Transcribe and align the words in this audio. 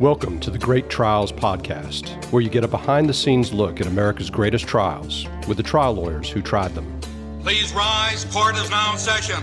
Welcome 0.00 0.38
to 0.40 0.52
the 0.52 0.58
Great 0.58 0.88
Trials 0.88 1.32
Podcast, 1.32 2.24
where 2.30 2.40
you 2.40 2.48
get 2.48 2.62
a 2.62 2.68
behind 2.68 3.08
the 3.08 3.12
scenes 3.12 3.52
look 3.52 3.80
at 3.80 3.88
America's 3.88 4.30
greatest 4.30 4.64
trials 4.64 5.26
with 5.48 5.56
the 5.56 5.64
trial 5.64 5.92
lawyers 5.92 6.30
who 6.30 6.40
tried 6.40 6.72
them. 6.76 7.00
Please 7.42 7.72
rise. 7.72 8.24
Court 8.26 8.54
is 8.58 8.70
now 8.70 8.92
in 8.92 8.98
session. 8.98 9.42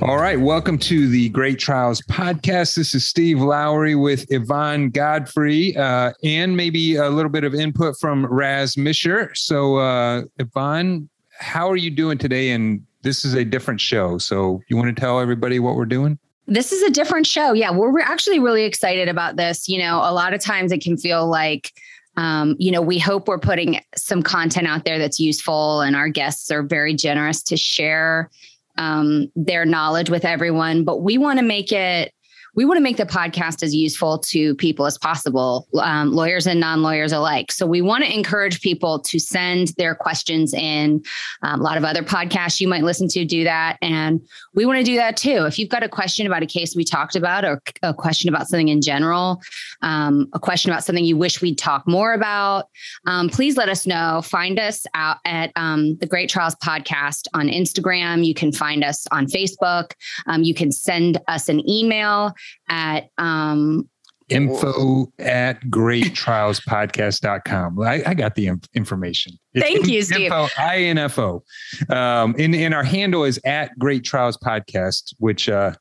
All 0.00 0.16
right. 0.16 0.40
Welcome 0.40 0.78
to 0.78 1.08
the 1.10 1.28
Great 1.28 1.58
Trials 1.58 2.00
Podcast. 2.00 2.74
This 2.74 2.94
is 2.94 3.06
Steve 3.06 3.38
Lowry 3.38 3.94
with 3.94 4.24
Yvonne 4.32 4.88
Godfrey 4.88 5.76
uh, 5.76 6.14
and 6.24 6.56
maybe 6.56 6.96
a 6.96 7.10
little 7.10 7.30
bit 7.30 7.44
of 7.44 7.54
input 7.54 7.96
from 8.00 8.24
Raz 8.24 8.78
Misher. 8.78 9.30
So, 9.34 9.76
uh, 9.76 10.22
Yvonne, 10.38 11.10
how 11.38 11.70
are 11.70 11.76
you 11.76 11.90
doing 11.90 12.16
today? 12.16 12.50
And 12.52 12.80
this 13.02 13.26
is 13.26 13.34
a 13.34 13.44
different 13.44 13.78
show. 13.78 14.16
So, 14.16 14.62
you 14.68 14.78
want 14.78 14.88
to 14.96 14.98
tell 14.98 15.20
everybody 15.20 15.58
what 15.58 15.76
we're 15.76 15.84
doing? 15.84 16.18
This 16.46 16.72
is 16.72 16.82
a 16.82 16.90
different 16.90 17.26
show. 17.26 17.52
Yeah, 17.52 17.70
we're, 17.70 17.92
we're 17.92 18.00
actually 18.00 18.40
really 18.40 18.64
excited 18.64 19.08
about 19.08 19.36
this. 19.36 19.68
You 19.68 19.78
know, 19.78 19.98
a 19.98 20.12
lot 20.12 20.34
of 20.34 20.40
times 20.40 20.72
it 20.72 20.82
can 20.82 20.96
feel 20.96 21.26
like, 21.28 21.72
um, 22.16 22.56
you 22.58 22.70
know, 22.70 22.82
we 22.82 22.98
hope 22.98 23.28
we're 23.28 23.38
putting 23.38 23.80
some 23.96 24.22
content 24.22 24.66
out 24.66 24.84
there 24.84 24.98
that's 24.98 25.18
useful, 25.18 25.80
and 25.80 25.96
our 25.96 26.08
guests 26.08 26.50
are 26.50 26.62
very 26.62 26.94
generous 26.94 27.42
to 27.44 27.56
share 27.56 28.30
um, 28.76 29.30
their 29.36 29.64
knowledge 29.64 30.10
with 30.10 30.24
everyone. 30.24 30.84
But 30.84 31.02
we 31.02 31.16
want 31.16 31.38
to 31.38 31.44
make 31.44 31.72
it 31.72 32.12
we 32.54 32.64
want 32.64 32.76
to 32.76 32.82
make 32.82 32.98
the 32.98 33.06
podcast 33.06 33.62
as 33.62 33.74
useful 33.74 34.18
to 34.18 34.54
people 34.56 34.84
as 34.84 34.98
possible, 34.98 35.66
um, 35.80 36.12
lawyers 36.12 36.46
and 36.46 36.60
non 36.60 36.82
lawyers 36.82 37.12
alike. 37.12 37.50
So 37.50 37.66
we 37.66 37.80
want 37.80 38.04
to 38.04 38.14
encourage 38.14 38.60
people 38.60 38.98
to 39.00 39.18
send 39.18 39.68
their 39.78 39.94
questions 39.94 40.52
in. 40.52 41.02
Um, 41.42 41.60
a 41.60 41.62
lot 41.62 41.78
of 41.78 41.84
other 41.84 42.02
podcasts 42.02 42.60
you 42.60 42.68
might 42.68 42.82
listen 42.84 43.08
to 43.08 43.24
do 43.24 43.44
that. 43.44 43.78
And 43.80 44.20
we 44.54 44.66
want 44.66 44.78
to 44.78 44.84
do 44.84 44.96
that 44.96 45.16
too. 45.16 45.46
If 45.46 45.58
you've 45.58 45.70
got 45.70 45.82
a 45.82 45.88
question 45.88 46.26
about 46.26 46.42
a 46.42 46.46
case 46.46 46.76
we 46.76 46.84
talked 46.84 47.16
about, 47.16 47.44
or 47.44 47.62
a 47.82 47.94
question 47.94 48.28
about 48.28 48.48
something 48.48 48.68
in 48.68 48.82
general, 48.82 49.40
um, 49.80 50.28
a 50.34 50.38
question 50.38 50.70
about 50.70 50.84
something 50.84 51.04
you 51.04 51.16
wish 51.16 51.40
we'd 51.40 51.58
talk 51.58 51.86
more 51.88 52.12
about, 52.12 52.68
um, 53.06 53.30
please 53.30 53.56
let 53.56 53.68
us 53.68 53.86
know. 53.86 54.20
Find 54.22 54.58
us 54.58 54.84
out 54.94 55.18
at 55.24 55.52
um, 55.56 55.96
the 55.96 56.06
Great 56.06 56.28
Trials 56.28 56.54
Podcast 56.56 57.28
on 57.32 57.48
Instagram. 57.48 58.26
You 58.26 58.34
can 58.34 58.52
find 58.52 58.84
us 58.84 59.06
on 59.10 59.26
Facebook. 59.26 59.92
Um, 60.26 60.42
you 60.42 60.54
can 60.54 60.70
send 60.70 61.18
us 61.28 61.48
an 61.48 61.66
email 61.68 62.34
at 62.68 63.10
um, 63.18 63.88
info 64.28 65.12
at 65.18 65.60
greattrialspodcast.com. 65.64 67.80
I, 67.80 68.02
I 68.06 68.14
got 68.14 68.34
the 68.34 68.50
information. 68.74 69.38
It's 69.54 69.64
Thank 69.64 69.86
you, 69.86 70.02
Steve. 70.02 70.32
Info, 70.32 70.48
I-N-F-O. 70.58 71.42
Um, 71.90 72.34
and, 72.38 72.54
and 72.54 72.74
our 72.74 72.84
handle 72.84 73.24
is 73.24 73.40
at 73.44 73.78
Great 73.78 74.04
Trials 74.04 74.38
Podcast, 74.38 75.14
which, 75.18 75.48
uh, 75.48 75.72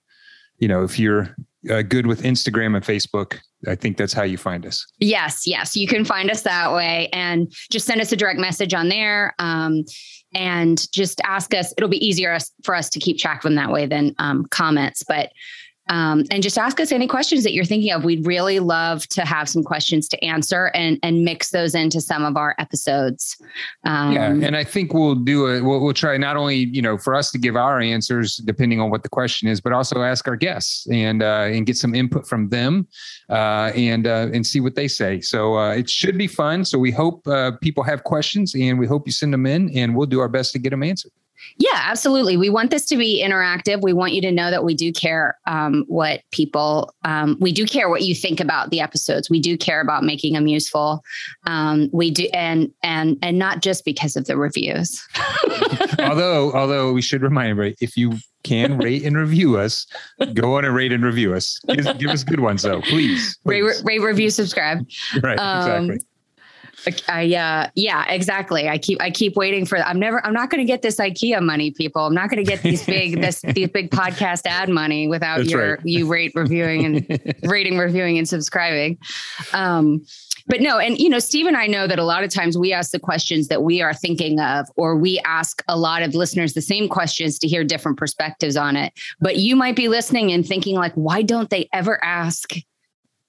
you 0.57 0.67
know, 0.67 0.83
if 0.83 0.99
you're 0.99 1.35
uh, 1.69 1.83
good 1.83 2.07
with 2.07 2.23
Instagram 2.23 2.75
and 2.75 2.83
Facebook, 2.83 3.39
I 3.67 3.75
think 3.75 3.97
that's 3.97 4.13
how 4.13 4.23
you 4.23 4.37
find 4.37 4.65
us. 4.65 4.85
Yes, 4.99 5.43
yes, 5.45 5.75
you 5.75 5.87
can 5.87 6.03
find 6.03 6.31
us 6.31 6.41
that 6.41 6.73
way, 6.73 7.09
and 7.13 7.53
just 7.69 7.85
send 7.85 8.01
us 8.01 8.11
a 8.11 8.15
direct 8.15 8.39
message 8.39 8.73
on 8.73 8.89
there, 8.89 9.35
um, 9.37 9.83
and 10.33 10.91
just 10.91 11.21
ask 11.23 11.53
us. 11.53 11.71
It'll 11.77 11.89
be 11.89 12.03
easier 12.03 12.35
for 12.63 12.73
us 12.73 12.89
to 12.89 12.99
keep 12.99 13.19
track 13.19 13.39
of 13.39 13.43
them 13.43 13.55
that 13.55 13.71
way 13.71 13.85
than 13.85 14.15
um, 14.17 14.47
comments. 14.47 15.03
But 15.07 15.31
um, 15.91 16.23
and 16.31 16.41
just 16.41 16.57
ask 16.57 16.79
us 16.79 16.93
any 16.93 17.05
questions 17.05 17.43
that 17.43 17.51
you're 17.51 17.65
thinking 17.65 17.91
of. 17.91 18.05
We'd 18.05 18.25
really 18.25 18.59
love 18.59 19.05
to 19.09 19.25
have 19.25 19.49
some 19.49 19.61
questions 19.61 20.07
to 20.07 20.23
answer 20.23 20.71
and 20.73 20.97
and 21.03 21.25
mix 21.25 21.51
those 21.51 21.75
into 21.75 21.99
some 21.99 22.23
of 22.23 22.37
our 22.37 22.55
episodes. 22.59 23.35
Um, 23.83 24.13
yeah, 24.13 24.29
and 24.29 24.55
I 24.55 24.63
think 24.63 24.93
we'll 24.93 25.15
do 25.15 25.47
it. 25.47 25.61
We'll, 25.61 25.81
we'll 25.81 25.93
try 25.93 26.15
not 26.15 26.37
only 26.37 26.55
you 26.55 26.81
know 26.81 26.97
for 26.97 27.13
us 27.13 27.29
to 27.31 27.37
give 27.37 27.57
our 27.57 27.81
answers 27.81 28.37
depending 28.37 28.79
on 28.79 28.89
what 28.89 29.03
the 29.03 29.09
question 29.09 29.49
is, 29.49 29.59
but 29.59 29.73
also 29.73 30.01
ask 30.01 30.27
our 30.29 30.37
guests 30.37 30.87
and 30.89 31.21
uh, 31.21 31.49
and 31.51 31.65
get 31.65 31.75
some 31.75 31.93
input 31.93 32.25
from 32.25 32.47
them 32.47 32.87
uh, 33.29 33.73
and 33.75 34.07
uh, 34.07 34.29
and 34.33 34.47
see 34.47 34.61
what 34.61 34.75
they 34.75 34.87
say. 34.87 35.19
So 35.19 35.57
uh, 35.57 35.73
it 35.73 35.89
should 35.89 36.17
be 36.17 36.27
fun. 36.27 36.63
So 36.63 36.79
we 36.79 36.91
hope 36.91 37.27
uh, 37.27 37.51
people 37.61 37.83
have 37.83 38.05
questions 38.05 38.55
and 38.55 38.79
we 38.79 38.87
hope 38.87 39.05
you 39.05 39.11
send 39.11 39.33
them 39.33 39.45
in, 39.45 39.69
and 39.77 39.93
we'll 39.93 40.07
do 40.07 40.21
our 40.21 40.29
best 40.29 40.53
to 40.53 40.59
get 40.59 40.69
them 40.69 40.83
answered. 40.83 41.11
Yeah, 41.57 41.79
absolutely. 41.83 42.37
We 42.37 42.49
want 42.49 42.71
this 42.71 42.85
to 42.87 42.97
be 42.97 43.23
interactive. 43.23 43.81
We 43.81 43.93
want 43.93 44.13
you 44.13 44.21
to 44.21 44.31
know 44.31 44.49
that 44.49 44.63
we 44.63 44.73
do 44.73 44.91
care 44.91 45.37
um, 45.47 45.85
what 45.87 46.21
people, 46.31 46.93
um, 47.03 47.37
we 47.39 47.51
do 47.51 47.65
care 47.65 47.89
what 47.89 48.01
you 48.01 48.15
think 48.15 48.39
about 48.39 48.69
the 48.69 48.79
episodes. 48.79 49.29
We 49.29 49.39
do 49.39 49.57
care 49.57 49.81
about 49.81 50.03
making 50.03 50.33
them 50.33 50.47
useful. 50.47 51.03
Um, 51.45 51.89
we 51.91 52.11
do, 52.11 52.27
and 52.33 52.71
and 52.83 53.17
and 53.21 53.37
not 53.37 53.61
just 53.61 53.85
because 53.85 54.15
of 54.15 54.25
the 54.25 54.37
reviews. 54.37 55.05
although, 55.99 56.51
although 56.53 56.93
we 56.93 57.01
should 57.01 57.21
remind 57.21 57.51
everybody, 57.51 57.75
if 57.81 57.97
you 57.97 58.13
can 58.43 58.77
rate 58.77 59.03
and 59.03 59.15
review 59.15 59.57
us, 59.57 59.85
go 60.33 60.55
on 60.55 60.65
and 60.65 60.75
rate 60.75 60.91
and 60.91 61.03
review 61.03 61.33
us. 61.33 61.59
Give, 61.67 61.97
give 61.97 62.09
us 62.09 62.23
good 62.23 62.39
ones, 62.39 62.63
though, 62.63 62.81
please. 62.81 63.37
please. 63.45 63.63
Rate, 63.63 63.83
rate, 63.83 63.99
review, 63.99 64.29
subscribe. 64.29 64.79
Right, 65.21 65.33
exactly. 65.33 65.99
I 67.07 67.33
uh 67.33 67.69
yeah, 67.75 68.09
exactly. 68.09 68.67
I 68.67 68.77
keep 68.77 69.01
I 69.01 69.11
keep 69.11 69.35
waiting 69.35 69.65
for 69.65 69.77
I'm 69.77 69.99
never 69.99 70.25
I'm 70.25 70.33
not 70.33 70.49
going 70.49 70.59
to 70.59 70.65
get 70.65 70.81
this 70.81 70.97
IKEA 70.97 71.41
money 71.41 71.71
people. 71.71 72.05
I'm 72.05 72.13
not 72.13 72.29
going 72.29 72.43
to 72.43 72.49
get 72.49 72.63
these 72.63 72.85
big 72.85 73.21
this 73.21 73.41
these 73.55 73.69
big 73.69 73.91
podcast 73.91 74.45
ad 74.45 74.69
money 74.69 75.07
without 75.07 75.39
That's 75.39 75.51
your 75.51 75.75
right. 75.75 75.85
you 75.85 76.07
rate 76.07 76.31
reviewing 76.35 76.85
and 76.85 77.35
rating 77.43 77.77
reviewing 77.77 78.17
and 78.17 78.27
subscribing. 78.27 78.97
Um 79.53 80.03
but 80.47 80.61
no, 80.61 80.79
and 80.79 80.97
you 80.97 81.07
know, 81.07 81.19
Steve 81.19 81.45
and 81.45 81.55
I 81.55 81.67
know 81.67 81.87
that 81.87 81.99
a 81.99 82.03
lot 82.03 82.23
of 82.23 82.29
times 82.29 82.57
we 82.57 82.73
ask 82.73 82.91
the 82.91 82.99
questions 82.99 83.47
that 83.49 83.63
we 83.63 83.81
are 83.81 83.93
thinking 83.93 84.39
of, 84.39 84.67
or 84.75 84.95
we 84.95 85.19
ask 85.19 85.63
a 85.67 85.77
lot 85.77 86.01
of 86.01 86.15
listeners 86.15 86.53
the 86.53 86.61
same 86.61 86.89
questions 86.89 87.37
to 87.39 87.47
hear 87.47 87.63
different 87.63 87.97
perspectives 87.97 88.57
on 88.57 88.75
it. 88.75 88.91
But 89.19 89.37
you 89.37 89.55
might 89.55 89.75
be 89.75 89.87
listening 89.87 90.31
and 90.31 90.45
thinking, 90.45 90.75
like, 90.75 90.93
why 90.95 91.21
don't 91.21 91.49
they 91.49 91.69
ever 91.73 92.03
ask, 92.03 92.53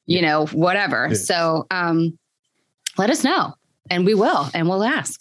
you 0.06 0.22
know, 0.22 0.47
whatever? 0.47 1.14
So 1.14 1.66
um 1.70 2.19
let 2.98 3.10
us 3.10 3.25
know 3.25 3.54
and 3.91 4.04
we 4.06 4.14
will 4.14 4.48
and 4.54 4.69
we'll 4.69 4.84
ask. 4.84 5.20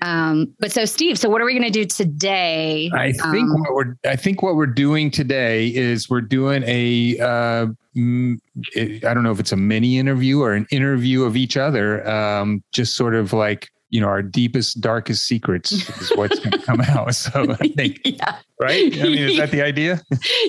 Um, 0.00 0.54
but 0.60 0.70
so 0.70 0.84
Steve, 0.84 1.18
so 1.18 1.28
what 1.28 1.40
are 1.40 1.44
we 1.44 1.52
going 1.52 1.64
to 1.64 1.70
do 1.70 1.84
today? 1.84 2.88
I 2.94 3.12
think 3.12 3.50
um, 3.50 3.60
what 3.60 3.74
we're 3.74 3.96
I 4.04 4.14
think 4.14 4.42
what 4.42 4.54
we're 4.54 4.66
doing 4.66 5.10
today 5.10 5.68
is 5.68 6.08
we're 6.08 6.20
doing 6.20 6.62
a 6.66 7.18
uh, 7.18 7.66
I 7.96 9.14
don't 9.14 9.22
know 9.24 9.32
if 9.32 9.40
it's 9.40 9.52
a 9.52 9.56
mini 9.56 9.98
interview 9.98 10.40
or 10.40 10.54
an 10.54 10.68
interview 10.70 11.24
of 11.24 11.36
each 11.36 11.56
other, 11.56 12.08
um, 12.08 12.62
just 12.72 12.94
sort 12.94 13.16
of 13.16 13.32
like 13.32 13.68
you 13.90 14.00
know 14.00 14.06
our 14.06 14.22
deepest 14.22 14.80
darkest 14.80 15.26
secrets 15.26 15.72
is 15.72 16.16
what's 16.16 16.38
going 16.38 16.52
to 16.52 16.58
come 16.58 16.80
out 16.80 17.14
so 17.14 17.50
i 17.60 17.68
think 17.68 18.00
yeah. 18.04 18.38
Right? 18.60 18.98
I 18.98 19.02
mean 19.04 19.18
is 19.18 19.36
that 19.38 19.50
the 19.50 19.62
idea? 19.70 20.00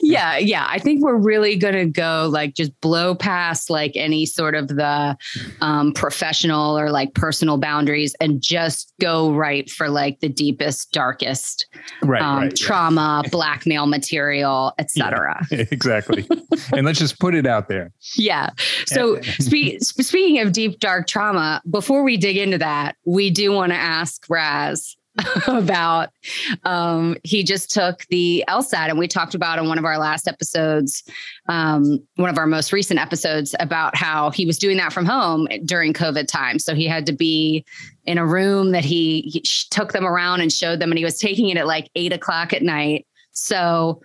Yeah 0.01 0.37
yeah. 0.37 0.65
I 0.69 0.79
think 0.79 1.03
we're 1.03 1.15
really 1.15 1.55
going 1.55 1.73
to 1.73 1.85
go 1.85 2.29
like 2.31 2.55
just 2.55 2.79
blow 2.81 3.15
past 3.15 3.69
like 3.69 3.93
any 3.95 4.25
sort 4.25 4.55
of 4.55 4.67
the 4.67 5.17
um, 5.61 5.93
professional 5.93 6.77
or 6.77 6.91
like 6.91 7.13
personal 7.13 7.57
boundaries 7.57 8.15
and 8.19 8.41
just 8.41 8.93
go 8.99 9.33
right 9.33 9.69
for 9.69 9.89
like 9.89 10.19
the 10.19 10.29
deepest 10.29 10.91
darkest 10.91 11.67
right, 12.03 12.21
um, 12.21 12.39
right 12.43 12.55
trauma 12.55 13.23
blackmail 13.31 13.85
material 13.85 14.73
etc 14.77 15.31
yeah, 15.49 15.65
exactly. 15.71 16.27
And 16.73 16.85
let's 16.85 16.99
just 16.99 17.19
put 17.19 17.35
it 17.35 17.45
out 17.45 17.67
there. 17.67 17.91
Yeah. 18.15 18.49
So 18.85 19.21
spe- 19.21 19.79
speaking 19.79 20.39
of 20.39 20.51
deep 20.51 20.79
dark 20.79 21.07
trauma 21.07 21.61
before 21.69 22.03
we 22.03 22.17
dig 22.17 22.37
into 22.37 22.57
that 22.57 22.95
we 23.05 23.29
do 23.29 23.51
want 23.51 23.71
to 23.71 23.77
ask 23.77 24.25
Raz 24.29 24.95
about 25.47 26.09
um, 26.63 27.17
he 27.23 27.43
just 27.43 27.69
took 27.69 28.05
the 28.09 28.43
LSAT 28.47 28.89
and 28.89 28.97
we 28.97 29.07
talked 29.07 29.35
about 29.35 29.59
in 29.59 29.67
one 29.67 29.77
of 29.77 29.83
our 29.83 29.97
last 29.97 30.27
episodes, 30.27 31.03
um, 31.49 31.99
one 32.15 32.29
of 32.29 32.37
our 32.37 32.47
most 32.47 32.71
recent 32.71 32.99
episodes 32.99 33.53
about 33.59 33.95
how 33.95 34.29
he 34.31 34.45
was 34.45 34.57
doing 34.57 34.77
that 34.77 34.93
from 34.93 35.05
home 35.05 35.47
during 35.65 35.93
COVID 35.93 36.27
time. 36.27 36.59
So 36.59 36.73
he 36.73 36.87
had 36.87 37.05
to 37.07 37.13
be 37.13 37.65
in 38.05 38.17
a 38.17 38.25
room 38.25 38.71
that 38.71 38.85
he, 38.85 39.21
he 39.21 39.43
took 39.69 39.91
them 39.91 40.05
around 40.05 40.41
and 40.41 40.51
showed 40.51 40.79
them, 40.79 40.91
and 40.91 40.97
he 40.97 41.03
was 41.03 41.19
taking 41.19 41.49
it 41.49 41.57
at 41.57 41.67
like 41.67 41.89
eight 41.95 42.13
o'clock 42.13 42.53
at 42.53 42.61
night. 42.61 43.05
So 43.31 44.01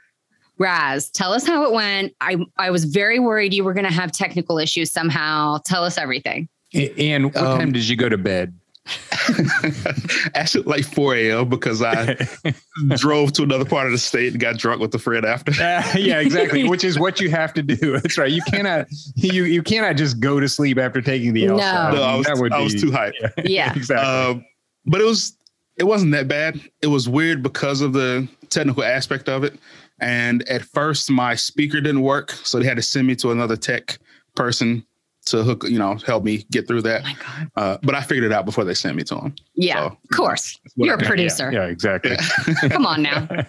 Raz, 0.59 1.11
tell 1.11 1.33
us 1.33 1.47
how 1.47 1.65
it 1.65 1.73
went. 1.73 2.15
I 2.21 2.38
I 2.59 2.70
was 2.70 2.85
very 2.85 3.19
worried 3.19 3.52
you 3.52 3.64
were 3.64 3.75
going 3.75 3.87
to 3.87 3.93
have 3.93 4.11
technical 4.11 4.59
issues 4.59 4.91
somehow. 4.91 5.59
Tell 5.64 5.85
us 5.85 5.99
everything. 5.99 6.49
And 6.75 7.26
what 7.26 7.37
um, 7.37 7.59
time 7.59 7.73
did 7.73 7.88
you 7.88 7.97
go 7.97 8.09
to 8.09 8.19
bed? 8.19 8.55
Actually, 10.35 10.65
like 10.65 10.85
4 10.85 11.15
a.m. 11.17 11.49
because 11.49 11.83
I 11.83 12.17
drove 12.97 13.33
to 13.35 13.43
another 13.43 13.65
part 13.65 13.87
of 13.87 13.93
the 13.93 13.99
state 13.99 14.33
and 14.33 14.41
got 14.41 14.59
drunk 14.59 14.81
with 14.81 14.94
a 14.94 14.99
friend 14.99 15.25
after. 15.25 15.53
Uh, 15.53 15.83
yeah, 15.99 16.21
exactly. 16.21 16.69
Which 16.69 16.85
is 16.85 16.99
what 16.99 17.21
you 17.21 17.31
have 17.31 17.53
to 17.55 17.62
do. 17.62 17.93
That's 17.93 18.19
right. 18.19 18.31
You 18.31 18.43
cannot 18.43 18.87
you 19.17 19.44
you 19.44 19.62
cannot 19.62 19.97
just 19.97 20.21
go 20.21 20.38
to 20.41 20.49
sleep 20.49 20.79
after 20.79 21.00
taking 21.00 21.33
the 21.33 21.47
no. 21.47 21.56
LSAT. 21.56 21.94
No, 21.94 22.03
I 22.03 22.17
was, 22.17 22.27
that 22.27 22.37
would 22.38 22.53
I 22.53 22.59
be, 22.59 22.65
was 22.65 22.81
too 22.81 22.91
hyped. 22.91 23.15
Yeah, 23.21 23.31
yeah. 23.44 23.73
exactly. 23.75 24.06
Um, 24.06 24.44
but 24.85 25.00
it 25.00 25.05
was 25.05 25.37
it 25.77 25.85
wasn't 25.85 26.12
that 26.12 26.29
bad. 26.29 26.61
It 26.81 26.88
was 26.88 27.09
weird 27.09 27.43
because 27.43 27.81
of 27.81 27.93
the 27.93 28.29
technical 28.50 28.85
aspect 28.85 29.29
of 29.29 29.44
it. 29.44 29.59
And 29.99 30.47
at 30.49 30.62
first, 30.62 31.11
my 31.11 31.35
speaker 31.35 31.81
didn't 31.81 32.03
work, 32.03 32.31
so 32.31 32.59
they 32.59 32.67
had 32.67 32.77
to 32.77 32.83
send 32.83 33.06
me 33.06 33.17
to 33.17 33.31
another 33.31 33.56
tech 33.56 33.99
person 34.35 34.85
to 35.26 35.43
hook, 35.43 35.64
you 35.69 35.78
know, 35.78 35.96
help 36.06 36.25
me 36.25 36.44
get 36.50 36.67
through 36.67 36.82
that. 36.82 37.02
Oh 37.05 37.46
uh, 37.61 37.78
but 37.82 37.94
I 37.94 38.00
figured 38.00 38.25
it 38.25 38.32
out 38.32 38.44
before 38.44 38.64
they 38.64 38.75
sent 38.75 38.96
me 38.96 39.02
to 39.05 39.17
him. 39.17 39.34
Yeah, 39.55 39.81
so, 39.81 39.87
of 39.87 40.17
course. 40.17 40.58
You're 40.76 40.94
a 40.94 40.99
producer. 40.99 41.50
Yeah, 41.52 41.64
yeah 41.64 41.70
exactly. 41.70 42.17
Come 42.70 42.87
on 42.87 43.02
now. 43.02 43.28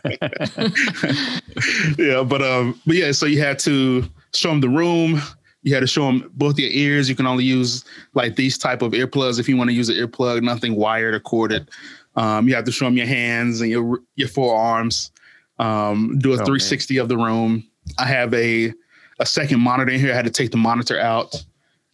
yeah, 1.97 2.24
but 2.24 2.41
um, 2.41 2.79
but 2.85 2.95
yeah, 2.95 3.12
so 3.12 3.25
you 3.25 3.39
had 3.41 3.59
to 3.59 4.03
show 4.33 4.50
them 4.50 4.62
the 4.62 4.69
room. 4.69 5.21
You 5.63 5.74
had 5.74 5.81
to 5.81 5.88
show 5.88 6.06
them 6.06 6.29
both 6.35 6.57
your 6.57 6.69
ears. 6.71 7.09
You 7.09 7.15
can 7.15 7.27
only 7.27 7.44
use 7.44 7.83
like 8.13 8.35
these 8.35 8.57
type 8.57 8.81
of 8.81 8.94
earplugs 8.94 9.39
if 9.39 9.50
you 9.50 9.57
want 9.57 9.69
to 9.69 9.75
use 9.75 9.89
an 9.89 9.95
earplug, 9.95 10.41
nothing 10.41 10.75
wired 10.75 11.13
or 11.13 11.19
corded. 11.19 11.69
Um, 12.15 12.47
you 12.47 12.56
have 12.56 12.65
to 12.65 12.71
show 12.71 12.85
them 12.85 12.97
your 12.97 13.07
hands 13.07 13.62
and 13.62 13.69
your 13.69 14.00
your 14.15 14.27
forearms. 14.27 15.12
Um, 15.59 16.19
do 16.19 16.31
a 16.31 16.33
Oh, 16.33 16.38
man. 16.38 16.45
360 16.45 16.97
of 16.97 17.09
the 17.09 17.18
room. 17.18 17.63
I 17.97 18.06
have 18.06 18.33
a 18.33 18.74
a 19.19 19.25
second 19.25 19.59
monitor 19.59 19.91
in 19.91 20.00
here. 20.00 20.12
I 20.12 20.15
had 20.15 20.25
to 20.25 20.31
take 20.31 20.51
the 20.51 20.57
monitor 20.57 21.00
out. 21.00 21.44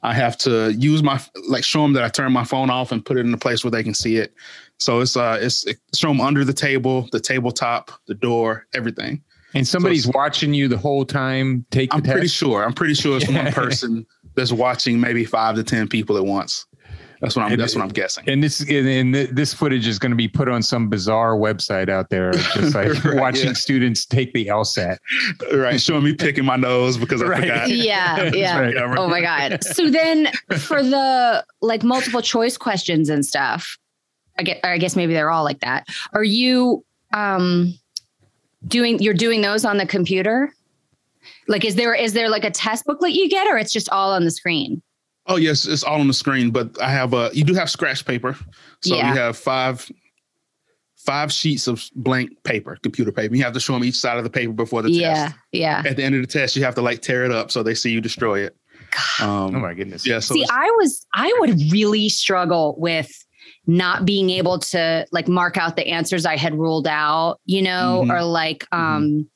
I 0.04 0.14
have 0.14 0.38
to 0.40 0.74
use 0.74 1.02
my 1.02 1.20
like 1.48 1.64
show 1.64 1.82
them 1.82 1.94
that 1.94 2.04
I 2.04 2.10
turn 2.10 2.32
my 2.34 2.44
phone 2.44 2.70
off 2.70 2.92
and 2.92 3.04
put 3.04 3.18
it 3.18 3.22
in 3.22 3.34
a 3.34 3.38
place 3.38 3.64
where 3.64 3.72
they 3.72 3.84
can 3.84 3.94
see 3.94 4.18
it. 4.18 4.34
So 4.78 5.00
it's 5.00 5.16
uh 5.16 5.40
it's 5.42 5.66
it, 5.66 5.78
show 5.96 6.10
them 6.10 6.20
under 6.20 6.44
the 6.44 6.54
table, 6.54 7.08
the 7.12 7.20
tabletop, 7.20 7.90
the 8.08 8.14
door, 8.14 8.68
everything. 8.74 9.24
And 9.54 9.68
somebody's 9.68 10.08
watching 10.08 10.54
you 10.54 10.68
the 10.68 10.78
whole 10.78 11.06
time. 11.06 11.66
Take 11.72 11.94
I'm 11.94 12.02
test. 12.02 12.12
pretty 12.12 12.28
sure. 12.28 12.64
I'm 12.64 12.74
pretty 12.74 12.96
sure 12.96 13.18
it's 13.18 13.30
one 13.30 13.52
person 13.54 14.06
that's 14.36 14.52
watching 14.52 15.00
maybe 15.00 15.24
five 15.26 15.56
to 15.56 15.64
ten 15.64 15.88
people 15.88 16.18
at 16.18 16.26
once. 16.26 16.66
That's 17.24 17.38
what 17.38 17.44
I'm. 17.46 17.54
And- 17.54 17.62
that's 17.62 17.74
what 17.74 17.82
I'm 17.84 17.90
guessing. 17.90 18.26
And 18.28 18.44
this 18.44 18.60
and, 18.60 18.88
and 18.88 19.16
this 19.16 19.54
footage 19.54 19.88
is 19.88 19.98
going 19.98 20.10
to 20.12 20.16
be 20.18 20.28
put 20.28 20.50
on 20.50 20.62
some 20.62 20.90
bizarre 20.90 21.36
website 21.38 21.88
out 21.88 22.10
there, 22.10 22.34
just 22.34 22.76
like 22.76 23.02
Right, 23.06 23.16
watching 23.16 23.48
yeah. 23.48 23.54
students 23.54 24.06
take 24.06 24.34
the 24.34 24.48
LSAT. 24.48 24.98
Right, 25.54 25.80
showing 25.80 26.04
me 26.04 26.14
picking 26.14 26.44
my 26.44 26.58
nose 26.58 26.98
because 26.98 27.22
I 27.22 27.26
Right. 27.28 27.40
forgot. 27.42 27.70
Yeah, 27.70 28.16
That's 28.26 28.36
yeah. 28.36 28.60
right. 28.60 28.76
Oh 28.98 29.08
my 29.08 29.22
god. 29.22 29.64
So 29.64 29.90
then 29.90 30.28
for 30.60 30.84
the 30.84 31.46
like 31.62 31.82
multiple 31.84 32.22
choice 32.22 32.58
questions 32.58 33.08
and 33.10 33.26
stuff, 33.26 33.78
I 34.38 34.44
get 34.44 34.60
I 34.66 34.78
guess 34.78 34.98
maybe 34.98 35.14
they're 35.14 35.32
all 35.32 35.46
like 35.46 35.62
that. 35.62 35.88
Are 36.12 36.26
you 36.26 36.84
um 37.14 37.74
doing 38.68 39.00
you're 39.00 39.14
doing 39.14 39.42
those 39.42 39.64
on 39.64 39.78
the 39.78 39.86
computer? 39.86 40.54
Like 41.48 41.64
is 41.64 41.76
there 41.76 41.94
is 41.96 42.12
there 42.12 42.30
like 42.30 42.44
a 42.44 42.52
test 42.52 42.84
booklet 42.86 43.14
you 43.14 43.30
get 43.30 43.48
or 43.48 43.58
it's 43.58 43.72
just 43.72 43.88
all 43.90 44.12
on 44.12 44.26
the 44.26 44.32
screen? 44.32 44.82
Oh 45.28 45.38
yes, 45.38 45.66
it's 45.66 45.84
all 45.84 46.00
on 46.02 46.08
the 46.08 46.14
screen. 46.14 46.52
But 46.52 46.80
I 46.82 46.90
have 46.90 47.14
a. 47.14 47.30
You 47.34 47.44
do 47.44 47.54
have 47.54 47.70
scratch 47.70 48.06
paper, 48.06 48.36
so 48.82 48.96
Yeah. 48.96 49.10
you 49.14 49.18
have 49.20 49.38
five 49.38 49.90
five 50.98 51.32
sheets 51.32 51.68
of 51.68 51.84
blank 51.96 52.32
paper, 52.44 52.78
computer 52.82 53.12
paper. 53.12 53.36
You 53.36 53.44
have 53.44 53.54
to 53.54 53.60
show 53.60 53.74
them 53.74 53.84
each 53.84 53.96
side 53.96 54.18
of 54.18 54.24
the 54.24 54.30
paper 54.30 54.54
before 54.54 54.82
the 54.82 54.90
Yeah, 54.92 55.14
test. 55.28 55.36
yeah. 55.52 55.82
Yeah. 55.84 55.90
At 55.90 55.98
the 55.98 56.04
end 56.04 56.16
of 56.16 56.22
the 56.22 56.28
test, 56.28 56.56
you 56.56 56.64
have 56.64 56.76
to 56.76 56.82
like 56.82 57.02
tear 57.02 57.26
it 57.26 57.32
up 57.32 57.52
so 57.52 57.62
they 57.64 57.74
see 57.74 57.92
you 57.92 58.00
destroy 58.02 58.40
it. 58.46 58.56
Um, 59.22 59.56
Oh 59.56 59.60
my 59.60 59.74
goodness. 59.74 60.06
Yeah. 60.08 60.20
So 60.20 60.36
See, 60.36 60.46
I 60.50 60.72
was 60.78 61.06
I 61.14 61.34
would 61.40 61.60
really 61.72 62.08
struggle 62.10 62.76
with 62.78 63.12
not 63.68 64.06
being 64.06 64.30
able 64.30 64.60
to 64.60 65.06
like 65.12 65.28
mark 65.28 65.58
out 65.58 65.76
the 65.76 65.88
answers 65.88 66.26
I 66.26 66.38
had 66.38 66.54
ruled 66.58 66.88
out, 66.88 67.40
you 67.46 67.62
know, 67.62 68.04
Mhm. 68.06 68.14
or 68.14 68.24
like 68.24 68.66
um 68.74 69.28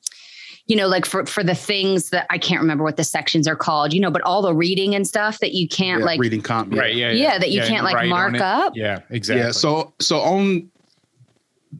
you 0.68 0.76
know, 0.76 0.86
like 0.86 1.06
for 1.06 1.24
for 1.24 1.42
the 1.42 1.54
things 1.54 2.10
that 2.10 2.26
I 2.28 2.36
can't 2.36 2.60
remember 2.60 2.84
what 2.84 2.98
the 2.98 3.04
sections 3.04 3.48
are 3.48 3.56
called, 3.56 3.94
you 3.94 4.00
know, 4.00 4.10
but 4.10 4.22
all 4.22 4.42
the 4.42 4.54
reading 4.54 4.94
and 4.94 5.06
stuff 5.06 5.38
that 5.40 5.52
you 5.54 5.66
can't 5.66 6.00
yeah, 6.00 6.06
like 6.06 6.20
reading 6.20 6.42
comp. 6.42 6.74
Right. 6.74 6.94
Yeah. 6.94 7.10
Yeah, 7.10 7.22
yeah 7.32 7.38
that 7.38 7.50
you 7.50 7.62
can't, 7.62 7.84
like, 7.84 8.06
mark 8.06 8.34
up. 8.34 8.74
Yeah. 8.76 9.00
Exactly. 9.08 9.44
Yeah. 9.44 9.50
So 9.50 9.94
so 9.98 10.20
on 10.20 10.70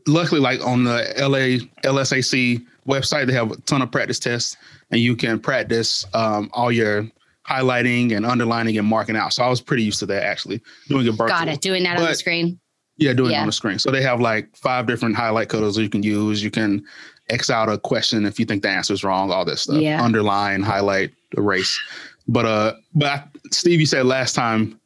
luckily 0.07 0.41
like 0.41 0.65
on 0.67 0.85
the 0.85 1.13
LA 1.19 1.65
LSAC 1.89 2.65
website 2.87 3.27
they 3.27 3.33
have 3.33 3.51
a 3.51 3.57
ton 3.63 3.83
of 3.83 3.91
practice 3.91 4.19
tests 4.19 4.57
and 4.91 5.01
you 5.01 5.17
can 5.17 5.39
practice 5.39 6.07
um, 6.15 6.51
all 6.53 6.73
your 6.73 7.07
highlighting 7.49 8.17
and 8.17 8.25
underlining 8.25 8.79
and 8.79 8.87
marking 8.87 9.17
out. 9.17 9.33
So 9.33 9.43
I 9.43 9.49
was 9.49 9.61
pretty 9.61 9.83
used 9.83 9.99
to 10.01 10.07
that 10.07 10.23
actually 10.23 10.63
doing 10.89 11.07
it 11.07 11.11
virtual. 11.13 11.29
got 11.29 11.49
it, 11.49 11.61
doing 11.61 11.83
that 11.85 11.99
on 11.99 12.05
the 12.05 12.15
screen. 12.15 12.59
Yeah, 12.99 13.13
doing 13.15 13.31
it 13.33 13.37
on 13.37 13.47
the 13.47 13.53
screen. 13.53 13.79
So 13.79 13.91
they 13.91 14.03
have 14.03 14.21
like 14.21 14.55
five 14.57 14.87
different 14.87 15.17
highlight 15.17 15.49
colors 15.49 15.77
you 15.79 15.89
can 15.89 16.03
use. 16.03 16.43
You 16.43 16.51
can 16.51 16.85
X 17.31 17.49
out 17.51 17.69
a 17.69 17.79
question 17.79 18.27
if 18.27 18.39
you 18.41 18.45
think 18.47 18.63
the 18.63 18.69
answer 18.71 18.93
is 18.93 19.05
wrong, 19.05 19.31
all 19.31 19.45
this 19.45 19.63
stuff. 19.63 19.77
Yeah. 19.81 20.03
Underline, 20.03 20.63
highlight, 20.63 21.13
erase. 21.37 21.79
But 22.27 22.45
uh 22.47 22.73
but 22.95 23.07
I, 23.09 23.25
Steve, 23.53 23.81
you 23.81 23.87
said 23.87 24.05
last 24.07 24.35
time 24.35 24.79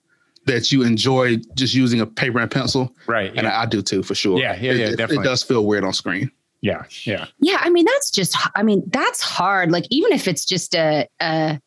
that 0.46 0.70
you 0.72 0.82
enjoy 0.82 1.36
just 1.54 1.72
using 1.74 2.00
a 2.00 2.06
paper 2.06 2.38
and 2.40 2.50
pencil. 2.50 2.92
Right. 3.06 3.32
And 3.36 3.46
I, 3.46 3.62
I 3.62 3.66
do 3.66 3.80
too 3.80 4.02
for 4.02 4.14
sure. 4.14 4.38
Yeah, 4.40 4.56
yeah, 4.60 4.72
It- 4.72 4.76
yeah, 4.78 4.86
it- 4.88 4.96
definitely. 4.96 5.24
It 5.24 5.28
does 5.28 5.42
feel 5.42 5.64
weird 5.66 5.84
on 5.84 5.92
screen. 5.92 6.30
yeah. 6.60 6.82
Yeah. 7.04 7.26
Yeah, 7.40 7.58
I 7.60 7.70
mean 7.70 7.84
that's 7.86 8.10
just 8.10 8.36
I 8.56 8.62
mean 8.62 8.82
that's 8.88 9.20
hard. 9.22 9.70
Like 9.72 9.84
even 9.90 10.12
if 10.12 10.28
it's 10.28 10.44
just 10.44 10.74
a 10.74 11.08
a 11.20 11.60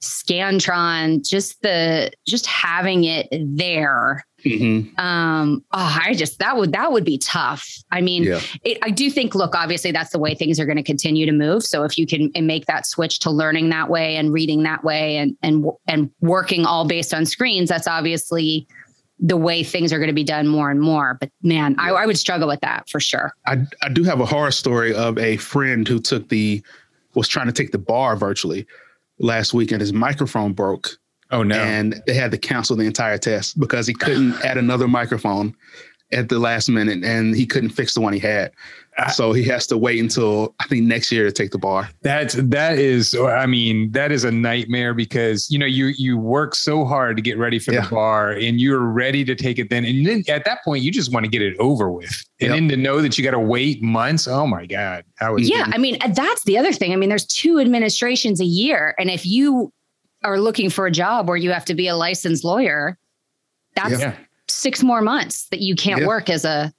scantron, 0.00 1.26
just 1.26 1.60
the 1.62 2.10
just 2.26 2.46
having 2.46 3.04
it 3.04 3.28
there 3.32 4.24
Mm-hmm. 4.44 5.00
um 5.00 5.64
oh 5.72 6.00
i 6.04 6.12
just 6.14 6.38
that 6.38 6.56
would 6.56 6.72
that 6.72 6.92
would 6.92 7.04
be 7.04 7.16
tough. 7.18 7.66
I 7.90 8.00
mean 8.02 8.24
Yeah. 8.24 8.40
it, 8.62 8.78
i 8.82 8.90
do 8.90 9.10
think 9.10 9.34
look 9.34 9.54
obviously 9.54 9.90
that's 9.90 10.10
the 10.10 10.18
way 10.18 10.34
things 10.34 10.60
are 10.60 10.66
going 10.66 10.76
to 10.76 10.82
continue 10.82 11.24
to 11.26 11.32
move. 11.32 11.62
So 11.64 11.84
if 11.84 11.96
you 11.96 12.06
can 12.06 12.30
make 12.46 12.66
that 12.66 12.86
switch 12.86 13.20
to 13.20 13.30
learning 13.30 13.70
that 13.70 13.88
way 13.88 14.16
and 14.16 14.32
reading 14.32 14.62
that 14.64 14.84
way 14.84 15.16
and 15.16 15.36
and 15.42 15.64
and 15.88 16.10
working 16.20 16.66
all 16.66 16.86
based 16.86 17.14
on 17.14 17.24
screens 17.26 17.68
that's 17.70 17.88
obviously 17.88 18.66
the 19.20 19.36
way 19.36 19.62
things 19.62 19.92
are 19.92 19.98
going 19.98 20.08
to 20.08 20.12
be 20.14 20.24
done 20.24 20.46
more 20.48 20.70
and 20.70 20.80
more. 20.80 21.16
But 21.18 21.30
man 21.42 21.76
I, 21.78 21.90
I 21.90 22.04
would 22.06 22.18
struggle 22.18 22.48
with 22.48 22.60
that 22.60 22.88
for 22.90 23.00
sure. 23.00 23.32
I 23.46 23.64
I 23.82 23.88
do 23.88 24.04
have 24.04 24.20
a 24.20 24.26
horror 24.26 24.50
story 24.50 24.94
of 24.94 25.16
a 25.18 25.36
friend 25.38 25.88
who 25.88 25.98
took 26.00 26.28
the 26.28 26.62
was 27.14 27.28
trying 27.28 27.46
to 27.46 27.52
take 27.52 27.70
the 27.72 27.78
bar 27.78 28.16
virtually 28.16 28.66
last 29.18 29.54
week 29.54 29.70
and 29.72 29.80
his 29.80 29.92
microphone 29.92 30.52
broke 30.52 30.98
Oh 31.34 31.42
no. 31.42 31.56
and 31.56 32.00
they 32.06 32.14
had 32.14 32.30
to 32.30 32.38
cancel 32.38 32.76
the 32.76 32.84
entire 32.86 33.18
test 33.18 33.58
because 33.58 33.86
he 33.86 33.94
couldn't 33.94 34.32
add 34.44 34.56
another 34.56 34.88
microphone 34.88 35.54
at 36.12 36.28
the 36.28 36.38
last 36.38 36.68
minute 36.68 37.02
and 37.02 37.34
he 37.34 37.44
couldn't 37.46 37.70
fix 37.70 37.94
the 37.94 38.00
one 38.00 38.12
he 38.12 38.20
had. 38.20 38.52
So 39.12 39.32
he 39.32 39.42
has 39.44 39.66
to 39.68 39.76
wait 39.76 39.98
until 40.00 40.54
I 40.60 40.68
think 40.68 40.84
next 40.84 41.10
year 41.10 41.24
to 41.24 41.32
take 41.32 41.50
the 41.50 41.58
bar. 41.58 41.88
That's 42.02 42.34
that 42.34 42.78
is 42.78 43.16
I 43.16 43.44
mean 43.46 43.90
that 43.90 44.12
is 44.12 44.22
a 44.22 44.30
nightmare 44.30 44.94
because 44.94 45.50
you 45.50 45.58
know 45.58 45.66
you 45.66 45.86
you 45.98 46.16
work 46.16 46.54
so 46.54 46.84
hard 46.84 47.16
to 47.16 47.22
get 47.22 47.36
ready 47.36 47.58
for 47.58 47.72
Yeah. 47.72 47.80
the 47.80 47.88
bar 47.90 48.30
and 48.30 48.60
you're 48.60 48.78
ready 48.78 49.24
to 49.24 49.34
take 49.34 49.58
it 49.58 49.68
then 49.70 49.84
and 49.84 50.06
then 50.06 50.22
at 50.28 50.44
that 50.44 50.62
point 50.64 50.84
you 50.84 50.92
just 50.92 51.12
want 51.12 51.24
to 51.24 51.30
get 51.30 51.42
it 51.42 51.56
over 51.58 51.90
with 51.90 52.22
and 52.40 52.50
Yep. 52.50 52.56
then 52.56 52.68
to 52.68 52.76
know 52.76 53.02
that 53.02 53.18
you 53.18 53.24
got 53.24 53.32
to 53.32 53.40
wait 53.40 53.82
months 53.82 54.28
oh 54.28 54.46
my 54.46 54.64
god 54.66 55.02
I 55.20 55.30
was 55.30 55.50
yeah 55.50 55.64
i 55.72 55.78
mean 55.78 55.98
that's 56.14 56.44
the 56.44 56.56
other 56.56 56.72
thing 56.72 56.92
i 56.92 56.96
mean 56.96 57.08
there's 57.08 57.26
two 57.26 57.58
administrations 57.58 58.40
a 58.40 58.44
year 58.44 58.94
and 58.96 59.10
if 59.10 59.26
you 59.26 59.72
are 60.24 60.40
looking 60.40 60.70
for 60.70 60.86
a 60.86 60.90
job 60.90 61.28
where 61.28 61.36
you 61.36 61.50
have 61.52 61.64
to 61.66 61.74
be 61.74 61.86
a 61.88 61.94
licensed 61.96 62.44
lawyer 62.44 62.98
that's 63.76 64.00
yeah 64.00 64.14
six 64.48 64.82
more 64.82 65.00
months 65.00 65.46
that 65.50 65.60
you 65.60 65.74
can't 65.74 66.00
Yeah. 66.02 66.06
work 66.06 66.28
as 66.30 66.44
a 66.44 66.72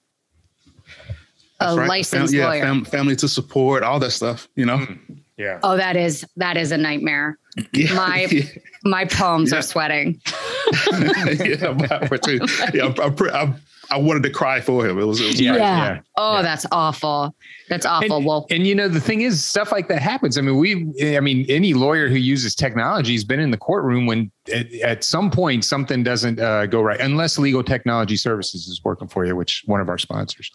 a 1.60 1.76
right. 1.76 1.88
licensed 1.88 2.34
Fam- 2.34 2.40
yeah, 2.42 2.48
lawyer. 2.48 2.62
fam- 2.62 2.86
family 2.86 3.16
to 3.16 3.28
support, 3.30 3.82
all 3.82 3.98
that 4.00 4.12
stuff, 4.12 4.48
you 4.56 4.66
know? 4.66 4.78
Mm, 4.80 5.00
yeah 5.38 5.60
oh, 5.64 5.76
that 5.78 5.96
is 5.96 6.26
that 6.38 6.58
is 6.58 6.72
a 6.72 6.78
nightmare. 6.78 7.38
Yeah. 7.74 7.94
My- 7.94 8.28
My 8.88 9.06
palms 9.06 9.52
Yeah. 9.52 9.58
are 9.58 9.62
sweating. 9.64 10.22
yeah, 10.94 11.72
mine 11.74 12.08
were 12.12 12.20
too. 12.20 12.40
yeah, 12.72 12.94
I, 13.00 13.08
I, 13.08 13.42
I, 13.42 13.54
I 13.92 13.98
wanted 13.98 14.24
to 14.24 14.30
cry 14.30 14.62
for 14.62 14.86
him. 14.88 14.98
It 15.00 15.04
was, 15.06 15.20
it 15.22 15.26
was 15.28 15.42
Yeah. 15.42 15.52
great. 15.52 15.62
yeah. 15.62 16.00
Oh, 16.18 16.42
that's 16.42 16.66
awful. 16.72 17.36
That's 17.70 17.86
awful. 17.86 18.22
well, 18.24 18.46
And 18.50 18.66
you 18.66 18.74
know, 18.76 18.88
the 18.88 19.02
thing 19.02 19.22
is, 19.22 19.44
stuff 19.44 19.72
like 19.72 19.88
that 19.90 20.02
happens. 20.02 20.38
I 20.38 20.42
mean, 20.42 20.58
we, 20.58 21.18
I 21.18 21.20
mean, 21.20 21.46
any 21.50 21.74
lawyer 21.74 22.08
who 22.08 22.16
uses 22.16 22.56
technology 22.56 23.14
has 23.14 23.24
been 23.24 23.40
in 23.40 23.52
the 23.52 23.58
courtroom 23.58 24.06
when 24.06 24.32
at, 24.54 24.72
at 24.76 25.04
some 25.04 25.32
point 25.32 25.66
something 25.66 26.04
doesn't 26.04 26.40
uh, 26.40 26.68
go 26.68 26.82
right, 26.82 27.00
unless 27.00 27.38
Legal 27.40 27.64
Technology 27.64 28.16
Services 28.18 28.68
is 28.68 28.82
working 28.84 29.08
for 29.08 29.26
you, 29.26 29.36
which 29.36 29.64
one 29.66 29.82
of 29.82 29.90
our 29.90 29.98
sponsors. 29.98 30.52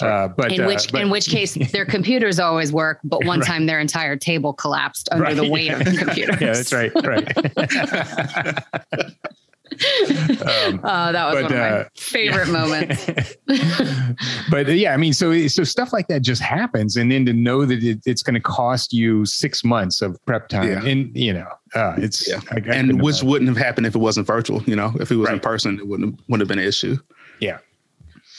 Uh, 0.00 0.28
but 0.28 0.52
in 0.52 0.60
uh, 0.62 0.66
which 0.66 0.92
but- 0.92 1.00
in 1.02 1.10
which 1.10 1.26
case 1.28 1.54
their 1.72 1.84
computers 1.84 2.38
always 2.38 2.72
work, 2.72 3.00
but 3.04 3.24
one 3.24 3.40
Right. 3.40 3.46
time 3.48 3.66
their 3.66 3.80
entire 3.80 4.16
table 4.16 4.52
collapsed 4.52 5.08
under 5.10 5.24
Right, 5.24 5.36
the 5.36 5.48
weight 5.48 5.66
yeah. 5.66 5.78
of 5.80 5.84
the 5.84 5.96
computers. 5.96 6.36
yeah, 6.40 6.52
that's 6.52 6.72
right, 6.72 6.92
right. 7.04 7.36
um, 10.66 10.80
Oh, 10.84 11.12
that 11.12 11.26
was 11.26 11.34
But, 11.34 11.42
one 11.44 11.44
of 11.44 11.50
my 11.52 11.68
uh, 11.80 11.88
favorite 11.96 12.48
moments. 12.48 13.06
but 14.50 14.68
uh, 14.68 14.72
yeah, 14.72 14.92
I 14.94 14.96
mean, 14.96 15.12
so 15.12 15.46
so 15.48 15.64
stuff 15.64 15.92
like 15.92 16.08
that 16.08 16.22
just 16.22 16.42
happens, 16.42 16.96
and 16.96 17.10
then 17.10 17.24
to 17.26 17.32
know 17.32 17.64
that 17.64 17.82
it, 17.82 18.00
it's 18.06 18.22
going 18.22 18.34
to 18.34 18.40
cost 18.40 18.92
you 18.92 19.24
six 19.24 19.64
months 19.64 20.02
of 20.02 20.18
prep 20.26 20.48
time, 20.48 20.68
Yeah. 20.68 20.84
and 20.84 21.16
you 21.16 21.32
know, 21.32 21.48
uh, 21.74 21.94
it's 21.98 22.28
Yeah. 22.28 22.40
I- 22.50 22.56
I 22.56 22.74
and 22.74 23.02
which 23.02 23.16
imagine. 23.16 23.28
wouldn't 23.28 23.48
have 23.48 23.56
happened 23.58 23.86
if 23.86 23.94
it 23.94 23.98
wasn't 23.98 24.26
virtual. 24.26 24.62
You 24.64 24.76
know, 24.76 24.92
if 25.00 25.10
it 25.10 25.16
was 25.16 25.28
in 25.30 25.40
person, 25.40 25.78
it 25.78 25.86
wouldn't 25.86 26.10
have, 26.10 26.20
wouldn't 26.28 26.40
have 26.42 26.48
been 26.48 26.58
an 26.62 26.68
issue. 26.68 26.96
yeah. 27.40 27.58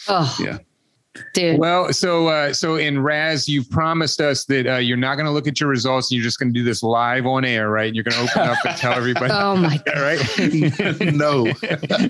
Oh, 0.10 0.36
Yeah. 0.40 0.58
Dude. 1.34 1.60
Well, 1.60 1.92
so 1.94 2.28
uh, 2.28 2.54
so 2.54 2.76
in 2.76 3.02
Raz, 3.02 3.48
you've 3.48 3.70
promised 3.70 4.22
us 4.22 4.46
that 4.46 4.68
uh, 4.68 4.78
you're 4.78 4.98
not 4.98 5.16
going 5.16 5.26
to 5.26 5.32
look 5.32 5.48
at 5.48 5.60
your 5.60 5.70
results. 5.70 6.12
And 6.12 6.18
you're 6.18 6.24
just 6.24 6.40
going 6.40 6.54
to 6.54 6.60
do 6.60 6.64
this 6.64 6.84
live 6.84 7.26
on 7.26 7.46
air, 7.46 7.70
right? 7.70 7.88
And 7.88 7.96
you're 7.96 8.04
going 8.04 8.16
to 8.16 8.32
open 8.32 8.50
up 8.50 8.58
and 8.66 8.78
tell 8.78 8.94
everybody, 8.94 9.32
oh 9.32 9.56
my 9.56 9.78
god! 9.86 10.00
right? 10.00 11.14
no, 11.14 11.52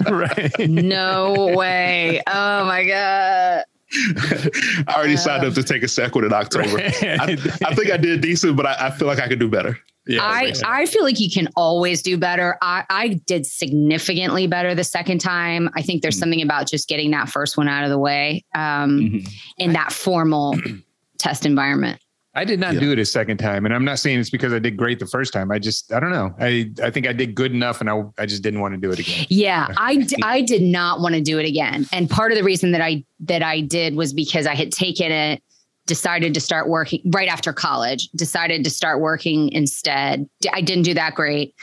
right. 0.09 0.51
no 0.69 1.53
way. 1.55 2.21
Oh 2.27 2.65
my 2.65 2.85
god. 2.85 3.63
I 3.95 4.95
already 4.95 5.17
signed 5.17 5.45
up 5.45 5.53
to 5.53 5.63
take 5.63 5.83
a 5.83 5.87
second 5.87 6.23
in 6.23 6.33
October. 6.33 6.79
I, 6.79 7.37
I 7.63 7.75
think 7.75 7.91
I 7.91 7.97
did 7.97 8.21
decent, 8.21 8.57
but 8.57 8.65
I, 8.65 8.87
I 8.87 8.91
feel 8.91 9.07
like 9.07 9.19
I 9.19 9.27
could 9.27 9.39
do 9.39 9.47
better. 9.47 9.77
Yeah, 10.05 10.21
I. 10.21 10.53
I 10.65 10.85
feel 10.85 11.03
like 11.03 11.19
you 11.19 11.29
can 11.31 11.47
always 11.55 12.01
do 12.01 12.17
better. 12.17 12.57
I, 12.61 12.83
I 12.89 13.07
did 13.25 13.45
significantly 13.45 14.47
better 14.47 14.75
the 14.75 14.83
second 14.83 15.19
time. 15.19 15.69
I 15.75 15.81
think 15.81 16.01
there's 16.01 16.17
Mm. 16.17 16.19
something 16.19 16.41
about 16.41 16.67
just 16.69 16.87
getting 16.89 17.11
that 17.11 17.29
first 17.29 17.57
one 17.57 17.67
out 17.69 17.83
of 17.83 17.89
the 17.89 17.97
way 17.99 18.43
um, 18.55 18.99
Mhm. 18.99 19.29
in 19.57 19.73
that 19.73 19.91
formal 19.93 20.55
test 21.17 21.45
environment. 21.45 21.99
I 22.35 22.45
did 22.45 22.59
not 22.59 22.73
Yeah. 22.73 22.79
do 22.79 22.91
it 22.91 22.97
a 22.99 23.05
second 23.05 23.37
time, 23.37 23.63
and 23.63 23.75
I'm 23.75 23.85
not 23.85 23.99
saying 23.99 24.19
it's 24.19 24.31
because 24.31 24.53
I 24.53 24.59
did 24.59 24.75
great 24.75 24.97
the 24.97 25.05
first 25.05 25.31
time. 25.33 25.51
I 25.51 25.59
just 25.59 25.93
I 25.93 25.99
don't 25.99 26.09
know. 26.11 26.33
I 26.39 26.71
I 26.83 26.89
think 26.89 27.07
I 27.07 27.13
did 27.13 27.35
good 27.35 27.51
enough, 27.53 27.79
and 27.79 27.89
I 27.89 28.01
I 28.17 28.25
just 28.25 28.41
didn't 28.41 28.59
want 28.59 28.73
to 28.73 28.79
do 28.79 28.91
it 28.91 28.97
again. 28.99 29.27
Yeah, 29.29 29.67
I, 29.77 29.97
d- 29.97 30.15
I 30.23 30.41
did 30.41 30.63
not 30.63 30.99
want 30.99 31.13
to 31.15 31.21
do 31.21 31.37
it 31.37 31.45
again. 31.45 31.85
And 31.93 32.09
part 32.09 32.31
of 32.31 32.37
the 32.37 32.43
reason 32.43 32.71
that 32.71 32.81
I 32.81 33.03
that 33.21 33.43
I 33.43 33.61
did 33.61 33.95
was 33.95 34.13
because 34.13 34.47
I 34.47 34.55
had 34.55 34.71
taken 34.71 35.11
it, 35.11 35.43
decided 35.85 36.33
to 36.33 36.39
start 36.39 36.69
working 36.69 37.01
right 37.05 37.27
after 37.27 37.53
college, 37.53 38.09
decided 38.15 38.63
to 38.63 38.69
start 38.69 39.01
working 39.01 39.51
instead. 39.51 40.29
I 40.51 40.61
didn't 40.61 40.83
do 40.83 40.93
that 40.93 41.15
great. 41.15 41.55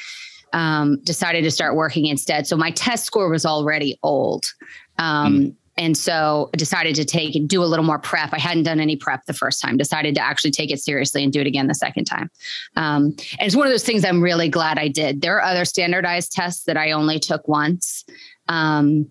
Um, 0.53 1.01
decided 1.05 1.43
to 1.43 1.51
start 1.51 1.77
working 1.77 2.07
instead. 2.07 2.47
So 2.47 2.57
my 2.57 2.73
test 2.73 3.05
score 3.05 3.29
was 3.29 3.47
already 3.47 3.99
old. 4.03 4.47
Um, 4.99 5.57
And 5.77 5.97
so 5.97 6.51
I 6.53 6.59
decided 6.59 6.95
to 6.97 7.07
take 7.07 7.35
and 7.35 7.49
do 7.49 7.63
a 7.63 7.65
little 7.65 7.85
more 7.85 7.99
prep. 7.99 8.35
I 8.35 8.39
hadn't 8.39 8.65
done 8.65 8.81
any 8.81 8.97
prep 8.97 9.25
the 9.25 9.33
first 9.33 9.63
time, 9.63 9.79
decided 9.79 10.15
to 10.17 10.21
actually 10.21 10.51
take 10.51 10.71
it 10.71 10.79
seriously 10.79 11.25
and 11.25 11.33
do 11.33 11.41
it 11.41 11.47
again 11.47 11.69
the 11.69 11.75
second 11.75 12.05
time. 12.05 12.31
Um, 12.77 13.15
and 13.39 13.47
it's 13.47 13.57
one 13.57 13.67
of 13.67 13.73
those 13.73 13.85
things 13.85 14.05
I'm 14.05 14.21
really 14.21 14.51
glad 14.51 14.79
I 14.79 14.89
did. 14.89 15.23
There 15.23 15.37
are 15.37 15.43
other 15.43 15.65
standardized 15.65 16.33
tests 16.33 16.65
that 16.65 16.77
I 16.77 16.91
only 16.91 17.19
took 17.19 17.49
once. 17.49 18.05
Um, 18.47 19.11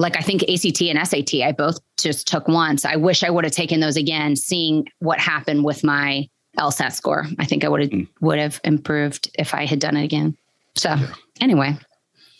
like 0.00 0.16
I 0.16 0.20
think 0.22 0.42
ACT 0.48 0.80
and 0.82 0.98
SAT, 1.06 1.42
I 1.42 1.52
both 1.52 1.78
just 1.98 2.26
took 2.26 2.48
once. 2.48 2.84
I 2.84 2.96
wish 2.96 3.22
I 3.22 3.30
would 3.30 3.44
have 3.44 3.52
taken 3.52 3.80
those 3.80 3.96
again, 3.96 4.34
seeing 4.36 4.88
what 5.00 5.18
happened 5.20 5.64
with 5.64 5.84
my 5.84 6.26
LSAT 6.58 6.92
score. 6.92 7.26
I 7.38 7.44
think 7.44 7.64
I 7.64 7.68
would 7.68 7.80
have 7.82 7.90
Mm. 7.90 8.08
would 8.20 8.38
have 8.38 8.60
improved 8.64 9.30
if 9.38 9.54
I 9.54 9.66
had 9.66 9.78
done 9.78 9.96
it 9.96 10.04
again. 10.04 10.36
So 10.76 10.96
anyway, 11.40 11.76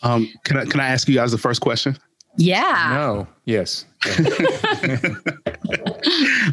Um, 0.01 0.27
can 0.43 0.57
I 0.57 0.65
can 0.65 0.79
I 0.79 0.87
ask 0.87 1.07
you 1.07 1.15
guys 1.15 1.31
the 1.31 1.37
first 1.37 1.61
question? 1.61 1.97
yeah. 2.37 2.91
No. 2.93 3.27
Yes. 3.45 3.85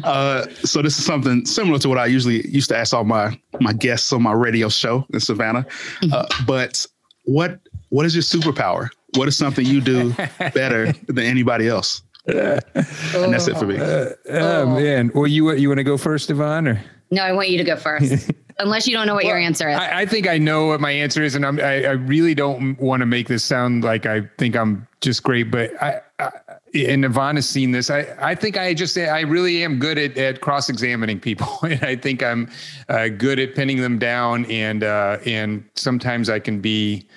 Uh, 0.03 0.45
so 0.63 0.81
this 0.81 0.97
is 0.97 1.03
something 1.05 1.45
similar 1.45 1.79
to 1.79 1.89
what 1.89 1.97
I 1.97 2.05
usually 2.05 2.47
used 2.47 2.69
to 2.69 2.77
ask 2.77 2.93
all 2.93 3.03
my 3.03 3.37
my 3.59 3.73
guests 3.73 4.13
on 4.13 4.21
my 4.21 4.31
radio 4.31 4.69
show 4.69 5.05
in 5.13 5.19
Savannah. 5.19 5.65
Uh, 6.11 6.25
but 6.45 6.85
what 7.25 7.59
what 7.89 8.05
is 8.05 8.15
your 8.15 8.21
superpower? 8.23 8.89
What 9.15 9.27
is 9.27 9.37
something 9.37 9.65
you 9.65 9.81
do 9.81 10.13
better 10.53 10.91
than 11.07 11.25
anybody 11.25 11.67
else? 11.67 12.03
And 12.27 13.33
that's 13.33 13.47
it 13.47 13.57
for 13.57 13.65
me. 13.65 13.77
Oh, 13.79 14.65
man. 14.67 15.11
Well, 15.15 15.25
you 15.25 15.51
you 15.53 15.67
want 15.67 15.79
to 15.79 15.83
go 15.83 15.97
first, 15.97 16.29
Yvonne, 16.29 16.67
or? 16.67 16.83
No, 17.11 17.23
I 17.23 17.31
want 17.31 17.49
you 17.49 17.57
to 17.57 17.63
go 17.63 17.75
first, 17.75 18.29
unless 18.59 18.87
you 18.87 18.93
don't 18.93 19.07
know 19.07 19.15
what 19.15 19.25
your 19.25 19.37
answer 19.37 19.67
is. 19.67 19.75
I, 19.77 20.01
I 20.01 20.05
think 20.05 20.27
I 20.27 20.37
know 20.37 20.67
what 20.67 20.79
my 20.79 20.91
answer 20.91 21.23
is, 21.23 21.33
and 21.33 21.43
I'm, 21.43 21.59
I, 21.59 21.85
I 21.85 21.91
really 21.91 22.35
don't 22.35 22.79
want 22.79 23.01
to 23.01 23.07
make 23.07 23.27
this 23.27 23.43
sound 23.43 23.83
like 23.83 24.05
I 24.05 24.29
think 24.37 24.55
I'm 24.55 24.87
just 25.01 25.23
great, 25.23 25.49
but 25.49 25.71
I, 25.81 26.01
I 26.19 26.29
and 26.75 27.03
Yvonne 27.03 27.35
has 27.35 27.49
seen 27.49 27.71
this. 27.71 27.89
I, 27.89 28.15
I 28.19 28.35
think 28.35 28.57
I 28.57 28.75
just 28.75 28.95
I 28.95 29.21
really 29.21 29.63
am 29.63 29.79
good 29.79 29.97
at, 29.97 30.17
at 30.17 30.41
cross 30.41 30.69
examining 30.69 31.19
people, 31.19 31.47
and 31.63 31.83
I 31.83 31.95
think 31.95 32.21
I'm 32.21 32.47
uh, 32.89 33.07
good 33.07 33.39
at 33.39 33.55
pinning 33.55 33.81
them 33.81 33.97
down, 33.97 34.45
and 34.45 34.83
uh, 34.83 35.17
and 35.25 35.63
sometimes 35.75 36.29
I 36.29 36.39
can 36.39 36.61
be. 36.61 37.07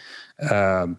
Um, 0.50 0.98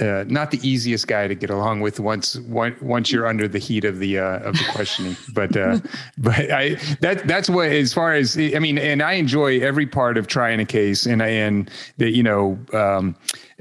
uh, 0.00 0.24
not 0.28 0.50
the 0.50 0.60
easiest 0.68 1.06
guy 1.06 1.26
to 1.26 1.34
get 1.34 1.50
along 1.50 1.80
with 1.80 1.98
once 1.98 2.36
once 2.40 2.78
once 2.82 3.10
you're 3.10 3.26
under 3.26 3.48
the 3.48 3.58
heat 3.58 3.84
of 3.84 3.98
the 3.98 4.18
uh, 4.18 4.38
of 4.40 4.54
the 4.54 4.64
questioning. 4.72 5.16
But 5.32 5.56
uh, 5.56 5.78
but 6.18 6.50
I 6.50 6.74
that 7.00 7.26
that's 7.26 7.48
what 7.48 7.68
as 7.68 7.94
far 7.94 8.14
as 8.14 8.36
I 8.36 8.58
mean, 8.58 8.76
and 8.76 9.02
I 9.02 9.12
enjoy 9.12 9.60
every 9.60 9.86
part 9.86 10.18
of 10.18 10.26
trying 10.26 10.60
a 10.60 10.64
case, 10.64 11.06
and 11.06 11.22
I 11.22 11.28
and 11.28 11.70
that 11.98 12.10
you 12.10 12.22
know. 12.22 12.58
Um, 12.72 13.16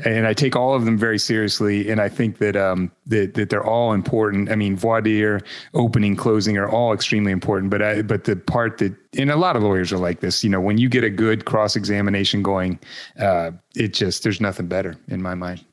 and 0.05 0.27
I 0.27 0.33
take 0.33 0.55
all 0.55 0.75
of 0.75 0.85
them 0.85 0.95
very 0.95 1.17
seriously, 1.17 1.89
and 1.89 1.99
I 1.99 2.07
think 2.07 2.37
that 2.37 2.55
um, 2.55 2.91
that 3.07 3.33
that 3.33 3.49
they're 3.49 3.65
all 3.65 3.93
important. 3.93 4.51
I 4.51 4.55
mean, 4.55 4.75
voir 4.75 5.01
dire, 5.01 5.41
opening, 5.73 6.15
closing 6.15 6.55
are 6.57 6.69
all 6.69 6.93
extremely 6.93 7.31
important. 7.31 7.71
But 7.71 7.81
I, 7.81 8.01
but 8.03 8.25
the 8.25 8.35
part 8.35 8.77
that, 8.77 8.93
and 9.17 9.31
a 9.31 9.35
lot 9.35 9.55
of 9.55 9.63
lawyers 9.63 9.91
are 9.91 9.97
like 9.97 10.19
this. 10.19 10.43
You 10.43 10.51
know, 10.51 10.61
when 10.61 10.77
you 10.77 10.87
get 10.87 11.03
a 11.03 11.09
good 11.09 11.45
cross 11.45 11.75
examination 11.75 12.43
going, 12.43 12.79
uh, 13.19 13.51
it 13.75 13.93
just 13.93 14.21
there's 14.23 14.39
nothing 14.39 14.67
better 14.67 14.95
in 15.07 15.19
my 15.21 15.33
mind. 15.33 15.65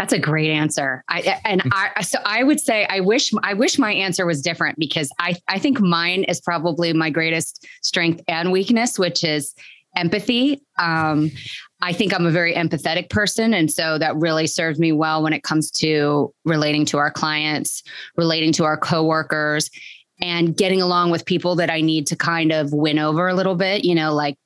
That's 0.00 0.14
a 0.14 0.18
great 0.18 0.50
answer. 0.50 1.04
I 1.10 1.38
and 1.44 1.60
I 1.72 2.00
so 2.00 2.20
I 2.24 2.42
would 2.42 2.58
say 2.58 2.86
I 2.86 3.00
wish 3.00 3.34
I 3.42 3.52
wish 3.52 3.78
my 3.78 3.92
answer 3.92 4.24
was 4.24 4.40
different 4.40 4.78
because 4.78 5.10
I 5.18 5.36
I 5.46 5.58
think 5.58 5.78
mine 5.78 6.24
is 6.24 6.40
probably 6.40 6.94
my 6.94 7.10
greatest 7.10 7.66
strength 7.82 8.22
and 8.26 8.50
weakness, 8.50 8.98
which 8.98 9.22
is 9.22 9.54
empathy. 9.94 10.62
Um, 10.78 11.30
I 11.82 11.92
think 11.92 12.14
I'm 12.14 12.24
a 12.24 12.30
very 12.30 12.54
empathetic 12.54 13.10
person, 13.10 13.52
and 13.52 13.70
so 13.70 13.98
that 13.98 14.16
really 14.16 14.46
serves 14.46 14.78
me 14.78 14.90
well 14.90 15.22
when 15.22 15.34
it 15.34 15.42
comes 15.42 15.70
to 15.72 16.32
relating 16.46 16.86
to 16.86 16.96
our 16.96 17.10
clients, 17.10 17.82
relating 18.16 18.52
to 18.54 18.64
our 18.64 18.78
coworkers, 18.78 19.68
and 20.22 20.56
getting 20.56 20.80
along 20.80 21.10
with 21.10 21.26
people 21.26 21.56
that 21.56 21.68
I 21.68 21.82
need 21.82 22.06
to 22.06 22.16
kind 22.16 22.52
of 22.52 22.72
win 22.72 22.98
over 22.98 23.28
a 23.28 23.34
little 23.34 23.54
bit. 23.54 23.84
You 23.84 23.96
know, 23.96 24.14
like 24.14 24.38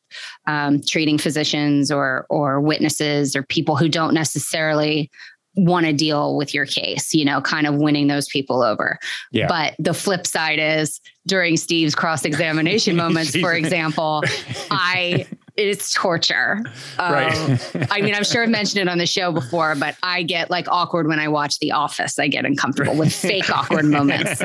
um, 0.49 0.81
treating 0.83 1.17
physicians 1.17 1.93
or 1.93 2.27
or 2.29 2.61
witnesses 2.61 3.37
or 3.37 3.45
people 3.45 3.77
who 3.77 3.89
don't 3.89 4.15
necessarily 4.15 5.13
want 5.57 5.87
to 5.87 5.93
deal 5.93 6.37
with 6.37 6.55
your 6.55 6.67
case, 6.67 7.15
you 7.15 7.25
know, 7.25 7.41
kind 7.41 7.67
of 7.67 7.77
winning 7.77 8.09
those 8.09 8.29
people 8.29 8.63
over. 8.63 8.99
Yeah. 9.31 9.47
But 9.49 9.75
the 9.79 9.95
flip 9.95 10.27
side 10.27 10.59
is 10.59 11.01
during 11.27 11.57
Steve's 11.57 11.95
cross 11.95 12.25
examination 12.25 12.97
moments, 13.05 13.37
for 13.37 13.53
example, 13.53 14.23
I 14.71 15.27
it's 15.57 15.93
torture. 15.93 16.63
Um, 16.99 17.13
Right. 17.13 17.89
I 17.91 18.01
mean, 18.01 18.15
I'm 18.15 18.25
sure 18.25 18.43
I've 18.43 18.49
mentioned 18.49 18.81
it 18.83 18.91
on 18.91 18.99
the 18.99 19.07
show 19.07 19.31
before, 19.31 19.75
but 19.77 19.97
I 20.03 20.23
get 20.25 20.51
like 20.51 20.67
awkward 20.69 21.07
when 21.07 21.21
I 21.21 21.29
watch 21.29 21.59
The 21.61 21.71
Office. 21.73 22.19
I 22.19 22.27
get 22.29 22.45
uncomfortable 22.45 22.97
with 22.97 23.13
fake 23.13 23.49
awkward 23.57 23.85
moments, 23.85 24.41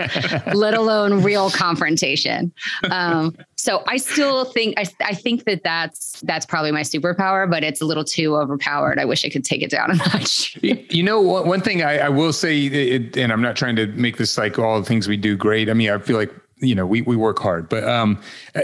let 0.53 0.73
alone 0.75 1.23
real 1.23 1.49
confrontation. 1.49 2.53
Um, 2.91 3.35
so 3.55 3.83
I 3.87 3.97
still 3.97 4.45
think 4.45 4.75
I, 4.77 4.85
I 5.03 5.13
think 5.13 5.45
that 5.45 5.63
that's 5.63 6.21
that's 6.21 6.45
probably 6.45 6.71
my 6.71 6.81
superpower, 6.81 7.49
but 7.49 7.63
it's 7.63 7.81
a 7.81 7.85
little 7.85 8.03
too 8.05 8.35
overpowered. 8.35 8.99
I 8.99 9.05
wish 9.05 9.25
I 9.25 9.29
could 9.29 9.43
take 9.43 9.61
it 9.61 9.71
down 9.71 9.91
a 9.91 9.95
notch. 9.95 10.57
You 10.89 11.03
know, 11.03 11.21
one 11.21 11.47
one 11.47 11.61
thing 11.61 11.83
I, 11.83 11.99
I 11.99 12.09
will 12.09 12.33
say, 12.33 12.65
it, 12.65 13.17
and 13.17 13.31
I'm 13.31 13.41
not 13.41 13.55
trying 13.55 13.75
to 13.77 13.87
make 13.87 14.17
this 14.17 14.37
like 14.37 14.57
all 14.59 14.79
the 14.79 14.85
things 14.85 15.07
we 15.07 15.17
do 15.17 15.35
great. 15.35 15.69
I 15.69 15.73
mean, 15.73 15.89
I 15.89 15.97
feel 15.97 16.17
like 16.17 16.31
you 16.59 16.75
know 16.75 16.85
we 16.85 17.01
we 17.01 17.15
work 17.15 17.39
hard, 17.39 17.69
but 17.69 17.83
um, 17.83 18.19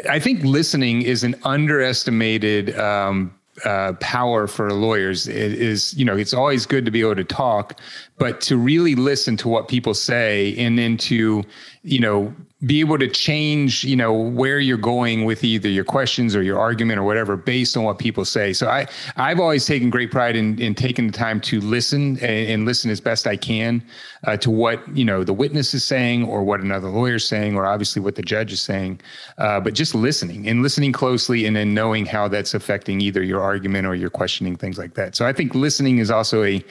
I- 0.09 0.19
think 0.19 0.43
listening 0.43 1.01
is 1.01 1.23
an 1.23 1.35
underestimated 1.43 2.77
um, 2.77 3.33
uh, 3.63 3.93
power 4.01 4.47
for 4.47 4.73
lawyers. 4.73 5.27
It 5.27 5.53
is 5.53 5.93
you 5.93 6.05
know 6.05 6.15
it's 6.17 6.33
always 6.33 6.65
good 6.65 6.85
to 6.85 6.91
be 6.91 7.01
able 7.01 7.15
to 7.15 7.23
talk, 7.23 7.79
but 8.17 8.41
to 8.41 8.57
really 8.57 8.95
listen 8.95 9.37
to 9.37 9.47
what 9.47 9.67
people 9.67 9.93
say 9.93 10.55
and 10.57 10.77
then 10.77 10.97
to 10.97 11.43
you 11.83 11.99
know 11.99 12.33
be 12.63 12.79
able 12.79 12.97
to 12.97 13.07
change 13.09 13.83
you 13.83 13.97
know 13.97 14.13
where 14.13 14.59
you're 14.59 14.77
going 14.77 15.25
with 15.25 15.43
either 15.43 15.67
your 15.67 15.83
questions 15.83 16.37
or 16.37 16.41
your 16.41 16.57
argument 16.57 16.97
or 16.97 17.03
whatever 17.03 17.35
based 17.35 17.75
on 17.75 17.83
what 17.83 17.99
people 17.99 18.23
say. 18.23 18.53
So 18.53 18.69
i 18.69 18.87
i've 19.17 19.41
always 19.41 19.65
taken 19.65 19.89
great 19.89 20.09
pride 20.09 20.37
in 20.37 20.57
in 20.61 20.73
taking 20.73 21.07
the 21.07 21.11
time 21.11 21.41
to 21.41 21.59
listen 21.59 22.17
and, 22.19 22.49
and 22.49 22.65
listen 22.65 22.89
as 22.89 23.01
best 23.01 23.27
i 23.27 23.35
can 23.35 23.83
uh, 24.23 24.37
to 24.37 24.49
what 24.49 24.81
you 24.95 25.03
know 25.03 25.25
the 25.25 25.33
witness 25.33 25.73
is 25.73 25.83
saying 25.83 26.23
or 26.23 26.45
what 26.45 26.61
another 26.61 26.87
lawyer 26.87 27.15
is 27.15 27.27
saying 27.27 27.57
or 27.57 27.65
obviously 27.65 28.01
what 28.01 28.15
the 28.15 28.21
judge 28.21 28.53
is 28.53 28.61
saying. 28.61 29.01
Uh, 29.37 29.59
but 29.59 29.73
just 29.73 29.93
listening 29.93 30.47
and 30.47 30.63
listening 30.63 30.93
closely 30.93 31.45
and 31.45 31.57
then 31.57 31.73
knowing 31.73 32.05
how 32.05 32.29
that's 32.29 32.53
affecting 32.53 33.01
either 33.01 33.21
your 33.21 33.41
argument 33.41 33.85
or 33.85 33.95
your 33.95 34.09
questioning 34.09 34.55
things 34.55 34.77
like 34.77 34.93
that. 34.93 35.13
So 35.13 35.25
i 35.25 35.33
think 35.33 35.53
listening 35.55 35.97
is 35.97 36.09
also 36.09 36.43
a 36.43 36.63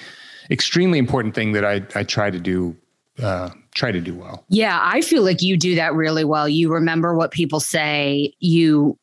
extremely 0.51 0.99
important 0.99 1.35
thing 1.35 1.53
that 1.53 1.65
i 1.65 1.83
i 1.95 2.03
try 2.03 2.31
to 2.31 2.41
do 2.41 2.75
uh, 3.23 3.51
try 3.75 3.93
to 3.93 4.01
do 4.01 4.15
well 4.15 4.45
Yeah, 4.49 4.79
I 4.83 5.01
feel 5.01 5.23
like 5.23 5.43
you 5.43 5.57
do 5.57 5.75
that 5.77 5.95
really 5.95 6.25
well. 6.25 6.49
You 6.49 6.73
remember 6.73 7.15
what 7.15 7.31
people 7.31 7.61
say. 7.61 8.33
You 8.41 8.99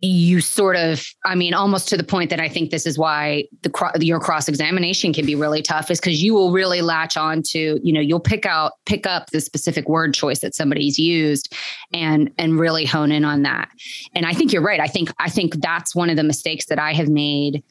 you 0.00 0.40
sort 0.40 0.76
of 0.76 1.04
i 1.24 1.34
mean 1.34 1.52
almost 1.52 1.88
to 1.88 1.96
the 1.96 2.04
point 2.04 2.30
that 2.30 2.38
i 2.38 2.48
think 2.48 2.70
this 2.70 2.86
is 2.86 2.96
why 2.96 3.44
the 3.62 3.98
your 4.00 4.20
cross 4.20 4.48
examination 4.48 5.12
can 5.12 5.26
be 5.26 5.34
really 5.34 5.60
tough 5.60 5.90
is 5.90 5.98
because 5.98 6.22
you 6.22 6.32
will 6.32 6.52
really 6.52 6.82
latch 6.82 7.16
on 7.16 7.42
to 7.42 7.80
you 7.82 7.92
know 7.92 8.00
you'll 8.00 8.20
pick 8.20 8.46
out 8.46 8.72
pick 8.86 9.06
up 9.06 9.28
the 9.30 9.40
specific 9.40 9.88
word 9.88 10.14
choice 10.14 10.38
that 10.38 10.54
somebody's 10.54 10.98
used 10.98 11.52
and 11.92 12.30
and 12.38 12.60
really 12.60 12.84
hone 12.84 13.10
in 13.10 13.24
on 13.24 13.42
that 13.42 13.68
and 14.14 14.24
i 14.24 14.32
think 14.32 14.52
you're 14.52 14.62
right 14.62 14.80
i 14.80 14.86
think 14.86 15.10
i 15.18 15.28
think 15.28 15.54
that's 15.60 15.96
one 15.96 16.10
of 16.10 16.16
the 16.16 16.22
mistakes 16.22 16.66
that 16.66 16.78
i 16.78 16.92
have 16.92 17.08
made 17.08 17.62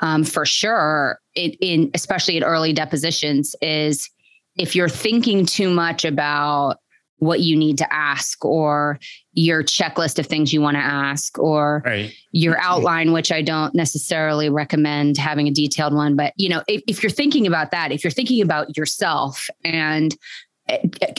um, 0.00 0.22
for 0.22 0.46
sure 0.46 1.20
it, 1.34 1.56
in 1.60 1.90
especially 1.94 2.36
at 2.36 2.44
early 2.44 2.72
depositions 2.72 3.54
is 3.62 4.10
if 4.58 4.74
you're 4.74 4.88
thinking 4.88 5.46
too 5.46 5.70
much 5.70 6.04
about 6.04 6.78
what 7.18 7.40
you 7.40 7.56
need 7.56 7.78
to 7.78 7.92
ask 7.92 8.44
or 8.44 8.98
your 9.32 9.62
checklist 9.64 10.18
of 10.18 10.26
things 10.26 10.52
you 10.52 10.60
want 10.60 10.76
to 10.76 10.82
ask 10.82 11.36
or 11.38 11.82
right. 11.84 12.12
your 12.32 12.56
outline 12.60 13.12
which 13.12 13.32
i 13.32 13.42
don't 13.42 13.74
necessarily 13.74 14.48
recommend 14.48 15.16
having 15.16 15.48
a 15.48 15.50
detailed 15.50 15.92
one 15.92 16.14
but 16.14 16.32
you 16.36 16.48
know 16.48 16.62
if, 16.68 16.82
if 16.86 17.02
you're 17.02 17.10
thinking 17.10 17.46
about 17.46 17.70
that 17.72 17.90
if 17.90 18.04
you're 18.04 18.10
thinking 18.10 18.40
about 18.40 18.76
yourself 18.76 19.48
and 19.64 20.16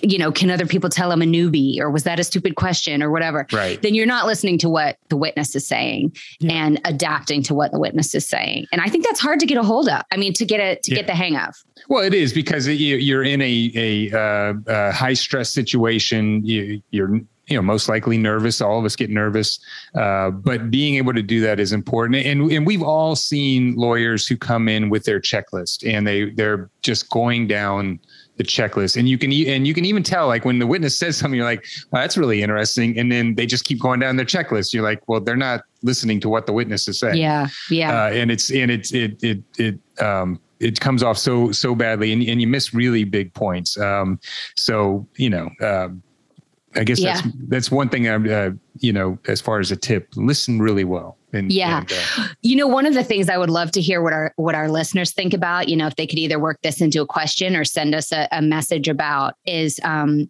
you 0.03 0.17
know 0.17 0.31
can 0.31 0.51
other 0.51 0.65
people 0.65 0.89
tell 0.89 1.11
i'm 1.11 1.21
a 1.21 1.25
newbie? 1.25 1.79
Or 1.79 1.89
was 1.89 2.03
that 2.03 2.19
a 2.19 2.23
stupid 2.23 2.55
question? 2.55 3.01
Or 3.03 3.11
whatever. 3.11 3.47
Right. 3.51 3.81
Then 3.81 3.95
you're 3.95 4.05
not 4.05 4.25
listening 4.25 4.57
to 4.59 4.69
what 4.69 4.97
the 5.09 5.17
witness 5.17 5.55
is 5.55 5.67
saying 5.67 6.15
Yeah. 6.39 6.53
and 6.53 6.81
adapting 6.85 7.43
to 7.43 7.53
what 7.55 7.71
the 7.71 7.79
witness 7.79 8.13
is 8.15 8.27
saying. 8.27 8.67
And 8.71 8.81
i 8.81 8.87
think 8.87 9.05
that's 9.05 9.19
hard 9.19 9.39
to 9.39 9.45
get 9.45 9.57
a 9.57 9.63
hold 9.63 9.89
of. 9.89 10.01
I 10.11 10.17
mean 10.17 10.33
to 10.33 10.45
get 10.45 10.59
it 10.59 10.83
to 10.83 10.91
Yeah. 10.91 10.97
get 10.97 11.07
the 11.07 11.15
hang 11.15 11.35
of. 11.37 11.55
Well, 11.87 12.03
it 12.03 12.13
is 12.13 12.33
because 12.33 12.67
you, 12.67 12.97
you're 12.97 13.23
in 13.23 13.41
a, 13.41 13.71
a, 13.75 14.11
uh, 14.11 14.53
uh 14.71 14.91
high 14.91 15.13
stress 15.13 15.51
situation. 15.53 16.45
You, 16.45 16.81
you're 16.91 17.19
you 17.49 17.55
know 17.55 17.61
most 17.61 17.89
likely 17.89 18.17
nervous. 18.17 18.61
All 18.61 18.79
of 18.79 18.85
us 18.85 18.95
get 18.95 19.09
nervous. 19.09 19.59
Uh, 19.95 20.29
but 20.29 20.69
being 20.69 20.95
able 20.95 21.13
to 21.13 21.23
do 21.23 21.41
that 21.41 21.59
is 21.59 21.73
important. 21.73 22.23
And 22.25 22.51
and 22.51 22.65
we've 22.65 22.83
all 22.83 23.15
seen 23.15 23.75
lawyers 23.75 24.27
who 24.27 24.37
come 24.37 24.69
in 24.69 24.89
with 24.89 25.03
their 25.03 25.19
checklist 25.19 25.87
and 25.91 26.05
they 26.05 26.29
they're 26.29 26.69
just 26.81 27.09
going 27.09 27.47
down 27.47 27.99
the 28.39 28.43
checklist. 28.45 28.95
And 28.97 29.07
you 29.07 29.17
can 29.17 29.31
and 29.31 29.67
you 29.67 29.73
can 29.73 29.85
even 29.85 30.01
tell 30.01 30.27
like 30.27 30.45
when 30.45 30.59
the 30.59 30.65
witness 30.65 30.97
says 30.97 31.17
something 31.17 31.37
you're 31.37 31.45
like 31.45 31.65
well, 31.91 32.01
that's 32.01 32.17
really 32.17 32.41
interesting. 32.41 32.97
And 32.97 33.11
then 33.11 33.35
they 33.35 33.45
just 33.45 33.65
keep 33.65 33.79
going 33.79 33.99
down 33.99 34.15
their 34.15 34.25
checklist. 34.25 34.73
You're 34.73 34.81
like 34.83 35.07
well 35.07 35.19
they're 35.19 35.35
not 35.35 35.61
listening 35.83 36.19
to 36.21 36.29
what 36.29 36.47
the 36.47 36.53
witness 36.53 36.87
is 36.87 36.99
saying. 36.99 37.17
Yeah 37.17 37.47
yeah. 37.69 38.05
Uh, 38.05 38.09
and 38.11 38.31
it's 38.31 38.49
and 38.49 38.71
it's 38.71 38.93
it 38.93 39.21
it 39.21 39.43
it 39.57 39.79
um 40.01 40.39
it 40.61 40.79
comes 40.79 41.03
off 41.03 41.17
so 41.17 41.51
so 41.51 41.75
badly 41.75 42.11
and, 42.13 42.23
and 42.23 42.41
you 42.41 42.47
miss 42.47 42.73
really 42.73 43.03
big 43.03 43.33
points. 43.33 43.77
Um 43.77 44.19
so 44.55 45.05
you 45.17 45.29
know 45.29 45.49
um 45.61 46.01
I 46.75 46.85
guess 46.85 46.99
Yeah. 46.99 47.15
that's 47.15 47.27
that's 47.49 47.71
one 47.71 47.89
thing 47.89 48.07
I'm, 48.07 48.29
uh, 48.31 48.51
you 48.79 48.93
know, 48.93 49.17
as 49.27 49.41
far 49.41 49.59
as 49.59 49.71
a 49.71 49.75
tip, 49.75 50.07
listen 50.15 50.61
really 50.61 50.85
well. 50.85 51.17
And 51.33 51.51
Yeah. 51.51 51.79
and, 51.79 51.91
uh, 51.91 52.27
You 52.41 52.55
know, 52.55 52.67
one 52.67 52.85
of 52.85 52.93
the 52.93 53.03
things 53.03 53.29
I 53.29 53.37
would 53.37 53.49
love 53.49 53.71
to 53.71 53.81
hear 53.81 54.01
what 54.01 54.13
our 54.13 54.33
what 54.35 54.55
our 54.55 54.69
listeners 54.69 55.11
think 55.11 55.33
about, 55.33 55.69
you 55.69 55.75
know, 55.75 55.87
if 55.87 55.95
they 55.95 56.07
could 56.07 56.19
either 56.19 56.39
work 56.39 56.59
this 56.63 56.81
into 56.81 57.01
a 57.01 57.05
question 57.05 57.55
or 57.55 57.63
send 57.63 57.93
us 57.95 58.11
a, 58.11 58.27
a 58.31 58.41
message 58.41 58.87
about 58.87 59.35
is 59.45 59.79
um 59.83 60.29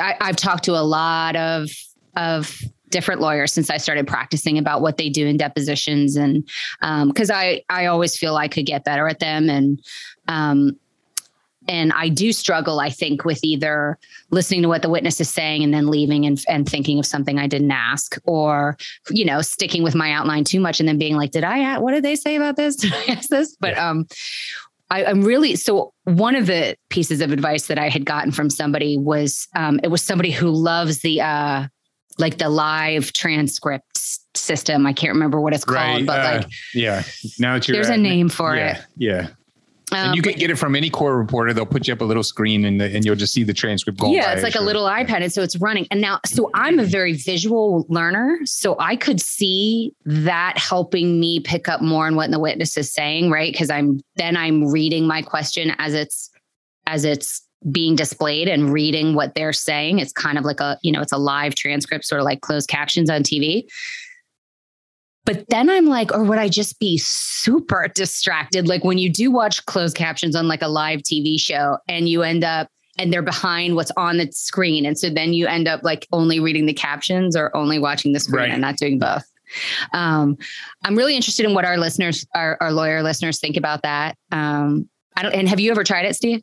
I, 0.00 0.16
I've 0.20 0.36
talked 0.36 0.64
to 0.64 0.72
a 0.72 0.82
lot 0.84 1.36
of 1.36 1.70
of 2.16 2.60
different 2.90 3.22
lawyers 3.22 3.52
since 3.52 3.70
I 3.70 3.78
started 3.78 4.06
practicing 4.06 4.58
about 4.58 4.82
what 4.82 4.98
they 4.98 5.08
do 5.08 5.26
in 5.26 5.38
depositions 5.38 6.14
and 6.16 6.46
um 6.82 7.08
because 7.08 7.30
I 7.30 7.62
I 7.68 7.86
always 7.86 8.16
feel 8.16 8.36
I 8.36 8.48
could 8.48 8.66
get 8.66 8.84
better 8.84 9.08
at 9.08 9.18
them 9.18 9.48
and 9.48 9.80
um 10.28 10.78
and 11.68 11.92
I 11.92 12.08
do 12.08 12.32
struggle, 12.32 12.80
I 12.80 12.90
think, 12.90 13.24
with 13.24 13.40
either 13.42 13.98
listening 14.30 14.62
to 14.62 14.68
what 14.68 14.82
the 14.82 14.88
witness 14.88 15.20
is 15.20 15.28
saying 15.28 15.62
and 15.62 15.72
then 15.72 15.88
leaving 15.88 16.26
and, 16.26 16.42
and 16.48 16.68
thinking 16.68 16.98
of 16.98 17.06
something 17.06 17.38
I 17.38 17.46
didn't 17.46 17.70
ask, 17.70 18.16
or 18.24 18.76
you 19.10 19.24
know, 19.24 19.42
sticking 19.42 19.82
with 19.82 19.94
my 19.94 20.12
outline 20.12 20.44
too 20.44 20.60
much 20.60 20.80
and 20.80 20.88
then 20.88 20.98
being 20.98 21.16
like, 21.16 21.30
"Did 21.30 21.44
I? 21.44 21.78
What 21.78 21.92
did 21.92 22.04
they 22.04 22.16
say 22.16 22.36
about 22.36 22.56
this? 22.56 22.76
Did 22.82 22.92
I 22.92 23.12
ask 23.12 23.28
this?" 23.28 23.56
But 23.60 23.76
um, 23.78 24.06
I, 24.90 25.04
I'm 25.04 25.22
really 25.22 25.56
so. 25.56 25.92
One 26.04 26.36
of 26.36 26.46
the 26.46 26.76
pieces 26.90 27.20
of 27.20 27.32
advice 27.32 27.66
that 27.68 27.78
I 27.78 27.88
had 27.88 28.04
gotten 28.04 28.32
from 28.32 28.50
somebody 28.50 28.98
was 28.98 29.46
um, 29.56 29.80
it 29.82 29.88
was 29.88 30.02
somebody 30.02 30.30
who 30.30 30.50
loves 30.50 31.00
the 31.00 31.20
uh, 31.20 31.66
like 32.18 32.38
the 32.38 32.48
live 32.48 33.12
transcript 33.12 33.98
system. 34.36 34.86
I 34.86 34.92
can't 34.92 35.12
remember 35.12 35.40
what 35.40 35.54
it's 35.54 35.64
called, 35.64 35.78
right. 35.78 36.06
but 36.06 36.20
uh, 36.20 36.38
like 36.38 36.46
yeah. 36.74 37.02
Now 37.38 37.54
that 37.54 37.68
you're 37.68 37.76
there's 37.76 37.88
a 37.88 37.96
name 37.96 38.28
for 38.28 38.56
yeah, 38.56 38.78
it. 38.78 38.84
Yeah. 38.96 39.28
Um, 39.92 40.08
and 40.08 40.16
you 40.16 40.22
can 40.22 40.32
get 40.32 40.50
it 40.50 40.56
from 40.56 40.74
any 40.74 40.90
court 40.90 41.16
reporter. 41.16 41.52
They'll 41.52 41.66
put 41.66 41.86
you 41.86 41.94
up 41.94 42.00
a 42.00 42.04
little 42.04 42.22
screen 42.22 42.64
and, 42.64 42.80
and 42.80 43.04
you'll 43.04 43.16
just 43.16 43.32
see 43.32 43.44
the 43.44 43.52
transcript 43.52 43.98
going 43.98 44.14
yeah 44.14 44.32
it's 44.32 44.42
like 44.42 44.54
a 44.54 44.60
little 44.60 44.84
ipad 44.84 45.22
and 45.22 45.32
so 45.32 45.42
it's 45.42 45.56
running. 45.58 45.86
And 45.90 46.00
now 46.00 46.20
so 46.26 46.50
i'm 46.54 46.78
a 46.78 46.84
very 46.84 47.12
visual 47.14 47.86
learner 47.88 48.38
so 48.44 48.76
i 48.78 48.96
could 48.96 49.20
see 49.20 49.94
that 50.04 50.58
helping 50.58 51.20
me 51.20 51.40
pick 51.40 51.68
up 51.68 51.80
more 51.80 52.06
on 52.06 52.16
what 52.16 52.30
the 52.30 52.38
witness 52.38 52.76
is 52.76 52.92
saying 52.92 53.30
right? 53.30 53.52
Because 53.52 53.70
i'm 53.70 54.00
then 54.16 54.36
i'm 54.36 54.70
reading 54.70 55.06
my 55.06 55.22
question 55.22 55.74
as 55.78 55.94
it's 55.94 56.30
as 56.86 57.04
it's 57.04 57.46
being 57.70 57.94
displayed 57.94 58.48
and 58.48 58.72
reading 58.72 59.14
what 59.14 59.36
they're 59.36 59.52
saying. 59.52 60.00
It's 60.00 60.12
kind 60.12 60.36
of 60.36 60.44
like 60.44 60.60
a 60.60 60.78
you 60.82 60.90
know 60.90 61.00
it's 61.00 61.12
a 61.12 61.18
live 61.18 61.54
transcript 61.54 62.04
sort 62.04 62.20
of 62.20 62.24
like 62.24 62.40
closed 62.40 62.68
captions 62.68 63.08
on 63.08 63.22
tv 63.22 63.64
but 65.24 65.44
then 65.48 65.70
I'm 65.70 65.86
like, 65.86 66.12
or 66.12 66.24
would 66.24 66.38
I 66.38 66.48
just 66.48 66.78
be 66.78 66.98
super 66.98 67.88
distracted? 67.94 68.66
Like 68.68 68.84
when 68.84 68.98
you 68.98 69.10
do 69.10 69.30
watch 69.30 69.64
closed 69.66 69.96
captions 69.96 70.34
on 70.34 70.48
like 70.48 70.62
a 70.62 70.68
live 70.68 71.00
TV 71.00 71.38
show 71.38 71.78
and 71.88 72.08
you 72.08 72.22
end 72.22 72.44
up 72.44 72.68
and 72.98 73.12
they're 73.12 73.22
behind 73.22 73.74
what's 73.74 73.92
on 73.96 74.18
the 74.18 74.30
screen. 74.32 74.84
And 74.84 74.98
so 74.98 75.08
then 75.08 75.32
you 75.32 75.46
end 75.46 75.66
up 75.68 75.82
like 75.82 76.06
only 76.12 76.40
reading 76.40 76.66
the 76.66 76.74
captions 76.74 77.36
or 77.36 77.54
only 77.56 77.78
watching 77.78 78.12
the 78.12 78.20
screen 78.20 78.40
Right. 78.40 78.50
and 78.50 78.60
not 78.60 78.76
doing 78.76 78.98
both. 78.98 79.24
Um, 79.92 80.36
I'm 80.84 80.96
really 80.96 81.14
interested 81.16 81.46
in 81.46 81.54
what 81.54 81.64
our 81.64 81.76
listeners, 81.78 82.26
our, 82.34 82.56
our 82.60 82.72
lawyer 82.72 83.02
listeners 83.02 83.38
think 83.38 83.56
about 83.56 83.82
that. 83.82 84.16
Um, 84.30 84.88
I 85.16 85.22
don't, 85.22 85.34
and 85.34 85.48
have 85.48 85.60
you 85.60 85.70
ever 85.70 85.84
tried 85.84 86.04
it, 86.06 86.16
Steve? 86.16 86.42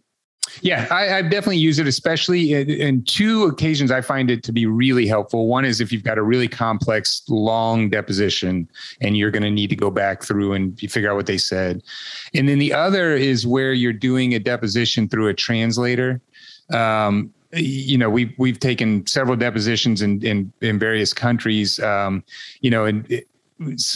Yeah, 0.62 0.88
I, 0.92 1.18
I've 1.18 1.30
definitely 1.30 1.58
used 1.58 1.80
it, 1.80 1.88
especially 1.88 2.54
in, 2.54 2.70
in 2.70 3.04
two 3.04 3.46
occasions. 3.46 3.92
I 3.92 4.02
find 4.02 4.30
it 4.30 4.44
to 4.44 4.52
be 4.52 4.66
really 4.66 5.08
helpful. 5.08 5.48
One 5.48 5.66
is 5.66 5.82
if 5.82 5.92
you've 5.92 6.04
got 6.04 6.18
a 6.18 6.24
really 6.24 6.48
complex, 6.48 7.24
long 7.28 7.90
deposition 7.90 8.70
and 9.02 9.18
you're 9.18 9.32
going 9.32 9.44
to 9.44 9.52
need 9.52 9.70
to 9.70 9.76
go 9.76 9.92
back 9.92 10.24
through 10.24 10.54
and 10.54 10.80
figure 10.80 11.10
out 11.10 11.16
what 11.16 11.26
they 11.26 11.38
said. 11.38 11.84
And 12.34 12.48
then 12.48 12.60
the 12.60 12.74
other 12.74 13.14
is 13.16 13.46
where 13.46 13.74
you're 13.74 13.94
doing 13.94 14.34
a 14.34 14.40
deposition 14.40 15.08
through 15.08 15.28
a 15.28 15.34
translator. 15.34 16.22
Um, 16.74 17.34
you 17.54 17.98
know, 17.98 18.10
we've 18.10 18.34
we've 18.38 18.60
taken 18.60 19.08
several 19.08 19.36
depositions 19.36 20.02
in 20.02 20.24
in, 20.24 20.54
in 20.62 20.78
various 20.78 21.14
countries. 21.14 21.80
Um, 21.80 22.24
you 22.62 22.70
know, 22.70 22.86
and 22.86 23.24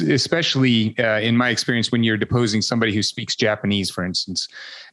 especially 0.09 0.97
uh, 0.99 1.19
in 1.19 1.37
my 1.37 1.49
experience 1.49 1.91
when 1.91 2.03
you're 2.03 2.17
deposing 2.17 2.61
somebody 2.61 2.93
who 2.93 3.01
speaks 3.01 3.35
Japanese, 3.35 3.89
for 3.89 4.03
instance, 4.03 4.47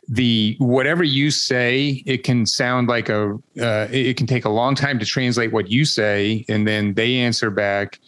the 0.08 0.56
whatever 0.58 1.04
you 1.04 1.30
say, 1.30 2.02
it 2.06 2.24
can 2.24 2.46
sound 2.46 2.88
like 2.88 3.08
a, 3.08 3.34
uh, 3.60 3.88
it 3.90 4.06
it 4.06 4.16
can 4.16 4.26
take 4.26 4.44
a 4.44 4.50
long 4.50 4.74
time 4.74 4.98
to 4.98 5.04
translate 5.04 5.52
what 5.52 5.70
you 5.70 5.84
say, 5.84 6.44
and 6.48 6.66
then 6.66 6.94
they 6.94 7.16
answer 7.16 7.50
back, 7.50 8.00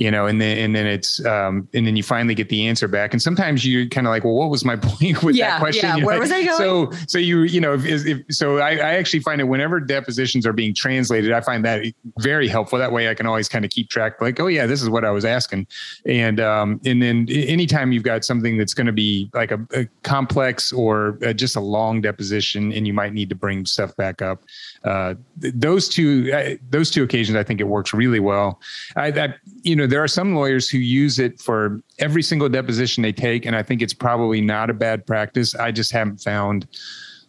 you 0.00 0.10
know, 0.10 0.24
and 0.24 0.40
then 0.40 0.56
and 0.56 0.74
then 0.74 0.86
it's 0.86 1.22
um, 1.26 1.68
and 1.74 1.86
then 1.86 1.94
you 1.94 2.02
finally 2.02 2.34
get 2.34 2.48
the 2.48 2.66
answer 2.66 2.88
back, 2.88 3.12
and 3.12 3.20
sometimes 3.20 3.66
you're 3.66 3.86
kind 3.86 4.06
of 4.06 4.10
like, 4.10 4.24
well, 4.24 4.32
what 4.32 4.48
was 4.48 4.64
my 4.64 4.74
point 4.82 5.22
with 5.22 5.36
Yeah, 5.36 5.50
that 5.50 5.60
question? 5.60 5.88
yeah, 5.88 5.96
You 5.96 6.00
know, 6.00 6.06
where 6.06 6.18
was 6.18 6.32
I 6.32 6.42
going? 6.42 6.56
So 6.56 6.90
so 7.06 7.18
you 7.18 7.42
you 7.42 7.60
know 7.60 7.74
if, 7.74 7.84
if 7.84 8.22
so 8.30 8.58
I, 8.58 8.70
I 8.70 8.94
actually 8.94 9.20
find 9.20 9.38
that 9.40 9.46
whenever 9.46 9.78
depositions 9.78 10.46
are 10.46 10.54
being 10.54 10.72
translated, 10.74 11.32
I 11.32 11.42
find 11.42 11.62
that 11.66 11.84
very 12.18 12.48
helpful. 12.48 12.78
That 12.78 12.92
way, 12.92 13.10
I 13.10 13.14
can 13.14 13.26
always 13.26 13.46
kind 13.46 13.62
of 13.62 13.70
keep 13.70 13.90
track, 13.90 14.22
like, 14.22 14.40
oh 14.40 14.46
yeah, 14.46 14.64
this 14.64 14.80
is 14.80 14.88
what 14.88 15.04
I 15.04 15.10
was 15.10 15.26
asking, 15.26 15.66
and 16.06 16.40
um, 16.40 16.80
and 16.86 17.02
then 17.02 17.26
anytime 17.28 17.92
you've 17.92 18.02
got 18.02 18.24
something 18.24 18.56
that's 18.56 18.72
going 18.72 18.86
to 18.86 18.92
be 18.92 19.28
like 19.34 19.50
a, 19.50 19.60
a 19.74 19.86
complex 20.02 20.72
or 20.72 21.18
uh, 21.26 21.34
just 21.34 21.56
a 21.56 21.60
long 21.60 22.00
deposition, 22.00 22.72
and 22.72 22.86
you 22.86 22.94
might 22.94 23.12
need 23.12 23.28
to 23.28 23.34
bring 23.34 23.66
stuff 23.66 23.94
back 23.96 24.22
up, 24.22 24.44
uh, 24.84 25.14
th- 25.40 25.54
those 25.56 25.88
two 25.88 26.30
uh, 26.32 26.56
those 26.70 26.90
two 26.90 27.02
occasions, 27.02 27.36
I 27.36 27.42
think 27.42 27.60
it 27.60 27.64
works 27.64 27.92
really 27.92 28.20
well. 28.20 28.60
I, 28.96 29.08
I 29.08 29.34
you 29.62 29.76
know 29.76 29.86
there 29.86 30.02
are 30.02 30.08
some 30.08 30.34
lawyers 30.34 30.68
who 30.68 30.78
use 30.78 31.18
it 31.18 31.40
for 31.40 31.80
every 31.98 32.22
single 32.22 32.48
deposition 32.48 33.02
they 33.02 33.12
take, 33.12 33.44
and 33.46 33.54
I 33.54 33.62
think 33.62 33.82
it's 33.82 33.94
probably 33.94 34.40
not 34.40 34.70
a 34.70 34.74
bad 34.74 35.06
practice. 35.06 35.54
I 35.54 35.70
just 35.70 35.92
haven't 35.92 36.18
found 36.18 36.66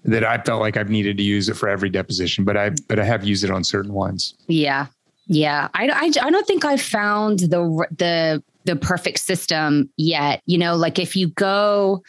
that 0.03 0.23
I 0.23 0.41
felt 0.41 0.61
like 0.61 0.77
I've 0.77 0.89
needed 0.89 1.17
to 1.17 1.23
use 1.23 1.49
it 1.49 1.55
for 1.55 1.69
every 1.69 1.89
deposition, 1.89 2.43
but 2.43 2.57
I 2.57 2.71
but 2.87 2.99
I 2.99 3.03
have 3.03 3.23
used 3.23 3.43
it 3.43 3.51
on 3.51 3.63
certain 3.63 3.93
ones. 3.93 4.33
Yeah. 4.47 4.87
Yeah. 5.27 5.69
I, 5.73 5.87
I, 5.87 6.11
I 6.27 6.29
don't 6.29 6.45
think 6.45 6.65
I've 6.65 6.81
found 6.81 7.39
the, 7.39 7.87
the, 7.97 8.43
the 8.65 8.75
perfect 8.75 9.19
system 9.19 9.89
yet. 9.95 10.41
You 10.45 10.57
know, 10.57 10.75
like 10.75 10.99
if 10.99 11.15
you 11.15 11.29
go, 11.29 12.03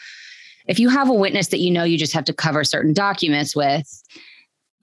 if 0.67 0.79
you 0.79 0.89
have 0.89 1.09
a 1.09 1.13
witness 1.13 1.47
that 1.47 1.59
you 1.59 1.71
know 1.71 1.83
you 1.83 1.97
just 1.97 2.13
have 2.13 2.25
to 2.25 2.33
cover 2.33 2.63
certain 2.63 2.93
documents 2.93 3.55
with, 3.55 4.03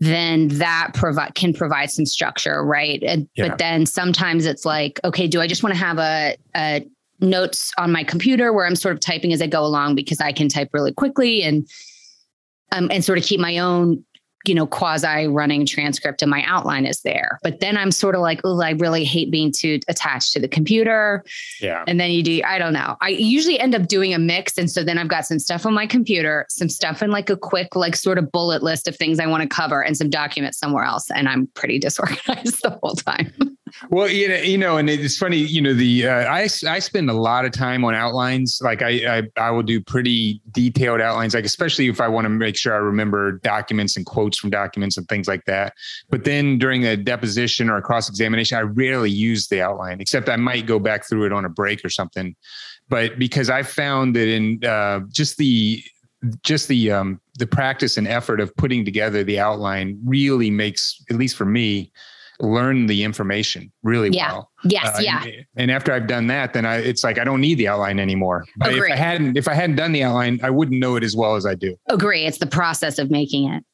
then 0.00 0.48
that 0.48 0.92
provide 0.94 1.34
can 1.34 1.52
provide 1.52 1.90
some 1.90 2.06
structure, 2.06 2.64
right? 2.64 3.02
And, 3.02 3.28
Yeah. 3.34 3.48
But 3.48 3.58
then 3.58 3.86
sometimes 3.86 4.46
it's 4.46 4.64
like, 4.64 4.98
okay, 5.04 5.26
do 5.26 5.40
I 5.40 5.46
just 5.46 5.62
want 5.62 5.74
to 5.74 5.78
have 5.78 5.98
a, 5.98 6.36
a 6.56 6.86
notes 7.20 7.70
on 7.76 7.92
my 7.92 8.02
computer 8.02 8.52
where 8.52 8.66
I'm 8.66 8.76
sort 8.76 8.94
of 8.94 9.00
typing 9.00 9.32
as 9.32 9.42
I 9.42 9.46
go 9.46 9.62
along 9.62 9.94
because 9.94 10.20
I 10.20 10.32
can 10.32 10.48
type 10.48 10.70
really 10.72 10.92
quickly 10.92 11.42
and 11.42 11.68
um, 12.72 12.88
and 12.90 13.04
sort 13.04 13.18
of 13.18 13.24
keep 13.24 13.40
my 13.40 13.58
own 13.58 14.04
you 14.46 14.54
know, 14.54 14.66
quasi 14.66 15.26
running 15.26 15.66
transcript 15.66 16.22
and 16.22 16.30
my 16.30 16.42
outline 16.46 16.86
is 16.86 17.02
there. 17.02 17.38
But 17.42 17.60
then 17.60 17.76
I'm 17.76 17.90
sort 17.90 18.14
of 18.14 18.22
like, 18.22 18.40
oh, 18.44 18.60
I 18.60 18.70
really 18.70 19.04
hate 19.04 19.30
being 19.30 19.52
too 19.52 19.80
attached 19.88 20.32
to 20.32 20.40
the 20.40 20.48
computer. 20.48 21.24
Yeah. 21.60 21.84
And 21.86 22.00
then 22.00 22.10
you 22.10 22.22
do, 22.22 22.40
I 22.46 22.58
don't 22.58 22.72
know. 22.72 22.96
I 23.00 23.10
usually 23.10 23.58
end 23.58 23.74
up 23.74 23.86
doing 23.86 24.14
a 24.14 24.18
mix. 24.18 24.56
And 24.56 24.70
so 24.70 24.82
then 24.82 24.96
I've 24.96 25.08
got 25.08 25.26
some 25.26 25.38
stuff 25.38 25.66
on 25.66 25.74
my 25.74 25.86
computer, 25.86 26.46
some 26.48 26.68
stuff 26.68 27.02
in 27.02 27.10
like 27.10 27.28
a 27.28 27.36
quick, 27.36 27.76
like 27.76 27.94
sort 27.96 28.16
of 28.16 28.32
bullet 28.32 28.62
list 28.62 28.88
of 28.88 28.96
things 28.96 29.20
I 29.20 29.26
want 29.26 29.42
to 29.42 29.48
cover 29.48 29.82
and 29.82 29.96
some 29.96 30.08
documents 30.08 30.58
somewhere 30.58 30.84
else. 30.84 31.10
And 31.10 31.28
I'm 31.28 31.46
pretty 31.48 31.78
disorganized 31.78 32.60
the 32.62 32.78
whole 32.82 32.94
time. 32.94 33.32
Well, 33.90 34.08
you 34.08 34.28
know, 34.28 34.36
you 34.36 34.58
know, 34.58 34.76
and 34.76 34.88
it's 34.88 35.16
funny, 35.16 35.38
you 35.38 35.60
know, 35.60 35.74
the 35.74 36.06
uh, 36.06 36.32
I 36.32 36.48
I 36.66 36.78
spend 36.78 37.10
a 37.10 37.14
lot 37.14 37.44
of 37.44 37.52
time 37.52 37.84
on 37.84 37.94
outlines. 37.94 38.60
Like 38.62 38.82
I, 38.82 39.18
I 39.18 39.22
I 39.36 39.50
will 39.50 39.62
do 39.62 39.80
pretty 39.80 40.40
detailed 40.50 41.00
outlines, 41.00 41.34
like 41.34 41.44
especially 41.44 41.88
if 41.88 42.00
I 42.00 42.08
want 42.08 42.24
to 42.24 42.28
make 42.28 42.56
sure 42.56 42.74
I 42.74 42.78
remember 42.78 43.32
documents 43.32 43.96
and 43.96 44.04
quotes 44.06 44.38
from 44.38 44.50
documents 44.50 44.96
and 44.96 45.08
things 45.08 45.28
like 45.28 45.44
that. 45.46 45.74
But 46.08 46.24
then 46.24 46.58
during 46.58 46.84
a 46.84 46.96
deposition 46.96 47.70
or 47.70 47.76
a 47.76 47.82
cross 47.82 48.08
examination, 48.08 48.58
I 48.58 48.62
rarely 48.62 49.10
use 49.10 49.48
the 49.48 49.60
outline, 49.62 50.00
except 50.00 50.28
I 50.28 50.36
might 50.36 50.66
go 50.66 50.78
back 50.78 51.08
through 51.08 51.26
it 51.26 51.32
on 51.32 51.44
a 51.44 51.50
break 51.50 51.84
or 51.84 51.90
something. 51.90 52.34
But 52.88 53.18
because 53.18 53.50
I 53.50 53.62
found 53.62 54.16
that 54.16 54.28
in 54.28 54.64
uh, 54.64 55.00
just 55.10 55.36
the 55.36 55.82
just 56.42 56.68
the 56.68 56.90
um, 56.90 57.20
the 57.38 57.46
practice 57.46 57.96
and 57.96 58.06
effort 58.06 58.40
of 58.40 58.54
putting 58.56 58.84
together 58.84 59.24
the 59.24 59.38
outline 59.38 59.98
really 60.04 60.50
makes, 60.50 61.02
at 61.10 61.16
least 61.16 61.36
for 61.36 61.46
me, 61.46 61.92
learn 62.40 62.86
the 62.86 63.02
information 63.04 63.70
really 63.82 64.10
Yeah. 64.10 64.32
well. 64.32 64.50
Yes. 64.64 64.98
Uh, 64.98 65.02
yeah. 65.02 65.22
And, 65.24 65.46
and 65.56 65.70
after 65.70 65.92
I've 65.92 66.06
done 66.06 66.26
that, 66.28 66.52
then 66.52 66.66
I, 66.66 66.76
it's 66.76 67.04
like 67.04 67.18
I 67.18 67.24
don't 67.24 67.40
need 67.40 67.56
the 67.56 67.68
outline 67.68 67.98
anymore. 67.98 68.44
But 68.56 68.74
if 68.74 68.82
I 68.90 68.96
hadn't, 68.96 69.36
if 69.36 69.48
I 69.48 69.54
hadn't 69.54 69.76
done 69.76 69.92
the 69.92 70.02
outline, 70.02 70.40
I 70.42 70.50
wouldn't 70.50 70.78
know 70.80 70.96
it 70.96 71.04
as 71.04 71.14
well 71.16 71.36
as 71.36 71.46
I 71.46 71.54
do. 71.54 71.76
Agree. 71.88 72.24
It's 72.24 72.38
the 72.38 72.46
process 72.46 72.98
of 72.98 73.10
making 73.10 73.48
it. 73.48 73.64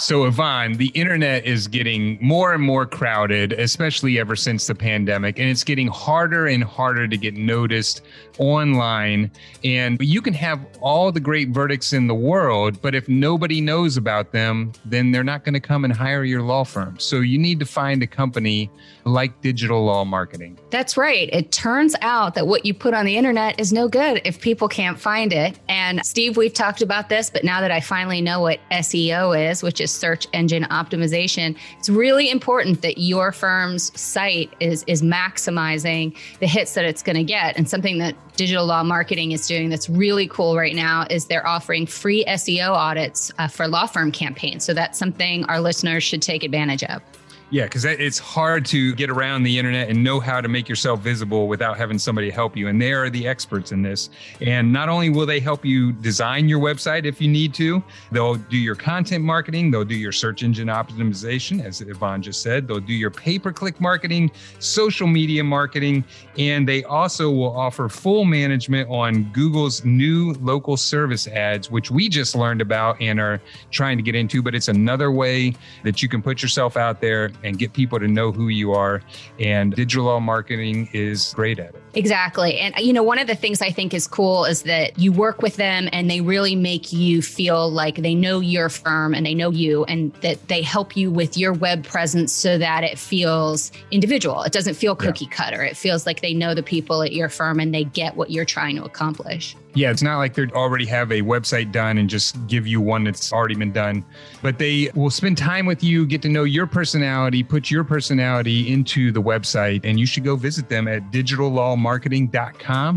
So, 0.00 0.26
Yvonne, 0.26 0.74
the 0.74 0.88
internet 0.94 1.44
is 1.44 1.66
getting 1.66 2.18
more 2.20 2.54
and 2.54 2.62
more 2.62 2.86
crowded, 2.86 3.52
especially 3.54 4.20
ever 4.20 4.36
since 4.36 4.68
the 4.68 4.74
pandemic, 4.74 5.40
and 5.40 5.48
it's 5.48 5.64
getting 5.64 5.88
harder 5.88 6.46
and 6.46 6.62
harder 6.62 7.08
to 7.08 7.16
get 7.16 7.34
noticed 7.34 8.02
online. 8.38 9.28
And 9.64 10.00
you 10.00 10.22
can 10.22 10.34
have 10.34 10.64
all 10.80 11.10
the 11.10 11.18
great 11.18 11.48
verdicts 11.48 11.92
in 11.92 12.06
the 12.06 12.14
world, 12.14 12.80
but 12.80 12.94
if 12.94 13.08
nobody 13.08 13.60
knows 13.60 13.96
about 13.96 14.30
them, 14.30 14.72
then 14.84 15.10
they're 15.10 15.24
not 15.24 15.44
going 15.44 15.54
to 15.54 15.60
come 15.60 15.84
and 15.84 15.92
hire 15.92 16.22
your 16.22 16.42
law 16.42 16.62
firm. 16.62 16.96
So, 17.00 17.16
you 17.16 17.36
need 17.36 17.58
to 17.58 17.66
find 17.66 18.00
a 18.00 18.06
company 18.06 18.70
like 19.04 19.40
Digital 19.40 19.84
Law 19.84 20.04
Marketing. 20.04 20.56
That's 20.70 20.96
right. 20.96 21.28
It 21.32 21.50
turns 21.50 21.96
out 22.02 22.34
that 22.34 22.46
what 22.46 22.64
you 22.64 22.72
put 22.72 22.94
on 22.94 23.04
the 23.04 23.16
internet 23.16 23.58
is 23.58 23.72
no 23.72 23.88
good 23.88 24.20
if 24.24 24.40
people 24.40 24.68
can't 24.68 24.98
find 24.98 25.32
it. 25.32 25.58
And 25.68 26.04
Steve, 26.06 26.36
we've 26.36 26.54
talked 26.54 26.82
about 26.82 27.08
this, 27.08 27.30
but 27.30 27.42
now 27.42 27.60
that 27.60 27.72
I 27.72 27.80
finally 27.80 28.20
know 28.20 28.40
what 28.40 28.60
SEO 28.70 29.50
is, 29.50 29.62
which 29.62 29.80
is 29.80 29.87
search 29.88 30.26
engine 30.32 30.64
optimization, 30.64 31.56
it's 31.78 31.88
really 31.88 32.30
important 32.30 32.82
that 32.82 32.98
your 32.98 33.32
firm's 33.32 33.98
site 33.98 34.52
is 34.60 34.84
is 34.86 35.02
maximizing 35.02 36.16
the 36.40 36.46
hits 36.46 36.74
that 36.74 36.84
it's 36.84 37.02
going 37.02 37.16
to 37.16 37.24
get. 37.24 37.56
And 37.56 37.68
something 37.68 37.98
that 37.98 38.14
digital 38.36 38.66
law 38.66 38.82
marketing 38.82 39.32
is 39.32 39.46
doing 39.46 39.68
that's 39.68 39.88
really 39.90 40.28
cool 40.28 40.56
right 40.56 40.74
now 40.74 41.06
is 41.10 41.26
they're 41.26 41.46
offering 41.46 41.86
free 41.86 42.24
SEO 42.26 42.70
audits 42.70 43.32
uh, 43.38 43.48
for 43.48 43.66
law 43.66 43.86
firm 43.86 44.12
campaigns. 44.12 44.64
So 44.64 44.74
that's 44.74 44.98
something 44.98 45.44
our 45.46 45.60
listeners 45.60 46.04
should 46.04 46.22
take 46.22 46.44
advantage 46.44 46.84
of. 46.84 47.02
Yeah, 47.50 47.64
because 47.64 47.86
it's 47.86 48.18
hard 48.18 48.66
to 48.66 48.94
get 48.94 49.08
around 49.08 49.42
the 49.42 49.58
internet 49.58 49.88
and 49.88 50.04
know 50.04 50.20
how 50.20 50.42
to 50.42 50.48
make 50.48 50.68
yourself 50.68 51.00
visible 51.00 51.48
without 51.48 51.78
having 51.78 51.98
somebody 51.98 52.28
help 52.28 52.54
you. 52.58 52.68
And 52.68 52.80
they 52.80 52.92
are 52.92 53.08
the 53.08 53.26
experts 53.26 53.72
in 53.72 53.80
this. 53.80 54.10
And 54.42 54.70
not 54.70 54.90
only 54.90 55.08
will 55.08 55.24
they 55.24 55.40
help 55.40 55.64
you 55.64 55.92
design 55.92 56.46
your 56.46 56.60
website 56.60 57.06
if 57.06 57.22
you 57.22 57.28
need 57.28 57.54
to, 57.54 57.82
they'll 58.12 58.34
do 58.34 58.58
your 58.58 58.74
content 58.74 59.24
marketing, 59.24 59.70
they'll 59.70 59.86
do 59.86 59.94
your 59.94 60.12
search 60.12 60.42
engine 60.42 60.68
optimization, 60.68 61.64
as 61.64 61.80
Yvonne 61.80 62.20
just 62.20 62.42
said, 62.42 62.68
they'll 62.68 62.80
do 62.80 62.92
your 62.92 63.10
pay 63.10 63.38
per 63.38 63.50
click 63.50 63.80
marketing, 63.80 64.30
social 64.58 65.06
media 65.06 65.42
marketing, 65.42 66.04
and 66.36 66.68
they 66.68 66.84
also 66.84 67.30
will 67.30 67.56
offer 67.56 67.88
full 67.88 68.26
management 68.26 68.90
on 68.90 69.24
Google's 69.32 69.82
new 69.86 70.34
local 70.42 70.76
service 70.76 71.26
ads, 71.26 71.70
which 71.70 71.90
we 71.90 72.10
just 72.10 72.36
learned 72.36 72.60
about 72.60 73.00
and 73.00 73.18
are 73.18 73.40
trying 73.70 73.96
to 73.96 74.02
get 74.02 74.14
into. 74.14 74.42
But 74.42 74.54
it's 74.54 74.68
another 74.68 75.10
way 75.10 75.54
that 75.82 76.02
you 76.02 76.10
can 76.10 76.20
put 76.20 76.42
yourself 76.42 76.76
out 76.76 77.00
there 77.00 77.30
and 77.42 77.58
get 77.58 77.72
people 77.72 77.98
to 77.98 78.08
know 78.08 78.32
who 78.32 78.48
you 78.48 78.72
are. 78.72 79.02
And 79.38 79.74
digital 79.74 80.20
marketing 80.20 80.88
is 80.92 81.32
great 81.34 81.58
at 81.58 81.74
it. 81.74 81.82
Exactly. 81.98 82.58
And, 82.60 82.74
you 82.78 82.92
know, 82.92 83.02
one 83.02 83.18
of 83.18 83.26
the 83.26 83.34
things 83.34 83.60
I 83.60 83.70
think 83.70 83.92
is 83.92 84.06
cool 84.06 84.44
is 84.44 84.62
that 84.62 84.98
you 84.98 85.10
work 85.10 85.42
with 85.42 85.56
them 85.56 85.88
and 85.92 86.08
they 86.08 86.20
really 86.20 86.54
make 86.54 86.92
you 86.92 87.22
feel 87.22 87.68
like 87.70 87.96
they 87.96 88.14
know 88.14 88.38
your 88.38 88.68
firm 88.68 89.14
and 89.14 89.26
they 89.26 89.34
know 89.34 89.50
you 89.50 89.84
and 89.86 90.12
that 90.20 90.46
they 90.46 90.62
help 90.62 90.96
you 90.96 91.10
with 91.10 91.36
your 91.36 91.52
web 91.52 91.84
presence 91.84 92.32
so 92.32 92.56
that 92.56 92.84
it 92.84 92.98
feels 92.98 93.72
individual. 93.90 94.42
It 94.42 94.52
doesn't 94.52 94.74
feel 94.74 94.94
cookie 94.94 95.24
yeah. 95.24 95.36
cutter. 95.36 95.62
It 95.62 95.76
feels 95.76 96.06
like 96.06 96.20
they 96.20 96.34
know 96.34 96.54
the 96.54 96.62
people 96.62 97.02
at 97.02 97.12
your 97.12 97.28
firm 97.28 97.58
and 97.58 97.74
they 97.74 97.84
get 97.84 98.14
what 98.16 98.30
you're 98.30 98.44
trying 98.44 98.76
to 98.76 98.84
accomplish. 98.84 99.56
Yeah, 99.74 99.90
it's 99.90 100.02
not 100.02 100.16
like 100.16 100.34
they 100.34 100.46
already 100.46 100.86
have 100.86 101.12
a 101.12 101.20
website 101.20 101.72
done 101.72 101.98
and 101.98 102.08
just 102.08 102.46
give 102.48 102.66
you 102.66 102.80
one 102.80 103.04
that's 103.04 103.32
already 103.32 103.54
been 103.54 103.70
done, 103.70 104.04
but 104.42 104.58
they 104.58 104.90
will 104.94 105.10
spend 105.10 105.38
time 105.38 105.66
with 105.66 105.84
you, 105.84 106.06
get 106.06 106.22
to 106.22 106.28
know 106.28 106.44
your 106.44 106.66
personality, 106.66 107.44
put 107.44 107.70
your 107.70 107.84
personality 107.84 108.72
into 108.72 109.12
the 109.12 109.22
website, 109.22 109.82
and 109.84 110.00
you 110.00 110.06
should 110.06 110.24
go 110.24 110.36
visit 110.36 110.68
them 110.68 110.88
at 110.88 111.12
Digital 111.12 111.38
digitallawmarketing.com. 111.38 111.87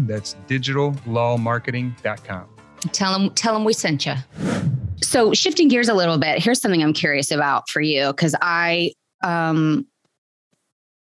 That's 0.08 0.36
digitallawmarketing.com. 0.47 2.47
Tell 2.91 3.17
them, 3.17 3.30
tell 3.36 3.54
them 3.54 3.63
we 3.63 3.73
sent 3.73 4.06
you. 4.06 4.15
So 5.01 5.34
shifting 5.34 5.67
gears 5.67 5.88
a 5.88 5.93
little 5.93 6.17
bit, 6.17 6.43
here's 6.43 6.62
something 6.62 6.82
I'm 6.82 6.93
curious 6.93 7.32
about 7.32 7.69
for 7.69 7.82
you 7.82 8.08
because 8.08 8.36
I 8.41 8.93
um 9.23 9.86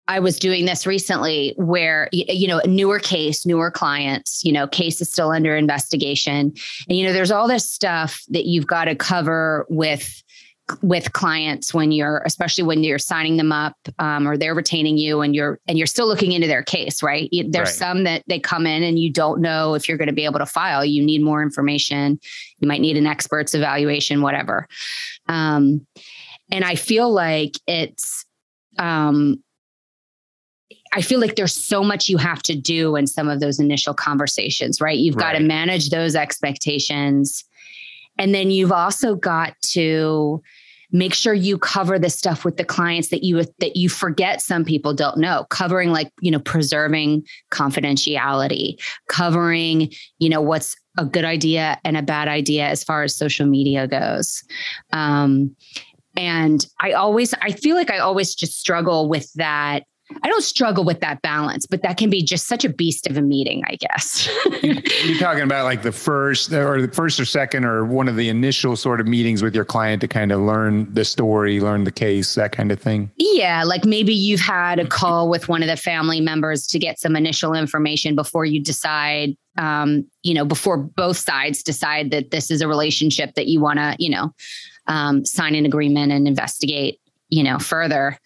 I 0.07 0.19
was 0.19 0.39
doing 0.39 0.65
this 0.65 0.85
recently 0.85 1.53
where, 1.55 2.09
you 2.11 2.45
know, 2.45 2.59
a 2.59 2.67
newer 2.67 2.99
case, 2.99 3.45
newer 3.45 3.71
clients, 3.71 4.43
you 4.43 4.51
know, 4.51 4.67
case 4.67 4.99
is 4.99 5.09
still 5.09 5.31
under 5.31 5.55
investigation. 5.55 6.53
And, 6.89 6.97
you 6.97 7.05
know, 7.05 7.13
there's 7.13 7.31
all 7.31 7.47
this 7.47 7.69
stuff 7.69 8.21
that 8.27 8.45
you've 8.45 8.67
got 8.67 8.85
to 8.85 8.95
cover 8.95 9.65
with 9.69 10.21
with 10.81 11.13
clients 11.13 11.73
when 11.73 11.91
you're 11.91 12.21
especially 12.25 12.63
when 12.63 12.83
you're 12.83 12.99
signing 12.99 13.37
them 13.37 13.51
up 13.51 13.75
um, 13.99 14.27
or 14.27 14.37
they're 14.37 14.55
retaining 14.55 14.97
you 14.97 15.21
and 15.21 15.35
you're 15.35 15.59
and 15.67 15.77
you're 15.77 15.87
still 15.87 16.07
looking 16.07 16.31
into 16.31 16.47
their 16.47 16.63
case 16.63 17.01
right 17.03 17.29
there's 17.49 17.69
right. 17.69 17.75
some 17.75 18.03
that 18.03 18.23
they 18.27 18.39
come 18.39 18.65
in 18.65 18.83
and 18.83 18.99
you 18.99 19.11
don't 19.11 19.41
know 19.41 19.73
if 19.73 19.87
you're 19.87 19.97
going 19.97 20.07
to 20.07 20.13
be 20.13 20.25
able 20.25 20.39
to 20.39 20.45
file 20.45 20.83
you 20.83 21.03
need 21.03 21.21
more 21.21 21.41
information 21.41 22.19
you 22.59 22.67
might 22.67 22.81
need 22.81 22.97
an 22.97 23.07
expert's 23.07 23.53
evaluation 23.53 24.21
whatever 24.21 24.67
um, 25.27 25.85
and 26.51 26.63
i 26.63 26.75
feel 26.75 27.11
like 27.11 27.53
it's 27.67 28.25
um, 28.79 29.43
I 30.93 31.01
feel 31.01 31.19
like 31.19 31.35
there's 31.35 31.53
so 31.53 31.83
much 31.83 32.09
you 32.09 32.17
have 32.17 32.43
to 32.43 32.55
do 32.55 32.95
in 32.95 33.07
some 33.07 33.29
of 33.29 33.39
those 33.39 33.59
initial 33.59 33.93
conversations, 33.93 34.81
right? 34.81 34.97
You've 34.97 35.15
right. 35.15 35.33
got 35.33 35.39
to 35.39 35.43
manage 35.43 35.89
those 35.89 36.15
expectations. 36.15 37.45
And 38.17 38.35
then 38.35 38.51
you've 38.51 38.71
also 38.71 39.15
got 39.15 39.55
to 39.71 40.41
make 40.91 41.13
sure 41.13 41.33
you 41.33 41.57
cover 41.57 41.97
the 41.97 42.09
stuff 42.09 42.43
with 42.43 42.57
the 42.57 42.63
clients 42.63 43.09
that 43.09 43.23
you 43.23 43.43
that 43.59 43.75
you 43.75 43.89
forget 43.89 44.41
some 44.41 44.65
people 44.65 44.93
don't 44.93 45.17
know. 45.17 45.45
Covering 45.49 45.91
like 45.91 46.11
you 46.21 46.31
know 46.31 46.39
preserving 46.39 47.25
confidentiality 47.51 48.81
covering 49.07 49.91
you 50.19 50.29
know 50.29 50.41
what's 50.41 50.75
a 50.97 51.05
good 51.05 51.25
idea 51.25 51.79
and 51.85 51.95
a 51.95 52.01
bad 52.01 52.27
idea 52.27 52.67
as 52.67 52.83
far 52.83 53.03
as 53.03 53.15
social 53.15 53.45
media 53.45 53.87
goes. 53.87 54.43
Um, 54.91 55.55
and 56.17 56.67
i 56.81 56.91
always 56.91 57.33
i 57.41 57.53
feel 57.53 57.75
like 57.75 57.89
i 57.89 57.97
always 57.97 58.35
just 58.35 58.59
struggle 58.59 59.07
with 59.07 59.31
that 59.35 59.83
I 60.23 60.27
don't 60.27 60.43
struggle 60.43 60.83
with 60.83 60.99
that 61.01 61.21
balance, 61.21 61.65
but 61.65 61.81
that 61.83 61.97
can 61.97 62.09
be 62.09 62.23
just 62.23 62.47
such 62.47 62.63
a 62.63 62.69
beast 62.69 63.07
of 63.07 63.17
a 63.17 63.21
meeting, 63.21 63.63
I 63.67 63.75
guess. 63.75 64.29
You're 64.61 65.17
talking 65.17 65.43
about 65.43 65.65
like 65.65 65.81
the 65.81 65.91
first 65.91 66.51
or 66.53 66.81
the 66.81 66.93
first 66.93 67.19
or 67.19 67.25
second 67.25 67.65
or 67.65 67.85
one 67.85 68.07
of 68.07 68.15
the 68.15 68.29
initial 68.29 68.75
sort 68.75 69.01
of 69.01 69.07
meetings 69.07 69.41
with 69.41 69.55
your 69.55 69.65
client 69.65 70.01
to 70.01 70.07
kind 70.07 70.31
of 70.31 70.41
learn 70.41 70.93
the 70.93 71.05
story, 71.05 71.59
learn 71.59 71.83
the 71.83 71.91
case, 71.91 72.35
that 72.35 72.51
kind 72.51 72.71
of 72.71 72.79
thing. 72.79 73.11
Yeah. 73.17 73.63
Like 73.63 73.85
maybe 73.85 74.13
you've 74.13 74.41
had 74.41 74.79
a 74.79 74.87
call 74.87 75.29
with 75.29 75.47
one 75.47 75.61
of 75.61 75.67
the 75.67 75.77
family 75.77 76.21
members 76.21 76.67
to 76.67 76.79
get 76.79 76.99
some 76.99 77.15
initial 77.15 77.53
information 77.53 78.15
before 78.15 78.45
you 78.45 78.61
decide, 78.61 79.35
um, 79.57 80.05
you 80.23 80.33
know, 80.33 80.45
before 80.45 80.77
both 80.77 81.17
sides 81.17 81.63
decide 81.63 82.11
that 82.11 82.31
this 82.31 82.51
is 82.51 82.61
a 82.61 82.67
relationship 82.67 83.33
that 83.35 83.47
you 83.47 83.59
want 83.59 83.79
to, 83.79 83.95
you 83.99 84.09
know, 84.09 84.33
um, 84.87 85.25
sign 85.25 85.55
an 85.55 85.65
agreement 85.65 86.11
and 86.11 86.27
investigate, 86.27 86.99
you 87.29 87.43
know, 87.43 87.59
further 87.59 88.19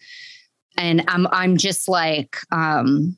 and 0.76 1.04
I'm 1.08 1.26
I'm 1.28 1.56
just 1.56 1.88
like 1.88 2.36
um 2.52 3.16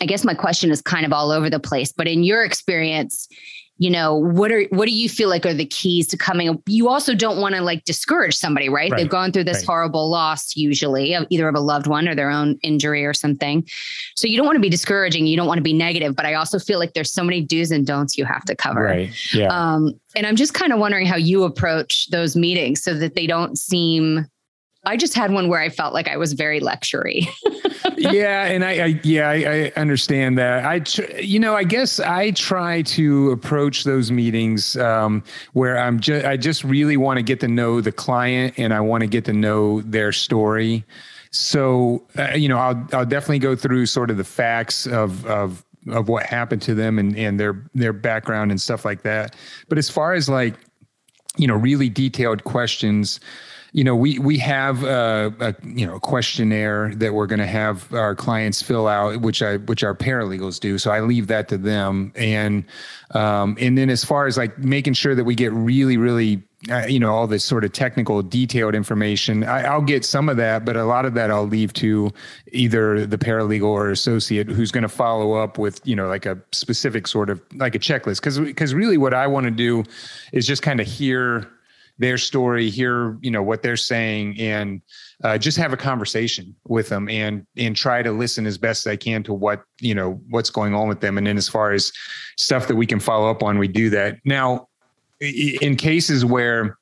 I 0.00 0.06
guess 0.06 0.24
my 0.24 0.34
question 0.34 0.70
is 0.70 0.82
kind 0.82 1.06
of 1.06 1.12
all 1.12 1.30
over 1.30 1.48
the 1.48 1.60
place, 1.60 1.92
but 1.92 2.08
in 2.08 2.24
your 2.24 2.44
experience, 2.44 3.28
you 3.76 3.90
know, 3.90 4.14
what 4.14 4.52
are 4.52 4.64
what 4.70 4.86
do 4.86 4.94
you 4.94 5.08
feel 5.08 5.28
like 5.28 5.44
are 5.44 5.54
the 5.54 5.66
keys 5.66 6.06
to 6.08 6.16
coming? 6.16 6.62
You 6.66 6.88
also 6.88 7.12
don't 7.12 7.40
want 7.40 7.56
to 7.56 7.60
like 7.60 7.84
discourage 7.84 8.36
somebody, 8.36 8.68
right? 8.68 8.90
right. 8.90 8.98
They've 8.98 9.08
gone 9.08 9.32
through 9.32 9.44
this 9.44 9.58
right. 9.58 9.66
horrible 9.66 10.08
loss, 10.08 10.54
usually 10.56 11.12
of 11.14 11.26
either 11.28 11.48
of 11.48 11.56
a 11.56 11.60
loved 11.60 11.88
one 11.88 12.06
or 12.06 12.14
their 12.14 12.30
own 12.30 12.56
injury 12.62 13.04
or 13.04 13.12
something. 13.12 13.66
So 14.14 14.28
you 14.28 14.36
don't 14.36 14.46
want 14.46 14.56
to 14.56 14.60
be 14.60 14.68
discouraging. 14.68 15.26
You 15.26 15.36
don't 15.36 15.48
want 15.48 15.58
to 15.58 15.62
be 15.62 15.72
negative, 15.72 16.14
but 16.14 16.24
I 16.24 16.34
also 16.34 16.60
feel 16.60 16.78
like 16.78 16.92
there's 16.92 17.12
so 17.12 17.24
many 17.24 17.40
do's 17.40 17.72
and 17.72 17.84
don'ts 17.84 18.16
you 18.16 18.24
have 18.24 18.44
to 18.44 18.54
cover. 18.54 18.84
Right. 18.84 19.34
Yeah. 19.34 19.48
Um, 19.48 19.92
and 20.14 20.24
I'm 20.24 20.36
just 20.36 20.54
kind 20.54 20.72
of 20.72 20.78
wondering 20.78 21.06
how 21.06 21.16
you 21.16 21.42
approach 21.42 22.08
those 22.10 22.36
meetings 22.36 22.80
so 22.82 22.94
that 22.94 23.16
they 23.16 23.26
don't 23.26 23.58
seem 23.58 24.26
I 24.86 24.96
just 24.96 25.14
had 25.14 25.32
one 25.32 25.48
where 25.48 25.60
I 25.60 25.68
felt 25.68 25.94
like 25.94 26.08
I 26.08 26.16
was 26.16 26.32
very 26.32 26.60
lectury. 26.60 27.26
yeah, 27.96 28.44
and 28.46 28.64
I, 28.64 28.70
I 28.70 29.00
yeah, 29.02 29.28
I, 29.28 29.34
I, 29.34 29.72
understand 29.76 30.38
that. 30.38 30.64
I, 30.64 30.80
tr- 30.80 31.20
you 31.20 31.38
know, 31.38 31.54
I 31.54 31.64
guess 31.64 32.00
I 32.00 32.32
try 32.32 32.82
to 32.82 33.30
approach 33.30 33.84
those 33.84 34.10
meetings 34.10 34.76
um, 34.76 35.22
where 35.52 35.78
I'm 35.78 36.00
just, 36.00 36.26
I 36.26 36.36
just 36.36 36.64
really 36.64 36.96
want 36.96 37.18
to 37.18 37.22
get 37.22 37.40
to 37.40 37.48
know 37.48 37.80
the 37.80 37.92
client 37.92 38.54
and 38.58 38.74
I 38.74 38.80
want 38.80 39.02
to 39.02 39.06
get 39.06 39.24
to 39.26 39.32
know 39.32 39.80
their 39.82 40.12
story. 40.12 40.84
So, 41.30 42.06
uh, 42.16 42.34
you 42.34 42.48
know, 42.48 42.58
I'll, 42.58 42.88
I'll 42.92 43.06
definitely 43.06 43.40
go 43.40 43.56
through 43.56 43.86
sort 43.86 44.10
of 44.10 44.16
the 44.16 44.24
facts 44.24 44.86
of, 44.86 45.26
of, 45.26 45.64
of 45.88 46.08
what 46.08 46.24
happened 46.26 46.62
to 46.62 46.74
them 46.74 46.98
and, 46.98 47.16
and 47.16 47.40
their, 47.40 47.64
their 47.74 47.92
background 47.92 48.50
and 48.50 48.60
stuff 48.60 48.84
like 48.84 49.02
that. 49.02 49.34
But 49.68 49.78
as 49.78 49.90
far 49.90 50.14
as 50.14 50.28
like, 50.28 50.54
you 51.36 51.48
know, 51.48 51.56
really 51.56 51.88
detailed 51.88 52.44
questions, 52.44 53.18
you 53.74 53.82
know, 53.82 53.96
we 53.96 54.20
we 54.20 54.38
have 54.38 54.84
a, 54.84 55.34
a 55.40 55.54
you 55.66 55.84
know 55.84 55.98
questionnaire 55.98 56.94
that 56.94 57.12
we're 57.12 57.26
going 57.26 57.40
to 57.40 57.46
have 57.46 57.92
our 57.92 58.14
clients 58.14 58.62
fill 58.62 58.86
out, 58.86 59.20
which 59.20 59.42
I 59.42 59.56
which 59.56 59.82
our 59.82 59.96
paralegals 59.96 60.60
do. 60.60 60.78
So 60.78 60.92
I 60.92 61.00
leave 61.00 61.26
that 61.26 61.48
to 61.48 61.58
them, 61.58 62.12
and 62.14 62.64
um, 63.10 63.56
and 63.60 63.76
then 63.76 63.90
as 63.90 64.04
far 64.04 64.28
as 64.28 64.36
like 64.36 64.56
making 64.58 64.92
sure 64.92 65.16
that 65.16 65.24
we 65.24 65.34
get 65.34 65.52
really 65.52 65.96
really 65.96 66.40
uh, 66.70 66.86
you 66.86 67.00
know 67.00 67.12
all 67.12 67.26
this 67.26 67.42
sort 67.42 67.64
of 67.64 67.72
technical 67.72 68.22
detailed 68.22 68.76
information 68.76 69.42
I, 69.42 69.74
will 69.74 69.82
get 69.82 70.04
some 70.04 70.28
of 70.28 70.36
that 70.36 70.64
but 70.64 70.76
a 70.76 70.84
lot 70.84 71.04
of 71.04 71.12
that 71.12 71.30
i'll 71.30 71.46
leave 71.46 71.74
to 71.74 72.10
either 72.52 73.04
the 73.04 73.18
paralegal 73.18 73.64
or 73.64 73.90
associate 73.90 74.48
who's 74.48 74.70
going 74.70 74.82
to 74.82 74.88
follow 74.88 75.34
up 75.34 75.58
with 75.58 75.82
you 75.84 75.94
know 75.94 76.08
like 76.08 76.24
a 76.24 76.38
specific 76.52 77.06
sort 77.06 77.28
of 77.28 77.42
like 77.56 77.74
a 77.74 77.78
checklist 77.78 78.20
because 78.20 78.40
because 78.40 78.72
really 78.72 78.96
what 78.96 79.12
i 79.12 79.26
want 79.26 79.44
to 79.44 79.50
do 79.50 79.84
is 80.32 80.46
just 80.46 80.62
kind 80.62 80.80
of 80.80 80.86
hear 80.86 81.46
their 81.98 82.18
story, 82.18 82.70
hear 82.70 83.16
you 83.20 83.30
know 83.30 83.42
what 83.42 83.62
they're 83.62 83.76
saying, 83.76 84.38
and 84.38 84.82
uh, 85.22 85.38
just 85.38 85.56
have 85.56 85.72
a 85.72 85.76
conversation 85.76 86.54
with 86.66 86.88
them 86.88 87.08
and 87.08 87.46
and 87.56 87.76
try 87.76 88.02
to 88.02 88.10
listen 88.10 88.46
as 88.46 88.58
best 88.58 88.86
I 88.86 88.96
can 88.96 89.22
to 89.24 89.32
what 89.32 89.62
you 89.80 89.94
know 89.94 90.20
what's 90.30 90.50
going 90.50 90.74
on 90.74 90.88
with 90.88 91.00
them. 91.00 91.18
And 91.18 91.26
then 91.26 91.36
as 91.36 91.48
far 91.48 91.72
as 91.72 91.92
stuff 92.36 92.66
that 92.66 92.76
we 92.76 92.86
can 92.86 92.98
follow 92.98 93.30
up 93.30 93.42
on, 93.42 93.58
we 93.58 93.68
do 93.68 93.90
that. 93.90 94.18
Now, 94.24 94.68
in 95.20 95.76
cases 95.76 96.24
where 96.24 96.76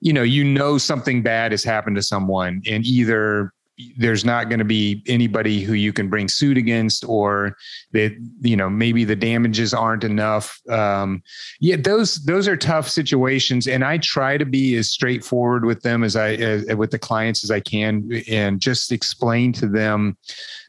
you 0.00 0.12
know 0.12 0.22
you 0.22 0.42
know 0.42 0.78
something 0.78 1.22
bad 1.22 1.52
has 1.52 1.62
happened 1.62 1.96
to 1.96 2.02
someone, 2.02 2.60
and 2.66 2.84
either 2.84 3.52
there's 3.96 4.24
not 4.24 4.48
going 4.48 4.60
to 4.60 4.64
be 4.64 5.02
anybody 5.06 5.60
who 5.60 5.72
you 5.72 5.92
can 5.92 6.08
bring 6.08 6.28
suit 6.28 6.56
against 6.56 7.04
or 7.04 7.56
that 7.92 8.16
you 8.40 8.56
know 8.56 8.70
maybe 8.70 9.04
the 9.04 9.16
damages 9.16 9.74
aren't 9.74 10.04
enough. 10.04 10.60
Um 10.68 11.22
yeah 11.60 11.76
those 11.76 12.24
those 12.24 12.46
are 12.46 12.56
tough 12.56 12.88
situations 12.88 13.66
and 13.66 13.84
i 13.84 13.98
try 13.98 14.36
to 14.36 14.44
be 14.44 14.76
as 14.76 14.90
straightforward 14.90 15.64
with 15.64 15.82
them 15.82 16.04
as 16.04 16.16
i 16.16 16.62
with 16.74 16.90
the 16.90 16.98
clients 16.98 17.44
as 17.44 17.50
i 17.50 17.60
can 17.60 18.10
and 18.30 18.60
just 18.60 18.92
explain 18.92 19.52
to 19.54 19.66
them 19.66 20.16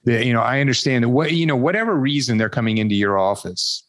that 0.06 0.26
you 0.26 0.34
know 0.34 0.42
i 0.42 0.60
understand 0.60 1.04
that 1.04 1.10
what 1.10 1.32
you 1.32 1.46
know 1.46 1.56
whatever 1.56 1.96
reason 1.96 2.38
they're 2.38 2.50
coming 2.50 2.78
into 2.78 2.96
your 2.96 3.18
office 3.18 3.84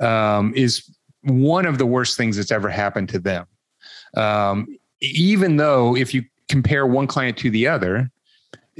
um 0.00 0.52
is 0.54 0.90
one 1.22 1.66
of 1.66 1.78
the 1.78 1.86
worst 1.86 2.16
things 2.16 2.36
that's 2.36 2.52
ever 2.52 2.68
happened 2.68 3.08
to 3.10 3.18
them. 3.18 3.46
Um 4.16 4.66
even 5.00 5.56
though 5.56 5.96
if 5.96 6.12
you 6.12 6.24
compare 6.48 6.86
one 6.86 7.06
client 7.06 7.36
to 7.38 7.50
the 7.50 7.66
other 7.66 8.10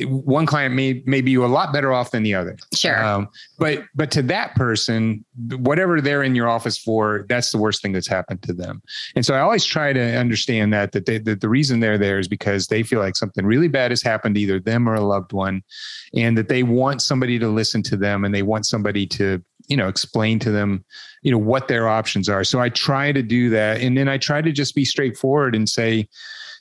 one 0.07 0.47
client 0.47 0.75
may 0.75 1.03
may 1.07 1.21
be 1.21 1.35
a 1.35 1.47
lot 1.47 1.73
better 1.73 1.93
off 1.93 2.11
than 2.11 2.23
the 2.23 2.35
other. 2.35 2.57
Sure. 2.75 3.03
Um, 3.05 3.29
but 3.59 3.85
but 3.95 4.11
to 4.13 4.23
that 4.23 4.55
person, 4.55 5.25
whatever 5.57 6.01
they're 6.01 6.23
in 6.23 6.35
your 6.35 6.49
office 6.49 6.79
for, 6.79 7.27
that's 7.29 7.51
the 7.51 7.59
worst 7.59 7.83
thing 7.83 7.93
that's 7.93 8.09
happened 8.09 8.43
to 8.43 8.53
them. 8.53 8.83
And 9.15 9.25
so 9.25 9.35
I 9.35 9.41
always 9.41 9.65
try 9.65 9.93
to 9.93 10.17
understand 10.17 10.73
that 10.73 10.93
that, 10.93 11.07
they, 11.07 11.19
that 11.19 11.41
the 11.41 11.49
reason 11.49 11.81
they're 11.81 11.99
there 11.99 12.19
is 12.19 12.29
because 12.29 12.67
they 12.67 12.83
feel 12.83 13.01
like 13.01 13.17
something 13.17 13.47
really 13.47 13.69
bad 13.69 13.91
has 13.91 14.03
happened 14.03 14.35
to 14.37 14.41
either 14.41 14.61
them 14.61 14.89
or 14.89 14.95
a 14.95 15.01
loved 15.01 15.33
one, 15.33 15.63
and 16.15 16.37
that 16.39 16.49
they 16.49 16.63
want 16.63 17.03
somebody 17.03 17.39
to 17.39 17.49
listen 17.49 17.83
to 17.85 17.97
them 17.97 18.25
and 18.25 18.35
they 18.35 18.43
want 18.43 18.67
somebody 18.67 19.07
to 19.07 19.43
you 19.69 19.77
know 19.77 19.89
explain 19.89 20.39
to 20.41 20.51
them 20.51 20.85
you 21.23 21.31
know 21.31 21.39
what 21.39 21.69
their 21.69 21.89
options 21.89 22.29
are. 22.29 22.45
So 22.45 22.61
I 22.61 22.69
try 22.69 23.13
to 23.13 23.23
do 23.23 23.51
that, 23.51 23.81
and 23.81 23.97
then 23.97 24.09
I 24.09 24.19
try 24.19 24.43
to 24.43 24.53
just 24.53 24.75
be 24.75 24.85
straightforward 24.85 25.55
and 25.55 25.69
say, 25.69 26.09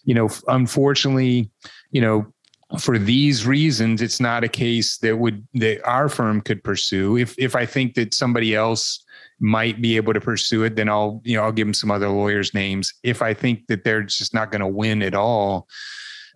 you 0.04 0.14
know, 0.14 0.30
unfortunately, 0.48 1.50
you 1.92 2.02
know 2.02 2.32
for 2.78 3.00
these 3.00 3.48
reasons, 3.48 4.02
it's 4.02 4.20
not 4.20 4.44
a 4.44 4.48
case 4.48 4.98
that 4.98 5.18
would 5.18 5.48
that 5.56 5.84
our 5.86 6.08
firm 6.08 6.42
could 6.42 6.64
pursue. 6.64 7.18
If 7.18 7.34
if 7.40 7.56
I 7.56 7.66
think 7.66 7.96
that 7.96 8.14
somebody 8.14 8.54
else 8.54 9.04
might 9.40 9.82
be 9.82 9.96
able 9.96 10.14
to 10.14 10.22
pursue 10.22 10.64
it, 10.64 10.76
then 10.76 10.88
I'll 10.88 11.22
you 11.24 11.36
know 11.36 11.44
I'll 11.44 11.52
give 11.52 11.66
them 11.66 11.74
some 11.74 11.90
other 11.90 12.10
lawyers' 12.10 12.54
names. 12.54 12.94
If 13.04 13.22
I 13.22 13.34
think 13.34 13.68
that 13.68 13.84
they're 13.84 14.04
just 14.04 14.34
not 14.34 14.52
going 14.52 14.62
to 14.62 14.68
win 14.68 15.02
at 15.02 15.16
all, 15.16 15.68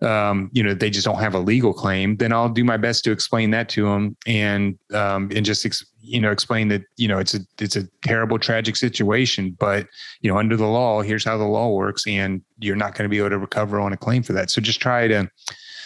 um, 0.02 0.50
you 0.52 0.64
know 0.64 0.74
they 0.74 0.90
just 0.90 1.04
don't 1.04 1.20
have 1.20 1.34
a 1.34 1.38
legal 1.38 1.72
claim, 1.72 2.16
then 2.16 2.32
I'll 2.32 2.48
do 2.48 2.64
my 2.64 2.78
best 2.78 3.04
to 3.04 3.12
explain 3.12 3.52
that 3.52 3.68
to 3.70 3.84
them 3.84 4.16
and 4.26 4.76
um, 4.92 5.30
and 5.36 5.46
just 5.46 5.64
ex- 5.64 5.86
you 6.00 6.20
know 6.20 6.32
explain 6.32 6.66
that 6.68 6.82
you 6.96 7.06
know 7.06 7.18
it's 7.18 7.34
a 7.34 7.40
it's 7.60 7.76
a 7.76 7.86
terrible 8.02 8.40
tragic 8.40 8.74
situation, 8.74 9.56
but 9.60 9.86
you 10.20 10.32
know 10.32 10.36
under 10.36 10.56
the 10.56 10.66
law, 10.66 11.00
here's 11.00 11.24
how 11.24 11.38
the 11.38 11.44
law 11.44 11.70
works, 11.70 12.04
and 12.08 12.42
you're 12.58 12.74
not 12.74 12.96
going 12.96 13.04
to 13.04 13.08
be 13.08 13.18
able 13.18 13.30
to 13.30 13.38
recover 13.38 13.78
on 13.78 13.92
a 13.92 13.96
claim 13.96 14.24
for 14.24 14.32
that. 14.32 14.50
So 14.50 14.60
just 14.60 14.80
try 14.80 15.06
to 15.06 15.30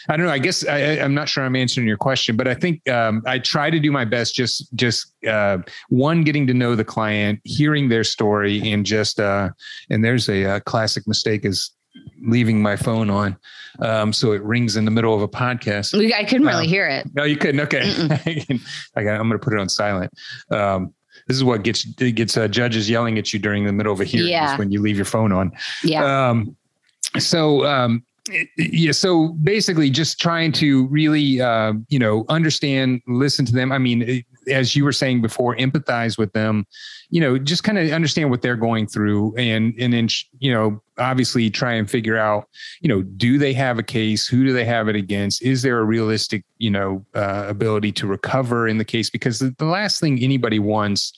I 0.08 0.16
don't 0.16 0.26
know. 0.26 0.32
I 0.32 0.38
guess 0.38 0.66
I, 0.66 0.78
am 0.78 1.14
not 1.14 1.28
sure 1.28 1.44
I'm 1.44 1.56
answering 1.56 1.86
your 1.86 1.96
question, 1.96 2.36
but 2.36 2.48
I 2.48 2.54
think 2.54 2.88
um, 2.88 3.22
I 3.26 3.38
try 3.38 3.70
to 3.70 3.78
do 3.78 3.92
my 3.92 4.04
best. 4.04 4.34
Just, 4.34 4.74
just 4.74 5.12
uh, 5.26 5.58
one, 5.90 6.24
getting 6.24 6.46
to 6.46 6.54
know 6.54 6.74
the 6.74 6.84
client, 6.84 7.40
hearing 7.44 7.88
their 7.88 8.04
story, 8.04 8.72
and 8.72 8.86
just 8.86 9.20
uh, 9.20 9.50
and 9.90 10.04
there's 10.04 10.28
a, 10.28 10.44
a 10.44 10.60
classic 10.60 11.06
mistake 11.06 11.44
is 11.44 11.70
leaving 12.22 12.62
my 12.62 12.76
phone 12.76 13.10
on, 13.10 13.36
um, 13.80 14.12
so 14.12 14.32
it 14.32 14.42
rings 14.42 14.76
in 14.76 14.84
the 14.84 14.90
middle 14.90 15.14
of 15.14 15.22
a 15.22 15.28
podcast. 15.28 15.94
I 16.14 16.24
couldn't 16.24 16.46
really 16.46 16.64
um, 16.64 16.68
hear 16.68 16.86
it. 16.86 17.06
No, 17.14 17.24
you 17.24 17.36
couldn't. 17.36 17.60
Okay, 17.60 17.82
I. 18.96 19.00
I'm 19.00 19.28
going 19.28 19.32
to 19.32 19.38
put 19.38 19.52
it 19.52 19.60
on 19.60 19.68
silent. 19.68 20.12
Um, 20.50 20.94
this 21.26 21.36
is 21.36 21.44
what 21.44 21.62
gets 21.62 21.84
gets 21.84 22.36
uh, 22.36 22.48
judges 22.48 22.88
yelling 22.88 23.18
at 23.18 23.32
you 23.32 23.38
during 23.38 23.64
the 23.64 23.72
middle 23.72 23.92
of 23.92 24.00
a 24.00 24.04
hearing 24.04 24.28
yeah. 24.28 24.56
when 24.56 24.70
you 24.70 24.80
leave 24.80 24.96
your 24.96 25.04
phone 25.04 25.32
on. 25.32 25.52
Yeah. 25.84 26.30
Um, 26.30 26.56
so 27.18 27.64
um, 27.66 28.04
yeah 28.56 28.92
so 28.92 29.28
basically 29.42 29.90
just 29.90 30.20
trying 30.20 30.52
to 30.52 30.86
really 30.88 31.40
uh, 31.40 31.72
you 31.88 31.98
know 31.98 32.24
understand 32.28 33.00
listen 33.06 33.44
to 33.44 33.52
them. 33.52 33.72
I 33.72 33.78
mean 33.78 34.24
as 34.50 34.74
you 34.74 34.84
were 34.84 34.92
saying 34.92 35.20
before 35.20 35.56
empathize 35.56 36.16
with 36.16 36.32
them 36.32 36.66
you 37.10 37.20
know 37.20 37.38
just 37.38 37.64
kind 37.64 37.78
of 37.78 37.90
understand 37.90 38.30
what 38.30 38.42
they're 38.42 38.56
going 38.56 38.86
through 38.86 39.34
and 39.36 39.74
and 39.78 39.92
then 39.92 40.08
you 40.38 40.52
know 40.52 40.80
obviously 40.98 41.48
try 41.50 41.72
and 41.74 41.90
figure 41.90 42.16
out 42.16 42.48
you 42.80 42.88
know 42.88 43.02
do 43.02 43.38
they 43.38 43.52
have 43.52 43.78
a 43.78 43.82
case? 43.82 44.26
Who 44.26 44.44
do 44.44 44.52
they 44.52 44.64
have 44.64 44.88
it 44.88 44.96
against? 44.96 45.42
Is 45.42 45.62
there 45.62 45.78
a 45.78 45.84
realistic 45.84 46.44
you 46.58 46.70
know 46.70 47.04
uh, 47.14 47.44
ability 47.48 47.92
to 47.92 48.06
recover 48.06 48.68
in 48.68 48.78
the 48.78 48.84
case? 48.84 49.10
Because 49.10 49.38
the, 49.38 49.54
the 49.58 49.64
last 49.64 50.00
thing 50.00 50.22
anybody 50.22 50.58
wants 50.58 51.12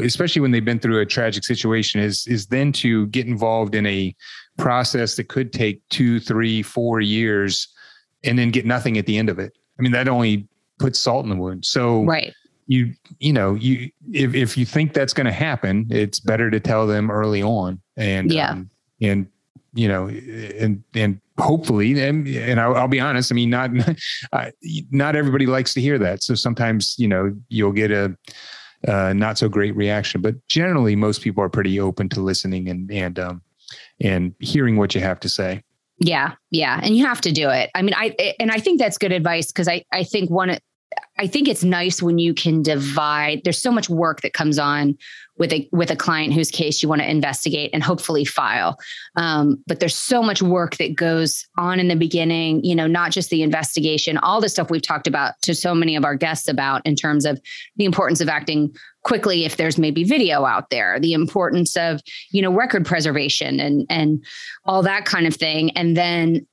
especially 0.00 0.40
when 0.40 0.50
they've 0.50 0.64
been 0.64 0.78
through 0.78 1.00
a 1.00 1.06
tragic 1.06 1.44
situation 1.44 2.00
is 2.00 2.26
is 2.26 2.46
then 2.46 2.72
to 2.72 3.06
get 3.08 3.26
involved 3.26 3.74
in 3.74 3.86
a 3.86 4.14
process 4.56 5.16
that 5.16 5.28
could 5.28 5.52
take 5.52 5.86
two, 5.88 6.20
three, 6.20 6.62
four 6.62 7.00
years 7.00 7.68
and 8.24 8.38
then 8.38 8.50
get 8.50 8.64
nothing 8.64 8.98
at 8.98 9.06
the 9.06 9.18
end 9.18 9.28
of 9.28 9.38
it. 9.38 9.56
I 9.78 9.82
mean, 9.82 9.92
that 9.92 10.08
only 10.08 10.48
puts 10.78 10.98
salt 10.98 11.24
in 11.24 11.30
the 11.30 11.36
wound. 11.36 11.64
So 11.64 12.04
right. 12.04 12.32
you, 12.66 12.92
you 13.18 13.32
know, 13.32 13.54
you, 13.54 13.90
if, 14.12 14.34
if 14.34 14.56
you 14.56 14.64
think 14.64 14.92
that's 14.92 15.12
going 15.12 15.26
to 15.26 15.32
happen, 15.32 15.86
it's 15.90 16.20
better 16.20 16.50
to 16.50 16.60
tell 16.60 16.86
them 16.86 17.10
early 17.10 17.42
on 17.42 17.80
and, 17.96 18.30
yeah. 18.30 18.50
Um, 18.50 18.70
and, 19.00 19.26
you 19.74 19.88
know, 19.88 20.08
and, 20.08 20.84
and 20.94 21.20
hopefully, 21.38 22.00
and, 22.00 22.28
and 22.28 22.60
I'll, 22.60 22.76
I'll 22.76 22.88
be 22.88 23.00
honest, 23.00 23.32
I 23.32 23.34
mean, 23.34 23.50
not, 23.50 23.70
not 24.90 25.16
everybody 25.16 25.46
likes 25.46 25.74
to 25.74 25.80
hear 25.80 25.98
that. 25.98 26.22
So 26.22 26.34
sometimes, 26.34 26.94
you 26.98 27.08
know, 27.08 27.34
you'll 27.48 27.72
get 27.72 27.90
a, 27.90 28.16
uh, 28.88 29.12
not 29.12 29.38
so 29.38 29.48
great 29.48 29.74
reaction, 29.76 30.20
but 30.20 30.34
generally 30.48 30.96
most 30.96 31.22
people 31.22 31.42
are 31.42 31.48
pretty 31.48 31.78
open 31.80 32.08
to 32.10 32.20
listening 32.20 32.68
and, 32.68 32.90
and, 32.90 33.18
um, 33.18 33.42
and 34.00 34.34
hearing 34.40 34.76
what 34.76 34.94
you 34.94 35.00
have 35.00 35.20
to 35.20 35.28
say. 35.28 35.62
Yeah, 35.98 36.32
yeah, 36.50 36.80
and 36.82 36.96
you 36.96 37.06
have 37.06 37.20
to 37.20 37.32
do 37.32 37.48
it. 37.48 37.70
I 37.76 37.82
mean, 37.82 37.94
I 37.96 38.34
and 38.40 38.50
I 38.50 38.58
think 38.58 38.80
that's 38.80 38.98
good 38.98 39.12
advice 39.12 39.46
because 39.46 39.68
I 39.68 39.84
I 39.92 40.02
think 40.02 40.30
one 40.30 40.58
I 41.18 41.26
think 41.26 41.48
it's 41.48 41.62
nice 41.62 42.02
when 42.02 42.18
you 42.18 42.34
can 42.34 42.62
divide. 42.62 43.42
There's 43.44 43.60
so 43.60 43.70
much 43.70 43.88
work 43.88 44.22
that 44.22 44.32
comes 44.32 44.58
on 44.58 44.96
with 45.42 45.52
a 45.52 45.68
with 45.72 45.90
a 45.90 45.96
client 45.96 46.32
whose 46.32 46.52
case 46.52 46.84
you 46.84 46.88
want 46.88 47.00
to 47.00 47.10
investigate 47.10 47.70
and 47.74 47.82
hopefully 47.82 48.24
file. 48.24 48.78
Um, 49.16 49.60
but 49.66 49.80
there's 49.80 49.96
so 49.96 50.22
much 50.22 50.40
work 50.40 50.76
that 50.76 50.94
goes 50.94 51.44
on 51.58 51.80
in 51.80 51.88
the 51.88 51.96
beginning. 51.96 52.62
You 52.62 52.76
know, 52.76 52.86
not 52.86 53.10
just 53.10 53.28
the 53.30 53.42
investigation, 53.42 54.18
all 54.18 54.40
the 54.40 54.48
stuff 54.48 54.70
we've 54.70 54.80
talked 54.80 55.08
about 55.08 55.34
to 55.42 55.52
so 55.52 55.74
many 55.74 55.96
of 55.96 56.04
our 56.04 56.14
guests 56.14 56.46
about 56.46 56.86
in 56.86 56.94
terms 56.94 57.24
of 57.24 57.40
the 57.74 57.84
importance 57.84 58.20
of 58.20 58.28
acting 58.28 58.72
quickly 59.02 59.44
if 59.44 59.56
there's 59.56 59.78
maybe 59.78 60.04
video 60.04 60.44
out 60.44 60.70
there 60.70 61.00
the 61.00 61.12
importance 61.12 61.76
of 61.76 62.00
you 62.30 62.40
know 62.40 62.52
record 62.52 62.86
preservation 62.86 63.58
and 63.58 63.84
and 63.90 64.24
all 64.64 64.80
that 64.80 65.04
kind 65.04 65.26
of 65.26 65.34
thing 65.34 65.76
and 65.76 65.96
then 65.96 66.46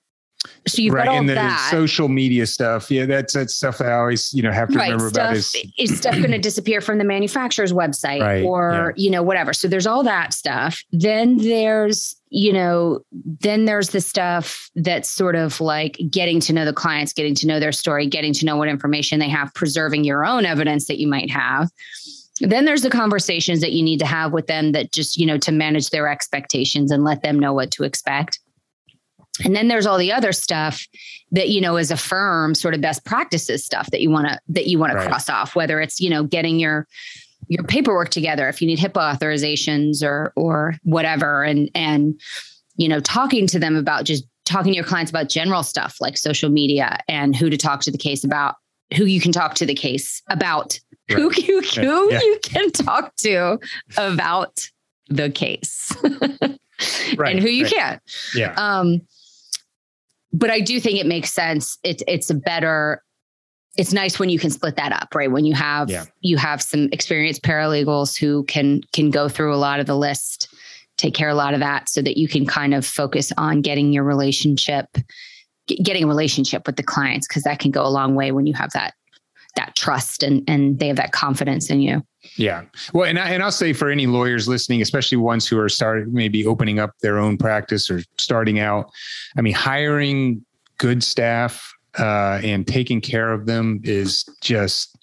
so 0.68 0.82
you've 0.82 0.94
right, 0.94 1.06
got 1.06 1.12
all 1.12 1.20
and 1.20 1.30
the 1.30 1.34
that. 1.34 1.70
social 1.72 2.08
media 2.08 2.46
stuff. 2.46 2.90
Yeah, 2.90 3.06
that's 3.06 3.34
that's 3.34 3.56
stuff 3.56 3.82
I 3.82 3.92
always 3.94 4.34
you 4.34 4.42
know 4.42 4.52
have 4.52 4.70
to 4.70 4.78
right, 4.78 4.92
remember 4.92 5.10
stuff, 5.10 5.26
about. 5.26 5.38
Is, 5.38 5.56
is 5.78 5.98
stuff 5.98 6.16
going 6.16 6.32
to 6.32 6.38
disappear 6.38 6.80
from 6.80 6.98
the 6.98 7.04
manufacturer's 7.04 7.74
website 7.74 8.22
right, 8.22 8.44
or 8.44 8.94
yeah. 8.96 9.04
you 9.04 9.12
know 9.12 9.22
whatever? 9.22 9.52
So 9.54 9.68
there's 9.68 9.88
all 9.88 10.04
that 10.04 10.34
stuff. 10.34 10.82
Then 10.92 11.38
there's 11.38 12.16
you 12.30 12.54
know 12.54 13.02
then 13.14 13.66
there's 13.66 13.90
the 13.90 14.02
stuff 14.02 14.70
that's 14.76 15.10
sort 15.10 15.36
of 15.36 15.60
like 15.60 16.00
getting 16.10 16.40
to 16.42 16.54
know 16.54 16.64
the 16.64 16.74
clients, 16.74 17.12
getting 17.12 17.36
to 17.36 17.48
know 17.48 17.60
their 17.60 17.74
story, 17.74 18.08
getting 18.08 18.34
to 18.34 18.46
know 18.46 18.56
what 18.56 18.70
information 18.70 19.20
they 19.20 19.30
have, 19.30 19.54
preserving 19.54 20.06
your 20.06 20.26
own 20.26 20.46
evidence 20.46 20.88
that 20.88 21.00
you 21.00 21.08
might 21.08 21.30
have 21.30 21.70
then 22.42 22.64
there's 22.64 22.84
the 22.84 22.90
conversations 22.90 23.60
that 23.60 23.74
you 23.74 23.84
need 23.84 24.00
to 24.00 24.06
have 24.06 24.32
with 24.32 24.48
them 24.48 24.72
that 24.72 24.94
just 24.94 25.18
you 25.18 25.26
know 25.26 25.38
to 25.38 25.52
manage 25.52 25.90
their 25.90 26.08
expectations 26.08 26.90
and 26.90 27.04
let 27.04 27.22
them 27.22 27.38
know 27.38 27.54
what 27.54 27.70
to 27.70 27.84
expect 27.84 28.40
and 29.44 29.56
then 29.56 29.68
there's 29.68 29.86
all 29.86 29.98
the 29.98 30.12
other 30.12 30.32
stuff 30.32 30.88
that 31.32 31.50
you 31.50 31.62
know 31.62 31.78
is 31.78 31.92
a 31.92 31.98
firm 31.98 32.56
sort 32.56 32.74
of 32.74 32.82
best 32.82 33.06
practices 33.06 33.64
stuff 33.66 33.90
that 33.92 34.02
you 34.02 34.10
want 34.10 34.28
to 34.28 34.40
that 34.48 34.68
you 34.68 34.80
want 34.80 34.94
right. 34.94 35.04
to 35.04 35.10
cross 35.10 35.30
off 35.30 35.56
whether 35.56 35.80
it's 35.80 36.00
you 36.00 36.10
know 36.10 36.24
getting 36.24 36.60
your 36.60 36.88
your 37.48 37.64
paperwork 37.64 38.10
together 38.10 38.48
if 38.48 38.62
you 38.62 38.68
need 38.68 38.80
HIPAA 38.80 39.18
authorizations 39.18 40.04
or 40.04 40.32
or 40.36 40.76
whatever 40.84 41.44
and 41.44 41.70
and 41.76 42.20
you 42.76 42.88
know 42.88 43.00
talking 43.00 43.48
to 43.48 43.60
them 43.60 43.76
about 43.76 44.06
just 44.06 44.26
talking 44.46 44.72
to 44.72 44.76
your 44.76 44.86
clients 44.86 45.12
about 45.12 45.30
general 45.30 45.64
stuff 45.64 45.98
like 46.00 46.18
social 46.18 46.50
media 46.50 46.98
and 47.08 47.36
who 47.36 47.50
to 47.50 47.58
talk 47.58 47.82
to 47.82 47.92
the 47.92 47.98
case 47.98 48.24
about 48.24 48.56
who 48.96 49.06
you 49.06 49.22
can 49.22 49.32
talk 49.32 49.56
to 49.56 49.66
the 49.66 49.76
case 49.76 50.22
about 50.30 50.80
right. 51.10 51.20
who 51.20 51.32
you 51.36 51.62
who 51.62 52.12
yeah. 52.12 52.20
you 52.22 52.40
can 52.44 52.72
talk 52.72 53.16
to 53.18 53.60
about 53.98 54.60
the 55.08 55.30
case 55.30 55.92
right. 57.18 57.36
and 57.36 57.40
who 57.40 57.50
you 57.50 57.64
right. 57.64 57.74
can't 57.74 58.02
yeah 58.34 58.54
um 58.58 59.02
but 60.32 60.50
I 60.50 60.60
do 60.60 60.80
think 60.80 61.00
it 61.00 61.08
makes 61.08 61.34
sense. 61.34 61.78
It's 61.84 62.04
it's 62.08 62.30
a 62.30 62.36
better. 62.36 63.04
It's 63.78 63.94
nice 63.94 64.20
when 64.20 64.30
you 64.30 64.40
can 64.40 64.50
split 64.50 64.76
that 64.76 64.92
up, 64.92 65.16
right? 65.16 65.32
When 65.32 65.46
you 65.46 65.54
have 65.54 65.90
yeah. 65.90 66.06
you 66.22 66.38
have 66.38 66.62
some 66.62 66.90
experienced 66.92 67.44
paralegals 67.44 68.18
who 68.18 68.44
can 68.46 68.82
can 68.94 69.10
go 69.10 69.30
through 69.30 69.54
a 69.54 69.58
lot 69.58 69.80
of 69.80 69.86
the 69.86 69.96
list 69.96 70.54
take 71.00 71.14
care 71.14 71.30
of 71.30 71.34
a 71.34 71.38
lot 71.38 71.54
of 71.54 71.62
that 71.62 71.88
so 71.88 72.02
that 72.02 72.18
you 72.18 72.28
can 72.28 72.46
kind 72.46 72.74
of 72.74 72.86
focus 72.86 73.32
on 73.38 73.62
getting 73.62 73.94
your 73.94 74.04
relationship 74.04 74.86
getting 75.84 76.04
a 76.04 76.08
relationship 76.08 76.66
with 76.66 76.76
the 76.76 76.84
clients 76.84 77.28
because 77.28 77.44
that 77.44 77.60
can 77.60 77.72
go 77.72 77.86
a 77.86 77.90
long 77.90 78.16
way 78.16 78.32
when 78.32 78.46
you 78.46 78.54
have 78.54 78.72
that 78.72 78.94
that 79.60 79.76
trust 79.76 80.24
and 80.24 80.44
and 80.48 80.80
they 80.80 80.88
have 80.88 80.96
that 80.96 81.12
confidence 81.12 81.70
in 81.70 81.82
you. 81.82 82.02
Yeah. 82.36 82.64
Well, 82.94 83.08
and 83.08 83.20
I, 83.20 83.30
and 83.30 83.44
I'll 83.44 83.52
say 83.52 83.74
for 83.74 83.90
any 83.90 84.08
lawyers 84.08 84.48
listening, 84.48 84.82
especially 84.82 85.18
ones 85.18 85.48
who 85.48 85.60
are 85.60 85.70
starting 85.70 86.14
maybe 86.14 86.46
opening 86.46 86.80
up 86.80 86.92
their 87.02 87.18
own 87.18 87.38
practice 87.38 87.90
or 87.90 88.02
starting 88.18 88.60
out, 88.60 88.90
I 89.38 89.42
mean, 89.42 89.54
hiring 89.54 90.46
good 90.78 91.04
staff 91.04 91.74
uh, 91.98 92.40
and 92.44 92.68
taking 92.68 93.02
care 93.02 93.32
of 93.32 93.46
them 93.46 93.80
is 93.84 94.26
just 94.42 94.98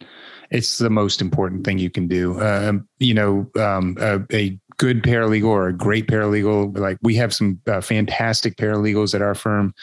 it's 0.50 0.78
the 0.78 0.90
most 0.90 1.20
important 1.20 1.64
thing 1.64 1.78
you 1.78 1.90
can 1.90 2.06
do. 2.06 2.40
Um, 2.40 2.88
you 2.98 3.14
know, 3.14 3.50
um, 3.58 3.96
a, 4.00 4.20
a, 4.32 4.58
good 4.78 5.02
paralegal 5.02 5.46
or 5.46 5.68
a 5.68 5.72
great 5.72 6.06
paralegal, 6.06 6.76
like 6.78 6.98
we 7.02 7.14
have 7.16 7.34
some 7.34 7.60
uh, 7.66 7.80
fantastic 7.80 8.56
paralegals 8.56 9.14
at 9.14 9.22
our 9.22 9.34
firm 9.34 9.74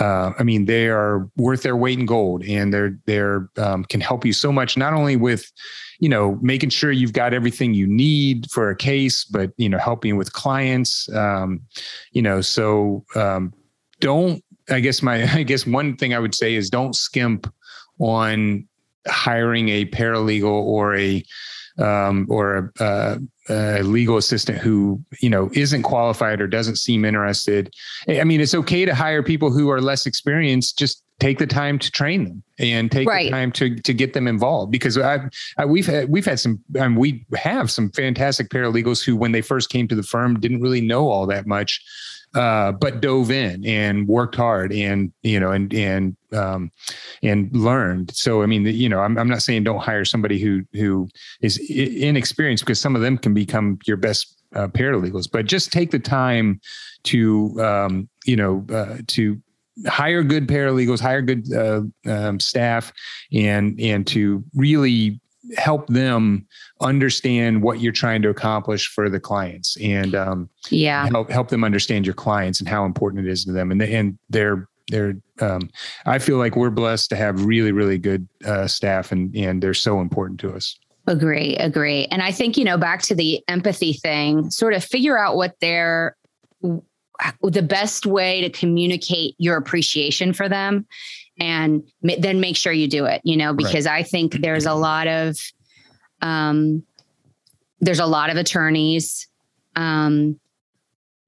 uh, 0.00 0.32
I 0.38 0.42
mean, 0.42 0.64
they 0.66 0.88
are 0.88 1.28
worth 1.36 1.62
their 1.62 1.76
weight 1.76 1.98
in 1.98 2.06
gold, 2.06 2.44
and 2.44 2.72
they're 2.72 2.98
they're 3.06 3.48
um, 3.56 3.84
can 3.84 4.00
help 4.00 4.24
you 4.24 4.32
so 4.32 4.52
much. 4.52 4.76
Not 4.76 4.92
only 4.92 5.16
with 5.16 5.50
you 6.00 6.08
know 6.08 6.38
making 6.42 6.70
sure 6.70 6.92
you've 6.92 7.12
got 7.12 7.32
everything 7.32 7.74
you 7.74 7.86
need 7.86 8.50
for 8.50 8.70
a 8.70 8.76
case, 8.76 9.24
but 9.24 9.52
you 9.56 9.68
know 9.68 9.78
helping 9.78 10.16
with 10.16 10.32
clients. 10.32 11.12
Um, 11.14 11.60
you 12.12 12.22
know, 12.22 12.40
so 12.40 13.04
um, 13.14 13.52
don't. 14.00 14.42
I 14.68 14.80
guess 14.80 15.02
my 15.02 15.22
I 15.38 15.42
guess 15.42 15.66
one 15.66 15.96
thing 15.96 16.14
I 16.14 16.18
would 16.18 16.34
say 16.34 16.54
is 16.54 16.68
don't 16.68 16.94
skimp 16.94 17.52
on 17.98 18.66
hiring 19.08 19.68
a 19.68 19.86
paralegal 19.86 20.50
or 20.50 20.96
a 20.96 21.22
um, 21.78 22.26
or 22.28 22.72
a, 22.80 23.18
a, 23.48 23.80
a, 23.80 23.82
legal 23.82 24.16
assistant 24.16 24.58
who 24.58 25.02
you 25.20 25.30
know 25.30 25.50
isn't 25.52 25.82
qualified 25.82 26.40
or 26.40 26.46
doesn't 26.46 26.76
seem 26.76 27.04
interested. 27.04 27.72
I 28.08 28.24
mean, 28.24 28.40
it's 28.40 28.54
okay 28.54 28.84
to 28.84 28.94
hire 28.94 29.22
people 29.22 29.50
who 29.50 29.70
are 29.70 29.80
less 29.80 30.06
experienced. 30.06 30.78
Just 30.78 31.02
take 31.18 31.38
the 31.38 31.46
time 31.46 31.78
to 31.78 31.90
train 31.90 32.24
them 32.24 32.42
and 32.58 32.90
take 32.90 33.08
right. 33.08 33.24
the 33.24 33.30
time 33.30 33.52
to 33.52 33.76
to 33.76 33.94
get 33.94 34.12
them 34.12 34.26
involved 34.28 34.70
because 34.72 34.98
I've, 34.98 35.28
I, 35.58 35.64
we've 35.64 35.86
had 35.86 36.08
we've 36.08 36.24
had 36.24 36.40
some 36.40 36.60
um, 36.78 36.96
we 36.96 37.24
have 37.34 37.70
some 37.70 37.90
fantastic 37.90 38.48
paralegals 38.48 39.04
who 39.04 39.16
when 39.16 39.32
they 39.32 39.42
first 39.42 39.70
came 39.70 39.88
to 39.88 39.94
the 39.94 40.02
firm 40.02 40.38
didn't 40.40 40.60
really 40.60 40.80
know 40.80 41.08
all 41.08 41.26
that 41.26 41.46
much 41.46 41.82
uh, 42.34 42.72
but 42.72 43.00
dove 43.00 43.30
in 43.30 43.64
and 43.64 44.06
worked 44.06 44.34
hard 44.34 44.72
and 44.72 45.12
you 45.22 45.40
know 45.40 45.52
and 45.52 45.72
and 45.72 46.16
um, 46.32 46.70
and 47.22 47.54
learned. 47.56 48.14
So 48.14 48.42
I 48.42 48.46
mean, 48.46 48.66
you 48.66 48.88
know, 48.88 49.00
I'm 49.00 49.16
I'm 49.18 49.28
not 49.28 49.42
saying 49.42 49.64
don't 49.64 49.80
hire 49.80 50.04
somebody 50.04 50.38
who 50.38 50.62
who 50.72 51.08
is 51.40 51.58
inexperienced 51.70 52.64
because 52.64 52.80
some 52.80 52.94
of 52.94 53.02
them 53.02 53.18
can 53.18 53.34
become 53.34 53.78
your 53.86 53.96
best 53.96 54.36
uh, 54.54 54.68
paralegals, 54.68 55.30
but 55.30 55.46
just 55.46 55.72
take 55.72 55.90
the 55.90 55.98
time 55.98 56.60
to 57.04 57.54
um, 57.62 58.08
you 58.24 58.36
know 58.36 58.64
uh, 58.70 58.98
to 59.08 59.40
hire 59.86 60.22
good 60.22 60.48
paralegals, 60.48 61.00
hire 61.00 61.22
good 61.22 61.52
uh, 61.52 61.82
um, 62.06 62.40
staff, 62.40 62.92
and 63.32 63.80
and 63.80 64.06
to 64.08 64.44
really 64.54 65.20
help 65.56 65.86
them 65.88 66.46
understand 66.80 67.62
what 67.62 67.80
you're 67.80 67.92
trying 67.92 68.22
to 68.22 68.28
accomplish 68.28 68.88
for 68.88 69.08
the 69.08 69.20
clients 69.20 69.76
and 69.80 70.14
um, 70.14 70.48
yeah 70.70 71.08
help 71.08 71.30
help 71.30 71.48
them 71.48 71.64
understand 71.64 72.04
your 72.06 72.14
clients 72.14 72.60
and 72.60 72.68
how 72.68 72.84
important 72.84 73.26
it 73.26 73.30
is 73.30 73.44
to 73.44 73.52
them 73.52 73.70
and 73.70 73.80
they, 73.80 73.94
and 73.94 74.18
they're 74.28 74.68
they're 74.88 75.14
um, 75.40 75.68
I 76.04 76.18
feel 76.18 76.38
like 76.38 76.56
we're 76.56 76.70
blessed 76.70 77.10
to 77.10 77.16
have 77.16 77.44
really 77.44 77.72
really 77.72 77.98
good 77.98 78.28
uh, 78.44 78.66
staff 78.66 79.12
and 79.12 79.34
and 79.34 79.62
they're 79.62 79.74
so 79.74 80.00
important 80.00 80.40
to 80.40 80.54
us. 80.54 80.78
Agree, 81.08 81.54
agree. 81.56 82.06
And 82.06 82.22
I 82.22 82.32
think 82.32 82.56
you 82.56 82.64
know 82.64 82.78
back 82.78 83.02
to 83.02 83.14
the 83.14 83.42
empathy 83.48 83.94
thing, 83.94 84.50
sort 84.50 84.74
of 84.74 84.84
figure 84.84 85.18
out 85.18 85.36
what 85.36 85.58
their 85.60 86.16
the 87.42 87.62
best 87.62 88.06
way 88.06 88.40
to 88.42 88.50
communicate 88.50 89.34
your 89.38 89.56
appreciation 89.56 90.32
for 90.32 90.48
them 90.48 90.86
and 91.38 91.82
then 92.02 92.40
make 92.40 92.56
sure 92.56 92.72
you 92.72 92.88
do 92.88 93.04
it 93.04 93.20
you 93.24 93.36
know 93.36 93.52
because 93.52 93.86
right. 93.86 93.98
i 93.98 94.02
think 94.02 94.32
there's 94.40 94.66
a 94.66 94.74
lot 94.74 95.06
of 95.06 95.36
um 96.22 96.82
there's 97.80 98.00
a 98.00 98.06
lot 98.06 98.30
of 98.30 98.36
attorneys 98.36 99.28
um 99.76 100.38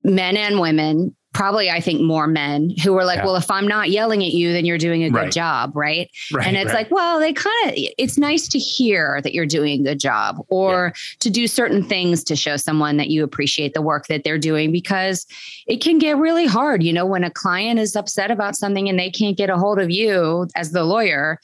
men 0.03 0.37
and 0.37 0.61
women 0.61 1.15
probably 1.39 1.71
I 1.71 1.81
think 1.81 2.01
more 2.01 2.27
men 2.27 2.75
who 2.83 2.93
were 2.93 3.05
like, 3.05 3.19
yeah. 3.19 3.27
well, 3.27 3.37
if 3.37 3.49
I'm 3.49 3.69
not 3.69 3.91
yelling 3.91 4.25
at 4.25 4.33
you, 4.33 4.53
then 4.53 4.65
you're 4.65 4.77
doing 4.77 5.05
a 5.05 5.09
good 5.09 5.17
right. 5.17 5.33
job, 5.33 5.71
right? 5.77 6.11
right? 6.33 6.45
And 6.45 6.57
it's 6.57 6.73
right. 6.73 6.75
like, 6.75 6.91
well, 6.91 7.21
they 7.21 7.33
kind 7.33 7.69
of 7.69 7.75
it's 7.77 8.19
nice 8.19 8.49
to 8.49 8.59
hear 8.59 9.21
that 9.23 9.33
you're 9.35 9.47
doing 9.47 9.81
a 9.81 9.91
good 9.91 10.01
job 10.01 10.45
or 10.49 10.87
yeah. 10.87 11.01
to 11.21 11.31
do 11.31 11.47
certain 11.47 11.85
things 11.85 12.25
to 12.25 12.35
show 12.35 12.57
someone 12.57 12.97
that 12.97 13.11
you 13.11 13.23
appreciate 13.23 13.73
the 13.73 13.81
work 13.81 14.09
that 14.09 14.25
they're 14.25 14.37
doing 14.37 14.73
because 14.73 15.29
it 15.69 15.81
can 15.81 15.99
get 15.99 16.17
really 16.17 16.45
hard, 16.45 16.83
you 16.83 16.93
know, 16.93 17.07
when 17.07 17.23
a 17.23 17.31
client 17.31 17.79
is 17.79 17.95
upset 17.95 18.33
about 18.33 18.57
something 18.57 18.89
and 18.89 18.99
they 18.99 19.09
can't 19.09 19.37
get 19.37 19.49
a 19.49 19.57
hold 19.57 19.79
of 19.79 19.93
you 19.93 20.49
as 20.57 20.73
the 20.73 20.83
lawyer, 20.83 21.39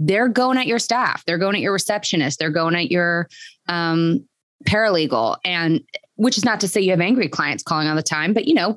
they're 0.00 0.28
going 0.28 0.58
at 0.58 0.66
your 0.66 0.80
staff, 0.80 1.24
they're 1.24 1.38
going 1.38 1.54
at 1.54 1.62
your 1.62 1.72
receptionist, 1.72 2.40
they're 2.40 2.50
going 2.50 2.74
at 2.74 2.90
your 2.90 3.28
um 3.68 4.26
paralegal 4.66 5.36
and 5.44 5.84
which 6.16 6.36
is 6.36 6.44
not 6.44 6.58
to 6.60 6.66
say 6.66 6.80
you 6.80 6.90
have 6.90 7.00
angry 7.00 7.28
clients 7.28 7.62
calling 7.62 7.86
all 7.86 7.94
the 7.94 8.02
time, 8.02 8.34
but 8.34 8.48
you 8.48 8.54
know, 8.54 8.76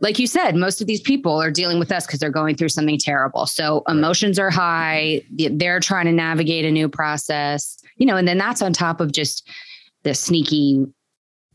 like 0.00 0.18
you 0.18 0.26
said, 0.26 0.56
most 0.56 0.80
of 0.80 0.86
these 0.86 1.00
people 1.00 1.40
are 1.40 1.50
dealing 1.50 1.78
with 1.78 1.92
us 1.92 2.06
because 2.06 2.20
they're 2.20 2.30
going 2.30 2.56
through 2.56 2.68
something 2.68 2.98
terrible. 2.98 3.46
So 3.46 3.82
emotions 3.88 4.38
are 4.38 4.50
high. 4.50 5.22
They're 5.30 5.80
trying 5.80 6.06
to 6.06 6.12
navigate 6.12 6.64
a 6.64 6.70
new 6.70 6.88
process, 6.88 7.78
you 7.96 8.06
know, 8.06 8.16
and 8.16 8.26
then 8.26 8.38
that's 8.38 8.60
on 8.60 8.72
top 8.72 9.00
of 9.00 9.12
just 9.12 9.48
the 10.02 10.14
sneaky 10.14 10.86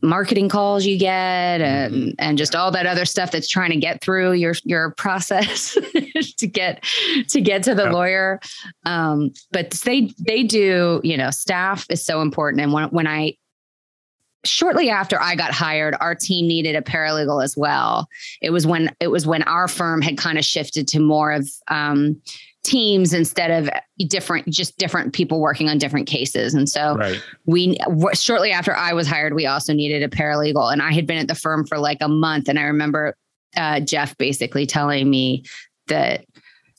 marketing 0.02 0.48
calls 0.48 0.86
you 0.86 0.98
get 0.98 1.60
and 1.60 1.94
mm-hmm. 1.94 2.10
and 2.18 2.38
just 2.38 2.54
all 2.54 2.70
that 2.70 2.86
other 2.86 3.04
stuff 3.04 3.30
that's 3.30 3.48
trying 3.48 3.70
to 3.70 3.76
get 3.76 4.00
through 4.00 4.32
your 4.32 4.54
your 4.64 4.90
process 4.96 5.74
to 6.38 6.46
get 6.46 6.82
to 7.28 7.40
get 7.40 7.62
to 7.62 7.74
the 7.74 7.84
yeah. 7.84 7.90
lawyer 7.90 8.40
um, 8.86 9.30
but 9.52 9.70
they 9.84 10.10
they 10.26 10.42
do 10.42 11.00
you 11.04 11.16
know 11.16 11.30
staff 11.30 11.86
is 11.90 12.04
so 12.04 12.22
important 12.22 12.62
and 12.62 12.72
when 12.72 12.88
when 12.88 13.06
i 13.06 13.34
shortly 14.44 14.90
after 14.90 15.20
I 15.20 15.34
got 15.34 15.52
hired, 15.52 15.94
our 16.00 16.14
team 16.14 16.46
needed 16.46 16.76
a 16.76 16.82
paralegal 16.82 17.42
as 17.44 17.56
well. 17.56 18.08
It 18.40 18.50
was 18.50 18.66
when 18.66 18.94
it 19.00 19.08
was 19.08 19.26
when 19.26 19.42
our 19.44 19.68
firm 19.68 20.02
had 20.02 20.16
kind 20.16 20.38
of 20.38 20.44
shifted 20.44 20.88
to 20.88 21.00
more 21.00 21.32
of 21.32 21.48
um, 21.68 22.20
teams 22.62 23.12
instead 23.12 23.50
of 23.50 23.70
different, 24.08 24.48
just 24.48 24.76
different 24.78 25.12
people 25.12 25.40
working 25.40 25.68
on 25.68 25.78
different 25.78 26.06
cases. 26.06 26.54
And 26.54 26.68
so 26.68 26.96
right. 26.96 27.22
we 27.46 27.78
shortly 28.14 28.50
after 28.52 28.74
I 28.74 28.92
was 28.92 29.06
hired, 29.06 29.34
we 29.34 29.46
also 29.46 29.72
needed 29.72 30.02
a 30.02 30.08
paralegal, 30.08 30.72
and 30.72 30.82
I 30.82 30.92
had 30.92 31.06
been 31.06 31.18
at 31.18 31.28
the 31.28 31.34
firm 31.34 31.66
for 31.66 31.78
like 31.78 31.98
a 32.00 32.08
month, 32.08 32.48
and 32.48 32.58
I 32.58 32.64
remember 32.64 33.16
uh, 33.56 33.80
Jeff 33.80 34.16
basically 34.18 34.66
telling 34.66 35.10
me 35.10 35.44
that 35.88 36.24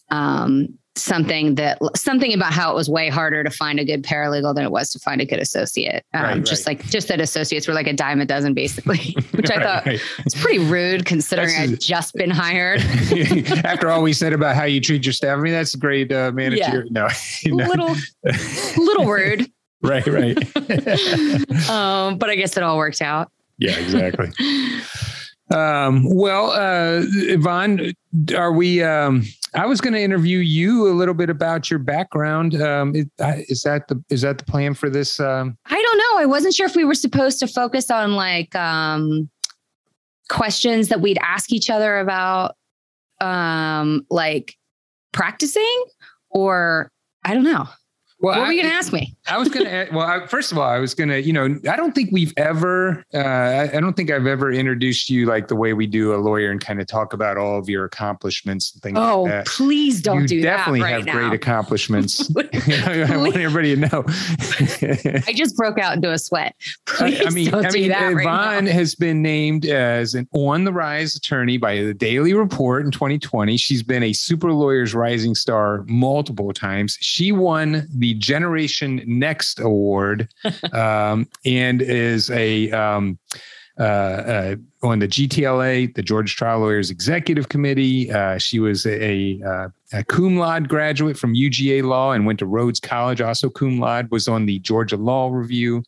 um, 0.10 0.78
something 0.96 1.56
that 1.56 1.80
something 1.96 2.34
about 2.34 2.52
how 2.52 2.72
it 2.72 2.76
was 2.76 2.90
way 2.90 3.10
harder 3.10 3.44
to 3.44 3.50
find 3.50 3.80
a 3.80 3.86
good 3.86 4.04
paralegal 4.04 4.54
than 4.54 4.66
it 4.66 4.72
was 4.72 4.90
to 4.92 5.00
find 5.00 5.22
a 5.22 5.26
good 5.26 5.40
associate. 5.40 6.06
Um, 6.14 6.24
right, 6.24 6.44
just 6.44 6.68
right. 6.68 6.78
like 6.80 6.90
just 6.90 7.08
that 7.08 7.22
associates 7.22 7.68
were 7.68 7.74
like 7.74 7.88
a 7.88 7.94
dime 7.94 8.20
a 8.20 8.26
dozen 8.26 8.54
basically, 8.54 8.98
which 9.32 9.50
I 9.50 9.64
thought 9.64 9.86
right. 9.86 10.02
it's 10.20 10.42
pretty 10.42 10.60
rude 10.60 11.06
considering 11.06 11.56
I'd 11.56 11.80
just 11.80 12.14
been 12.14 12.30
hired. 12.30 12.82
After 13.66 13.90
all 13.90 14.02
we 14.02 14.14
said 14.14 14.34
about 14.34 14.56
how 14.56 14.66
you 14.66 14.82
treat 14.82 15.06
your 15.06 15.14
staff, 15.14 15.38
I 15.38 15.42
mean 15.42 15.54
that's 15.54 15.74
a 15.74 15.78
great 15.78 16.12
uh, 16.12 16.32
manager. 16.34 16.86
Yeah. 16.90 16.92
No, 16.92 17.08
no, 17.46 17.66
little 17.66 17.96
little 18.78 19.06
rude. 19.06 19.52
right, 19.82 20.06
right. 20.06 20.38
um, 21.70 22.18
but 22.18 22.30
I 22.30 22.36
guess 22.36 22.58
it 22.58 22.64
all 22.64 22.78
worked 22.78 23.02
out. 23.02 23.32
Yeah, 23.58 23.78
exactly. 23.78 24.32
Um, 25.54 26.04
well, 26.06 26.52
uh, 26.52 27.02
Yvonne, 27.04 27.94
are 28.36 28.54
we? 28.54 28.84
Um, 28.84 29.24
I 29.54 29.66
was 29.66 29.82
going 29.82 29.94
to 29.94 30.00
interview 30.00 30.40
you 30.40 30.88
a 30.88 30.94
little 30.94 31.14
bit 31.14 31.30
about 31.30 31.70
your 31.70 31.80
background. 31.80 32.62
Um, 32.62 32.96
is, 32.96 33.06
is, 33.50 33.62
that 33.64 33.88
the 33.88 34.02
is 34.10 34.22
that 34.22 34.38
the 34.38 34.46
plan 34.46 34.74
for 34.74 34.90
this? 34.90 35.20
Um? 35.20 35.58
I 35.66 35.82
don't 35.82 35.98
know. 35.98 36.24
I 36.24 36.26
wasn't 36.26 36.54
sure 36.54 36.66
if 36.66 36.76
we 36.76 36.86
were 36.86 36.96
supposed 36.96 37.40
to 37.40 37.48
focus 37.48 37.92
on 37.92 38.14
like 38.14 38.56
um, 38.56 39.30
questions 40.30 40.88
that 40.88 41.02
we'd 41.02 41.20
ask 41.22 41.52
each 41.52 41.70
other 41.70 42.00
about, 42.00 42.56
um, 43.20 44.06
like 44.10 44.56
practicing, 45.12 45.86
or 46.30 46.90
I 47.26 47.34
don't 47.34 47.44
know. 47.44 47.68
Well, 48.22 48.40
what 48.40 48.48
were 48.48 48.54
you 48.54 48.62
going 48.62 48.72
to 48.72 48.78
ask 48.78 48.94
me? 48.94 49.16
I 49.28 49.38
was 49.38 49.50
going 49.50 49.66
to, 49.66 49.88
well, 49.94 50.08
I, 50.08 50.26
first 50.26 50.52
of 50.52 50.58
all, 50.58 50.68
I 50.68 50.80
was 50.80 50.96
going 50.96 51.10
to, 51.10 51.22
you 51.22 51.32
know, 51.32 51.56
I 51.70 51.76
don't 51.76 51.94
think 51.94 52.10
we've 52.12 52.34
ever, 52.38 53.06
uh, 53.14 53.18
I, 53.18 53.78
I, 53.78 53.80
don't 53.80 53.94
think 53.94 54.10
I've 54.10 54.26
ever 54.26 54.52
introduced 54.52 55.12
you 55.12 55.28
like 55.28 55.48
the 55.48 55.56
way 55.56 55.74
we 55.74 55.86
do 55.86 56.16
a 56.16 56.18
lawyer 56.18 56.50
and 56.50 56.60
kind 56.60 56.82
of 56.82 56.88
talk 56.88 57.14
about 57.14 57.38
all 57.38 57.60
of 57.60 57.70
your 57.70 57.86
accomplishments 57.86 58.74
and 58.74 58.82
things 58.82 58.98
oh, 58.98 59.24
like 59.24 59.46
please 59.46 60.02
don't 60.02 60.26
do 60.26 60.28
that. 60.28 60.34
you 60.36 60.42
do 60.42 60.48
definitely 60.48 60.82
right 60.82 60.94
have 60.94 61.06
now. 61.06 61.14
great 61.14 61.34
accomplishments. 61.34 62.36
I 62.36 63.16
want 63.18 63.36
everybody 63.36 63.76
to 63.76 63.82
know. 63.82 64.04
I 65.28 65.34
just 65.36 65.56
broke 65.56 65.78
out 65.78 65.96
into 65.96 66.12
a 66.12 66.18
sweat. 66.18 66.56
Please 66.88 67.26
I 67.26 67.30
mean, 67.30 67.52
don't 67.52 67.66
I 67.66 67.70
mean, 67.70 67.84
do 67.84 67.90
that 67.90 68.12
Yvonne 68.14 68.66
right 68.66 68.74
has 68.74 68.96
been 68.96 69.22
named 69.22 69.66
as 69.68 70.16
an 70.16 70.28
on 70.34 70.64
the 70.64 70.74
rise 70.74 71.16
attorney 71.16 71.58
by 71.58 71.82
the 71.82 71.94
Daily 71.94 72.34
Report 72.34 72.86
in 72.86 72.92
2020. 72.92 73.56
She's 73.58 73.84
been 73.84 74.04
a 74.04 74.14
super 74.14 74.52
lawyers 74.52 74.96
rising 74.96 75.36
star 75.36 75.86
multiple 75.88 76.52
times. 76.54 76.98
She 77.02 77.32
won 77.32 77.88
the 77.94 78.16
Generation 78.16 79.04
Next 79.20 79.60
Award 79.60 80.30
um, 80.74 81.28
and 81.46 81.82
is 81.82 82.30
a 82.32 82.72
um, 82.72 83.20
uh, 83.80 83.84
uh, 83.84 84.56
on 84.84 85.00
the 85.00 85.08
GTLA, 85.08 85.96
the 85.96 86.04
Georgia 86.04 86.36
Trial 86.36 86.60
Lawyers 86.60 86.92
Executive 86.92 87.50
Committee. 87.50 88.12
Uh, 88.12 88.38
she 88.38 88.60
was 88.60 88.86
a, 88.86 89.04
a, 89.04 89.72
a, 89.94 90.04
cum 90.04 90.38
laude 90.38 90.68
graduate 90.70 91.18
from 91.18 91.34
UGA 91.34 91.84
Law 91.84 92.12
and 92.12 92.26
went 92.26 92.40
to 92.40 92.46
Rhodes 92.46 92.80
College, 92.80 93.22
also 93.22 93.50
cum 93.50 93.80
laude, 93.80 94.12
was 94.12 94.28
on 94.28 94.46
the 94.46 94.60
Georgia 94.60 94.98
Law 94.98 95.30
Review. 95.30 95.84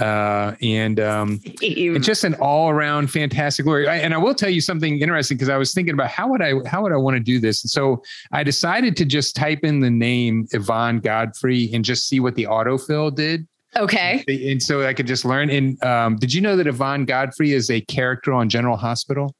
Uh, 0.00 0.54
and, 0.62 0.98
um, 1.00 1.40
and 1.60 2.02
just 2.02 2.24
an 2.24 2.34
all 2.34 2.70
around 2.70 3.10
fantastic 3.10 3.66
lawyer. 3.66 3.90
I, 3.90 3.96
and 3.96 4.14
I 4.14 4.18
will 4.18 4.34
tell 4.34 4.48
you 4.48 4.62
something 4.62 5.00
interesting 5.00 5.36
because 5.36 5.50
I 5.50 5.58
was 5.58 5.74
thinking 5.74 5.92
about 5.92 6.08
how 6.08 6.30
would 6.30 6.40
I 6.40 6.54
how 6.66 6.82
would 6.82 6.92
I 6.92 6.96
want 6.96 7.16
to 7.16 7.22
do 7.22 7.38
this. 7.38 7.62
And 7.62 7.70
so 7.70 8.02
I 8.32 8.42
decided 8.42 8.96
to 8.96 9.04
just 9.04 9.36
type 9.36 9.60
in 9.64 9.80
the 9.80 9.90
name 9.90 10.46
Yvonne 10.52 11.00
Godfrey 11.00 11.70
and 11.74 11.84
just 11.84 12.08
see 12.08 12.20
what 12.20 12.36
the 12.36 12.44
autofill 12.44 13.14
did. 13.14 13.46
Okay. 13.76 14.24
And 14.28 14.62
so 14.62 14.86
I 14.86 14.92
could 14.94 15.06
just 15.06 15.24
learn. 15.24 15.50
And 15.50 15.82
um, 15.82 16.16
did 16.16 16.32
you 16.32 16.40
know 16.40 16.56
that 16.56 16.66
Yvonne 16.66 17.04
Godfrey 17.04 17.52
is 17.52 17.70
a 17.70 17.80
character 17.82 18.32
on 18.32 18.48
General 18.48 18.76
Hospital? 18.76 19.34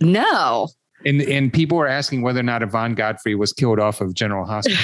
No. 0.00 0.68
And 1.04 1.20
and 1.22 1.52
people 1.52 1.78
were 1.78 1.88
asking 1.88 2.22
whether 2.22 2.40
or 2.40 2.44
not 2.44 2.62
Yvonne 2.62 2.94
Godfrey 2.94 3.34
was 3.34 3.52
killed 3.52 3.78
off 3.78 4.00
of 4.00 4.14
General 4.14 4.46
Hospital. 4.46 4.78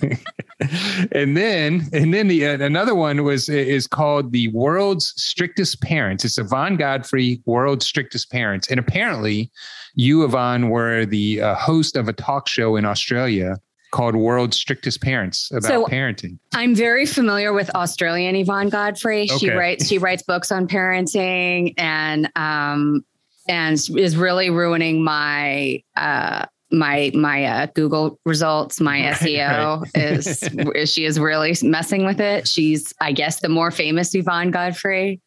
and 1.12 1.36
then 1.36 1.86
and 1.92 2.14
then 2.14 2.28
the 2.28 2.46
uh, 2.46 2.58
another 2.64 2.94
one 2.94 3.24
was 3.24 3.48
is 3.48 3.86
called 3.86 4.32
the 4.32 4.48
world's 4.48 5.12
strictest 5.16 5.82
parents. 5.82 6.24
It's 6.24 6.38
yvonne 6.38 6.76
godfrey 6.76 7.42
world's 7.44 7.86
strictest 7.86 8.30
parents. 8.30 8.70
And 8.70 8.80
apparently 8.80 9.50
you 9.94 10.24
yvonne 10.24 10.70
were 10.70 11.04
the 11.04 11.42
uh, 11.42 11.54
host 11.56 11.96
of 11.96 12.08
a 12.08 12.14
talk 12.14 12.48
show 12.48 12.76
in 12.76 12.86
australia 12.86 13.56
called 13.90 14.16
world's 14.16 14.56
strictest 14.56 15.02
parents 15.02 15.50
about 15.50 15.64
so 15.64 15.84
parenting. 15.84 16.38
I'm 16.54 16.74
very 16.74 17.04
familiar 17.04 17.52
with 17.52 17.68
australian 17.74 18.34
yvonne 18.34 18.70
godfrey. 18.70 19.24
Okay. 19.30 19.36
she 19.36 19.50
writes 19.50 19.86
she 19.86 19.98
writes 19.98 20.22
books 20.22 20.50
on 20.50 20.66
parenting 20.66 21.74
and 21.76 22.30
um 22.34 23.04
and 23.46 23.74
is 23.94 24.16
really 24.16 24.48
ruining 24.48 25.04
my 25.04 25.82
uh 25.96 26.46
my 26.70 27.12
my 27.14 27.44
uh, 27.44 27.66
Google 27.74 28.18
results, 28.24 28.80
my 28.80 29.00
right, 29.00 29.14
SEO 29.14 29.80
right. 29.80 30.76
is 30.76 30.92
she 30.92 31.04
is 31.04 31.18
really 31.18 31.54
messing 31.62 32.04
with 32.04 32.20
it. 32.20 32.48
She's, 32.48 32.92
I 33.00 33.12
guess, 33.12 33.40
the 33.40 33.48
more 33.48 33.70
famous 33.70 34.14
Yvonne 34.14 34.50
Godfrey 34.50 35.20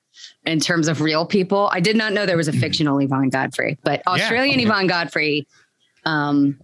in 0.46 0.60
terms 0.60 0.88
of 0.88 1.02
real 1.02 1.26
people. 1.26 1.70
I 1.72 1.80
did 1.80 1.96
not 1.96 2.14
know 2.14 2.26
there 2.26 2.38
was 2.38 2.48
a 2.48 2.52
mm-hmm. 2.52 2.60
fictional 2.60 3.00
Yvonne 3.00 3.30
Godfrey, 3.30 3.78
but 3.84 4.02
Australian 4.06 4.60
yeah, 4.60 4.66
Yvonne 4.66 4.88
Godfrey 4.88 5.48
um, 6.06 6.60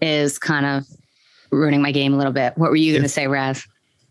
is 0.00 0.38
kind 0.38 0.64
of 0.64 0.84
ruining 1.50 1.82
my 1.82 1.92
game 1.92 2.14
a 2.14 2.16
little 2.16 2.32
bit. 2.32 2.56
What 2.56 2.70
were 2.70 2.76
you 2.76 2.92
going 2.92 3.02
to 3.02 3.08
say, 3.08 3.26
Raz? 3.26 3.66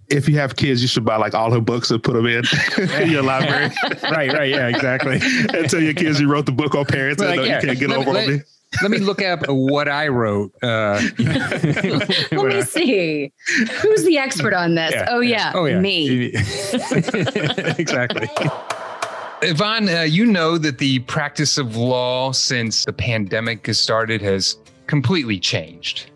if 0.10 0.28
you 0.28 0.38
have 0.38 0.58
kids, 0.58 0.82
you 0.82 0.90
should 0.90 1.06
buy 1.06 1.16
like 1.16 1.34
all 1.34 1.50
her 1.54 1.62
books 1.62 1.90
and 1.90 2.04
put 2.04 2.16
them 2.16 2.26
in, 2.26 2.44
in 3.00 3.10
your 3.10 3.24
library. 3.24 3.72
right, 4.04 4.34
right, 4.34 4.50
yeah, 4.50 4.68
exactly. 4.68 5.22
and 5.58 5.70
tell 5.70 5.80
your 5.80 5.94
kids 5.94 6.20
you 6.20 6.30
wrote 6.30 6.46
the 6.46 6.52
book 6.52 6.76
on 6.76 6.84
parents. 6.84 7.22
Like, 7.22 7.38
no, 7.38 7.44
yeah. 7.44 7.62
you 7.62 7.68
can't 7.68 7.80
get 7.80 7.90
let, 7.90 8.00
over 8.00 8.12
let, 8.12 8.28
on 8.28 8.36
me 8.36 8.42
let 8.82 8.92
me 8.92 9.00
look 9.00 9.22
up 9.22 9.48
what 9.48 9.88
I 9.88 10.08
wrote. 10.08 10.52
Uh, 10.64 11.02
let 11.20 12.32
me 12.32 12.62
see. 12.62 13.32
Who's 13.82 14.06
the 14.06 14.18
expert 14.18 14.54
on 14.54 14.76
this? 14.76 14.94
Yeah, 14.94 15.08
oh, 15.10 15.20
yeah. 15.20 15.52
Oh, 15.54 15.66
yeah. 15.66 15.80
Me. 15.80 16.26
exactly. 17.78 18.30
Yvonne, 19.44 19.90
uh, 19.90 20.02
you 20.02 20.26
know 20.26 20.58
that 20.58 20.78
the 20.78 21.00
practice 21.00 21.58
of 21.58 21.76
law 21.76 22.32
since 22.32 22.86
the 22.86 22.94
pandemic 22.94 23.68
has 23.68 23.80
started 23.80 24.22
has 24.22 24.58
completely 24.88 25.40
changed. 25.40 26.12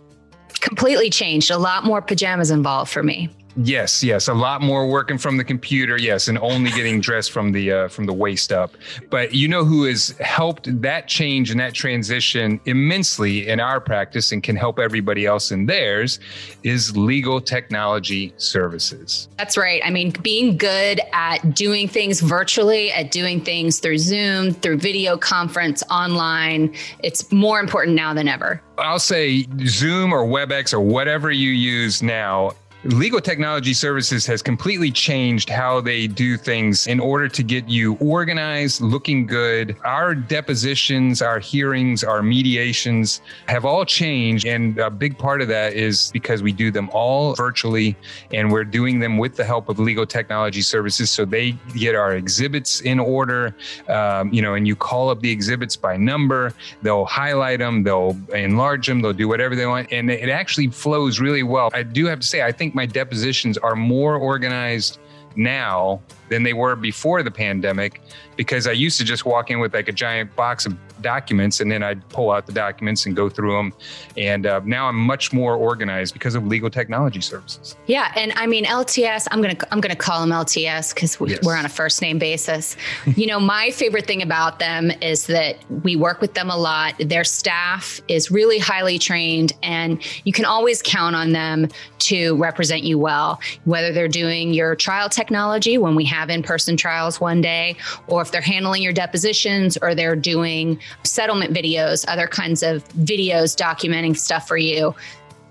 Completely 0.62 1.10
changed. 1.10 1.52
A 1.52 1.58
lot 1.58 1.86
more 1.86 2.02
pajamas 2.02 2.52
involved 2.52 2.92
for 2.92 3.04
me. 3.04 3.30
Yes, 3.58 4.04
yes, 4.04 4.28
a 4.28 4.34
lot 4.34 4.62
more 4.62 4.88
working 4.88 5.18
from 5.18 5.38
the 5.38 5.44
computer. 5.44 5.98
Yes, 5.98 6.28
and 6.28 6.38
only 6.40 6.72
getting 6.72 7.00
dressed 7.00 7.32
from 7.32 7.52
the 7.54 7.72
uh, 7.72 7.88
from 7.88 8.06
the 8.06 8.14
waist 8.14 8.52
up. 8.52 8.76
But 9.10 9.34
you 9.34 9.48
know 9.48 9.64
who 9.64 9.86
has 9.86 10.10
helped 10.20 10.82
that 10.82 11.08
change 11.08 11.52
and 11.52 11.60
that 11.60 11.74
transition 11.74 12.60
immensely 12.66 13.48
in 13.48 13.62
our 13.62 13.80
practice 13.80 14.32
and 14.34 14.44
can 14.44 14.58
help 14.58 14.78
everybody 14.78 15.26
else 15.26 15.52
in 15.52 15.68
theirs 15.68 16.20
is 16.64 16.98
Legal 16.98 17.40
Technology 17.40 18.34
Services. 18.38 19.30
That's 19.38 19.56
right. 19.56 19.82
I 19.86 19.90
mean, 19.90 20.12
being 20.22 20.58
good 20.58 21.00
at 21.14 21.56
doing 21.56 21.88
things 21.88 22.20
virtually, 22.20 22.92
at 22.92 23.12
doing 23.12 23.40
things 23.40 23.80
through 23.80 24.00
Zoom, 24.00 24.52
through 24.52 24.80
video 24.80 25.18
conference, 25.18 25.82
online, 25.90 26.76
it's 27.04 27.32
more 27.32 27.60
important 27.60 27.96
now 27.96 28.14
than 28.14 28.28
ever. 28.28 28.62
I'll 28.78 29.00
say 29.00 29.46
Zoom 29.66 30.12
or 30.12 30.26
WebEx 30.26 30.74
or 30.74 30.82
whatever 30.82 31.32
you 31.32 31.52
use 31.52 32.04
now 32.04 32.52
Legal 32.86 33.20
Technology 33.20 33.74
Services 33.74 34.28
has 34.28 34.44
completely 34.44 34.92
changed 34.92 35.50
how 35.50 35.82
they 35.82 36.06
do 36.06 36.38
things 36.38 36.86
in 36.86 37.00
order 37.00 37.28
to 37.28 37.42
get 37.42 37.68
you 37.68 37.96
organized, 37.96 38.80
looking 38.80 39.26
good. 39.26 39.76
Our 39.84 40.14
depositions, 40.14 41.20
our 41.24 41.40
hearings, 41.40 42.04
our 42.04 42.22
mediations 42.22 43.22
have 43.48 43.66
all 43.66 43.86
changed. 43.86 44.46
And 44.46 44.78
a 44.78 44.92
big 44.92 45.18
part 45.18 45.42
of 45.42 45.48
that 45.48 45.74
is 45.74 46.12
because 46.14 46.44
we 46.44 46.52
do 46.52 46.70
them 46.70 46.92
all 46.94 47.34
virtually 47.34 47.98
and 48.32 48.52
we're 48.52 48.64
doing 48.64 49.00
them 49.00 49.18
with 49.18 49.36
the 49.36 49.44
help 49.44 49.68
of 49.68 49.80
Legal 49.80 50.06
Technology 50.06 50.62
Services. 50.62 51.10
So 51.10 51.26
they 51.26 51.54
get 51.76 51.96
our 51.96 52.14
exhibits 52.14 52.82
in 52.82 53.00
order, 53.00 53.56
um, 53.90 54.32
you 54.32 54.44
know, 54.44 54.54
and 54.54 54.68
you 54.68 54.76
call 54.76 55.10
up 55.10 55.22
the 55.22 55.32
exhibits 55.32 55.76
by 55.76 55.98
number, 55.98 56.54
they'll 56.84 57.06
highlight 57.06 57.58
them, 57.58 57.82
they'll 57.82 58.16
enlarge 58.32 58.86
them, 58.86 59.02
they'll 59.02 59.12
do 59.12 59.28
whatever 59.28 59.56
they 59.56 59.66
want. 59.66 59.92
And 59.92 60.12
it 60.12 60.30
actually 60.30 60.68
flows 60.68 61.20
really 61.20 61.42
well. 61.42 61.72
I 61.74 61.82
do 61.82 62.06
have 62.06 62.20
to 62.20 62.28
say, 62.28 62.44
I 62.44 62.52
think 62.52 62.75
my 62.76 62.86
depositions 62.86 63.58
are 63.58 63.76
more 63.76 64.18
organized 64.18 65.00
now 65.36 66.02
than 66.30 66.44
they 66.44 66.54
were 66.54 66.76
before 66.76 67.24
the 67.24 67.32
pandemic 67.32 68.02
because 68.36 68.68
I 68.68 68.72
used 68.72 68.98
to 69.00 69.04
just 69.04 69.26
walk 69.26 69.50
in 69.50 69.60
with 69.60 69.74
like 69.74 69.88
a 69.88 69.92
giant 69.92 70.36
box 70.36 70.66
of 70.66 70.78
documents 71.02 71.60
and 71.60 71.72
then 71.72 71.84
I'd 71.84 72.08
pull 72.10 72.32
out 72.32 72.46
the 72.46 72.52
documents 72.52 73.06
and 73.06 73.16
go 73.16 73.30
through 73.30 73.56
them. 73.56 73.74
And 74.18 74.46
uh, 74.46 74.62
now 74.64 74.88
I'm 74.88 74.98
much 74.98 75.34
more 75.34 75.56
organized 75.56 76.14
because 76.14 76.36
of 76.36 76.48
legal 76.48 76.70
technology 76.70 77.22
services. 77.22 77.76
Yeah, 77.88 78.12
and 78.16 78.34
I 78.36 78.48
mean 78.48 78.66
LTS. 78.66 79.28
I'm 79.32 79.42
gonna 79.42 79.58
I'm 79.72 79.82
gonna 79.82 79.96
call 79.96 80.22
them 80.22 80.30
LTS 80.30 80.94
because 80.94 81.20
we, 81.20 81.32
yes. 81.32 81.44
we're 81.44 81.56
on 81.56 81.66
a 81.66 81.70
first 81.70 82.02
name 82.02 82.20
basis. 82.20 82.78
you 83.16 83.28
know, 83.28 83.40
my 83.40 83.72
favorite 83.72 84.06
thing 84.06 84.22
about 84.22 84.60
them 84.60 84.92
is 85.02 85.28
that 85.28 85.58
we 85.84 85.96
work 85.96 86.22
with 86.22 86.34
them 86.34 86.50
a 86.50 86.58
lot. 86.58 86.96
Their 87.00 87.24
staff 87.24 88.00
is 88.08 88.32
really 88.32 88.60
highly 88.60 89.00
trained, 89.00 89.54
and 89.64 90.04
you 90.26 90.34
can 90.34 90.46
always 90.46 90.82
count 90.82 91.16
on 91.16 91.32
them 91.32 91.68
to 92.00 92.36
represent 92.38 92.84
you 92.84 93.00
well. 93.00 93.40
Whether 93.64 93.92
they're 93.92 94.08
doing 94.08 94.54
your 94.54 94.76
trial 94.76 95.10
technology 95.10 95.78
when 95.78 95.96
we 95.96 96.06
have 96.06 96.30
in 96.30 96.44
person 96.44 96.78
trials 96.78 97.20
one 97.20 97.42
day, 97.42 97.78
or 98.08 98.22
if 98.22 98.32
they're 98.32 98.42
handling 98.42 98.82
your 98.82 98.94
depositions, 98.94 99.78
or 99.82 99.96
they're 99.96 100.16
doing 100.16 100.80
settlement 101.04 101.54
videos, 101.54 102.06
other 102.08 102.28
kinds 102.28 102.64
of 102.64 102.88
videos 102.90 103.56
documenting 103.56 104.16
stuff 104.18 104.48
for 104.48 104.58
you. 104.58 104.96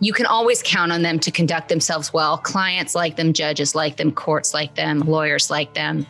You 0.01 0.13
can 0.13 0.27
always 0.27 0.63
count 0.63 0.93
on 0.93 1.03
them 1.03 1.19
to 1.21 1.31
conduct 1.31 1.69
themselves 1.69 2.13
well. 2.13 2.39
Clients 2.39 2.95
like 2.95 3.17
them, 3.17 3.33
judges 3.33 3.75
like 3.75 3.97
them, 3.97 4.13
courts 4.13 4.53
like 4.53 4.75
them, 4.75 5.01
lawyers 5.01 5.51
like 5.51 5.75
them. 5.75 6.07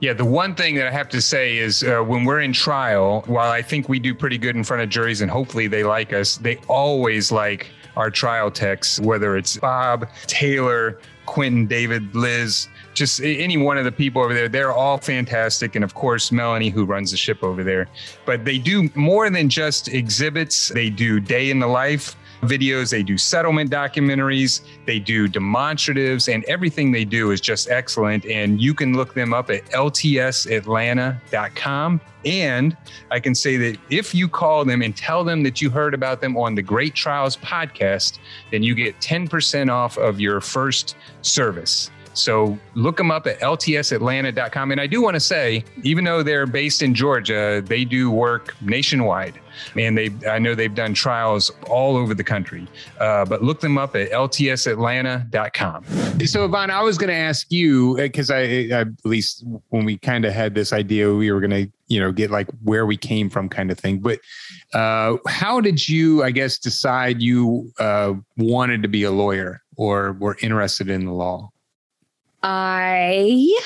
Yeah, 0.00 0.12
the 0.12 0.24
one 0.24 0.54
thing 0.54 0.76
that 0.76 0.86
I 0.86 0.92
have 0.92 1.08
to 1.08 1.20
say 1.20 1.58
is 1.58 1.82
uh, 1.82 2.00
when 2.00 2.24
we're 2.24 2.40
in 2.40 2.52
trial, 2.52 3.24
while 3.26 3.50
I 3.50 3.62
think 3.62 3.88
we 3.88 3.98
do 3.98 4.14
pretty 4.14 4.38
good 4.38 4.54
in 4.54 4.62
front 4.62 4.82
of 4.82 4.88
juries 4.88 5.20
and 5.22 5.30
hopefully 5.30 5.66
they 5.66 5.82
like 5.82 6.12
us, 6.12 6.36
they 6.36 6.56
always 6.68 7.32
like 7.32 7.66
our 7.96 8.10
trial 8.10 8.48
techs, 8.48 9.00
whether 9.00 9.36
it's 9.36 9.56
Bob, 9.56 10.08
Taylor, 10.28 11.00
Quentin, 11.26 11.66
David, 11.66 12.14
Liz, 12.14 12.68
just 12.98 13.22
any 13.22 13.56
one 13.56 13.78
of 13.78 13.84
the 13.84 13.92
people 13.92 14.22
over 14.22 14.34
there, 14.34 14.48
they're 14.48 14.72
all 14.72 14.98
fantastic. 14.98 15.74
And 15.74 15.84
of 15.84 15.94
course, 15.94 16.32
Melanie, 16.32 16.68
who 16.68 16.84
runs 16.84 17.12
the 17.12 17.16
ship 17.16 17.42
over 17.42 17.64
there. 17.64 17.88
But 18.26 18.44
they 18.44 18.58
do 18.58 18.90
more 18.94 19.30
than 19.30 19.48
just 19.48 19.88
exhibits, 19.88 20.68
they 20.68 20.90
do 20.90 21.20
day 21.20 21.50
in 21.50 21.60
the 21.60 21.66
life 21.66 22.16
videos, 22.42 22.90
they 22.90 23.02
do 23.02 23.16
settlement 23.18 23.70
documentaries, 23.70 24.62
they 24.86 24.98
do 24.98 25.28
demonstratives, 25.28 26.32
and 26.32 26.42
everything 26.44 26.92
they 26.92 27.04
do 27.04 27.30
is 27.30 27.38
just 27.40 27.68
excellent. 27.70 28.24
And 28.26 28.60
you 28.60 28.74
can 28.74 28.94
look 28.94 29.14
them 29.14 29.32
up 29.34 29.50
at 29.50 29.64
ltsatlanta.com. 29.66 32.00
And 32.24 32.76
I 33.10 33.20
can 33.20 33.34
say 33.34 33.56
that 33.56 33.78
if 33.90 34.14
you 34.14 34.28
call 34.28 34.64
them 34.64 34.82
and 34.82 34.96
tell 34.96 35.24
them 35.24 35.42
that 35.44 35.62
you 35.62 35.70
heard 35.70 35.94
about 35.94 36.20
them 36.20 36.36
on 36.36 36.54
the 36.54 36.62
Great 36.62 36.94
Trials 36.94 37.36
podcast, 37.36 38.18
then 38.50 38.62
you 38.62 38.74
get 38.74 39.00
10% 39.00 39.72
off 39.72 39.96
of 39.98 40.20
your 40.20 40.40
first 40.40 40.96
service. 41.22 41.90
So 42.18 42.58
look 42.74 42.96
them 42.96 43.10
up 43.10 43.26
at 43.26 43.40
ltsatlanta.com. 43.40 44.72
And 44.72 44.80
I 44.80 44.86
do 44.86 45.02
want 45.02 45.14
to 45.14 45.20
say, 45.20 45.64
even 45.82 46.04
though 46.04 46.22
they're 46.22 46.46
based 46.46 46.82
in 46.82 46.94
Georgia, 46.94 47.62
they 47.64 47.84
do 47.84 48.10
work 48.10 48.54
nationwide. 48.60 49.40
And 49.76 49.98
they, 49.98 50.10
I 50.28 50.38
know 50.38 50.54
they've 50.54 50.74
done 50.74 50.94
trials 50.94 51.50
all 51.68 51.96
over 51.96 52.14
the 52.14 52.24
country. 52.24 52.66
Uh, 52.98 53.24
but 53.24 53.42
look 53.42 53.60
them 53.60 53.78
up 53.78 53.96
at 53.96 54.10
ltsatlanta.com. 54.10 55.84
So, 56.26 56.44
Yvonne, 56.44 56.70
I 56.70 56.82
was 56.82 56.98
going 56.98 57.08
to 57.08 57.14
ask 57.14 57.50
you 57.50 57.96
because 57.96 58.30
I, 58.30 58.40
I, 58.40 58.80
at 58.80 58.88
least 59.04 59.44
when 59.68 59.84
we 59.84 59.98
kind 59.98 60.24
of 60.24 60.32
had 60.32 60.54
this 60.54 60.72
idea, 60.72 61.12
we 61.12 61.30
were 61.32 61.40
going 61.40 61.50
to, 61.50 61.70
you 61.88 62.00
know, 62.00 62.12
get 62.12 62.30
like 62.30 62.48
where 62.62 62.86
we 62.86 62.96
came 62.96 63.30
from, 63.30 63.48
kind 63.48 63.70
of 63.70 63.78
thing. 63.78 63.98
But 63.98 64.20
uh, 64.74 65.16
how 65.26 65.60
did 65.60 65.88
you, 65.88 66.22
I 66.22 66.30
guess, 66.30 66.58
decide 66.58 67.22
you 67.22 67.72
uh, 67.78 68.14
wanted 68.36 68.82
to 68.82 68.88
be 68.88 69.04
a 69.04 69.10
lawyer 69.10 69.62
or 69.76 70.12
were 70.14 70.36
interested 70.40 70.90
in 70.90 71.06
the 71.06 71.12
law? 71.12 71.50
I 72.42 73.58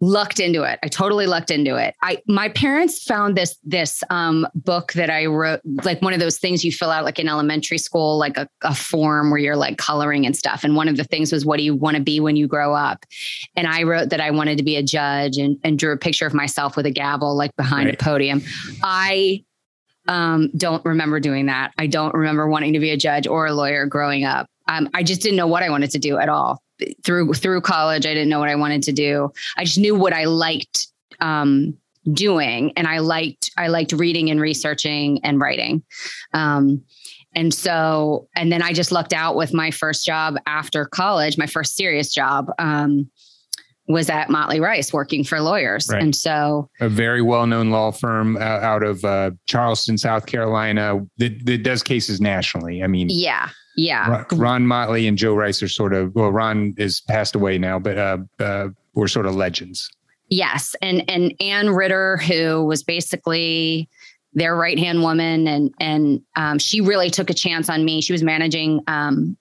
lucked 0.00 0.40
into 0.40 0.62
it. 0.62 0.78
I 0.82 0.88
totally 0.88 1.26
lucked 1.26 1.50
into 1.50 1.76
it. 1.76 1.94
I 2.02 2.22
my 2.26 2.48
parents 2.48 3.02
found 3.02 3.36
this 3.36 3.58
this 3.62 4.02
um, 4.10 4.46
book 4.54 4.92
that 4.94 5.10
I 5.10 5.26
wrote, 5.26 5.60
like 5.84 6.00
one 6.00 6.14
of 6.14 6.20
those 6.20 6.38
things 6.38 6.64
you 6.64 6.72
fill 6.72 6.90
out 6.90 7.04
like 7.04 7.18
in 7.18 7.28
elementary 7.28 7.78
school, 7.78 8.18
like 8.18 8.36
a, 8.36 8.48
a 8.62 8.74
form 8.74 9.30
where 9.30 9.38
you're 9.38 9.56
like 9.56 9.78
coloring 9.78 10.26
and 10.26 10.36
stuff. 10.36 10.64
And 10.64 10.74
one 10.74 10.88
of 10.88 10.96
the 10.96 11.04
things 11.04 11.32
was, 11.32 11.44
"What 11.44 11.58
do 11.58 11.62
you 11.62 11.74
want 11.74 11.96
to 11.96 12.02
be 12.02 12.18
when 12.20 12.36
you 12.36 12.46
grow 12.46 12.74
up?" 12.74 13.04
And 13.56 13.66
I 13.66 13.82
wrote 13.82 14.10
that 14.10 14.20
I 14.20 14.30
wanted 14.30 14.58
to 14.58 14.64
be 14.64 14.76
a 14.76 14.82
judge 14.82 15.36
and, 15.36 15.58
and 15.62 15.78
drew 15.78 15.92
a 15.92 15.98
picture 15.98 16.26
of 16.26 16.34
myself 16.34 16.76
with 16.76 16.86
a 16.86 16.90
gavel, 16.90 17.36
like 17.36 17.54
behind 17.56 17.86
right. 17.86 18.00
a 18.00 18.04
podium. 18.04 18.42
I 18.82 19.44
um, 20.08 20.50
don't 20.56 20.84
remember 20.84 21.20
doing 21.20 21.46
that. 21.46 21.72
I 21.78 21.86
don't 21.86 22.14
remember 22.14 22.48
wanting 22.48 22.72
to 22.72 22.80
be 22.80 22.90
a 22.90 22.96
judge 22.96 23.26
or 23.26 23.46
a 23.46 23.52
lawyer 23.52 23.86
growing 23.86 24.24
up. 24.24 24.46
Um, 24.66 24.88
I 24.94 25.02
just 25.02 25.20
didn't 25.20 25.36
know 25.36 25.46
what 25.46 25.62
I 25.62 25.70
wanted 25.70 25.90
to 25.90 25.98
do 25.98 26.18
at 26.18 26.28
all 26.28 26.62
through 27.04 27.32
through 27.34 27.60
college 27.60 28.06
i 28.06 28.14
didn't 28.14 28.28
know 28.28 28.38
what 28.38 28.48
i 28.48 28.54
wanted 28.54 28.82
to 28.82 28.92
do 28.92 29.30
i 29.56 29.64
just 29.64 29.78
knew 29.78 29.94
what 29.94 30.12
i 30.12 30.24
liked 30.24 30.88
um, 31.20 31.76
doing 32.12 32.72
and 32.76 32.86
i 32.86 32.98
liked 32.98 33.50
i 33.56 33.68
liked 33.68 33.92
reading 33.92 34.30
and 34.30 34.40
researching 34.40 35.20
and 35.24 35.40
writing 35.40 35.82
um, 36.32 36.82
and 37.34 37.52
so 37.52 38.28
and 38.34 38.52
then 38.52 38.62
i 38.62 38.72
just 38.72 38.92
lucked 38.92 39.12
out 39.12 39.36
with 39.36 39.52
my 39.52 39.70
first 39.70 40.04
job 40.04 40.36
after 40.46 40.84
college 40.84 41.36
my 41.38 41.46
first 41.46 41.76
serious 41.76 42.12
job 42.12 42.50
um, 42.58 43.10
was 43.90 44.08
at 44.08 44.30
Motley 44.30 44.60
Rice 44.60 44.92
working 44.92 45.24
for 45.24 45.40
lawyers. 45.40 45.88
Right. 45.90 46.02
And 46.02 46.14
so 46.14 46.70
a 46.80 46.88
very 46.88 47.22
well-known 47.22 47.70
law 47.70 47.90
firm 47.90 48.36
out 48.36 48.82
of 48.82 49.04
uh, 49.04 49.32
Charleston, 49.46 49.98
South 49.98 50.26
Carolina 50.26 51.00
that, 51.18 51.44
that, 51.44 51.62
does 51.62 51.82
cases 51.82 52.20
nationally. 52.20 52.82
I 52.82 52.86
mean, 52.86 53.08
yeah, 53.10 53.50
yeah. 53.76 54.24
Ron 54.32 54.66
Motley 54.66 55.06
and 55.06 55.16
Joe 55.16 55.34
Rice 55.34 55.62
are 55.62 55.68
sort 55.68 55.94
of 55.94 56.14
well, 56.14 56.30
Ron 56.30 56.74
is 56.76 57.00
passed 57.00 57.34
away 57.34 57.58
now, 57.58 57.78
but 57.78 57.98
uh, 57.98 58.18
uh, 58.38 58.68
were 58.94 59.08
sort 59.08 59.26
of 59.26 59.34
legends. 59.34 59.90
Yes, 60.28 60.74
and 60.80 61.08
and 61.08 61.34
Ann 61.40 61.70
Ritter, 61.70 62.16
who 62.18 62.64
was 62.64 62.82
basically 62.82 63.88
their 64.32 64.54
right 64.54 64.78
hand 64.78 65.02
woman, 65.02 65.48
and 65.48 65.74
and 65.80 66.20
um, 66.36 66.58
she 66.58 66.80
really 66.80 67.10
took 67.10 67.30
a 67.30 67.34
chance 67.34 67.68
on 67.68 67.84
me. 67.84 68.00
She 68.00 68.12
was 68.12 68.22
managing 68.22 68.80
um, 68.86 69.36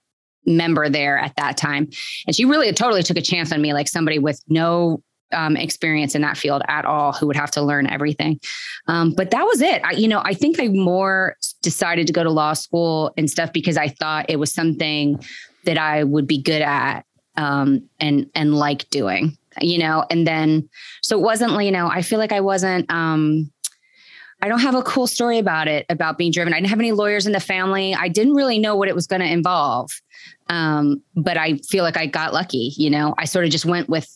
member 0.45 0.89
there 0.89 1.17
at 1.17 1.35
that 1.35 1.57
time, 1.57 1.89
and 2.25 2.35
she 2.35 2.45
really 2.45 2.71
totally 2.73 3.03
took 3.03 3.17
a 3.17 3.21
chance 3.21 3.51
on 3.51 3.61
me, 3.61 3.73
like 3.73 3.87
somebody 3.87 4.19
with 4.19 4.41
no 4.47 5.03
um, 5.33 5.55
experience 5.55 6.15
in 6.15 6.21
that 6.21 6.37
field 6.37 6.61
at 6.67 6.85
all 6.85 7.13
who 7.13 7.27
would 7.27 7.35
have 7.35 7.51
to 7.51 7.61
learn 7.61 7.87
everything. 7.87 8.39
Um, 8.87 9.13
but 9.13 9.31
that 9.31 9.43
was 9.43 9.61
it. 9.61 9.81
I, 9.83 9.91
you 9.91 10.07
know, 10.07 10.21
I 10.23 10.33
think 10.33 10.59
I 10.59 10.67
more 10.67 11.35
decided 11.61 12.07
to 12.07 12.13
go 12.13 12.23
to 12.23 12.31
law 12.31 12.53
school 12.53 13.13
and 13.17 13.29
stuff 13.29 13.53
because 13.53 13.77
I 13.77 13.89
thought 13.89 14.29
it 14.29 14.37
was 14.37 14.53
something 14.53 15.23
that 15.65 15.77
I 15.77 16.03
would 16.03 16.27
be 16.27 16.41
good 16.41 16.61
at 16.61 17.05
um, 17.35 17.87
and 17.99 18.29
and 18.35 18.55
like 18.55 18.89
doing. 18.89 19.37
You 19.61 19.79
know, 19.79 20.05
and 20.09 20.25
then 20.25 20.69
so 21.01 21.17
it 21.17 21.21
wasn't. 21.21 21.63
You 21.63 21.71
know, 21.71 21.87
I 21.87 22.01
feel 22.01 22.19
like 22.19 22.31
I 22.31 22.39
wasn't. 22.39 22.89
Um, 22.91 23.51
I 24.41 24.47
don't 24.47 24.59
have 24.59 24.75
a 24.75 24.83
cool 24.83 25.07
story 25.07 25.37
about 25.37 25.67
it 25.67 25.85
about 25.89 26.17
being 26.17 26.31
driven. 26.31 26.53
I 26.53 26.57
didn't 26.57 26.69
have 26.69 26.79
any 26.79 26.93
lawyers 26.93 27.25
in 27.25 27.33
the 27.33 27.41
family. 27.41 27.93
I 27.93 28.07
didn't 28.07 28.35
really 28.35 28.57
know 28.57 28.75
what 28.75 28.87
it 28.87 28.95
was 28.95 29.05
going 29.05 29.21
to 29.21 29.27
involve. 29.27 29.91
Um, 30.47 31.01
but 31.15 31.37
I 31.37 31.57
feel 31.57 31.83
like 31.83 31.97
I 31.97 32.05
got 32.05 32.33
lucky. 32.33 32.73
You 32.77 32.89
know, 32.89 33.15
I 33.17 33.25
sort 33.25 33.45
of 33.45 33.51
just 33.51 33.65
went 33.65 33.89
with 33.89 34.07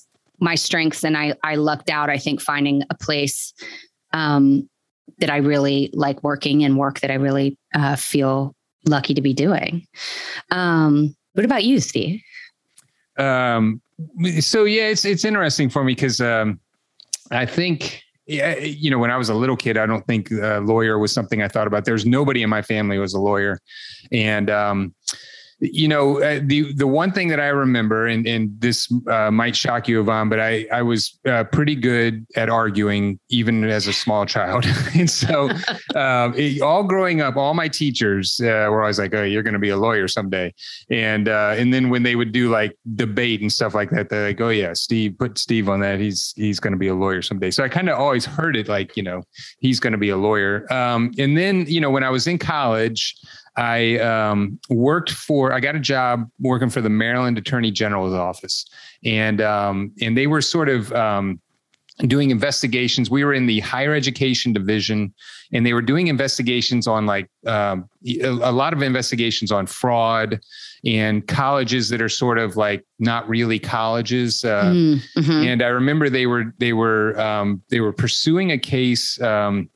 my 0.43 0.55
strengths 0.55 1.03
and 1.03 1.17
I 1.17 1.33
I 1.43 1.55
lucked 1.55 1.89
out 1.89 2.09
I 2.09 2.17
think 2.17 2.41
finding 2.41 2.83
a 2.89 2.95
place 2.95 3.53
um, 4.11 4.69
that 5.19 5.29
I 5.29 5.37
really 5.37 5.89
like 5.93 6.21
working 6.23 6.63
and 6.63 6.77
work 6.77 6.99
that 6.99 7.09
I 7.09 7.15
really 7.15 7.57
uh, 7.73 7.95
feel 7.95 8.55
lucky 8.85 9.13
to 9.13 9.21
be 9.21 9.33
doing. 9.33 9.87
Um, 10.51 11.15
what 11.33 11.45
about 11.45 11.63
you, 11.63 11.79
Steve? 11.79 12.21
Um, 13.17 13.81
so 14.39 14.65
yeah, 14.65 14.87
it's 14.89 15.05
it's 15.05 15.25
interesting 15.25 15.69
for 15.69 15.83
me 15.83 15.93
because 15.93 16.19
um, 16.19 16.59
I 17.31 17.45
think 17.45 18.03
yeah, 18.25 18.57
you 18.57 18.89
know, 18.89 18.99
when 18.99 19.11
I 19.11 19.17
was 19.17 19.29
a 19.29 19.33
little 19.33 19.57
kid, 19.57 19.77
I 19.77 19.85
don't 19.85 20.05
think 20.07 20.31
a 20.31 20.59
lawyer 20.63 20.97
was 20.97 21.11
something 21.11 21.41
I 21.41 21.47
thought 21.47 21.67
about. 21.67 21.85
There's 21.85 22.05
nobody 22.05 22.41
in 22.41 22.49
my 22.49 22.61
family 22.61 22.97
was 22.97 23.13
a 23.13 23.19
lawyer, 23.19 23.59
and 24.11 24.49
um, 24.49 24.95
you 25.71 25.87
know, 25.87 26.21
uh, 26.21 26.41
the 26.43 26.73
the 26.73 26.87
one 26.87 27.11
thing 27.11 27.29
that 27.29 27.39
I 27.39 27.47
remember, 27.47 28.05
and 28.07 28.27
and 28.27 28.59
this 28.59 28.91
uh, 29.07 29.31
might 29.31 29.55
shock 29.55 29.87
you, 29.87 30.01
Yvonne, 30.01 30.27
but 30.27 30.39
I 30.39 30.67
I 30.71 30.81
was 30.81 31.17
uh, 31.25 31.45
pretty 31.45 31.75
good 31.75 32.25
at 32.35 32.49
arguing 32.49 33.17
even 33.29 33.63
as 33.63 33.87
a 33.87 33.93
small 33.93 34.25
child, 34.25 34.65
and 34.95 35.09
so 35.09 35.49
um, 35.95 36.33
it, 36.35 36.61
all 36.61 36.83
growing 36.83 37.21
up, 37.21 37.37
all 37.37 37.53
my 37.53 37.69
teachers 37.69 38.41
uh, 38.41 38.67
were 38.69 38.81
always 38.81 38.99
like, 38.99 39.13
"Oh, 39.13 39.23
you're 39.23 39.43
going 39.43 39.53
to 39.53 39.59
be 39.59 39.69
a 39.69 39.77
lawyer 39.77 40.07
someday," 40.07 40.53
and 40.89 41.29
uh, 41.29 41.55
and 41.57 41.73
then 41.73 41.89
when 41.89 42.03
they 42.03 42.17
would 42.17 42.33
do 42.33 42.49
like 42.49 42.77
debate 42.95 43.39
and 43.39 43.51
stuff 43.51 43.73
like 43.73 43.89
that, 43.91 44.09
they're 44.09 44.27
like, 44.27 44.41
"Oh 44.41 44.49
yeah, 44.49 44.73
Steve, 44.73 45.17
put 45.17 45.37
Steve 45.37 45.69
on 45.69 45.79
that. 45.79 45.99
He's 45.99 46.33
he's 46.35 46.59
going 46.59 46.73
to 46.73 46.79
be 46.79 46.89
a 46.89 46.95
lawyer 46.95 47.21
someday." 47.21 47.51
So 47.51 47.63
I 47.63 47.69
kind 47.69 47.89
of 47.89 47.97
always 47.97 48.25
heard 48.25 48.57
it 48.57 48.67
like, 48.67 48.97
you 48.97 49.03
know, 49.03 49.23
he's 49.59 49.79
going 49.79 49.93
to 49.93 49.97
be 49.97 50.09
a 50.09 50.17
lawyer. 50.17 50.71
Um, 50.73 51.11
and 51.17 51.37
then 51.37 51.65
you 51.67 51.79
know, 51.79 51.89
when 51.89 52.03
I 52.03 52.09
was 52.09 52.27
in 52.27 52.37
college. 52.37 53.15
I 53.55 53.97
um, 53.99 54.59
worked 54.69 55.11
for, 55.11 55.53
I 55.53 55.59
got 55.59 55.75
a 55.75 55.79
job 55.79 56.27
working 56.39 56.69
for 56.69 56.81
the 56.81 56.89
Maryland 56.89 57.37
Attorney 57.37 57.71
General's 57.71 58.13
office, 58.13 58.65
and 59.05 59.41
um, 59.41 59.91
and 60.01 60.17
they 60.17 60.27
were 60.27 60.41
sort 60.41 60.69
of 60.69 60.91
um, 60.93 61.39
doing 61.99 62.31
investigations. 62.31 63.09
We 63.09 63.23
were 63.23 63.33
in 63.33 63.45
the 63.45 63.59
higher 63.59 63.93
education 63.93 64.53
division, 64.53 65.13
and 65.51 65.65
they 65.65 65.73
were 65.73 65.81
doing 65.81 66.07
investigations 66.07 66.87
on 66.87 67.05
like 67.05 67.29
um, 67.45 67.87
a, 68.21 68.51
lot 68.51 68.73
of 68.73 68.81
investigations 68.81 69.51
on 69.51 69.67
fraud 69.67 70.39
and 70.85 71.25
colleges 71.27 71.89
that 71.89 72.01
are 72.01 72.09
sort 72.09 72.39
of 72.39 72.57
like 72.57 72.83
not 72.97 73.29
really 73.29 73.59
colleges. 73.59 74.43
Uh, 74.43 74.63
mm-hmm. 74.63 75.31
And 75.31 75.61
I 75.61 75.67
remember 75.67 76.09
they 76.09 76.25
were 76.25 76.53
they 76.57 76.73
were 76.73 77.19
um, 77.19 77.61
they 77.69 77.79
were 77.79 77.93
pursuing 77.93 78.51
a 78.51 78.57
case 78.57 79.21
um, 79.21 79.69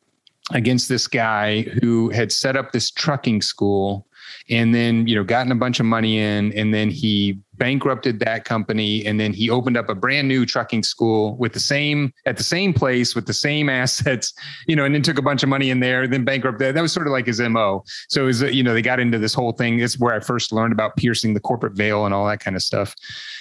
against 0.53 0.87
this 0.89 1.07
guy 1.07 1.61
who 1.81 2.09
had 2.09 2.31
set 2.31 2.55
up 2.55 2.71
this 2.71 2.89
trucking 2.91 3.41
school 3.41 4.07
and 4.49 4.73
then 4.73 5.07
you 5.07 5.15
know 5.15 5.23
gotten 5.23 5.51
a 5.51 5.55
bunch 5.55 5.79
of 5.79 5.85
money 5.85 6.19
in 6.19 6.53
and 6.53 6.73
then 6.73 6.89
he 6.89 7.39
bankrupted 7.55 8.19
that 8.19 8.45
company 8.45 9.05
and 9.05 9.19
then 9.19 9.33
he 9.33 9.49
opened 9.49 9.75
up 9.75 9.89
a 9.89 9.95
brand 9.95 10.27
new 10.27 10.45
trucking 10.45 10.83
school 10.83 11.35
with 11.37 11.53
the 11.53 11.59
same 11.59 12.13
at 12.25 12.37
the 12.37 12.43
same 12.43 12.73
place 12.73 13.15
with 13.15 13.25
the 13.25 13.33
same 13.33 13.69
assets 13.77 14.33
you 14.67 14.75
know 14.75 14.85
and 14.85 14.93
then 14.93 15.01
took 15.01 15.17
a 15.17 15.21
bunch 15.21 15.43
of 15.43 15.49
money 15.49 15.69
in 15.69 15.79
there 15.79 16.07
then 16.07 16.23
bankrupted 16.23 16.75
that 16.75 16.81
was 16.81 16.91
sort 16.91 17.07
of 17.07 17.11
like 17.11 17.25
his 17.25 17.39
mo 17.39 17.83
so 18.09 18.23
it 18.23 18.25
was 18.25 18.41
you 18.41 18.63
know 18.63 18.73
they 18.73 18.81
got 18.81 18.99
into 18.99 19.17
this 19.17 19.33
whole 19.33 19.51
thing. 19.51 19.79
It's 19.79 19.99
where 19.99 20.13
i 20.13 20.19
first 20.19 20.51
learned 20.51 20.73
about 20.73 20.95
piercing 20.97 21.33
the 21.33 21.39
corporate 21.39 21.73
veil 21.73 22.05
and 22.05 22.13
all 22.13 22.27
that 22.27 22.39
kind 22.39 22.55
of 22.55 22.61
stuff 22.61 22.95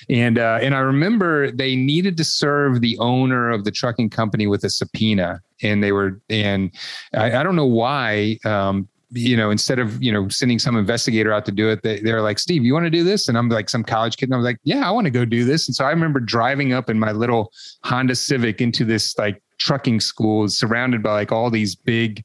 and 0.08 0.38
uh, 0.38 0.58
and 0.60 0.74
i 0.74 0.78
remember 0.78 1.50
they 1.50 1.76
needed 1.76 2.16
to 2.16 2.24
serve 2.24 2.80
the 2.80 2.96
owner 2.98 3.50
of 3.50 3.64
the 3.64 3.70
trucking 3.70 4.10
company 4.10 4.46
with 4.46 4.64
a 4.64 4.70
subpoena 4.70 5.40
and 5.62 5.82
they 5.82 5.92
were 5.92 6.20
and 6.30 6.70
i, 7.14 7.38
I 7.38 7.42
don't 7.42 7.56
know 7.56 7.66
why 7.66 8.38
um, 8.44 8.88
you 9.10 9.36
know, 9.36 9.50
instead 9.50 9.78
of, 9.78 10.02
you 10.02 10.12
know, 10.12 10.28
sending 10.28 10.58
some 10.58 10.76
investigator 10.76 11.32
out 11.32 11.44
to 11.46 11.52
do 11.52 11.68
it, 11.68 11.82
they, 11.82 12.00
they're 12.00 12.22
like, 12.22 12.38
Steve, 12.38 12.64
you 12.64 12.74
want 12.74 12.84
to 12.84 12.90
do 12.90 13.04
this? 13.04 13.28
And 13.28 13.38
I'm 13.38 13.48
like 13.48 13.68
some 13.68 13.84
college 13.84 14.16
kid. 14.16 14.28
And 14.28 14.34
I'm 14.34 14.42
like, 14.42 14.58
yeah, 14.64 14.86
I 14.86 14.90
want 14.90 15.04
to 15.06 15.10
go 15.10 15.24
do 15.24 15.44
this. 15.44 15.68
And 15.68 15.74
so 15.74 15.84
I 15.84 15.90
remember 15.90 16.20
driving 16.20 16.72
up 16.72 16.90
in 16.90 16.98
my 16.98 17.12
little 17.12 17.52
Honda 17.84 18.16
Civic 18.16 18.60
into 18.60 18.84
this 18.84 19.16
like 19.16 19.40
trucking 19.58 20.00
school 20.00 20.48
surrounded 20.48 21.02
by 21.02 21.12
like 21.12 21.32
all 21.32 21.50
these 21.50 21.76
big, 21.76 22.24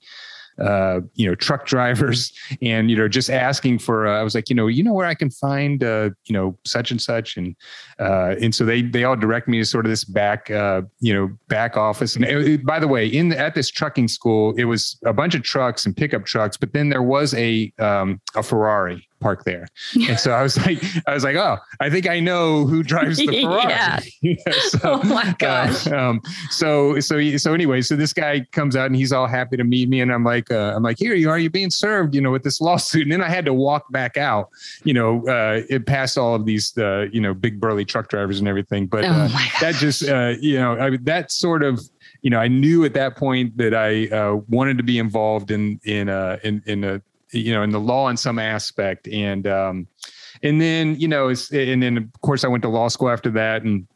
uh, 0.62 1.02
you 1.16 1.28
know, 1.28 1.36
truck 1.36 1.66
drivers 1.66 2.32
and, 2.62 2.90
you 2.90 2.98
know, 2.98 3.08
just 3.08 3.30
asking 3.30 3.80
for, 3.80 4.08
uh, 4.08 4.20
I 4.20 4.24
was 4.24 4.36
like, 4.36 4.50
you 4.50 4.56
know, 4.56 4.68
you 4.68 4.84
know 4.84 4.94
where 4.94 5.08
I 5.08 5.14
can 5.14 5.30
find, 5.30 5.84
uh, 5.84 6.12
you 6.26 6.34
know, 6.34 6.58
such 6.66 6.92
and 6.92 7.02
such. 7.02 7.38
And, 7.38 7.56
uh, 8.00 8.36
and 8.42 8.54
so 8.54 8.66
they, 8.66 8.82
they 8.82 9.04
all 9.04 9.16
direct 9.16 9.48
me 9.48 9.58
to 9.60 9.66
sort 9.66 9.86
of 9.86 9.90
this 9.90 10.04
back, 10.04 10.52
uh, 10.52 10.84
you 11.00 11.14
know, 11.14 11.30
back 11.48 11.78
office. 11.78 12.16
And 12.16 12.26
it, 12.26 12.66
by 12.66 12.80
the 12.80 12.88
way, 12.88 13.08
in 13.08 13.32
at 13.34 13.56
this 13.56 13.70
trucking 13.70 14.08
school, 14.08 14.54
it 14.58 14.66
was 14.66 15.00
a 15.06 15.14
bunch 15.14 15.36
of 15.36 15.44
trucks 15.44 15.86
and 15.86 15.96
pickup 15.96 16.26
trucks, 16.26 16.58
but 16.58 16.74
then 16.74 16.90
there 16.90 17.04
was 17.04 17.34
a, 17.34 17.72
um, 17.80 18.22
a 18.36 18.44
Ferrari 18.44 19.08
park 19.22 19.46
there. 19.46 19.68
And 20.12 20.20
so 20.20 20.32
I 20.32 20.42
was 20.42 20.58
like, 20.58 20.84
I 21.08 21.14
was 21.14 21.24
like, 21.24 21.36
oh, 21.36 21.58
I 21.80 21.90
think 21.90 22.10
I 22.10 22.20
know 22.20 22.66
who 22.66 22.84
drives 22.84 23.18
the 23.18 23.28
Ferrari. 23.42 24.14
yeah. 24.22 24.38
so, 24.64 24.80
oh 24.84 25.04
my 25.04 25.30
uh, 25.30 25.34
gosh. 25.38 25.88
Uh, 25.88 25.96
um, 25.96 26.22
so 26.50 27.00
so 27.00 27.38
so 27.38 27.54
anyway, 27.54 27.82
so 27.82 27.96
this 27.96 28.14
guy 28.14 28.46
comes 28.52 28.76
out 28.76 28.88
and 28.88 28.96
he's 28.96 29.14
all 29.14 29.28
happy 29.28 29.58
to 29.58 29.64
meet 29.64 29.88
me, 29.90 30.02
and 30.02 30.12
I'm 30.12 30.24
like, 30.24 30.52
uh, 30.52 30.74
I'm 30.76 30.84
like, 30.84 30.98
here 30.98 31.14
you 31.14 31.30
are, 31.30 31.38
you 31.38 31.50
being 31.50 31.70
served, 31.70 32.16
you 32.16 32.22
know, 32.22 32.32
with 32.32 32.44
this 32.44 32.60
lawsuit. 32.60 33.04
And 33.04 33.12
then 33.12 33.22
I 33.22 33.30
had 33.30 33.46
to 33.46 33.54
walk 33.54 33.92
back 33.92 34.18
out, 34.18 34.50
you 34.84 34.94
know, 34.94 35.26
uh, 35.28 35.62
it 35.70 35.86
passed 35.86 36.18
all 36.18 36.36
of 36.36 36.46
these, 36.46 36.76
uh, 36.78 37.08
you 37.12 37.22
know, 37.22 37.34
big 37.34 37.60
burly 37.60 37.86
truck 37.86 38.10
drivers 38.10 38.40
and 38.40 38.48
everything. 38.48 38.88
But 38.88 39.06
oh 39.06 39.10
uh, 39.10 39.30
that 39.62 39.76
just, 39.76 40.08
uh, 40.08 40.34
you 40.40 40.58
know, 40.58 40.80
I 40.80 40.98
that 41.04 41.32
sort 41.32 41.64
of 41.64 41.80
you 42.22 42.30
know, 42.30 42.40
I 42.40 42.48
knew 42.48 42.86
at 42.86 42.94
that 42.94 43.18
point 43.18 43.58
that 43.58 43.74
I 43.74 44.08
uh, 44.08 44.36
wanted 44.48 44.78
to 44.78 44.84
be 44.84 45.00
involved 45.00 45.52
in 45.52 45.80
in 45.84 46.10
uh, 46.10 46.38
in 46.44 46.62
in 46.66 46.84
a 46.84 47.02
you 47.32 47.54
know 47.54 47.64
in 47.64 47.72
the 47.72 47.80
law 47.80 48.10
in 48.10 48.18
some 48.18 48.40
aspect. 48.40 49.08
And 49.08 49.48
um 49.48 49.88
and 50.44 50.62
then 50.62 51.00
you 51.00 51.08
know 51.08 51.30
and 51.30 51.84
then 51.84 51.98
of 51.98 52.22
course 52.22 52.44
i 52.44 52.48
went 52.48 52.62
to 52.64 52.70
law 52.70 52.88
school 52.88 53.10
after 53.10 53.30
that. 53.32 53.64
And 53.64 53.88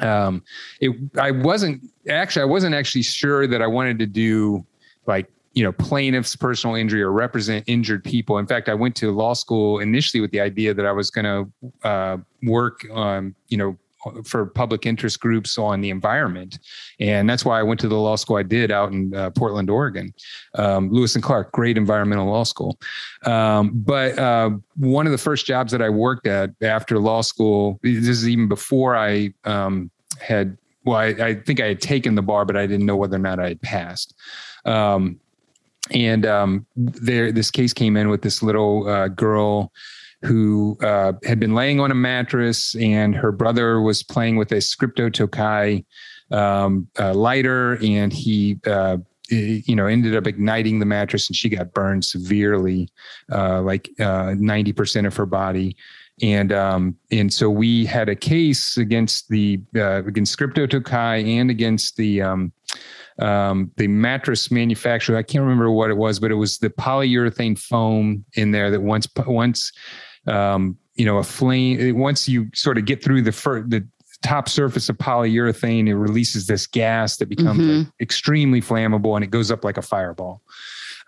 um 0.00 0.42
it 0.80 0.96
i 1.18 1.30
wasn't 1.30 1.82
actually 2.08 2.42
i 2.42 2.46
wasn't 2.46 2.74
actually 2.74 3.02
sure 3.02 3.46
that 3.48 3.60
i 3.60 3.66
wanted 3.66 3.98
to 3.98 4.06
do 4.06 4.64
like 5.06 5.28
you 5.54 5.64
know 5.64 5.72
plaintiffs 5.72 6.36
personal 6.36 6.76
injury 6.76 7.02
or 7.02 7.10
represent 7.10 7.64
injured 7.66 8.04
people. 8.04 8.38
In 8.38 8.46
fact 8.46 8.68
i 8.68 8.74
went 8.74 8.94
to 8.96 9.10
law 9.10 9.34
school 9.34 9.80
initially 9.80 10.20
with 10.20 10.30
the 10.30 10.40
idea 10.40 10.72
that 10.74 10.86
i 10.86 10.92
was 10.92 11.10
going 11.10 11.24
to 11.24 11.88
uh, 11.88 12.16
work 12.42 12.86
on 12.92 13.34
you 13.48 13.56
know 13.56 13.76
for 14.24 14.46
public 14.46 14.86
interest 14.86 15.20
groups 15.20 15.58
on 15.58 15.80
the 15.80 15.90
environment, 15.90 16.58
and 17.00 17.28
that's 17.28 17.44
why 17.44 17.58
I 17.58 17.62
went 17.62 17.80
to 17.80 17.88
the 17.88 17.96
law 17.96 18.16
school 18.16 18.36
I 18.36 18.42
did 18.42 18.70
out 18.70 18.92
in 18.92 19.14
uh, 19.14 19.30
Portland, 19.30 19.70
Oregon. 19.70 20.12
Um, 20.54 20.90
Lewis 20.90 21.14
and 21.14 21.22
Clark, 21.22 21.52
great 21.52 21.76
environmental 21.76 22.26
law 22.26 22.44
school. 22.44 22.78
Um, 23.24 23.72
but 23.74 24.18
uh, 24.18 24.50
one 24.76 25.06
of 25.06 25.12
the 25.12 25.18
first 25.18 25.46
jobs 25.46 25.72
that 25.72 25.82
I 25.82 25.88
worked 25.88 26.26
at 26.26 26.50
after 26.62 26.98
law 26.98 27.20
school, 27.20 27.78
this 27.82 28.08
is 28.08 28.28
even 28.28 28.48
before 28.48 28.96
I 28.96 29.32
um, 29.44 29.90
had. 30.20 30.56
Well, 30.84 30.96
I, 30.96 31.06
I, 31.06 31.34
think 31.34 31.60
I 31.60 31.66
had 31.66 31.82
taken 31.82 32.14
the 32.14 32.22
bar, 32.22 32.46
but 32.46 32.56
I 32.56 32.66
didn't 32.66 32.86
know 32.86 32.96
whether 32.96 33.16
or 33.16 33.18
not 33.18 33.38
I 33.38 33.48
had 33.48 33.60
passed. 33.60 34.14
Um, 34.64 35.20
and 35.90 36.24
um, 36.24 36.66
there, 36.76 37.32
this 37.32 37.50
case 37.50 37.72
came 37.72 37.96
in 37.96 38.08
with 38.08 38.22
this 38.22 38.42
little 38.42 38.88
uh, 38.88 39.08
girl 39.08 39.72
who 40.22 40.76
uh, 40.82 41.12
had 41.24 41.38
been 41.38 41.54
laying 41.54 41.80
on 41.80 41.90
a 41.90 41.94
mattress, 41.94 42.74
and 42.76 43.14
her 43.14 43.32
brother 43.32 43.80
was 43.80 44.02
playing 44.02 44.36
with 44.36 44.50
a 44.52 44.56
Scripto 44.56 45.12
Tokai 45.12 45.84
um, 46.30 46.88
uh, 46.98 47.14
lighter, 47.14 47.78
and 47.82 48.12
he, 48.12 48.58
uh, 48.66 48.98
you 49.30 49.76
know, 49.76 49.86
ended 49.86 50.16
up 50.16 50.26
igniting 50.26 50.78
the 50.78 50.86
mattress, 50.86 51.28
and 51.28 51.36
she 51.36 51.48
got 51.48 51.72
burned 51.72 52.04
severely, 52.04 52.88
uh, 53.32 53.62
like 53.62 53.88
uh, 54.00 54.34
ninety 54.36 54.72
percent 54.72 55.06
of 55.06 55.16
her 55.16 55.26
body. 55.26 55.76
And 56.20 56.52
um, 56.52 56.96
and 57.12 57.32
so 57.32 57.48
we 57.48 57.86
had 57.86 58.08
a 58.08 58.16
case 58.16 58.76
against 58.76 59.28
the 59.28 59.60
uh, 59.76 60.04
against 60.04 60.36
Scripto 60.36 60.68
Tokai 60.68 61.18
and 61.18 61.48
against 61.48 61.96
the 61.96 62.22
um, 62.22 62.52
um, 63.20 63.70
the 63.76 63.86
mattress 63.86 64.50
manufacturer. 64.50 65.16
I 65.16 65.22
can't 65.22 65.42
remember 65.42 65.70
what 65.70 65.90
it 65.90 65.96
was, 65.96 66.18
but 66.18 66.30
it 66.30 66.34
was 66.34 66.58
the 66.58 66.70
polyurethane 66.70 67.58
foam 67.58 68.24
in 68.34 68.50
there 68.50 68.70
that 68.70 68.82
once 68.82 69.06
once 69.26 69.72
um, 70.26 70.76
you 70.94 71.04
know, 71.04 71.18
a 71.18 71.22
flame, 71.22 71.98
once 71.98 72.28
you 72.28 72.48
sort 72.54 72.78
of 72.78 72.84
get 72.84 73.02
through 73.02 73.22
the, 73.22 73.32
fir- 73.32 73.62
the 73.62 73.86
top 74.22 74.48
surface 74.48 74.88
of 74.88 74.96
polyurethane, 74.98 75.88
it 75.88 75.94
releases 75.94 76.46
this 76.46 76.66
gas 76.66 77.16
that 77.18 77.28
becomes 77.28 77.60
mm-hmm. 77.60 77.90
extremely 78.00 78.60
flammable 78.60 79.14
and 79.14 79.24
it 79.24 79.30
goes 79.30 79.50
up 79.50 79.64
like 79.64 79.76
a 79.76 79.82
fireball. 79.82 80.42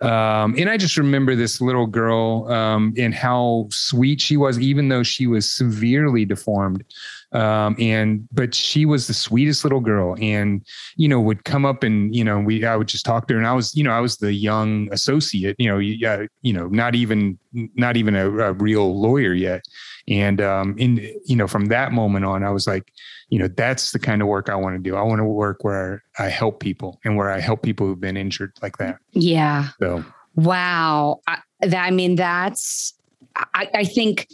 Um, 0.00 0.54
and 0.56 0.70
I 0.70 0.78
just 0.78 0.96
remember 0.96 1.34
this 1.34 1.60
little 1.60 1.86
girl 1.86 2.50
um, 2.50 2.94
and 2.96 3.14
how 3.14 3.68
sweet 3.70 4.20
she 4.20 4.36
was, 4.36 4.58
even 4.58 4.88
though 4.88 5.02
she 5.02 5.26
was 5.26 5.50
severely 5.50 6.24
deformed. 6.24 6.84
Um, 7.32 7.76
and 7.78 8.28
but 8.32 8.54
she 8.54 8.84
was 8.84 9.06
the 9.06 9.14
sweetest 9.14 9.64
little 9.64 9.80
girl, 9.80 10.16
and 10.20 10.66
you 10.96 11.08
know 11.08 11.20
would 11.20 11.44
come 11.44 11.64
up 11.64 11.84
and 11.84 12.14
you 12.14 12.24
know 12.24 12.40
we 12.40 12.64
I 12.64 12.76
would 12.76 12.88
just 12.88 13.04
talk 13.04 13.28
to 13.28 13.34
her, 13.34 13.38
and 13.38 13.46
I 13.46 13.52
was 13.52 13.74
you 13.74 13.84
know 13.84 13.92
I 13.92 14.00
was 14.00 14.16
the 14.16 14.32
young 14.32 14.88
associate, 14.92 15.56
you 15.58 15.68
know, 15.68 15.78
yeah, 15.78 16.26
you 16.42 16.52
know, 16.52 16.66
not 16.66 16.94
even 16.94 17.38
not 17.52 17.96
even 17.96 18.16
a, 18.16 18.28
a 18.38 18.52
real 18.54 19.00
lawyer 19.00 19.32
yet, 19.32 19.64
and 20.08 20.40
um, 20.40 20.76
in 20.76 20.96
you 21.24 21.36
know 21.36 21.46
from 21.46 21.66
that 21.66 21.92
moment 21.92 22.24
on, 22.24 22.42
I 22.42 22.50
was 22.50 22.66
like, 22.66 22.92
you 23.28 23.38
know, 23.38 23.48
that's 23.48 23.92
the 23.92 24.00
kind 24.00 24.22
of 24.22 24.28
work 24.28 24.48
I 24.48 24.56
want 24.56 24.76
to 24.76 24.82
do. 24.82 24.96
I 24.96 25.02
want 25.02 25.20
to 25.20 25.24
work 25.24 25.62
where 25.62 26.02
I 26.18 26.28
help 26.28 26.58
people 26.60 26.98
and 27.04 27.16
where 27.16 27.30
I 27.30 27.38
help 27.38 27.62
people 27.62 27.86
who've 27.86 28.00
been 28.00 28.16
injured 28.16 28.52
like 28.60 28.78
that. 28.78 28.98
Yeah. 29.12 29.68
So 29.78 30.04
wow, 30.34 31.20
I, 31.28 31.38
that, 31.60 31.84
I 31.84 31.90
mean 31.90 32.16
that's 32.16 32.94
I, 33.36 33.68
I 33.74 33.84
think 33.84 34.26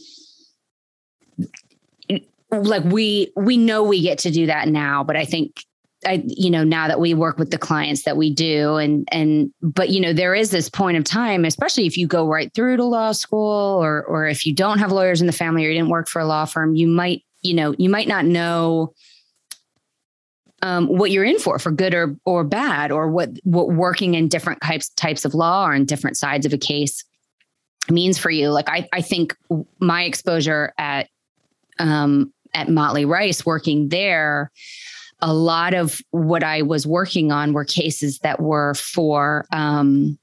like 2.51 2.85
we 2.85 3.33
we 3.37 3.57
know 3.57 3.83
we 3.83 4.01
get 4.01 4.19
to 4.19 4.31
do 4.31 4.47
that 4.47 4.69
now 4.69 5.03
but 5.03 5.17
i 5.17 5.25
think 5.25 5.65
I, 6.05 6.23
you 6.27 6.51
know, 6.51 6.63
now 6.63 6.89
that 6.89 7.01
we 7.01 7.15
work 7.15 7.39
with 7.39 7.51
the 7.51 7.59
clients 7.59 8.05
that 8.05 8.17
we 8.17 8.33
do, 8.33 8.77
and 8.77 9.09
and 9.11 9.51
but 9.63 9.89
you 9.89 10.01
know, 10.01 10.13
there 10.13 10.35
is 10.35 10.51
this 10.51 10.69
point 10.69 10.97
of 10.97 11.05
time, 11.05 11.45
especially 11.45 11.87
if 11.87 11.97
you 11.97 12.07
go 12.07 12.29
right 12.29 12.53
through 12.55 12.77
to 12.77 12.85
law 12.85 13.13
school, 13.13 13.83
or 13.83 14.05
or 14.05 14.27
if 14.27 14.45
you 14.45 14.55
don't 14.55 14.79
have 14.79 14.93
lawyers 14.93 15.21
in 15.21 15.27
the 15.27 15.33
family, 15.33 15.65
or 15.65 15.71
you 15.71 15.75
didn't 15.75 15.89
work 15.89 16.09
for 16.09 16.21
a 16.21 16.27
law 16.27 16.45
firm, 16.45 16.77
you 16.77 16.87
might, 16.87 17.23
you 17.43 17.55
know, 17.55 17.75
you 17.79 17.89
might 17.89 18.09
not 18.09 18.25
know 18.25 18.93
um, 20.63 20.87
what 20.87 21.11
you're 21.11 21.25
in 21.25 21.39
for, 21.39 21.59
for 21.59 21.71
good 21.71 21.95
or 21.95 22.17
or 22.25 22.45
bad, 22.45 22.93
or 22.93 23.11
what 23.11 23.31
what 23.45 23.69
working 23.69 24.15
in 24.15 24.29
different 24.29 24.61
types 24.63 24.91
types 24.91 25.25
of 25.25 25.35
law 25.35 25.67
or 25.67 25.75
in 25.75 25.87
different 25.87 26.17
sides 26.17 26.45
of 26.45 26.53
a 26.53 26.59
case 26.59 27.05
means 27.91 28.19
for 28.19 28.31
you. 28.31 28.51
Like 28.51 28.69
I 28.69 28.89
I 28.93 29.01
think 29.01 29.35
my 29.81 30.03
exposure 30.03 30.73
at 30.79 31.09
um, 31.79 32.33
at 32.57 32.69
Motley 32.69 33.05
Rice 33.05 33.45
working 33.45 33.91
there, 33.91 34.51
a 35.21 35.33
lot 35.33 35.75
of 35.75 36.01
what 36.11 36.43
I 36.43 36.63
was 36.63 36.87
working 36.87 37.31
on 37.31 37.53
were 37.53 37.65
cases 37.65 38.19
that 38.21 38.41
were 38.41 38.75
for 38.75 39.45
um, 39.53 40.19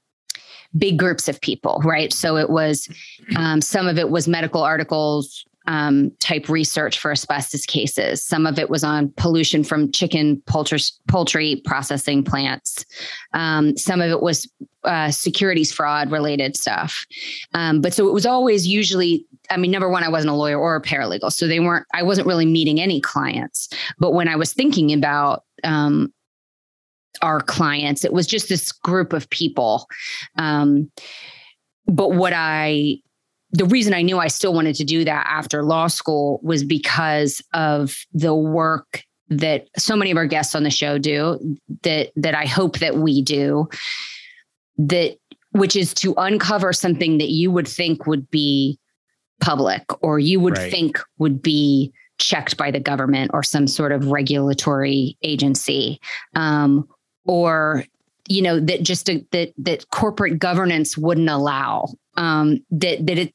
big 0.76 0.98
groups 0.98 1.28
of 1.28 1.40
people, 1.40 1.80
right? 1.84 2.12
So 2.12 2.36
it 2.36 2.50
was 2.50 2.88
um, 3.36 3.60
some 3.60 3.86
of 3.86 3.98
it 3.98 4.10
was 4.10 4.28
medical 4.28 4.62
articles, 4.62 5.44
um, 5.66 6.12
type 6.20 6.48
research 6.48 6.98
for 6.98 7.10
asbestos 7.10 7.64
cases. 7.64 8.22
Some 8.22 8.46
of 8.46 8.58
it 8.58 8.68
was 8.68 8.84
on 8.84 9.12
pollution 9.16 9.64
from 9.64 9.90
chicken 9.92 10.42
poultry, 10.46 10.78
poultry 11.08 11.62
processing 11.64 12.22
plants. 12.22 12.84
Um, 13.32 13.76
some 13.76 14.02
of 14.02 14.10
it 14.10 14.20
was 14.20 14.50
uh, 14.84 15.10
securities 15.10 15.72
fraud 15.72 16.10
related 16.10 16.56
stuff. 16.56 17.06
Um, 17.54 17.80
but 17.80 17.94
so 17.94 18.06
it 18.06 18.12
was 18.12 18.26
always 18.26 18.66
usually, 18.66 19.24
I 19.50 19.56
mean, 19.56 19.70
number 19.70 19.88
one, 19.88 20.02
I 20.02 20.08
wasn't 20.08 20.32
a 20.32 20.36
lawyer 20.36 20.58
or 20.58 20.76
a 20.76 20.82
paralegal. 20.82 21.32
So 21.32 21.46
they 21.46 21.60
weren't, 21.60 21.86
I 21.92 22.02
wasn't 22.02 22.26
really 22.26 22.46
meeting 22.46 22.80
any 22.80 23.00
clients. 23.00 23.68
But 23.98 24.12
when 24.12 24.28
I 24.28 24.36
was 24.36 24.52
thinking 24.52 24.92
about, 24.92 25.44
um, 25.62 26.12
our 27.22 27.40
clients, 27.40 28.04
it 28.04 28.12
was 28.12 28.26
just 28.26 28.48
this 28.48 28.72
group 28.72 29.12
of 29.12 29.30
people. 29.30 29.86
Um, 30.36 30.90
but 31.86 32.10
what 32.10 32.32
I 32.34 32.98
the 33.54 33.66
reason 33.66 33.94
I 33.94 34.02
knew 34.02 34.18
I 34.18 34.26
still 34.26 34.52
wanted 34.52 34.74
to 34.76 34.84
do 34.84 35.04
that 35.04 35.26
after 35.28 35.62
law 35.62 35.86
school 35.86 36.40
was 36.42 36.64
because 36.64 37.40
of 37.52 37.94
the 38.12 38.34
work 38.34 39.04
that 39.28 39.68
so 39.78 39.94
many 39.94 40.10
of 40.10 40.16
our 40.16 40.26
guests 40.26 40.56
on 40.56 40.64
the 40.64 40.70
show 40.70 40.98
do 40.98 41.56
that 41.82 42.10
that 42.16 42.34
I 42.34 42.46
hope 42.46 42.80
that 42.80 42.96
we 42.96 43.22
do 43.22 43.68
that 44.76 45.16
which 45.52 45.76
is 45.76 45.94
to 45.94 46.14
uncover 46.16 46.72
something 46.72 47.18
that 47.18 47.30
you 47.30 47.52
would 47.52 47.68
think 47.68 48.08
would 48.08 48.28
be 48.28 48.76
public 49.40 49.84
or 50.02 50.18
you 50.18 50.40
would 50.40 50.56
right. 50.56 50.70
think 50.70 50.98
would 51.18 51.42
be 51.42 51.92
checked 52.18 52.56
by 52.56 52.70
the 52.70 52.80
government 52.80 53.30
or 53.34 53.42
some 53.42 53.66
sort 53.66 53.92
of 53.92 54.06
regulatory 54.06 55.16
agency 55.22 56.00
um, 56.34 56.88
or 57.24 57.84
you 58.28 58.40
know 58.40 58.58
that 58.60 58.82
just 58.82 59.08
a, 59.10 59.24
that 59.32 59.52
that 59.58 59.90
corporate 59.90 60.38
governance 60.38 60.96
wouldn't 60.96 61.28
allow 61.28 61.86
um, 62.16 62.64
that 62.70 63.06
that 63.06 63.18
it, 63.18 63.34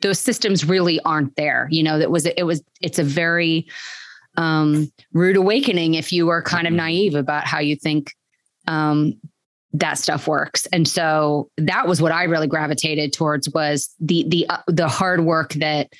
those 0.00 0.18
systems 0.18 0.64
really 0.64 1.00
aren't 1.00 1.36
there. 1.36 1.68
You 1.70 1.82
know, 1.82 1.98
that 1.98 2.10
was 2.10 2.26
it 2.26 2.44
was 2.44 2.62
it's 2.80 2.98
a 2.98 3.04
very 3.04 3.66
um, 4.36 4.90
rude 5.12 5.36
awakening 5.36 5.94
if 5.94 6.12
you 6.12 6.28
are 6.28 6.42
kind 6.42 6.66
of 6.66 6.72
mm-hmm. 6.72 6.78
naive 6.78 7.14
about 7.14 7.46
how 7.46 7.58
you 7.58 7.76
think 7.76 8.12
um, 8.66 9.14
that 9.72 9.98
stuff 9.98 10.26
works. 10.26 10.66
And 10.72 10.86
so 10.86 11.50
that 11.56 11.86
was 11.86 12.02
what 12.02 12.12
I 12.12 12.24
really 12.24 12.46
gravitated 12.46 13.12
towards 13.12 13.48
was 13.50 13.94
the 14.00 14.24
the 14.28 14.48
uh, 14.48 14.62
the 14.66 14.88
hard 14.88 15.24
work 15.24 15.52
that 15.54 15.92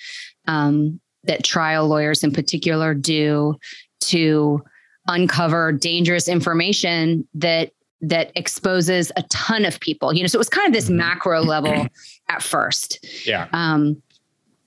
um, 0.47 1.01
that 1.25 1.45
trial 1.45 1.87
lawyers 1.87 2.25
in 2.25 2.33
particular 2.33 2.95
do 2.95 3.57
to 4.01 4.62
uncover 5.07 5.73
dangerous 5.73 6.29
information 6.29 7.27
that 7.35 7.73
that 8.01 8.33
exposes 8.35 9.12
a 9.16 9.23
ton 9.25 9.64
of 9.64 9.79
people. 9.81 10.12
You 10.12 10.23
know, 10.23 10.27
so 10.27 10.37
it 10.37 10.41
was 10.41 10.49
kind 10.49 10.66
of 10.66 10.73
this 10.73 10.87
mm-hmm. 10.87 10.97
macro 10.97 11.43
level 11.43 11.87
at 12.29 12.43
first. 12.43 13.07
Yeah. 13.27 13.49
Um, 13.53 14.03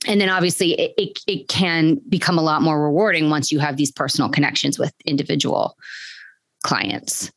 and 0.05 0.19
then 0.19 0.29
obviously 0.29 0.73
it, 0.73 0.93
it, 0.97 1.19
it 1.27 1.47
can 1.47 1.99
become 2.09 2.37
a 2.37 2.41
lot 2.41 2.61
more 2.61 2.81
rewarding 2.81 3.29
once 3.29 3.51
you 3.51 3.59
have 3.59 3.77
these 3.77 3.91
personal 3.91 4.29
connections 4.29 4.77
with 4.77 4.93
individual 5.05 5.77
clients. 6.63 7.31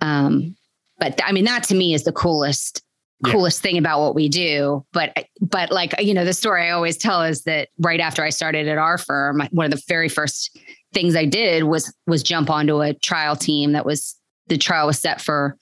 Um, 0.00 0.56
but 1.02 1.20
I 1.24 1.32
mean, 1.32 1.44
that 1.44 1.64
to 1.64 1.74
me 1.74 1.94
is 1.94 2.04
the 2.04 2.12
coolest 2.12 2.82
coolest 3.24 3.60
yeah. 3.60 3.70
thing 3.70 3.78
about 3.78 4.00
what 4.00 4.16
we 4.16 4.28
do 4.28 4.84
but 4.92 5.16
but 5.40 5.70
like 5.70 5.94
you 6.00 6.12
know 6.12 6.24
the 6.24 6.32
story 6.32 6.66
i 6.66 6.70
always 6.72 6.96
tell 6.96 7.22
is 7.22 7.44
that 7.44 7.68
right 7.78 8.00
after 8.00 8.24
i 8.24 8.30
started 8.30 8.66
at 8.66 8.78
our 8.78 8.98
firm 8.98 9.40
one 9.52 9.64
of 9.64 9.70
the 9.70 9.80
very 9.86 10.08
first 10.08 10.58
things 10.92 11.14
i 11.14 11.24
did 11.24 11.62
was 11.62 11.94
was 12.08 12.24
jump 12.24 12.50
onto 12.50 12.80
a 12.80 12.94
trial 12.94 13.36
team 13.36 13.70
that 13.74 13.86
was 13.86 14.16
the 14.48 14.58
trial 14.58 14.88
was 14.88 14.98
set 14.98 15.20
for 15.20 15.56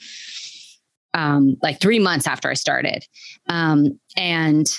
um, 1.14 1.57
like 1.62 1.80
three 1.80 1.99
months 1.99 2.26
after 2.26 2.51
I 2.51 2.55
started. 2.55 3.05
Um, 3.49 3.99
and 4.16 4.72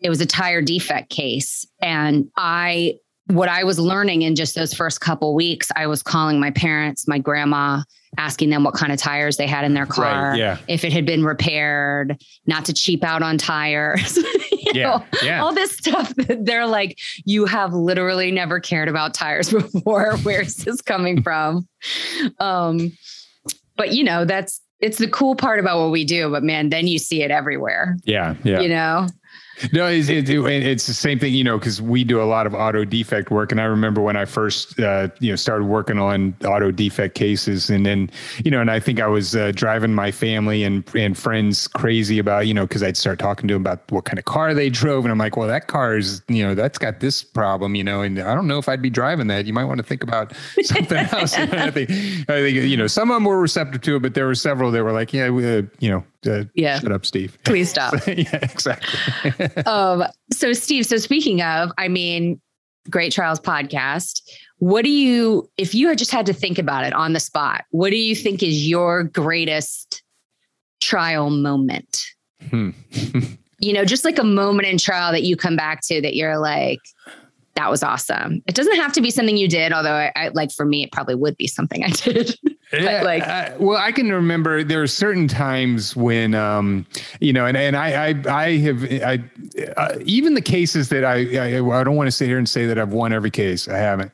it 0.00 0.08
was 0.08 0.20
a 0.20 0.26
tire 0.26 0.62
defect 0.62 1.10
case. 1.10 1.66
And 1.80 2.28
I, 2.36 2.98
what 3.26 3.48
I 3.48 3.64
was 3.64 3.78
learning 3.78 4.22
in 4.22 4.34
just 4.34 4.54
those 4.54 4.74
first 4.74 5.00
couple 5.00 5.34
weeks, 5.34 5.68
I 5.76 5.86
was 5.86 6.02
calling 6.02 6.40
my 6.40 6.50
parents, 6.50 7.06
my 7.06 7.18
grandma, 7.18 7.82
asking 8.18 8.50
them 8.50 8.64
what 8.64 8.74
kind 8.74 8.92
of 8.92 8.98
tires 8.98 9.36
they 9.36 9.46
had 9.46 9.64
in 9.64 9.74
their 9.74 9.86
car, 9.86 10.30
right, 10.30 10.38
yeah. 10.38 10.58
if 10.68 10.84
it 10.84 10.92
had 10.92 11.06
been 11.06 11.24
repaired, 11.24 12.22
not 12.46 12.64
to 12.66 12.74
cheap 12.74 13.02
out 13.04 13.22
on 13.22 13.38
tires. 13.38 14.18
yeah, 14.74 14.82
know, 14.82 15.04
yeah. 15.22 15.42
all 15.42 15.54
this 15.54 15.72
stuff 15.76 16.14
that 16.16 16.44
they're 16.44 16.66
like, 16.66 16.98
you 17.24 17.46
have 17.46 17.72
literally 17.72 18.30
never 18.30 18.60
cared 18.60 18.88
about 18.88 19.14
tires 19.14 19.50
before. 19.52 20.16
Where's 20.18 20.56
this 20.56 20.82
coming 20.82 21.22
from? 21.22 21.66
Um, 22.38 22.92
but 23.76 23.92
you 23.92 24.04
know, 24.04 24.24
that's 24.24 24.60
it's 24.80 24.98
the 24.98 25.08
cool 25.08 25.36
part 25.36 25.60
about 25.60 25.80
what 25.80 25.90
we 25.90 26.04
do. 26.04 26.28
But 26.30 26.42
man, 26.42 26.68
then 26.68 26.88
you 26.88 26.98
see 26.98 27.22
it 27.22 27.30
everywhere. 27.30 27.96
Yeah. 28.04 28.34
Yeah. 28.42 28.60
You 28.60 28.68
know? 28.68 29.06
No, 29.72 29.86
it's, 29.86 30.08
it, 30.08 30.28
it's 30.28 30.86
the 30.86 30.94
same 30.94 31.18
thing, 31.18 31.34
you 31.34 31.44
know, 31.44 31.58
because 31.58 31.80
we 31.80 32.04
do 32.04 32.20
a 32.20 32.24
lot 32.24 32.46
of 32.46 32.54
auto 32.54 32.84
defect 32.84 33.30
work, 33.30 33.52
and 33.52 33.60
I 33.60 33.64
remember 33.64 34.00
when 34.00 34.16
I 34.16 34.24
first, 34.24 34.78
uh, 34.80 35.08
you 35.20 35.30
know, 35.30 35.36
started 35.36 35.66
working 35.66 35.98
on 35.98 36.34
auto 36.44 36.70
defect 36.70 37.14
cases, 37.14 37.70
and 37.70 37.86
then, 37.86 38.10
you 38.44 38.50
know, 38.50 38.60
and 38.60 38.70
I 38.70 38.80
think 38.80 39.00
I 39.00 39.06
was 39.06 39.36
uh, 39.36 39.52
driving 39.54 39.94
my 39.94 40.10
family 40.10 40.64
and 40.64 40.84
and 40.94 41.16
friends 41.16 41.68
crazy 41.68 42.18
about, 42.18 42.46
you 42.46 42.54
know, 42.54 42.66
because 42.66 42.82
I'd 42.82 42.96
start 42.96 43.18
talking 43.18 43.46
to 43.48 43.54
them 43.54 43.62
about 43.62 43.90
what 43.90 44.04
kind 44.04 44.18
of 44.18 44.24
car 44.24 44.54
they 44.54 44.70
drove, 44.70 45.04
and 45.04 45.12
I'm 45.12 45.18
like, 45.18 45.36
well, 45.36 45.48
that 45.48 45.68
car 45.68 45.96
is, 45.96 46.22
you 46.28 46.42
know, 46.42 46.54
that's 46.54 46.78
got 46.78 47.00
this 47.00 47.22
problem, 47.22 47.74
you 47.74 47.84
know, 47.84 48.02
and 48.02 48.18
I 48.20 48.34
don't 48.34 48.48
know 48.48 48.58
if 48.58 48.68
I'd 48.68 48.82
be 48.82 48.90
driving 48.90 49.28
that. 49.28 49.46
You 49.46 49.52
might 49.52 49.64
want 49.64 49.78
to 49.78 49.84
think 49.84 50.02
about 50.02 50.32
something 50.62 50.98
else. 50.98 51.34
I 51.36 51.70
think, 51.70 51.90
I 51.90 52.40
think, 52.40 52.56
you 52.56 52.76
know, 52.76 52.86
some 52.86 53.10
of 53.10 53.16
them 53.16 53.24
were 53.24 53.40
receptive 53.40 53.82
to 53.82 53.96
it, 53.96 54.02
but 54.02 54.14
there 54.14 54.26
were 54.26 54.34
several 54.34 54.70
that 54.72 54.82
were 54.82 54.92
like, 54.92 55.12
yeah, 55.12 55.30
we, 55.30 55.58
uh, 55.58 55.62
you 55.78 55.90
know, 55.90 56.04
uh, 56.26 56.44
yeah. 56.54 56.78
Shut 56.78 56.92
up, 56.92 57.06
Steve. 57.06 57.36
Please 57.44 57.70
stop. 57.70 57.94
yeah, 58.06 58.38
exactly. 58.42 59.44
um, 59.66 60.04
so, 60.32 60.52
Steve, 60.52 60.86
so 60.86 60.96
speaking 60.96 61.42
of, 61.42 61.70
I 61.78 61.88
mean, 61.88 62.40
Great 62.90 63.12
Trials 63.12 63.40
podcast, 63.40 64.22
what 64.58 64.84
do 64.84 64.90
you, 64.90 65.48
if 65.56 65.74
you 65.74 65.88
had 65.88 65.98
just 65.98 66.10
had 66.10 66.26
to 66.26 66.32
think 66.32 66.58
about 66.58 66.84
it 66.84 66.92
on 66.92 67.12
the 67.12 67.20
spot, 67.20 67.64
what 67.70 67.90
do 67.90 67.96
you 67.96 68.14
think 68.14 68.42
is 68.42 68.68
your 68.68 69.04
greatest 69.04 70.02
trial 70.80 71.30
moment? 71.30 72.04
Hmm. 72.50 72.70
you 73.58 73.72
know, 73.72 73.84
just 73.84 74.04
like 74.04 74.18
a 74.18 74.24
moment 74.24 74.66
in 74.66 74.78
trial 74.78 75.12
that 75.12 75.22
you 75.22 75.36
come 75.36 75.56
back 75.56 75.80
to 75.84 76.00
that 76.00 76.14
you're 76.16 76.38
like, 76.38 76.80
that 77.54 77.70
was 77.70 77.82
awesome. 77.82 78.42
It 78.46 78.54
doesn't 78.54 78.76
have 78.76 78.92
to 78.94 79.00
be 79.00 79.10
something 79.10 79.36
you 79.36 79.48
did, 79.48 79.72
although 79.72 79.94
I, 79.94 80.12
I 80.16 80.28
like 80.28 80.50
for 80.52 80.64
me, 80.64 80.82
it 80.84 80.92
probably 80.92 81.14
would 81.14 81.36
be 81.36 81.46
something 81.46 81.84
I 81.84 81.90
did. 81.90 82.36
Yeah, 82.72 83.02
like, 83.02 83.26
uh, 83.26 83.50
well, 83.58 83.78
I 83.78 83.92
can 83.92 84.10
remember 84.10 84.64
there 84.64 84.82
are 84.82 84.86
certain 84.86 85.28
times 85.28 85.94
when, 85.94 86.34
um, 86.34 86.86
you 87.20 87.32
know, 87.32 87.46
and, 87.46 87.56
and 87.56 87.76
I, 87.76 88.08
I, 88.08 88.14
I 88.28 88.56
have, 88.58 88.84
I, 88.84 89.22
uh, 89.76 89.98
even 90.04 90.34
the 90.34 90.42
cases 90.42 90.88
that 90.88 91.04
I, 91.04 91.56
I, 91.56 91.80
I 91.80 91.84
don't 91.84 91.96
want 91.96 92.06
to 92.06 92.12
sit 92.12 92.28
here 92.28 92.38
and 92.38 92.48
say 92.48 92.66
that 92.66 92.78
I've 92.78 92.92
won 92.92 93.12
every 93.12 93.30
case. 93.30 93.68
I 93.68 93.78
haven't. 93.78 94.12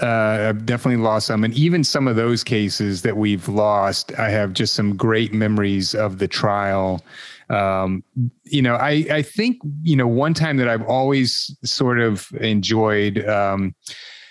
Uh, 0.00 0.46
I've 0.48 0.66
definitely 0.66 1.02
lost 1.02 1.26
some, 1.26 1.44
and 1.44 1.54
even 1.54 1.82
some 1.82 2.06
of 2.06 2.16
those 2.16 2.44
cases 2.44 3.02
that 3.02 3.16
we've 3.16 3.48
lost, 3.48 4.16
I 4.18 4.30
have 4.30 4.52
just 4.52 4.74
some 4.74 4.96
great 4.96 5.32
memories 5.32 5.94
of 5.94 6.18
the 6.18 6.28
trial 6.28 7.02
um, 7.48 8.02
you 8.44 8.60
know, 8.60 8.74
I, 8.74 9.06
I 9.10 9.22
think, 9.22 9.58
you 9.82 9.96
know, 9.96 10.08
one 10.08 10.34
time 10.34 10.56
that 10.56 10.68
I've 10.68 10.82
always 10.82 11.56
sort 11.64 12.00
of 12.00 12.28
enjoyed 12.40 13.24
um, 13.28 13.74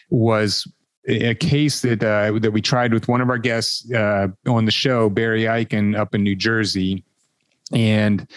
was 0.10 0.70
a 1.08 1.36
case 1.36 1.82
that 1.82 2.04
uh, 2.04 2.38
that 2.40 2.52
we 2.52 2.62
tried 2.62 2.94
with 2.94 3.08
one 3.08 3.22
of 3.22 3.30
our 3.30 3.38
guests 3.38 3.92
uh, 3.94 4.28
on 4.48 4.66
the 4.66 4.72
show, 4.72 5.10
Barry 5.10 5.44
Eichen, 5.44 5.98
up 5.98 6.16
in 6.16 6.24
New 6.24 6.36
Jersey, 6.36 7.04
and 7.72 8.28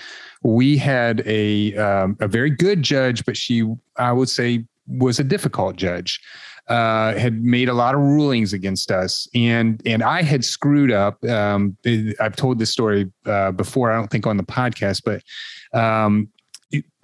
we 0.42 0.76
had 0.76 1.22
a 1.26 1.74
um, 1.76 2.16
a 2.20 2.28
very 2.28 2.50
good 2.50 2.82
judge, 2.82 3.24
but 3.24 3.36
she, 3.36 3.64
I 3.96 4.12
would 4.12 4.28
say, 4.28 4.64
was 4.86 5.18
a 5.18 5.24
difficult 5.24 5.76
judge 5.76 6.20
uh, 6.68 7.14
had 7.14 7.42
made 7.42 7.68
a 7.68 7.74
lot 7.74 7.94
of 7.94 8.00
rulings 8.00 8.52
against 8.52 8.90
us, 8.90 9.26
and 9.34 9.80
and 9.86 10.02
I 10.02 10.22
had 10.22 10.44
screwed 10.44 10.92
up. 10.92 11.22
Um, 11.24 11.76
I've 12.20 12.36
told 12.36 12.58
this 12.58 12.70
story 12.70 13.10
uh, 13.24 13.52
before. 13.52 13.90
I 13.90 13.96
don't 13.96 14.10
think 14.10 14.26
on 14.26 14.36
the 14.36 14.42
podcast, 14.42 15.02
but 15.04 15.78
um, 15.78 16.28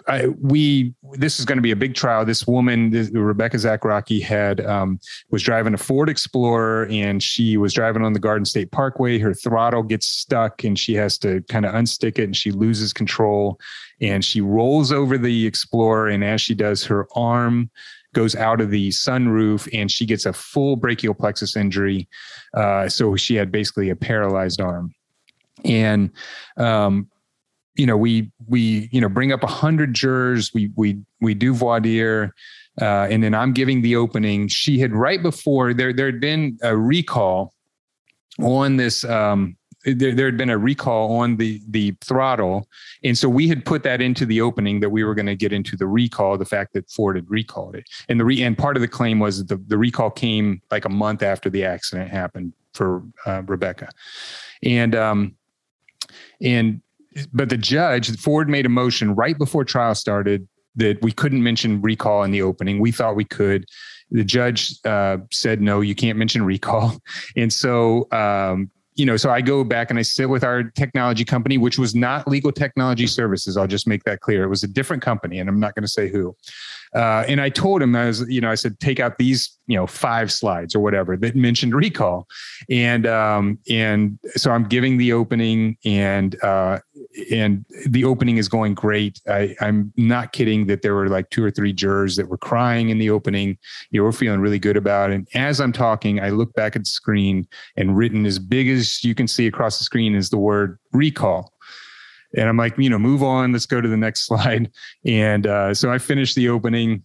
I, 0.07 0.27
we 0.27 0.93
this 1.13 1.39
is 1.39 1.45
going 1.45 1.57
to 1.57 1.63
be 1.63 1.71
a 1.71 1.75
big 1.75 1.95
trial. 1.95 2.25
This 2.25 2.45
woman, 2.45 2.91
this, 2.91 3.09
Rebecca 3.11 3.57
Zachrocki, 3.57 4.21
had 4.21 4.63
um, 4.65 4.99
was 5.31 5.41
driving 5.41 5.73
a 5.73 5.77
Ford 5.77 6.09
Explorer, 6.09 6.87
and 6.91 7.23
she 7.23 7.57
was 7.57 7.73
driving 7.73 8.03
on 8.03 8.13
the 8.13 8.19
Garden 8.19 8.45
State 8.45 8.71
Parkway. 8.71 9.17
Her 9.17 9.33
throttle 9.33 9.83
gets 9.83 10.07
stuck, 10.07 10.63
and 10.63 10.77
she 10.77 10.93
has 10.93 11.17
to 11.19 11.41
kind 11.49 11.65
of 11.65 11.73
unstick 11.73 12.19
it, 12.19 12.25
and 12.25 12.35
she 12.35 12.51
loses 12.51 12.93
control, 12.93 13.59
and 13.99 14.23
she 14.23 14.41
rolls 14.41 14.91
over 14.91 15.17
the 15.17 15.47
Explorer. 15.47 16.09
And 16.09 16.23
as 16.23 16.41
she 16.41 16.53
does, 16.53 16.83
her 16.85 17.07
arm 17.15 17.69
goes 18.13 18.35
out 18.35 18.61
of 18.61 18.71
the 18.71 18.89
sunroof 18.89 19.67
and 19.77 19.91
she 19.91 20.05
gets 20.05 20.25
a 20.25 20.31
full 20.31 20.77
brachial 20.77 21.13
plexus 21.13 21.57
injury. 21.57 22.07
Uh, 22.53 22.87
so 22.87 23.17
she 23.17 23.35
had 23.35 23.51
basically 23.51 23.89
a 23.89 23.95
paralyzed 23.95 24.61
arm. 24.61 24.95
And, 25.65 26.11
um, 26.55 27.09
you 27.75 27.85
know, 27.85 27.97
we, 27.97 28.31
we, 28.47 28.89
you 28.91 29.01
know, 29.01 29.09
bring 29.09 29.31
up 29.31 29.43
a 29.43 29.47
hundred 29.47 29.93
jurors. 29.93 30.53
We, 30.53 30.71
we, 30.75 30.97
we 31.21 31.33
do 31.33 31.53
voir 31.53 31.79
dire. 31.79 32.33
Uh, 32.81 33.07
and 33.09 33.23
then 33.23 33.33
I'm 33.33 33.53
giving 33.53 33.81
the 33.81 33.95
opening. 33.95 34.47
She 34.47 34.79
had 34.79 34.93
right 34.93 35.21
before 35.21 35.73
there, 35.73 35.93
there 35.93 36.07
had 36.07 36.19
been 36.19 36.57
a 36.61 36.75
recall 36.75 37.53
on 38.41 38.77
this, 38.77 39.05
um, 39.05 39.55
there, 39.85 40.13
there 40.13 40.25
had 40.25 40.37
been 40.37 40.49
a 40.49 40.57
recall 40.57 41.17
on 41.17 41.37
the 41.37 41.61
the 41.69 41.95
throttle, 42.01 42.67
and 43.03 43.17
so 43.17 43.29
we 43.29 43.47
had 43.47 43.65
put 43.65 43.83
that 43.83 44.01
into 44.01 44.25
the 44.25 44.41
opening 44.41 44.79
that 44.79 44.89
we 44.89 45.03
were 45.03 45.13
going 45.13 45.27
to 45.27 45.35
get 45.35 45.53
into 45.53 45.77
the 45.77 45.85
recall, 45.85 46.37
the 46.37 46.45
fact 46.45 46.73
that 46.73 46.89
Ford 46.89 47.15
had 47.15 47.29
recalled 47.29 47.75
it, 47.75 47.87
and 48.09 48.19
the 48.19 48.25
re, 48.25 48.41
and 48.41 48.57
part 48.57 48.77
of 48.77 48.81
the 48.81 48.87
claim 48.87 49.19
was 49.19 49.37
that 49.37 49.47
the, 49.47 49.63
the 49.67 49.77
recall 49.77 50.09
came 50.09 50.61
like 50.71 50.85
a 50.85 50.89
month 50.89 51.21
after 51.21 51.49
the 51.49 51.63
accident 51.63 52.09
happened 52.09 52.53
for 52.73 53.03
uh, 53.27 53.43
Rebecca, 53.45 53.89
and 54.63 54.95
um, 54.95 55.35
and 56.41 56.81
but 57.33 57.49
the 57.49 57.57
judge 57.57 58.17
Ford 58.19 58.49
made 58.49 58.65
a 58.65 58.69
motion 58.69 59.15
right 59.15 59.37
before 59.37 59.63
trial 59.63 59.95
started 59.95 60.47
that 60.75 61.01
we 61.01 61.11
couldn't 61.11 61.41
mention 61.41 61.81
recall 61.81 62.23
in 62.23 62.31
the 62.31 62.41
opening. 62.41 62.79
We 62.79 62.91
thought 62.91 63.15
we 63.15 63.25
could. 63.25 63.65
The 64.11 64.23
judge 64.23 64.75
uh, 64.85 65.17
said 65.31 65.61
no, 65.61 65.81
you 65.81 65.95
can't 65.95 66.17
mention 66.17 66.43
recall, 66.45 66.97
and 67.35 67.51
so 67.51 68.07
um, 68.11 68.69
you 68.95 69.05
know, 69.05 69.17
so 69.17 69.29
I 69.29 69.41
go 69.41 69.63
back 69.63 69.89
and 69.89 69.99
I 69.99 70.03
sit 70.03 70.29
with 70.29 70.43
our 70.43 70.63
technology 70.63 71.25
company, 71.25 71.57
which 71.57 71.77
was 71.77 71.93
not 71.93 72.27
Legal 72.27 72.51
Technology 72.51 73.07
Services. 73.07 73.57
I'll 73.57 73.67
just 73.67 73.87
make 73.87 74.03
that 74.05 74.21
clear. 74.21 74.43
It 74.43 74.47
was 74.47 74.63
a 74.63 74.67
different 74.67 75.03
company, 75.03 75.39
and 75.39 75.49
I'm 75.49 75.59
not 75.59 75.75
going 75.75 75.83
to 75.83 75.89
say 75.89 76.07
who. 76.07 76.35
Uh, 76.95 77.25
and 77.27 77.41
I 77.41 77.49
told 77.49 77.81
him, 77.81 77.95
I 77.95 78.05
was, 78.05 78.27
you 78.29 78.39
know, 78.39 78.49
I 78.49 78.55
said, 78.55 78.79
take 78.79 79.01
out 79.01 79.17
these, 79.17 79.57
you 79.67 79.75
know, 79.75 79.85
five 79.85 80.31
slides 80.31 80.73
or 80.73 80.79
whatever 80.79 81.17
that 81.17 81.35
mentioned 81.35 81.75
recall, 81.75 82.25
and 82.69 83.05
um, 83.05 83.59
and 83.69 84.17
so 84.35 84.51
I'm 84.51 84.63
giving 84.63 84.97
the 84.97 85.11
opening, 85.11 85.77
and 85.83 86.41
uh, 86.41 86.79
and 87.31 87.65
the 87.87 88.05
opening 88.05 88.37
is 88.37 88.47
going 88.47 88.75
great. 88.75 89.19
I, 89.27 89.55
I'm 89.59 89.91
not 89.97 90.31
kidding 90.31 90.67
that 90.67 90.83
there 90.83 90.95
were 90.95 91.09
like 91.09 91.29
two 91.31 91.43
or 91.43 91.51
three 91.51 91.73
jurors 91.73 92.15
that 92.15 92.29
were 92.29 92.37
crying 92.37 92.89
in 92.89 92.97
the 92.97 93.09
opening. 93.09 93.57
You 93.91 93.99
know, 93.99 94.05
we're 94.05 94.13
feeling 94.13 94.39
really 94.39 94.59
good 94.59 94.77
about 94.77 95.11
it. 95.11 95.15
And 95.15 95.27
as 95.33 95.59
I'm 95.59 95.73
talking, 95.73 96.21
I 96.21 96.29
look 96.29 96.53
back 96.53 96.75
at 96.75 96.83
the 96.83 96.89
screen, 96.89 97.45
and 97.75 97.97
written 97.97 98.25
as 98.25 98.39
big 98.39 98.69
as 98.69 99.03
you 99.03 99.13
can 99.13 99.27
see 99.27 99.47
across 99.47 99.79
the 99.79 99.83
screen 99.83 100.15
is 100.15 100.29
the 100.29 100.37
word 100.37 100.79
recall. 100.93 101.51
And 102.35 102.49
I'm 102.49 102.57
like, 102.57 102.77
you 102.77 102.89
know, 102.89 102.99
move 102.99 103.23
on. 103.23 103.53
Let's 103.53 103.65
go 103.65 103.81
to 103.81 103.87
the 103.87 103.97
next 103.97 104.21
slide. 104.27 104.71
And 105.05 105.47
uh, 105.47 105.73
so 105.73 105.91
I 105.91 105.97
finished 105.97 106.35
the 106.35 106.49
opening, 106.49 107.03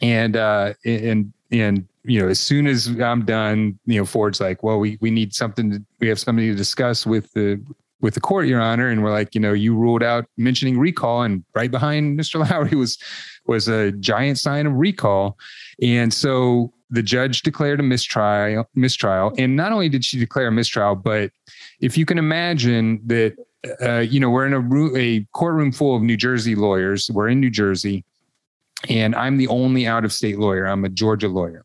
and 0.00 0.36
uh, 0.36 0.74
and 0.84 1.32
and 1.50 1.86
you 2.04 2.20
know, 2.20 2.28
as 2.28 2.40
soon 2.40 2.66
as 2.66 2.88
I'm 3.00 3.24
done, 3.24 3.78
you 3.86 3.98
know, 3.98 4.04
Ford's 4.04 4.40
like, 4.40 4.62
well, 4.62 4.78
we 4.78 4.98
we 5.00 5.10
need 5.10 5.34
something. 5.34 5.70
To, 5.72 5.84
we 6.00 6.08
have 6.08 6.18
something 6.18 6.46
to 6.46 6.54
discuss 6.54 7.06
with 7.06 7.32
the 7.32 7.62
with 8.00 8.14
the 8.14 8.20
court, 8.20 8.46
Your 8.46 8.60
Honor. 8.60 8.88
And 8.88 9.02
we're 9.02 9.10
like, 9.10 9.34
you 9.34 9.40
know, 9.40 9.52
you 9.52 9.74
ruled 9.74 10.02
out 10.02 10.26
mentioning 10.36 10.78
recall, 10.78 11.22
and 11.22 11.44
right 11.54 11.70
behind 11.70 12.18
Mr. 12.20 12.48
Lowry 12.48 12.76
was 12.76 12.98
was 13.46 13.68
a 13.68 13.92
giant 13.92 14.38
sign 14.38 14.66
of 14.66 14.74
recall. 14.74 15.38
And 15.82 16.12
so 16.12 16.72
the 16.90 17.02
judge 17.02 17.42
declared 17.42 17.80
a 17.80 17.82
mistrial, 17.82 18.68
mistrial. 18.74 19.32
And 19.38 19.56
not 19.56 19.72
only 19.72 19.88
did 19.88 20.04
she 20.04 20.18
declare 20.18 20.48
a 20.48 20.52
mistrial, 20.52 20.94
but 20.94 21.30
if 21.80 21.98
you 21.98 22.06
can 22.06 22.18
imagine 22.18 23.00
that 23.06 23.36
uh, 23.80 23.98
you 23.98 24.20
know, 24.20 24.30
we're 24.30 24.46
in 24.46 24.54
a, 24.54 24.98
a 24.98 25.26
courtroom 25.32 25.72
full 25.72 25.96
of 25.96 26.02
New 26.02 26.16
Jersey 26.16 26.54
lawyers. 26.54 27.10
We're 27.12 27.28
in 27.28 27.40
New 27.40 27.50
Jersey, 27.50 28.04
and 28.88 29.14
I'm 29.14 29.36
the 29.36 29.48
only 29.48 29.86
out 29.86 30.04
of 30.04 30.12
state 30.12 30.38
lawyer. 30.38 30.66
I'm 30.66 30.84
a 30.84 30.88
Georgia 30.88 31.28
lawyer. 31.28 31.64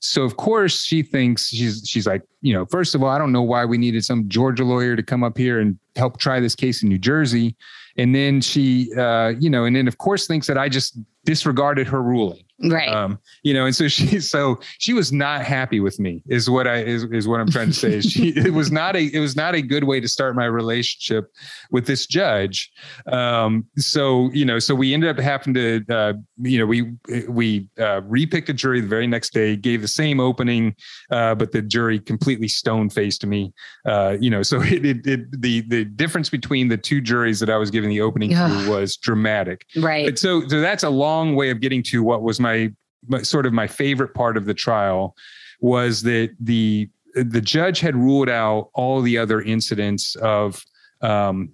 So 0.00 0.22
of 0.22 0.36
course 0.36 0.84
she 0.84 1.02
thinks 1.02 1.48
she's 1.48 1.82
she's 1.86 2.06
like, 2.06 2.22
you 2.40 2.52
know, 2.52 2.66
first 2.66 2.94
of 2.94 3.02
all, 3.02 3.10
I 3.10 3.18
don't 3.18 3.32
know 3.32 3.42
why 3.42 3.64
we 3.64 3.78
needed 3.78 4.04
some 4.04 4.28
Georgia 4.28 4.64
lawyer 4.64 4.96
to 4.96 5.02
come 5.02 5.24
up 5.24 5.36
here 5.36 5.60
and 5.60 5.78
help 5.96 6.18
try 6.18 6.40
this 6.40 6.54
case 6.54 6.82
in 6.82 6.88
New 6.88 6.98
Jersey. 6.98 7.56
And 7.96 8.14
then 8.14 8.40
she, 8.40 8.92
uh, 8.94 9.34
you 9.40 9.50
know, 9.50 9.64
and 9.64 9.74
then 9.74 9.88
of 9.88 9.98
course 9.98 10.26
thinks 10.26 10.46
that 10.46 10.56
I 10.56 10.68
just 10.68 10.98
disregarded 11.24 11.88
her 11.88 12.02
ruling 12.02 12.44
right. 12.62 12.88
Um, 12.88 13.18
you 13.42 13.54
know 13.54 13.66
and 13.66 13.74
so 13.74 13.88
she 13.88 14.20
so 14.34 14.58
she 14.78 14.92
was 14.92 15.12
not 15.12 15.42
happy 15.42 15.80
with 15.80 15.98
me 15.98 16.22
is 16.28 16.48
what 16.50 16.66
i 16.66 16.76
is, 16.76 17.04
is 17.04 17.28
what 17.28 17.40
i'm 17.40 17.50
trying 17.50 17.68
to 17.68 17.72
say 17.72 18.00
she 18.00 18.28
it 18.36 18.52
was 18.52 18.70
not 18.70 18.96
a 18.96 19.10
it 19.12 19.20
was 19.20 19.36
not 19.36 19.54
a 19.54 19.62
good 19.62 19.84
way 19.84 20.00
to 20.00 20.08
start 20.08 20.34
my 20.34 20.44
relationship 20.44 21.30
with 21.70 21.86
this 21.86 22.06
judge. 22.06 22.70
Um, 23.06 23.66
so 23.76 24.30
you 24.32 24.44
know 24.44 24.58
so 24.58 24.74
we 24.74 24.94
ended 24.94 25.10
up 25.10 25.22
having 25.22 25.54
to 25.54 25.84
uh, 25.90 26.12
you 26.38 26.58
know 26.58 26.66
we 26.66 26.92
we 27.28 27.68
uh, 27.78 28.00
repicked 28.02 28.48
a 28.48 28.52
jury 28.52 28.80
the 28.80 28.88
very 28.88 29.06
next 29.06 29.32
day 29.32 29.56
gave 29.56 29.82
the 29.82 29.88
same 29.88 30.20
opening 30.20 30.74
uh, 31.10 31.34
but 31.34 31.52
the 31.52 31.62
jury 31.62 31.98
completely 31.98 32.48
stone 32.48 32.90
faced 32.90 33.24
me. 33.26 33.52
Uh, 33.86 34.16
you 34.20 34.30
know 34.30 34.42
so 34.42 34.60
it, 34.62 34.84
it, 34.84 35.06
it, 35.06 35.40
the 35.40 35.62
the 35.68 35.84
difference 35.84 36.28
between 36.28 36.68
the 36.68 36.76
two 36.76 37.00
juries 37.00 37.40
that 37.40 37.50
i 37.50 37.56
was 37.56 37.70
giving 37.70 37.90
the 37.90 38.00
opening 38.00 38.30
to 38.30 38.70
was 38.70 38.96
dramatic. 38.96 39.66
Right. 39.76 40.06
But 40.06 40.18
so 40.18 40.46
so 40.48 40.60
that's 40.60 40.82
a 40.82 40.90
long 40.90 41.34
way 41.34 41.50
of 41.50 41.60
getting 41.60 41.82
to 41.84 42.02
what 42.02 42.22
was 42.22 42.40
my 42.40 42.47
my, 42.48 42.72
my 43.08 43.22
sort 43.22 43.46
of 43.46 43.52
my 43.52 43.66
favorite 43.66 44.14
part 44.14 44.36
of 44.36 44.44
the 44.44 44.54
trial 44.54 45.14
was 45.60 46.02
that 46.02 46.30
the 46.40 46.88
the 47.14 47.40
judge 47.40 47.80
had 47.80 47.96
ruled 47.96 48.28
out 48.28 48.70
all 48.74 49.00
the 49.00 49.18
other 49.18 49.40
incidents 49.40 50.14
of 50.16 50.62
um, 51.00 51.50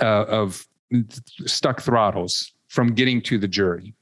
uh, 0.00 0.24
of 0.24 0.66
stuck 1.46 1.80
throttles 1.80 2.52
from 2.68 2.88
getting 2.94 3.22
to 3.22 3.38
the 3.38 3.48
jury. 3.48 3.94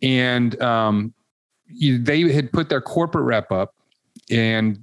And 0.00 0.60
um, 0.62 1.12
they 1.80 2.32
had 2.32 2.52
put 2.52 2.68
their 2.68 2.80
corporate 2.80 3.24
rep 3.24 3.50
up. 3.50 3.74
And 4.30 4.78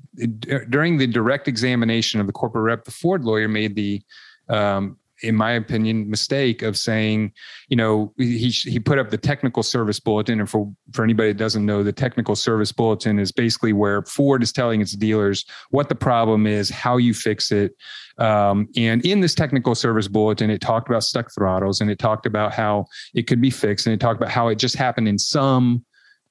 during 0.70 0.98
the 0.98 1.08
direct 1.08 1.48
examination 1.48 2.20
of 2.20 2.28
the 2.28 2.34
corporate 2.34 2.66
rep, 2.66 2.84
the 2.84 2.92
Ford 2.92 3.24
lawyer 3.24 3.48
made 3.48 3.76
the 3.76 4.02
um, 4.50 4.98
in 5.22 5.36
my 5.36 5.52
opinion, 5.52 6.10
mistake 6.10 6.62
of 6.62 6.78
saying, 6.78 7.34
you 7.68 7.76
know, 7.76 8.14
he 8.18 8.50
he 8.50 8.80
put 8.80 8.98
up 8.98 9.10
the 9.10 9.18
technical 9.18 9.64
service 9.64 10.00
bulletin, 10.00 10.40
and 10.40 10.50
for 10.50 10.72
for 10.94 11.04
anybody 11.04 11.30
that 11.30 11.38
doesn't 11.38 11.66
know, 11.66 11.84
the 11.84 11.92
technical 11.92 12.36
service 12.36 12.72
bulletin 12.72 13.20
is 13.20 13.32
basically 13.32 13.74
where 13.74 14.02
Ford 14.04 14.44
is 14.44 14.52
telling 14.52 14.82
its 14.82 14.94
dealers 14.94 15.46
what 15.70 15.90
the 15.90 15.96
problem 15.96 16.48
is, 16.48 16.70
how 16.70 16.98
you 16.98 17.14
fix 17.14 17.52
it, 17.52 17.74
um, 18.18 18.68
and 18.76 19.06
in 19.06 19.22
this 19.22 19.34
technical 19.34 19.76
service 19.76 20.08
bulletin, 20.08 20.50
it 20.50 20.62
talked 20.62 20.90
about 20.90 21.04
stuck 21.04 21.34
throttles, 21.34 21.82
and 21.82 21.90
it 21.90 22.00
talked 22.00 22.26
about 22.26 22.54
how 22.54 22.86
it 23.14 23.28
could 23.28 23.42
be 23.42 23.50
fixed, 23.50 23.88
and 23.88 23.94
it 23.94 24.00
talked 24.00 24.22
about 24.22 24.32
how 24.32 24.48
it 24.50 24.56
just 24.56 24.76
happened 24.76 25.08
in 25.08 25.18
some 25.18 25.84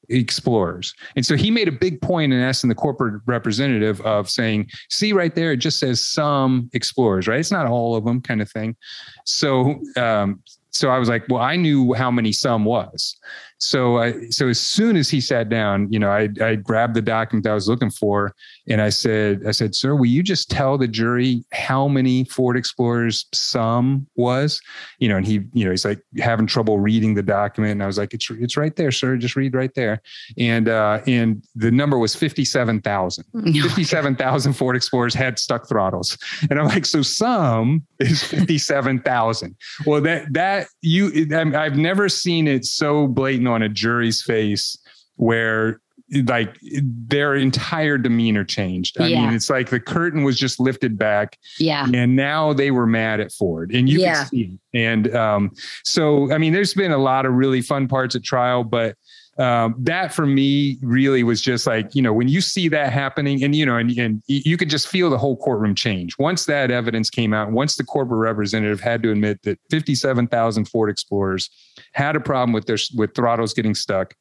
explorers. 0.08 0.94
And 1.16 1.24
so 1.24 1.36
he 1.36 1.50
made 1.50 1.68
a 1.68 1.72
big 1.72 2.00
point 2.00 2.32
in 2.32 2.40
asking 2.40 2.68
the 2.68 2.74
corporate 2.74 3.20
representative 3.26 4.00
of 4.02 4.28
saying, 4.28 4.68
see 4.88 5.12
right 5.12 5.34
there, 5.34 5.52
it 5.52 5.58
just 5.58 5.78
says 5.78 6.06
some 6.06 6.70
explorers, 6.72 7.28
right? 7.28 7.40
It's 7.40 7.52
not 7.52 7.66
all 7.66 7.96
of 7.96 8.04
them 8.04 8.20
kind 8.20 8.40
of 8.40 8.50
thing. 8.50 8.76
So, 9.24 9.80
um, 9.96 10.42
so 10.70 10.90
I 10.90 10.98
was 10.98 11.08
like, 11.08 11.24
well, 11.28 11.42
I 11.42 11.56
knew 11.56 11.94
how 11.94 12.10
many 12.10 12.32
some 12.32 12.64
was. 12.64 13.16
So 13.58 13.98
I, 13.98 14.28
so 14.30 14.48
as 14.48 14.60
soon 14.60 14.96
as 14.96 15.10
he 15.10 15.20
sat 15.20 15.48
down, 15.48 15.92
you 15.92 15.98
know, 15.98 16.10
I, 16.10 16.28
I 16.40 16.54
grabbed 16.54 16.94
the 16.94 17.02
document 17.02 17.46
I 17.46 17.54
was 17.54 17.68
looking 17.68 17.90
for 17.90 18.34
and 18.68 18.80
I 18.80 18.88
said, 18.88 19.42
I 19.46 19.50
said, 19.50 19.74
sir, 19.74 19.96
will 19.96 20.06
you 20.06 20.22
just 20.22 20.48
tell 20.48 20.78
the 20.78 20.86
jury 20.86 21.44
how 21.52 21.88
many 21.88 22.24
Ford 22.24 22.56
Explorers 22.56 23.26
some 23.34 24.06
was, 24.14 24.60
you 24.98 25.08
know, 25.08 25.16
and 25.16 25.26
he, 25.26 25.40
you 25.52 25.64
know, 25.64 25.72
he's 25.72 25.84
like 25.84 26.00
having 26.18 26.46
trouble 26.46 26.78
reading 26.78 27.14
the 27.14 27.22
document. 27.22 27.72
And 27.72 27.82
I 27.82 27.86
was 27.86 27.98
like, 27.98 28.14
it's, 28.14 28.30
it's 28.30 28.56
right 28.56 28.74
there, 28.76 28.92
sir. 28.92 29.16
Just 29.16 29.34
read 29.34 29.54
right 29.54 29.74
there. 29.74 30.02
And, 30.38 30.68
uh, 30.68 31.00
and 31.08 31.44
the 31.56 31.72
number 31.72 31.98
was 31.98 32.14
57,000, 32.14 33.24
57,000 33.54 34.52
Ford 34.52 34.76
Explorers 34.76 35.14
had 35.14 35.38
stuck 35.38 35.68
throttles. 35.68 36.16
And 36.48 36.60
I'm 36.60 36.66
like, 36.66 36.86
so 36.86 37.02
some 37.02 37.84
is 37.98 38.22
57,000. 38.22 39.56
well, 39.84 40.00
that, 40.02 40.32
that 40.32 40.68
you, 40.80 41.26
I've 41.34 41.76
never 41.76 42.08
seen 42.08 42.46
it 42.46 42.64
so 42.64 43.08
blatant 43.08 43.47
on 43.48 43.62
a 43.62 43.68
jury's 43.68 44.22
face 44.22 44.78
where 45.16 45.80
like 46.24 46.56
their 46.62 47.34
entire 47.34 47.98
demeanor 47.98 48.44
changed. 48.44 48.98
I 49.00 49.08
yeah. 49.08 49.26
mean, 49.26 49.34
it's 49.34 49.50
like 49.50 49.68
the 49.68 49.80
curtain 49.80 50.22
was 50.22 50.38
just 50.38 50.58
lifted 50.58 50.96
back. 50.96 51.38
Yeah. 51.58 51.86
And 51.92 52.16
now 52.16 52.54
they 52.54 52.70
were 52.70 52.86
mad 52.86 53.20
at 53.20 53.30
Ford. 53.30 53.72
And 53.74 53.88
you 53.88 54.00
yeah. 54.00 54.14
can 54.14 54.26
see 54.26 54.58
it. 54.72 54.78
And 54.78 55.14
um, 55.14 55.50
so 55.84 56.32
I 56.32 56.38
mean, 56.38 56.52
there's 56.52 56.74
been 56.74 56.92
a 56.92 56.98
lot 56.98 57.26
of 57.26 57.34
really 57.34 57.60
fun 57.60 57.88
parts 57.88 58.14
at 58.14 58.22
trial, 58.22 58.64
but 58.64 58.96
um, 59.38 59.76
that 59.78 60.12
for 60.12 60.26
me 60.26 60.78
really 60.82 61.22
was 61.22 61.40
just 61.40 61.64
like 61.64 61.94
you 61.94 62.02
know 62.02 62.12
when 62.12 62.26
you 62.26 62.40
see 62.40 62.68
that 62.68 62.92
happening 62.92 63.44
and 63.44 63.54
you 63.54 63.64
know 63.64 63.76
and, 63.76 63.96
and 63.96 64.20
you 64.26 64.56
could 64.56 64.68
just 64.68 64.88
feel 64.88 65.10
the 65.10 65.18
whole 65.18 65.36
courtroom 65.36 65.76
change 65.76 66.18
once 66.18 66.46
that 66.46 66.72
evidence 66.72 67.08
came 67.08 67.32
out 67.32 67.52
once 67.52 67.76
the 67.76 67.84
corporate 67.84 68.18
representative 68.18 68.80
had 68.80 69.00
to 69.04 69.12
admit 69.12 69.40
that 69.44 69.60
57000 69.70 70.64
ford 70.64 70.90
explorers 70.90 71.50
had 71.92 72.16
a 72.16 72.20
problem 72.20 72.52
with 72.52 72.66
their 72.66 72.78
with 72.96 73.14
throttles 73.14 73.54
getting 73.54 73.74
stuck 73.74 74.14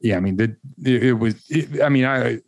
yeah 0.00 0.16
i 0.16 0.20
mean 0.20 0.36
the, 0.36 0.56
it, 0.84 1.04
it 1.04 1.12
was 1.14 1.34
it, 1.48 1.82
i 1.82 1.88
mean 1.88 2.04
i 2.04 2.38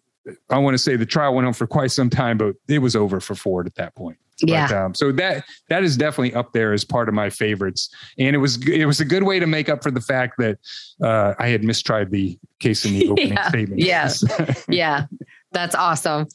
i 0.50 0.58
want 0.58 0.74
to 0.74 0.78
say 0.78 0.96
the 0.96 1.06
trial 1.06 1.34
went 1.34 1.46
on 1.46 1.52
for 1.52 1.66
quite 1.66 1.90
some 1.90 2.10
time 2.10 2.38
but 2.38 2.54
it 2.68 2.78
was 2.78 2.94
over 2.94 3.20
for 3.20 3.34
ford 3.34 3.66
at 3.66 3.74
that 3.74 3.94
point 3.94 4.18
yeah. 4.42 4.68
But, 4.68 4.76
um, 4.76 4.94
so 4.94 5.12
that 5.12 5.44
that 5.68 5.82
is 5.82 5.96
definitely 5.96 6.34
up 6.34 6.52
there 6.52 6.72
as 6.72 6.84
part 6.84 7.08
of 7.08 7.14
my 7.14 7.30
favorites, 7.30 7.90
and 8.18 8.34
it 8.34 8.38
was 8.38 8.66
it 8.66 8.86
was 8.86 9.00
a 9.00 9.04
good 9.04 9.24
way 9.24 9.38
to 9.38 9.46
make 9.46 9.68
up 9.68 9.82
for 9.82 9.90
the 9.90 10.00
fact 10.00 10.34
that 10.38 10.58
uh, 11.02 11.34
I 11.38 11.48
had 11.48 11.64
mistried 11.64 12.10
the 12.10 12.38
case 12.58 12.84
in 12.84 12.92
the 12.92 13.08
opening 13.10 13.32
yeah. 13.32 13.48
statement. 13.48 13.80
Yeah, 13.80 14.10
yeah, 14.68 15.06
that's 15.52 15.74
awesome. 15.74 16.26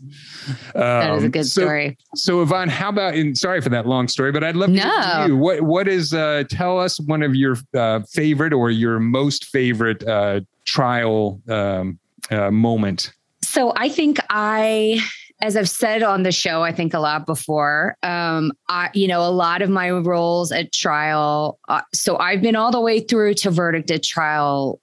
that 0.73 1.15
is 1.15 1.23
a 1.23 1.25
um, 1.25 1.31
good 1.31 1.45
so, 1.45 1.61
story. 1.61 1.97
So, 2.15 2.41
Yvonne, 2.41 2.69
how 2.69 2.89
about? 2.89 3.15
And 3.15 3.37
sorry 3.37 3.61
for 3.61 3.69
that 3.69 3.85
long 3.85 4.07
story, 4.07 4.31
but 4.31 4.43
I'd 4.43 4.55
love 4.55 4.69
to 4.69 4.75
no. 4.75 5.25
you. 5.25 5.37
What 5.37 5.61
what 5.61 5.87
is? 5.87 6.13
Uh, 6.13 6.43
tell 6.49 6.79
us 6.79 6.99
one 6.99 7.23
of 7.23 7.35
your 7.35 7.57
uh, 7.73 8.01
favorite 8.11 8.53
or 8.53 8.71
your 8.71 8.99
most 8.99 9.45
favorite 9.45 10.05
uh, 10.07 10.41
trial 10.65 11.41
um, 11.47 11.99
uh, 12.29 12.51
moment. 12.51 13.13
So 13.41 13.73
I 13.75 13.89
think 13.89 14.19
I 14.29 14.99
as 15.41 15.57
I've 15.57 15.69
said 15.69 16.01
on 16.01 16.23
the 16.23 16.31
show, 16.31 16.63
I 16.63 16.71
think 16.71 16.93
a 16.93 16.99
lot 16.99 17.25
before, 17.25 17.97
um, 18.03 18.51
I, 18.69 18.89
you 18.93 19.07
know, 19.07 19.21
a 19.21 19.31
lot 19.31 19.61
of 19.61 19.69
my 19.69 19.91
roles 19.91 20.51
at 20.51 20.71
trial. 20.71 21.59
Uh, 21.67 21.81
so 21.93 22.17
I've 22.17 22.41
been 22.41 22.55
all 22.55 22.71
the 22.71 22.79
way 22.79 23.01
through 23.01 23.33
to 23.35 23.51
verdict 23.51 23.91
at 23.91 24.03
trial. 24.03 24.79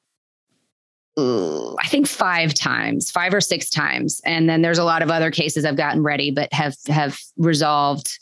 Uh, 1.17 1.75
I 1.75 1.89
think 1.89 2.07
five 2.07 2.55
times, 2.55 3.11
five 3.11 3.35
or 3.35 3.41
six 3.41 3.69
times, 3.69 4.21
and 4.25 4.49
then 4.49 4.63
there's 4.63 4.79
a 4.79 4.85
lot 4.85 5.03
of 5.03 5.11
other 5.11 5.31
cases 5.31 5.65
I've 5.65 5.77
gotten 5.77 6.03
ready, 6.03 6.31
but 6.31 6.51
have 6.53 6.75
have 6.87 7.19
resolved 7.37 8.19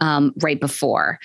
um, 0.00 0.32
right 0.42 0.60
before, 0.60 1.18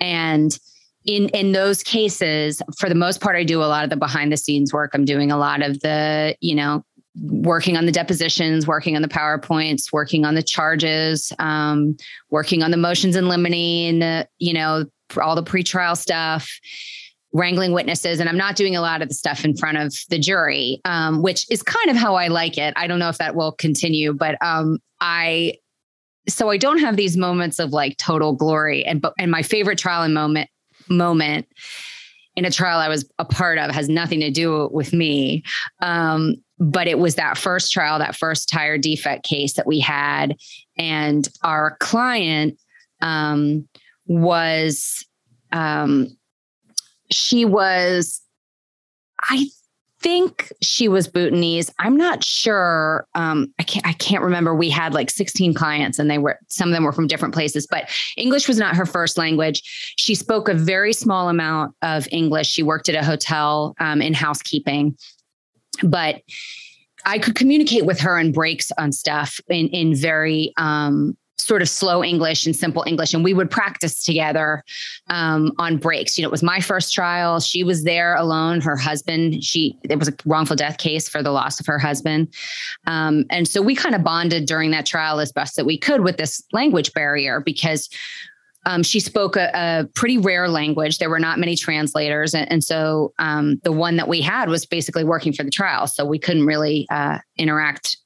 and 0.00 0.58
in 1.04 1.28
in 1.28 1.52
those 1.52 1.84
cases 1.84 2.60
for 2.78 2.88
the 2.88 2.96
most 2.96 3.20
part 3.20 3.36
i 3.36 3.44
do 3.44 3.62
a 3.62 3.66
lot 3.66 3.84
of 3.84 3.90
the 3.90 3.96
behind 3.96 4.32
the 4.32 4.36
scenes 4.36 4.72
work. 4.72 4.90
I'm 4.92 5.04
doing 5.04 5.30
a 5.30 5.38
lot 5.38 5.62
of 5.62 5.80
the 5.80 6.36
you 6.40 6.56
know 6.56 6.84
working 7.22 7.76
on 7.76 7.86
the 7.86 7.92
depositions, 7.92 8.66
working 8.66 8.96
on 8.96 9.02
the 9.02 9.08
PowerPoints, 9.08 9.92
working 9.92 10.24
on 10.24 10.34
the 10.34 10.42
charges, 10.42 11.32
um, 11.38 11.96
working 12.30 12.62
on 12.62 12.70
the 12.70 12.76
motions 12.76 13.16
in 13.16 13.28
limine, 13.28 14.26
you 14.38 14.52
know, 14.52 14.84
all 15.20 15.34
the 15.34 15.42
pretrial 15.42 15.96
stuff, 15.96 16.50
wrangling 17.32 17.72
witnesses. 17.72 18.20
And 18.20 18.28
I'm 18.28 18.36
not 18.36 18.56
doing 18.56 18.76
a 18.76 18.80
lot 18.80 19.02
of 19.02 19.08
the 19.08 19.14
stuff 19.14 19.44
in 19.44 19.56
front 19.56 19.78
of 19.78 19.94
the 20.08 20.18
jury, 20.18 20.80
um, 20.84 21.22
which 21.22 21.46
is 21.50 21.62
kind 21.62 21.90
of 21.90 21.96
how 21.96 22.14
I 22.14 22.28
like 22.28 22.56
it. 22.56 22.72
I 22.76 22.86
don't 22.86 22.98
know 22.98 23.08
if 23.08 23.18
that 23.18 23.34
will 23.34 23.52
continue, 23.52 24.14
but 24.14 24.36
um, 24.42 24.78
I, 25.00 25.54
so 26.28 26.50
I 26.50 26.56
don't 26.56 26.78
have 26.78 26.96
these 26.96 27.16
moments 27.16 27.58
of 27.58 27.72
like 27.72 27.96
total 27.98 28.32
glory. 28.32 28.84
And, 28.84 29.00
but, 29.00 29.12
and 29.18 29.30
my 29.30 29.42
favorite 29.42 29.78
trial 29.78 30.02
and 30.02 30.14
moment, 30.14 30.48
moment 30.88 31.46
in 32.36 32.44
a 32.44 32.50
trial 32.50 32.78
I 32.78 32.88
was 32.88 33.08
a 33.18 33.24
part 33.24 33.58
of 33.58 33.70
has 33.70 33.88
nothing 33.88 34.20
to 34.20 34.30
do 34.30 34.68
with 34.72 34.92
me. 34.92 35.42
Um, 35.82 36.36
but 36.58 36.86
it 36.86 36.98
was 36.98 37.16
that 37.16 37.36
first 37.36 37.72
trial, 37.72 37.98
that 37.98 38.16
first 38.16 38.48
tire 38.48 38.78
defect 38.78 39.24
case 39.24 39.54
that 39.54 39.66
we 39.66 39.78
had. 39.78 40.36
And 40.78 41.28
our 41.42 41.76
client 41.80 42.58
um, 43.02 43.68
was, 44.06 45.04
um, 45.52 46.16
she 47.10 47.44
was, 47.44 48.20
I 49.22 49.46
think 50.00 50.52
she 50.62 50.88
was 50.88 51.08
Bhutanese. 51.08 51.70
I'm 51.78 51.96
not 51.96 52.22
sure. 52.22 53.06
Um, 53.14 53.52
I 53.58 53.62
can't. 53.62 53.86
I 53.86 53.92
can't 53.94 54.22
remember. 54.22 54.54
We 54.54 54.70
had 54.70 54.94
like 54.94 55.10
16 55.10 55.54
clients, 55.54 55.98
and 55.98 56.10
they 56.10 56.18
were 56.18 56.38
some 56.48 56.68
of 56.68 56.74
them 56.74 56.84
were 56.84 56.92
from 56.92 57.06
different 57.06 57.34
places. 57.34 57.66
But 57.68 57.90
English 58.16 58.46
was 58.46 58.58
not 58.58 58.76
her 58.76 58.86
first 58.86 59.18
language. 59.18 59.62
She 59.96 60.14
spoke 60.14 60.48
a 60.48 60.54
very 60.54 60.92
small 60.92 61.28
amount 61.28 61.74
of 61.82 62.06
English. 62.12 62.48
She 62.48 62.62
worked 62.62 62.88
at 62.88 62.94
a 62.94 63.04
hotel 63.04 63.74
um, 63.80 64.00
in 64.00 64.14
housekeeping, 64.14 64.96
but 65.82 66.22
I 67.04 67.18
could 67.18 67.34
communicate 67.34 67.86
with 67.86 67.98
her 68.00 68.18
in 68.18 68.32
breaks 68.32 68.70
on 68.78 68.92
stuff 68.92 69.40
in 69.48 69.68
in 69.68 69.94
very 69.94 70.52
um, 70.56 71.16
sort 71.38 71.62
of 71.62 71.68
slow 71.68 72.02
English 72.02 72.46
and 72.46 72.56
simple 72.56 72.82
English. 72.86 73.14
And 73.14 73.22
we 73.22 73.34
would 73.34 73.50
practice 73.50 74.02
together 74.02 74.64
um, 75.08 75.52
on 75.58 75.76
breaks. 75.76 76.16
You 76.16 76.22
know, 76.22 76.28
it 76.28 76.32
was 76.32 76.42
my 76.42 76.60
first 76.60 76.92
trial. 76.92 77.40
She 77.40 77.62
was 77.62 77.84
there 77.84 78.14
alone. 78.16 78.60
Her 78.60 78.76
husband, 78.76 79.44
she, 79.44 79.78
it 79.84 79.98
was 79.98 80.08
a 80.08 80.14
wrongful 80.24 80.56
death 80.56 80.78
case 80.78 81.08
for 81.08 81.22
the 81.22 81.30
loss 81.30 81.60
of 81.60 81.66
her 81.66 81.78
husband. 81.78 82.34
Um, 82.86 83.24
and 83.30 83.46
so 83.46 83.60
we 83.60 83.74
kind 83.74 83.94
of 83.94 84.02
bonded 84.02 84.46
during 84.46 84.70
that 84.70 84.86
trial 84.86 85.20
as 85.20 85.32
best 85.32 85.56
that 85.56 85.66
we 85.66 85.78
could 85.78 86.02
with 86.02 86.16
this 86.16 86.42
language 86.52 86.92
barrier 86.94 87.40
because 87.40 87.88
um, 88.64 88.82
she 88.82 88.98
spoke 88.98 89.36
a, 89.36 89.50
a, 89.54 89.86
pretty 89.94 90.18
rare 90.18 90.48
language. 90.48 90.98
There 90.98 91.08
were 91.08 91.20
not 91.20 91.38
many 91.38 91.54
translators. 91.54 92.34
And, 92.34 92.50
and 92.50 92.64
so 92.64 93.14
um, 93.20 93.60
the 93.62 93.70
one 93.70 93.96
that 93.96 94.08
we 94.08 94.20
had 94.20 94.48
was 94.48 94.66
basically 94.66 95.04
working 95.04 95.32
for 95.32 95.44
the 95.44 95.50
trial. 95.50 95.86
So 95.86 96.04
we 96.04 96.18
couldn't 96.18 96.46
really 96.46 96.86
uh, 96.90 97.18
interact 97.38 97.96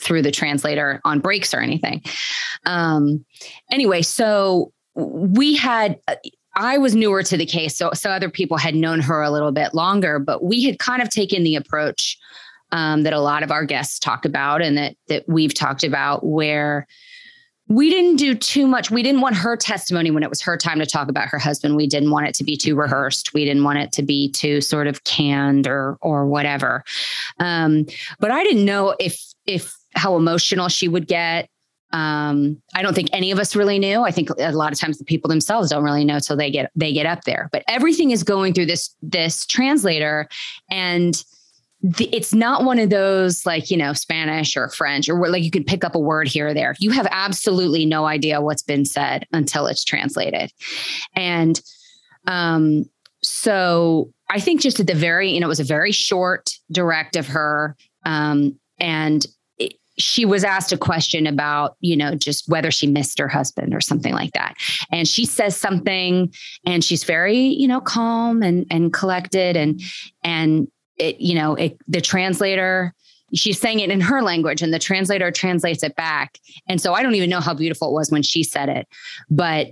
through 0.00 0.22
the 0.22 0.30
translator 0.30 1.00
on 1.04 1.20
breaks 1.20 1.52
or 1.52 1.60
anything. 1.60 2.02
Um, 2.64 3.24
anyway, 3.70 4.02
so 4.02 4.72
we 4.94 5.56
had. 5.56 5.98
I 6.56 6.76
was 6.76 6.96
newer 6.96 7.22
to 7.22 7.36
the 7.36 7.46
case, 7.46 7.76
so 7.76 7.90
so 7.94 8.10
other 8.10 8.30
people 8.30 8.56
had 8.56 8.74
known 8.74 9.00
her 9.00 9.22
a 9.22 9.30
little 9.30 9.52
bit 9.52 9.74
longer, 9.74 10.18
but 10.18 10.42
we 10.42 10.64
had 10.64 10.80
kind 10.80 11.00
of 11.00 11.08
taken 11.08 11.44
the 11.44 11.54
approach 11.54 12.18
um, 12.72 13.04
that 13.04 13.12
a 13.12 13.20
lot 13.20 13.44
of 13.44 13.52
our 13.52 13.64
guests 13.64 13.98
talk 14.00 14.24
about, 14.24 14.60
and 14.60 14.76
that 14.76 14.96
that 15.06 15.24
we've 15.28 15.54
talked 15.54 15.84
about, 15.84 16.26
where 16.26 16.86
we 17.68 17.90
didn't 17.90 18.16
do 18.16 18.34
too 18.34 18.66
much. 18.66 18.90
We 18.90 19.02
didn't 19.02 19.20
want 19.20 19.36
her 19.36 19.56
testimony 19.56 20.10
when 20.10 20.22
it 20.22 20.30
was 20.30 20.40
her 20.40 20.56
time 20.56 20.78
to 20.78 20.86
talk 20.86 21.08
about 21.08 21.28
her 21.28 21.38
husband. 21.38 21.76
We 21.76 21.86
didn't 21.86 22.10
want 22.10 22.26
it 22.26 22.34
to 22.36 22.44
be 22.44 22.56
too 22.56 22.74
rehearsed. 22.74 23.34
We 23.34 23.44
didn't 23.44 23.62
want 23.62 23.78
it 23.78 23.92
to 23.92 24.02
be 24.02 24.30
too 24.30 24.60
sort 24.60 24.86
of 24.86 25.04
canned 25.04 25.66
or 25.66 25.98
or 26.00 26.26
whatever. 26.26 26.82
Um, 27.38 27.86
but 28.18 28.30
I 28.30 28.42
didn't 28.42 28.64
know 28.64 28.96
if 28.98 29.22
if 29.46 29.74
how 29.98 30.16
emotional 30.16 30.68
she 30.68 30.88
would 30.88 31.06
get. 31.06 31.48
um, 31.92 32.60
I 32.74 32.82
don't 32.82 32.94
think 32.94 33.08
any 33.12 33.30
of 33.30 33.38
us 33.38 33.56
really 33.56 33.78
knew. 33.78 34.02
I 34.02 34.10
think 34.10 34.28
a 34.38 34.52
lot 34.52 34.72
of 34.72 34.78
times 34.78 34.98
the 34.98 35.04
people 35.04 35.28
themselves 35.28 35.70
don't 35.70 35.82
really 35.82 36.04
know 36.04 36.16
until 36.16 36.36
they 36.36 36.50
get 36.50 36.70
they 36.76 36.92
get 36.92 37.06
up 37.06 37.24
there. 37.24 37.48
But 37.50 37.62
everything 37.66 38.10
is 38.10 38.22
going 38.22 38.52
through 38.52 38.66
this 38.66 38.94
this 39.00 39.46
translator, 39.46 40.28
and 40.70 41.22
the, 41.80 42.06
it's 42.14 42.34
not 42.34 42.64
one 42.64 42.78
of 42.78 42.90
those 42.90 43.46
like 43.46 43.70
you 43.70 43.76
know 43.76 43.94
Spanish 43.94 44.54
or 44.54 44.68
French 44.68 45.08
or 45.08 45.28
like 45.28 45.42
you 45.42 45.50
can 45.50 45.64
pick 45.64 45.82
up 45.82 45.94
a 45.94 45.98
word 45.98 46.28
here 46.28 46.48
or 46.48 46.54
there. 46.54 46.74
You 46.78 46.90
have 46.90 47.08
absolutely 47.10 47.86
no 47.86 48.04
idea 48.04 48.42
what's 48.42 48.62
been 48.62 48.84
said 48.84 49.26
until 49.32 49.66
it's 49.66 49.84
translated, 49.84 50.52
and 51.14 51.58
um, 52.26 52.84
so 53.22 54.12
I 54.28 54.40
think 54.40 54.60
just 54.60 54.78
at 54.78 54.88
the 54.88 54.94
very 54.94 55.30
you 55.30 55.40
know 55.40 55.46
it 55.46 55.48
was 55.48 55.60
a 55.60 55.64
very 55.64 55.92
short 55.92 56.50
direct 56.70 57.16
of 57.16 57.26
her, 57.28 57.76
um, 58.04 58.58
and 58.78 59.24
she 59.98 60.24
was 60.24 60.44
asked 60.44 60.72
a 60.72 60.78
question 60.78 61.26
about, 61.26 61.76
you 61.80 61.96
know, 61.96 62.14
just 62.14 62.48
whether 62.48 62.70
she 62.70 62.86
missed 62.86 63.18
her 63.18 63.28
husband 63.28 63.74
or 63.74 63.80
something 63.80 64.14
like 64.14 64.32
that. 64.32 64.54
And 64.92 65.06
she 65.06 65.24
says 65.24 65.56
something 65.56 66.32
and 66.64 66.84
she's 66.84 67.04
very, 67.04 67.38
you 67.38 67.68
know, 67.68 67.80
calm 67.80 68.42
and 68.42 68.66
and 68.70 68.92
collected 68.92 69.56
and 69.56 69.80
and 70.22 70.68
it, 70.96 71.20
you 71.20 71.34
know, 71.34 71.54
it, 71.54 71.78
the 71.86 72.00
translator 72.00 72.94
she's 73.34 73.60
saying 73.60 73.80
it 73.80 73.90
in 73.90 74.00
her 74.00 74.22
language 74.22 74.62
and 74.62 74.72
the 74.72 74.78
translator 74.78 75.30
translates 75.30 75.82
it 75.82 75.94
back. 75.96 76.38
And 76.66 76.80
so 76.80 76.94
I 76.94 77.02
don't 77.02 77.14
even 77.14 77.28
know 77.28 77.40
how 77.40 77.52
beautiful 77.52 77.90
it 77.90 77.92
was 77.92 78.10
when 78.10 78.22
she 78.22 78.42
said 78.42 78.70
it. 78.70 78.86
But 79.28 79.68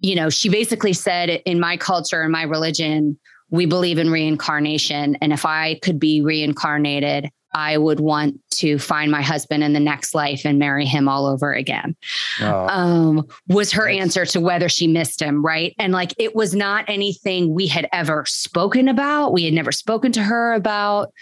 you 0.00 0.14
know, 0.14 0.30
she 0.30 0.48
basically 0.48 0.92
said 0.92 1.28
in 1.44 1.58
my 1.58 1.76
culture 1.76 2.22
and 2.22 2.30
my 2.30 2.44
religion, 2.44 3.18
we 3.50 3.66
believe 3.66 3.98
in 3.98 4.10
reincarnation 4.10 5.16
and 5.16 5.32
if 5.32 5.44
I 5.44 5.80
could 5.82 5.98
be 5.98 6.20
reincarnated, 6.20 7.30
I 7.54 7.78
would 7.78 8.00
want 8.00 8.40
to 8.52 8.78
find 8.78 9.10
my 9.10 9.22
husband 9.22 9.64
in 9.64 9.72
the 9.72 9.80
next 9.80 10.14
life 10.14 10.42
and 10.44 10.58
marry 10.58 10.84
him 10.84 11.08
all 11.08 11.26
over 11.26 11.52
again. 11.52 11.96
Oh, 12.40 12.68
um, 12.68 13.26
was 13.48 13.72
her 13.72 13.88
answer 13.88 14.26
to 14.26 14.40
whether 14.40 14.68
she 14.68 14.86
missed 14.86 15.20
him, 15.20 15.44
right? 15.44 15.74
And 15.78 15.92
like 15.92 16.14
it 16.18 16.34
was 16.34 16.54
not 16.54 16.84
anything 16.88 17.54
we 17.54 17.66
had 17.66 17.88
ever 17.92 18.24
spoken 18.26 18.88
about. 18.88 19.32
We 19.32 19.44
had 19.44 19.54
never 19.54 19.72
spoken 19.72 20.12
to 20.12 20.22
her 20.22 20.52
about 20.52 21.12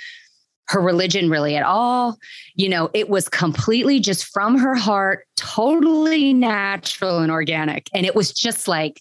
her 0.69 0.81
religion 0.81 1.31
really 1.31 1.57
at 1.57 1.63
all. 1.63 2.19
You 2.55 2.69
know, 2.69 2.91
it 2.93 3.09
was 3.09 3.29
completely 3.29 4.01
just 4.01 4.25
from 4.25 4.59
her 4.59 4.75
heart, 4.75 5.27
totally 5.37 6.35
natural 6.35 7.21
and 7.21 7.31
organic. 7.31 7.89
And 7.95 8.05
it 8.05 8.15
was 8.15 8.33
just 8.33 8.67
like, 8.67 9.01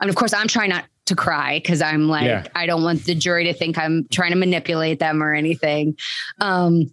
and 0.00 0.10
of 0.10 0.16
course, 0.16 0.32
I'm 0.32 0.48
trying 0.48 0.70
not 0.70 0.84
to 1.06 1.14
cry 1.14 1.58
because 1.58 1.82
I'm 1.82 2.08
like, 2.08 2.26
yeah. 2.26 2.46
I 2.54 2.66
don't 2.66 2.82
want 2.82 3.04
the 3.04 3.14
jury 3.14 3.44
to 3.44 3.54
think 3.54 3.78
I'm 3.78 4.06
trying 4.10 4.30
to 4.30 4.36
manipulate 4.36 4.98
them 4.98 5.22
or 5.22 5.34
anything. 5.34 5.96
Um, 6.40 6.86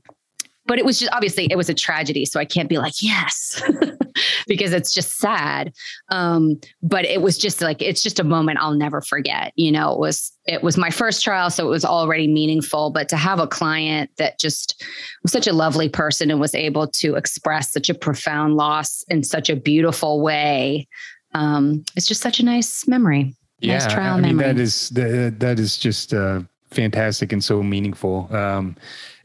but 0.67 0.79
it 0.79 0.85
was 0.85 0.99
just 0.99 1.11
obviously 1.11 1.47
it 1.49 1.57
was 1.57 1.69
a 1.69 1.73
tragedy. 1.73 2.23
So 2.23 2.39
I 2.39 2.45
can't 2.45 2.69
be 2.69 2.77
like, 2.77 3.01
yes, 3.01 3.61
because 4.47 4.73
it's 4.73 4.93
just 4.93 5.17
sad. 5.17 5.73
Um, 6.09 6.59
but 6.81 7.03
it 7.03 7.21
was 7.21 7.37
just 7.37 7.61
like, 7.61 7.81
it's 7.81 8.01
just 8.01 8.19
a 8.19 8.23
moment 8.23 8.59
I'll 8.61 8.75
never 8.75 9.01
forget. 9.01 9.53
You 9.55 9.71
know, 9.71 9.91
it 9.91 9.99
was, 9.99 10.31
it 10.45 10.63
was 10.63 10.77
my 10.77 10.89
first 10.89 11.23
trial. 11.23 11.49
So 11.49 11.65
it 11.65 11.69
was 11.69 11.83
already 11.83 12.27
meaningful. 12.27 12.91
But 12.91 13.09
to 13.09 13.17
have 13.17 13.39
a 13.39 13.47
client 13.47 14.11
that 14.17 14.39
just 14.39 14.81
was 15.23 15.31
such 15.31 15.47
a 15.47 15.53
lovely 15.53 15.89
person 15.89 16.31
and 16.31 16.39
was 16.39 16.55
able 16.55 16.87
to 16.87 17.15
express 17.15 17.71
such 17.71 17.89
a 17.89 17.93
profound 17.93 18.55
loss 18.55 19.03
in 19.09 19.23
such 19.23 19.49
a 19.49 19.55
beautiful 19.55 20.21
way, 20.21 20.87
um, 21.33 21.83
it's 21.95 22.07
just 22.07 22.21
such 22.21 22.39
a 22.39 22.45
nice 22.45 22.87
memory 22.87 23.35
yeah, 23.61 23.77
nice 23.77 23.93
trial 23.93 24.17
I 24.17 24.21
mean 24.21 24.37
memory. 24.37 24.53
that 24.53 24.61
is 24.61 24.89
that, 24.89 25.39
that 25.39 25.59
is 25.59 25.77
just 25.77 26.13
uh, 26.13 26.41
fantastic 26.71 27.31
and 27.31 27.43
so 27.43 27.61
meaningful. 27.61 28.27
Um, 28.35 28.75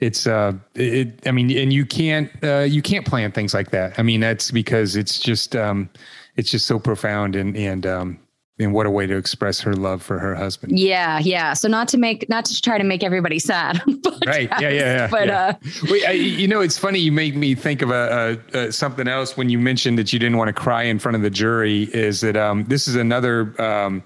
it's 0.00 0.26
uh, 0.26 0.52
it. 0.74 1.26
I 1.26 1.32
mean, 1.32 1.50
and 1.56 1.72
you 1.72 1.86
can't 1.86 2.30
uh, 2.42 2.60
you 2.68 2.82
can't 2.82 3.06
plan 3.06 3.32
things 3.32 3.54
like 3.54 3.70
that. 3.70 3.98
I 3.98 4.02
mean, 4.02 4.20
that's 4.20 4.50
because 4.50 4.96
it's 4.96 5.18
just 5.18 5.56
um, 5.56 5.88
it's 6.36 6.50
just 6.50 6.66
so 6.66 6.78
profound 6.78 7.34
and 7.34 7.56
and 7.56 7.86
um, 7.86 8.18
and 8.58 8.72
what 8.72 8.86
a 8.86 8.90
way 8.90 9.06
to 9.06 9.16
express 9.16 9.60
her 9.60 9.74
love 9.74 10.02
for 10.02 10.18
her 10.18 10.34
husband. 10.34 10.78
Yeah, 10.78 11.18
yeah. 11.18 11.52
So 11.52 11.68
not 11.68 11.88
to 11.88 11.98
make, 11.98 12.26
not 12.28 12.46
to 12.46 12.60
try 12.62 12.78
to 12.78 12.84
make 12.84 13.04
everybody 13.04 13.38
sad. 13.38 13.82
right. 14.26 14.48
Yeah, 14.58 14.70
yeah, 14.70 14.70
yeah. 14.70 15.08
But 15.08 15.28
yeah. 15.28 15.46
uh, 15.46 15.54
Wait, 15.90 16.06
I, 16.06 16.12
you 16.12 16.48
know, 16.48 16.60
it's 16.60 16.78
funny. 16.78 16.98
You 16.98 17.12
make 17.12 17.36
me 17.36 17.54
think 17.54 17.82
of 17.82 17.90
a, 17.90 18.40
a, 18.54 18.58
a, 18.58 18.72
something 18.72 19.08
else 19.08 19.36
when 19.36 19.50
you 19.50 19.58
mentioned 19.58 19.98
that 19.98 20.12
you 20.12 20.18
didn't 20.18 20.38
want 20.38 20.48
to 20.48 20.54
cry 20.54 20.84
in 20.84 20.98
front 20.98 21.16
of 21.16 21.22
the 21.22 21.30
jury. 21.30 21.84
Is 21.92 22.22
that 22.22 22.36
um, 22.36 22.64
this 22.64 22.88
is 22.88 22.94
another 22.94 23.60
um, 23.60 24.02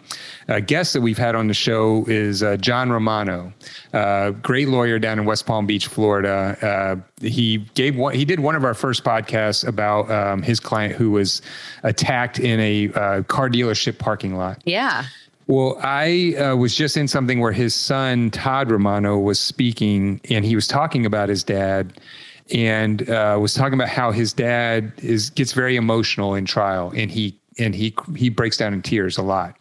guest 0.59 0.95
that 0.95 1.01
we've 1.01 1.19
had 1.19 1.37
on 1.37 1.47
the 1.47 1.55
show 1.55 2.05
is 2.09 2.43
uh, 2.43 2.57
John 2.57 2.91
Romano, 2.91 3.53
uh, 3.93 4.31
great 4.31 4.69
lawyer 4.69 4.99
down 4.99 5.21
in 5.21 5.25
West 5.27 5.47
Palm 5.47 5.65
Beach, 5.65 5.87
Florida. 5.87 6.57
Uh, 6.61 7.25
he 7.25 7.59
gave 7.75 7.95
one. 7.95 8.17
He 8.17 8.25
did 8.25 8.41
one 8.41 8.57
of 8.57 8.65
our 8.65 8.75
first 8.75 9.05
podcasts 9.05 9.65
about 9.65 10.11
um, 10.11 10.43
his 10.43 10.59
client 10.59 10.97
who 10.97 11.13
was 11.13 11.41
attacked 11.85 12.41
in 12.41 12.59
a 12.59 12.93
uh, 12.95 13.23
car 13.23 13.49
dealership 13.49 13.99
parking 13.99 14.35
lot 14.35 14.41
lot. 14.41 14.63
Yeah. 14.65 15.05
Well, 15.47 15.79
I 15.83 16.35
uh, 16.37 16.57
was 16.57 16.75
just 16.75 16.97
in 16.97 17.09
something 17.09 17.41
where 17.41 17.53
his 17.53 17.75
son, 17.75 18.31
Todd 18.31 18.71
Romano, 18.71 19.19
was 19.19 19.39
speaking 19.39 20.21
and 20.31 20.45
he 20.45 20.55
was 20.55 20.67
talking 20.67 21.07
about 21.07 21.29
his 21.29 21.45
dad 21.45 22.01
and 22.53 23.09
uh, 23.09 23.39
was 23.41 23.55
talking 23.55 23.75
about 23.75 23.89
how 23.89 24.11
his 24.11 24.33
dad 24.33 24.93
is 24.99 25.31
gets 25.31 25.53
very 25.53 25.77
emotional 25.77 26.35
in 26.35 26.45
trial 26.45 26.93
and 26.97 27.11
he 27.11 27.37
and 27.59 27.75
he 27.75 27.95
he 28.17 28.29
breaks 28.29 28.57
down 28.57 28.73
in 28.73 28.83
tears 28.83 29.19
a 29.19 29.23
lot. 29.23 29.57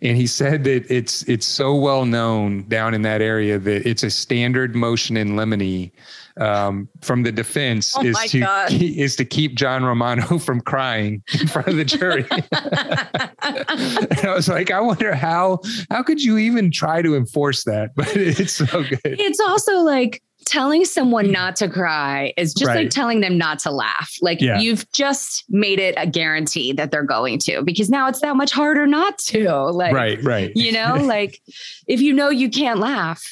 And 0.00 0.16
he 0.16 0.26
said 0.26 0.64
that 0.64 0.90
it's 0.90 1.22
it's 1.28 1.46
so 1.46 1.74
well 1.74 2.04
known 2.04 2.64
down 2.68 2.94
in 2.94 3.02
that 3.02 3.20
area 3.20 3.58
that 3.58 3.86
it's 3.86 4.02
a 4.02 4.10
standard 4.10 4.74
motion 4.74 5.16
in 5.16 5.36
limine 5.36 5.92
um, 6.38 6.88
from 7.00 7.22
the 7.22 7.32
defense 7.32 7.94
oh 7.96 8.02
is 8.02 8.18
to 8.30 8.40
God. 8.40 8.72
is 8.72 9.16
to 9.16 9.24
keep 9.24 9.54
John 9.54 9.84
Romano 9.84 10.38
from 10.40 10.60
crying 10.60 11.22
in 11.38 11.46
front 11.46 11.68
of 11.68 11.76
the 11.76 11.84
jury. 11.84 12.26
and 12.30 14.26
I 14.26 14.34
was 14.34 14.48
like, 14.48 14.70
I 14.70 14.80
wonder 14.80 15.14
how 15.14 15.60
how 15.90 16.02
could 16.02 16.22
you 16.22 16.38
even 16.38 16.70
try 16.70 17.02
to 17.02 17.14
enforce 17.14 17.64
that? 17.64 17.94
But 17.94 18.16
it's 18.16 18.52
so 18.52 18.66
good. 18.66 19.00
It's 19.04 19.40
also 19.40 19.80
like 19.80 20.22
telling 20.44 20.84
someone 20.84 21.30
not 21.30 21.56
to 21.56 21.68
cry 21.68 22.32
is 22.36 22.54
just 22.54 22.68
right. 22.68 22.84
like 22.84 22.90
telling 22.90 23.20
them 23.20 23.38
not 23.38 23.58
to 23.60 23.70
laugh. 23.70 24.14
Like 24.20 24.40
yeah. 24.40 24.58
you've 24.58 24.90
just 24.92 25.44
made 25.48 25.78
it 25.78 25.94
a 25.96 26.06
guarantee 26.06 26.72
that 26.72 26.90
they're 26.90 27.02
going 27.02 27.38
to 27.40 27.62
because 27.62 27.90
now 27.90 28.08
it's 28.08 28.20
that 28.20 28.36
much 28.36 28.52
harder 28.52 28.86
not 28.86 29.18
to. 29.18 29.52
Like 29.70 29.92
right, 29.92 30.22
right. 30.22 30.52
You 30.54 30.72
know, 30.72 30.94
like 31.02 31.40
if 31.86 32.00
you 32.00 32.12
know 32.12 32.28
you 32.28 32.50
can't 32.50 32.78
laugh, 32.78 33.22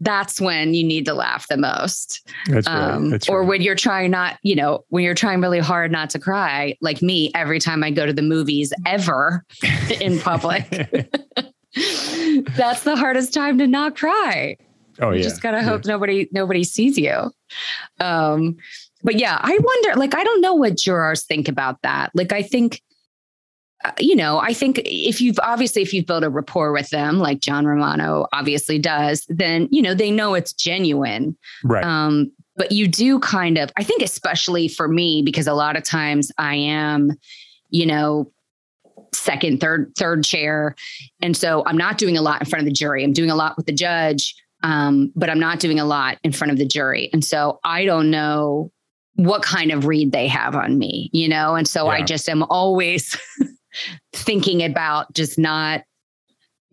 that's 0.00 0.40
when 0.40 0.74
you 0.74 0.84
need 0.84 1.06
to 1.06 1.14
laugh 1.14 1.48
the 1.48 1.56
most. 1.56 2.28
That's 2.46 2.66
right. 2.66 2.76
Um, 2.76 3.10
that's 3.10 3.28
or 3.28 3.40
right. 3.40 3.48
when 3.48 3.62
you're 3.62 3.74
trying 3.74 4.10
not, 4.10 4.38
you 4.42 4.54
know, 4.54 4.84
when 4.88 5.04
you're 5.04 5.14
trying 5.14 5.40
really 5.40 5.58
hard 5.58 5.90
not 5.90 6.10
to 6.10 6.18
cry, 6.18 6.76
like 6.80 7.00
me, 7.00 7.30
every 7.34 7.58
time 7.58 7.82
I 7.82 7.90
go 7.90 8.04
to 8.04 8.12
the 8.12 8.22
movies 8.22 8.72
ever 8.84 9.44
in 10.00 10.18
public, 10.20 10.68
that's 12.56 12.82
the 12.82 12.96
hardest 12.96 13.32
time 13.32 13.58
to 13.58 13.66
not 13.66 13.96
cry. 13.96 14.56
Oh 15.00 15.10
you 15.10 15.18
yeah. 15.18 15.22
just 15.22 15.42
gotta 15.42 15.62
hope 15.62 15.84
yeah. 15.84 15.92
nobody 15.92 16.28
nobody 16.32 16.64
sees 16.64 16.98
you. 16.98 17.30
Um, 18.00 18.56
but 19.02 19.18
yeah, 19.18 19.38
I 19.40 19.58
wonder. 19.62 19.98
Like, 19.98 20.14
I 20.14 20.24
don't 20.24 20.40
know 20.40 20.54
what 20.54 20.76
jurors 20.76 21.24
think 21.24 21.48
about 21.48 21.82
that. 21.82 22.10
Like, 22.14 22.32
I 22.32 22.42
think 22.42 22.82
uh, 23.84 23.92
you 24.00 24.16
know, 24.16 24.38
I 24.38 24.52
think 24.52 24.80
if 24.84 25.20
you've 25.20 25.38
obviously 25.42 25.82
if 25.82 25.92
you've 25.92 26.06
built 26.06 26.24
a 26.24 26.30
rapport 26.30 26.72
with 26.72 26.88
them, 26.90 27.18
like 27.18 27.40
John 27.40 27.66
Romano 27.66 28.26
obviously 28.32 28.78
does, 28.78 29.26
then 29.28 29.68
you 29.70 29.82
know 29.82 29.94
they 29.94 30.10
know 30.10 30.34
it's 30.34 30.52
genuine. 30.52 31.36
Right. 31.62 31.84
Um, 31.84 32.32
but 32.56 32.72
you 32.72 32.88
do 32.88 33.18
kind 33.20 33.58
of, 33.58 33.70
I 33.76 33.84
think, 33.84 34.00
especially 34.00 34.66
for 34.66 34.88
me, 34.88 35.20
because 35.22 35.46
a 35.46 35.52
lot 35.52 35.76
of 35.76 35.84
times 35.84 36.32
I 36.38 36.54
am, 36.54 37.12
you 37.68 37.84
know, 37.84 38.32
second, 39.12 39.60
third, 39.60 39.92
third 39.98 40.24
chair, 40.24 40.74
and 41.20 41.36
so 41.36 41.62
I'm 41.66 41.76
not 41.76 41.98
doing 41.98 42.16
a 42.16 42.22
lot 42.22 42.40
in 42.40 42.46
front 42.48 42.62
of 42.62 42.66
the 42.66 42.72
jury. 42.72 43.04
I'm 43.04 43.12
doing 43.12 43.30
a 43.30 43.36
lot 43.36 43.58
with 43.58 43.66
the 43.66 43.72
judge, 43.72 44.34
um, 44.62 45.12
but 45.14 45.30
I'm 45.30 45.40
not 45.40 45.60
doing 45.60 45.78
a 45.80 45.84
lot 45.84 46.18
in 46.22 46.32
front 46.32 46.52
of 46.52 46.58
the 46.58 46.66
jury, 46.66 47.10
and 47.12 47.24
so 47.24 47.60
I 47.64 47.84
don't 47.84 48.10
know 48.10 48.70
what 49.14 49.42
kind 49.42 49.72
of 49.72 49.86
read 49.86 50.12
they 50.12 50.28
have 50.28 50.54
on 50.54 50.78
me, 50.78 51.08
you 51.12 51.28
know, 51.28 51.54
and 51.54 51.66
so 51.66 51.86
yeah. 51.86 51.92
I 51.92 52.02
just 52.02 52.28
am 52.28 52.42
always. 52.44 53.16
thinking 54.14 54.64
about 54.64 55.12
just 55.12 55.38
not 55.38 55.82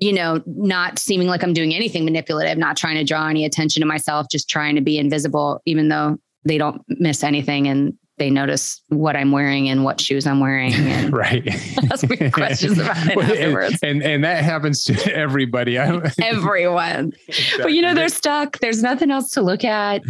you 0.04 0.12
know, 0.12 0.42
not 0.46 1.00
seeming 1.00 1.28
like 1.28 1.44
I'm 1.44 1.54
doing 1.54 1.74
anything 1.74 2.04
manipulative, 2.04 2.58
not 2.58 2.76
trying 2.76 2.96
to 2.96 3.06
draw 3.06 3.28
any 3.30 3.46
attention 3.46 3.80
to 3.82 3.88
myself, 3.88 4.28
just 4.30 4.50
trying 4.50 4.76
to 4.76 4.82
be 4.82 4.98
invisible, 4.98 5.62
even 5.66 5.88
though 5.88 6.18
they 6.44 6.58
don't 6.58 6.82
miss 6.88 7.24
anything 7.24 7.68
and 7.68 7.94
they 8.24 8.30
notice 8.30 8.82
what 8.88 9.18
I'm 9.18 9.34
wearing 9.34 9.68
and 9.68 9.84
what 9.84 10.00
shoes 10.00 10.26
I'm 10.26 10.40
wearing. 10.40 10.72
And 10.94 11.14
right. 11.14 11.46
ask 11.92 12.08
me 12.10 12.30
questions 12.30 12.78
about 12.78 13.08
it 13.08 13.18
afterwards. 13.18 13.80
And, 13.84 14.02
and, 14.02 14.04
and 14.04 14.24
that 14.24 14.44
happens 14.44 14.86
to 14.86 15.16
everybody. 15.16 15.78
Everyone. 15.78 17.14
But 17.58 17.74
you 17.74 17.82
know, 17.82 17.94
they're 17.94 18.10
stuck. 18.10 18.60
There's 18.60 18.82
nothing 18.82 19.12
else 19.12 19.32
to 19.32 19.42
look 19.42 19.64
at. 19.66 20.04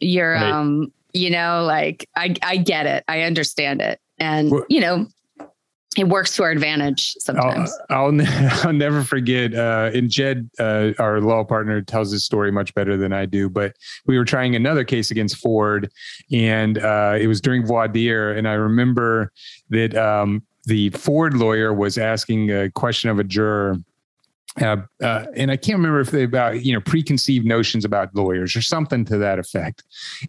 You're 0.00 0.32
right. 0.32 0.50
um, 0.50 0.92
you 1.14 1.30
know, 1.30 1.64
like 1.64 2.08
I 2.16 2.34
I 2.42 2.56
get 2.58 2.86
it. 2.86 3.04
I 3.08 3.22
understand 3.22 3.80
it. 3.80 4.00
And 4.18 4.50
well, 4.50 4.66
you 4.68 4.80
know, 4.80 5.06
it 5.96 6.08
works 6.08 6.34
to 6.36 6.42
our 6.42 6.50
advantage 6.50 7.14
sometimes. 7.18 7.76
I'll, 7.90 8.06
I'll, 8.06 8.20
I'll 8.66 8.72
never 8.72 9.02
forget. 9.02 9.54
Uh, 9.54 9.90
and 9.94 10.10
Jed, 10.10 10.50
uh, 10.58 10.92
our 10.98 11.20
law 11.20 11.44
partner, 11.44 11.82
tells 11.82 12.10
this 12.10 12.24
story 12.24 12.52
much 12.52 12.74
better 12.74 12.96
than 12.96 13.12
I 13.12 13.26
do. 13.26 13.48
But 13.48 13.76
we 14.06 14.18
were 14.18 14.24
trying 14.24 14.54
another 14.54 14.84
case 14.84 15.10
against 15.10 15.36
Ford, 15.36 15.90
and 16.32 16.78
uh, 16.78 17.16
it 17.18 17.26
was 17.26 17.40
during 17.40 17.66
voir 17.66 17.88
dire. 17.88 18.32
And 18.32 18.48
I 18.48 18.54
remember 18.54 19.32
that 19.70 19.96
um, 19.96 20.42
the 20.64 20.90
Ford 20.90 21.34
lawyer 21.34 21.72
was 21.72 21.98
asking 21.98 22.50
a 22.50 22.70
question 22.70 23.10
of 23.10 23.18
a 23.18 23.24
juror 23.24 23.78
uh, 24.60 24.76
uh, 25.02 25.26
and 25.34 25.50
I 25.50 25.56
can't 25.56 25.76
remember 25.76 26.00
if 26.00 26.10
they 26.10 26.24
about 26.24 26.64
you 26.64 26.72
know 26.72 26.80
preconceived 26.80 27.46
notions 27.46 27.84
about 27.84 28.14
lawyers 28.14 28.56
or 28.56 28.62
something 28.62 29.04
to 29.06 29.18
that 29.18 29.38
effect. 29.38 29.82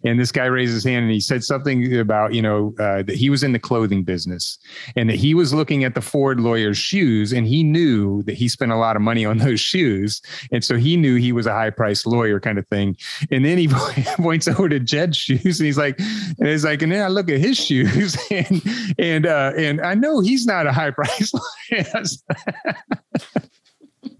And 0.04 0.18
this 0.18 0.32
guy 0.32 0.46
raised 0.46 0.74
his 0.74 0.84
hand 0.84 1.04
and 1.04 1.12
he 1.12 1.20
said 1.20 1.44
something 1.44 1.98
about 1.98 2.34
you 2.34 2.42
know 2.42 2.74
uh, 2.78 3.02
that 3.02 3.16
he 3.16 3.30
was 3.30 3.42
in 3.42 3.52
the 3.52 3.58
clothing 3.58 4.02
business 4.02 4.58
and 4.96 5.08
that 5.08 5.16
he 5.16 5.34
was 5.34 5.54
looking 5.54 5.84
at 5.84 5.94
the 5.94 6.00
Ford 6.00 6.40
lawyer's 6.40 6.78
shoes 6.78 7.32
and 7.32 7.46
he 7.46 7.62
knew 7.62 8.22
that 8.24 8.34
he 8.34 8.48
spent 8.48 8.72
a 8.72 8.76
lot 8.76 8.96
of 8.96 9.02
money 9.02 9.24
on 9.24 9.38
those 9.38 9.60
shoes 9.60 10.20
and 10.52 10.64
so 10.64 10.76
he 10.76 10.96
knew 10.96 11.16
he 11.16 11.32
was 11.32 11.46
a 11.46 11.52
high 11.52 11.70
priced 11.70 12.06
lawyer 12.06 12.40
kind 12.40 12.58
of 12.58 12.66
thing. 12.68 12.96
And 13.30 13.44
then 13.44 13.58
he 13.58 13.68
points 14.16 14.48
over 14.48 14.68
to 14.68 14.80
Jed's 14.80 15.16
shoes 15.16 15.60
and 15.60 15.66
he's 15.66 15.78
like, 15.78 15.98
and 15.98 16.48
he's 16.48 16.64
like, 16.64 16.82
and 16.82 16.92
then 16.92 17.02
I 17.02 17.08
look 17.08 17.30
at 17.30 17.38
his 17.38 17.56
shoes 17.56 18.16
and 18.30 18.62
and 18.98 19.26
uh, 19.26 19.52
and 19.56 19.80
I 19.80 19.94
know 19.94 20.20
he's 20.20 20.46
not 20.46 20.66
a 20.66 20.72
high 20.72 20.90
priced 20.90 21.34
lawyer. 21.72 22.02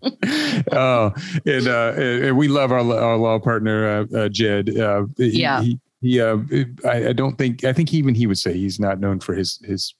oh, 0.72 1.12
and, 1.46 1.68
uh, 1.68 1.92
and 1.96 2.36
we 2.36 2.48
love 2.48 2.72
our, 2.72 2.78
our 2.78 3.16
law 3.16 3.38
partner, 3.38 4.06
uh, 4.12 4.16
uh, 4.16 4.28
Jed. 4.28 4.76
Uh, 4.76 5.06
yeah. 5.16 5.62
He, 5.62 5.80
he 6.00 6.20
uh, 6.20 6.38
I, 6.84 7.08
I, 7.08 7.12
don't 7.12 7.36
think, 7.36 7.64
I 7.64 7.72
think 7.72 7.92
even 7.92 8.14
he 8.14 8.26
would 8.26 8.38
say 8.38 8.52
he's 8.54 8.78
not 8.78 9.00
known 9.00 9.20
for 9.20 9.34
his, 9.34 9.58
his 9.64 9.94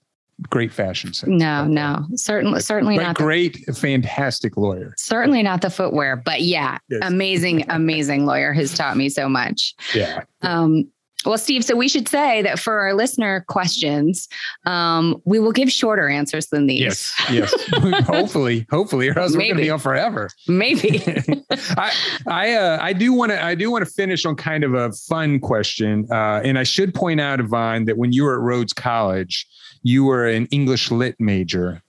great 0.49 0.72
fashion 0.72 1.12
sense. 1.12 1.30
No, 1.30 1.66
no, 1.66 2.07
certainly, 2.14 2.61
certainly 2.61 2.96
but 2.96 3.03
not. 3.03 3.16
Great, 3.16 3.66
the, 3.66 3.72
fantastic 3.72 4.57
lawyer. 4.57 4.94
Certainly 4.99 5.42
not 5.42 5.62
the 5.62 5.70
footwear, 5.70 6.16
but 6.16 6.42
yeah, 6.42 6.78
yes. 6.88 7.01
amazing, 7.03 7.64
amazing 7.68 8.26
lawyer 8.26 8.53
has 8.53 8.74
taught 8.74 8.96
me 8.96 9.09
so 9.09 9.28
much. 9.28 9.74
Yeah. 9.94 10.22
Um, 10.42 10.90
well, 11.27 11.37
Steve, 11.37 11.64
so 11.64 11.75
we 11.75 11.89
should 11.89 12.09
say 12.09 12.43
that 12.43 12.61
for 12.61 12.79
our 12.79 12.95
listener 12.95 13.45
questions, 13.49 14.29
um, 14.66 15.21
we 15.25 15.41
will 15.41 15.51
give 15.51 15.71
shorter 15.71 16.09
answers 16.09 16.47
than 16.47 16.66
these. 16.66 16.81
Yes, 16.81 17.14
yes. 17.31 17.71
hopefully, 18.07 18.66
hopefully, 18.71 19.09
or 19.09 19.19
else 19.19 19.33
Maybe. 19.35 19.45
we're 19.45 19.55
going 19.55 19.57
to 19.57 19.62
be 19.64 19.71
on 19.71 19.79
forever. 19.81 20.31
Maybe. 20.47 21.03
I 21.77 21.93
I 22.27 22.55
uh, 22.55 22.79
I 22.81 22.93
do 22.93 23.12
want 23.12 23.33
to 23.33 23.43
I 23.43 23.57
do 23.57 23.71
want 23.71 23.85
to 23.85 23.91
finish 23.91 24.25
on 24.25 24.37
kind 24.37 24.62
of 24.62 24.75
a 24.75 24.93
fun 24.93 25.41
question, 25.41 26.07
uh, 26.11 26.41
and 26.45 26.57
I 26.59 26.62
should 26.62 26.95
point 26.95 27.21
out, 27.21 27.41
Yvonne, 27.41 27.87
that 27.87 27.99
when 27.99 28.12
you 28.12 28.23
were 28.23 28.35
at 28.35 28.41
Rhodes 28.41 28.73
College, 28.73 29.47
you 29.83 30.05
were 30.05 30.29
an 30.29 30.47
English 30.47 30.91
lit 30.93 31.16
major. 31.19 31.83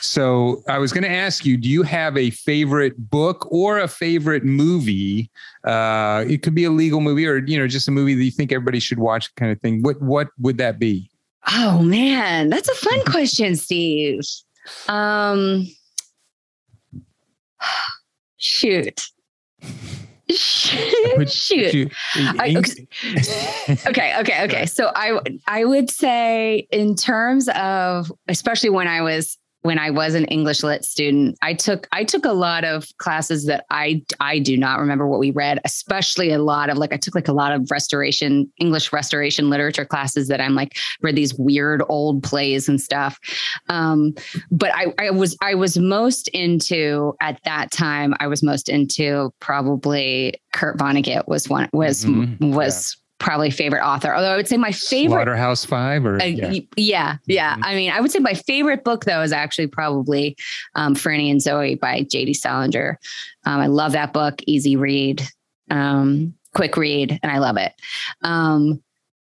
So 0.00 0.62
I 0.68 0.78
was 0.78 0.92
going 0.92 1.04
to 1.04 1.10
ask 1.10 1.44
you, 1.44 1.56
do 1.56 1.68
you 1.68 1.82
have 1.82 2.16
a 2.16 2.30
favorite 2.30 3.10
book 3.10 3.46
or 3.50 3.78
a 3.80 3.88
favorite 3.88 4.44
movie? 4.44 5.30
Uh, 5.64 6.24
it 6.28 6.42
could 6.42 6.54
be 6.54 6.64
a 6.64 6.70
legal 6.70 7.00
movie 7.00 7.26
or, 7.26 7.38
you 7.38 7.58
know, 7.58 7.66
just 7.66 7.88
a 7.88 7.90
movie 7.90 8.14
that 8.14 8.24
you 8.24 8.30
think 8.30 8.52
everybody 8.52 8.80
should 8.80 8.98
watch 8.98 9.34
kind 9.34 9.50
of 9.50 9.60
thing. 9.60 9.82
What, 9.82 10.00
what 10.02 10.28
would 10.38 10.58
that 10.58 10.78
be? 10.78 11.10
Oh 11.52 11.82
man, 11.82 12.48
that's 12.48 12.68
a 12.68 12.74
fun 12.74 13.04
question, 13.04 13.54
Steve. 13.54 14.22
Um, 14.88 15.66
shoot. 18.38 19.08
Shoot. 20.30 21.30
Shoot. 21.30 21.92
I, 22.16 22.56
okay, 23.86 24.16
okay, 24.20 24.44
okay. 24.44 24.66
So 24.66 24.90
I 24.94 25.20
I 25.46 25.64
would 25.66 25.90
say 25.90 26.66
in 26.72 26.94
terms 26.94 27.48
of 27.50 28.10
especially 28.26 28.70
when 28.70 28.88
I 28.88 29.02
was 29.02 29.36
when 29.64 29.78
I 29.78 29.88
was 29.88 30.14
an 30.14 30.26
English 30.26 30.62
lit 30.62 30.84
student, 30.84 31.38
I 31.40 31.54
took 31.54 31.88
I 31.90 32.04
took 32.04 32.26
a 32.26 32.34
lot 32.34 32.64
of 32.64 32.86
classes 32.98 33.46
that 33.46 33.64
I 33.70 34.04
I 34.20 34.38
do 34.38 34.58
not 34.58 34.78
remember 34.78 35.08
what 35.08 35.18
we 35.18 35.30
read, 35.30 35.58
especially 35.64 36.32
a 36.32 36.38
lot 36.38 36.68
of 36.68 36.76
like 36.76 36.92
I 36.92 36.98
took 36.98 37.14
like 37.14 37.28
a 37.28 37.32
lot 37.32 37.50
of 37.50 37.70
restoration 37.70 38.52
English 38.58 38.92
restoration 38.92 39.48
literature 39.48 39.86
classes 39.86 40.28
that 40.28 40.38
I'm 40.38 40.54
like 40.54 40.76
read 41.00 41.16
these 41.16 41.34
weird 41.34 41.82
old 41.88 42.22
plays 42.22 42.68
and 42.68 42.78
stuff. 42.78 43.18
Um, 43.70 44.14
but 44.50 44.70
I, 44.74 44.92
I 44.98 45.10
was 45.10 45.34
I 45.40 45.54
was 45.54 45.78
most 45.78 46.28
into 46.28 47.14
at 47.22 47.40
that 47.44 47.70
time 47.70 48.12
I 48.20 48.26
was 48.26 48.42
most 48.42 48.68
into 48.68 49.32
probably 49.40 50.34
Kurt 50.52 50.76
Vonnegut 50.76 51.26
was 51.26 51.48
one 51.48 51.70
was 51.72 52.04
mm-hmm. 52.04 52.52
was 52.52 52.98
probably 53.18 53.50
favorite 53.50 53.84
author. 53.84 54.14
Although 54.14 54.32
I 54.32 54.36
would 54.36 54.48
say 54.48 54.56
my 54.56 54.72
favorite 54.72 55.16
Slaughterhouse 55.16 55.64
Five 55.64 56.04
or 56.04 56.20
uh, 56.20 56.24
yeah. 56.24 56.60
yeah, 56.76 57.16
yeah. 57.26 57.54
Mm-hmm. 57.54 57.64
I 57.64 57.74
mean, 57.74 57.90
I 57.92 58.00
would 58.00 58.10
say 58.10 58.18
my 58.18 58.34
favorite 58.34 58.84
book 58.84 59.04
though 59.04 59.22
is 59.22 59.32
actually 59.32 59.68
probably 59.68 60.36
um, 60.74 60.94
Franny 60.94 61.30
and 61.30 61.40
Zooey 61.40 61.78
by 61.78 62.02
J.D. 62.02 62.34
Salinger. 62.34 62.98
Um, 63.46 63.60
I 63.60 63.66
love 63.66 63.92
that 63.92 64.12
book. 64.12 64.40
Easy 64.46 64.76
read, 64.76 65.22
um, 65.70 66.34
quick 66.54 66.76
read, 66.76 67.18
and 67.22 67.30
I 67.30 67.38
love 67.38 67.56
it. 67.56 67.72
Um, 68.22 68.82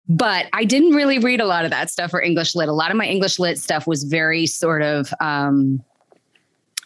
but 0.09 0.47
I 0.53 0.63
didn't 0.63 0.91
really 0.91 1.19
read 1.19 1.41
a 1.41 1.45
lot 1.45 1.65
of 1.65 1.71
that 1.71 1.89
stuff 1.89 2.11
for 2.11 2.21
English 2.21 2.55
lit. 2.55 2.69
A 2.69 2.73
lot 2.73 2.91
of 2.91 2.97
my 2.97 3.05
English 3.05 3.39
lit 3.39 3.59
stuff 3.59 3.86
was 3.86 4.03
very 4.03 4.45
sort 4.45 4.82
of 4.82 5.13
um, 5.19 5.84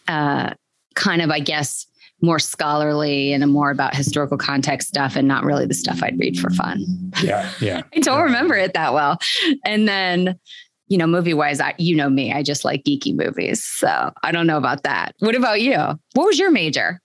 uh, 0.08 0.54
kind 0.96 1.22
of, 1.22 1.30
I 1.30 1.40
guess, 1.40 1.86
more 2.22 2.40
scholarly 2.40 3.34
and 3.34 3.52
more 3.52 3.72
about 3.72 3.96
historical 3.96 4.38
context 4.38 4.88
stuff 4.88 5.16
and 5.16 5.28
not 5.28 5.44
really 5.44 5.66
the 5.66 5.74
stuff 5.74 6.02
I'd 6.04 6.20
read 6.20 6.38
for 6.38 6.50
fun. 6.52 6.86
Yeah. 7.24 7.52
Yeah. 7.60 7.82
I 7.96 8.00
don't 8.00 8.18
yeah. 8.18 8.24
remember 8.24 8.56
it 8.56 8.74
that 8.74 8.94
well. 8.94 9.18
And 9.66 9.88
then, 9.88 10.40
you 10.88 10.98
know, 10.98 11.08
movie 11.08 11.34
wise, 11.34 11.60
I, 11.60 11.74
you 11.78 11.96
know 11.96 12.10
me, 12.10 12.32
I 12.34 12.44
just 12.44 12.64
like 12.64 12.84
geeky 12.84 13.16
movies. 13.16 13.64
So 13.66 14.12
I 14.24 14.32
don't 14.32 14.48
know 14.48 14.58
about 14.58 14.84
that. 14.84 15.16
What 15.20 15.36
about 15.36 15.62
you? 15.62 15.78
What 16.14 16.26
was 16.26 16.38
your 16.38 16.52
major? 16.52 17.00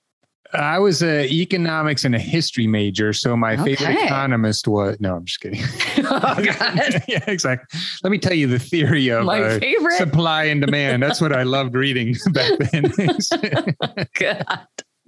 I 0.53 0.79
was 0.79 1.03
a 1.03 1.27
economics 1.27 2.05
and 2.05 2.15
a 2.15 2.19
history 2.19 2.67
major, 2.67 3.13
so 3.13 3.37
my 3.37 3.55
okay. 3.55 3.75
favorite 3.75 4.05
economist 4.05 4.69
was. 4.69 4.97
No, 5.01 5.17
I'm 5.17 5.25
just 5.25 5.41
kidding. 5.41 5.61
oh 5.99 6.37
yeah, 7.09 7.25
exactly. 7.27 7.81
Let 8.03 8.11
me 8.11 8.19
tell 8.19 8.35
you 8.35 8.47
the 8.47 8.59
theory 8.59 9.09
of 9.09 9.25
my 9.25 9.43
uh, 9.43 9.59
favorite 9.59 9.97
supply 9.97 10.45
and 10.45 10.61
demand. 10.61 11.03
That's 11.03 11.21
what 11.21 11.33
I 11.33 11.43
loved 11.43 11.75
reading 11.75 12.15
back 12.33 12.59
then. 12.71 12.93
God. 14.15 14.67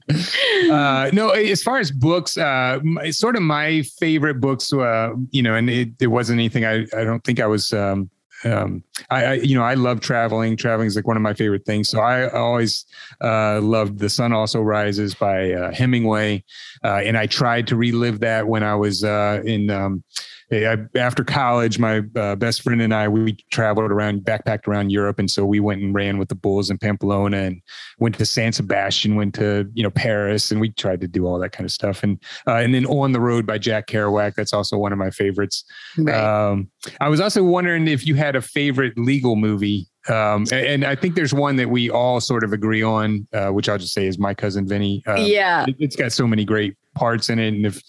uh, 0.71 1.11
no, 1.13 1.31
as 1.31 1.63
far 1.63 1.79
as 1.79 1.91
books, 1.91 2.37
uh, 2.37 2.79
my, 2.83 3.11
sort 3.11 3.37
of 3.37 3.43
my 3.43 3.83
favorite 3.99 4.41
books, 4.41 4.73
uh, 4.73 5.11
you 5.31 5.43
know, 5.43 5.55
and 5.55 5.69
it, 5.69 5.91
it 6.01 6.07
wasn't 6.07 6.39
anything 6.39 6.65
I, 6.65 6.87
I 6.97 7.05
don't 7.05 7.23
think 7.25 7.41
I 7.41 7.47
was, 7.47 7.73
um, 7.73 8.11
um, 8.45 8.85
I, 9.11 9.25
I, 9.25 9.33
you 9.35 9.57
know, 9.57 9.65
I 9.65 9.75
love 9.75 10.01
traveling. 10.01 10.57
Traveling 10.57 10.87
is 10.87 10.97
like 10.97 11.07
one 11.07 11.17
of 11.17 11.23
my 11.23 11.35
favorite 11.35 11.65
things. 11.65 11.89
So 11.89 12.01
I 12.01 12.31
always 12.31 12.87
uh, 13.21 13.61
loved 13.61 13.99
"The 13.99 14.09
Sun 14.09 14.33
Also 14.33 14.61
Rises" 14.61 15.15
by 15.15 15.53
uh, 15.53 15.73
Hemingway, 15.73 16.45
uh, 16.85 17.01
and 17.05 17.19
I 17.19 17.27
tried 17.27 17.67
to 17.69 17.77
relive 17.77 18.21
that 18.21 18.47
when 18.47 18.63
I 18.63 18.77
was 18.77 19.03
uh, 19.03 19.43
in 19.45 19.71
um, 19.71 20.05
I, 20.51 20.79
after 20.97 21.25
college, 21.25 21.79
my 21.79 22.03
uh, 22.17 22.35
best 22.37 22.63
friend 22.63 22.81
and 22.81 22.95
I 22.95 23.07
we 23.09 23.37
traveled 23.51 23.91
around, 23.91 24.23
backpacked 24.23 24.67
around 24.67 24.91
Europe, 24.91 25.19
and 25.19 25.31
so 25.31 25.45
we 25.45 25.61
went 25.61 25.83
and 25.83 25.95
ran 25.95 26.19
with 26.19 26.29
the 26.29 26.35
Bulls 26.35 26.71
in 26.71 26.79
Pamplona, 26.79 27.37
and 27.37 27.63
went 27.99 28.17
to 28.19 28.27
San 28.27 28.53
Sebastian, 28.53 29.15
went 29.15 29.35
to 29.35 29.69
you 29.75 29.83
know 29.83 29.91
Paris, 29.91 30.51
and 30.51 30.61
we 30.61 30.71
tried 30.71 31.01
to 31.03 31.09
do 31.09 31.27
all 31.27 31.39
that 31.39 31.53
kind 31.53 31.65
of 31.67 31.73
stuff, 31.73 32.03
and 32.03 32.19
uh, 32.47 32.55
and 32.55 32.75
then 32.75 32.87
On 32.87 33.13
the 33.13 33.21
Road 33.21 33.47
by 33.47 33.59
Jack 33.59 33.89
Kerouac. 33.89 34.35
That's 34.35 34.53
also 34.53 34.79
one 34.79 34.93
of 34.93 34.99
my 34.99 35.11
favorites. 35.11 35.65
Right. 35.97 36.15
Um, 36.15 36.71
I 37.01 37.09
was 37.09 37.21
also 37.21 37.43
wondering 37.45 37.87
if 37.89 38.07
you 38.07 38.15
had 38.15 38.37
a 38.37 38.43
favorite 38.43 38.99
legal 38.99 39.37
movie 39.37 39.87
um, 40.09 40.47
and, 40.53 40.85
I 40.85 40.95
think 40.95 41.17
there's 41.17 41.35
one 41.35 41.57
that 41.57 41.69
we 41.69 41.91
all 41.91 42.21
sort 42.21 42.43
of 42.43 42.53
agree 42.53 42.83
on, 42.83 43.27
uh, 43.35 43.49
which 43.49 43.69
I'll 43.69 43.79
just 43.79 43.93
say 43.93 44.07
is 44.07 44.19
My 44.19 44.33
Cousin 44.33 44.67
Vinny. 44.67 45.03
Um, 45.07 45.19
yeah, 45.19 45.67
it, 45.69 45.77
has 45.81 45.97
got 45.97 46.13
so 46.13 46.27
many 46.27 46.45
great 46.45 46.77
parts 46.95 47.29
in 47.29 47.39
it, 47.39 47.49
and 47.49 47.67
if 47.67 47.83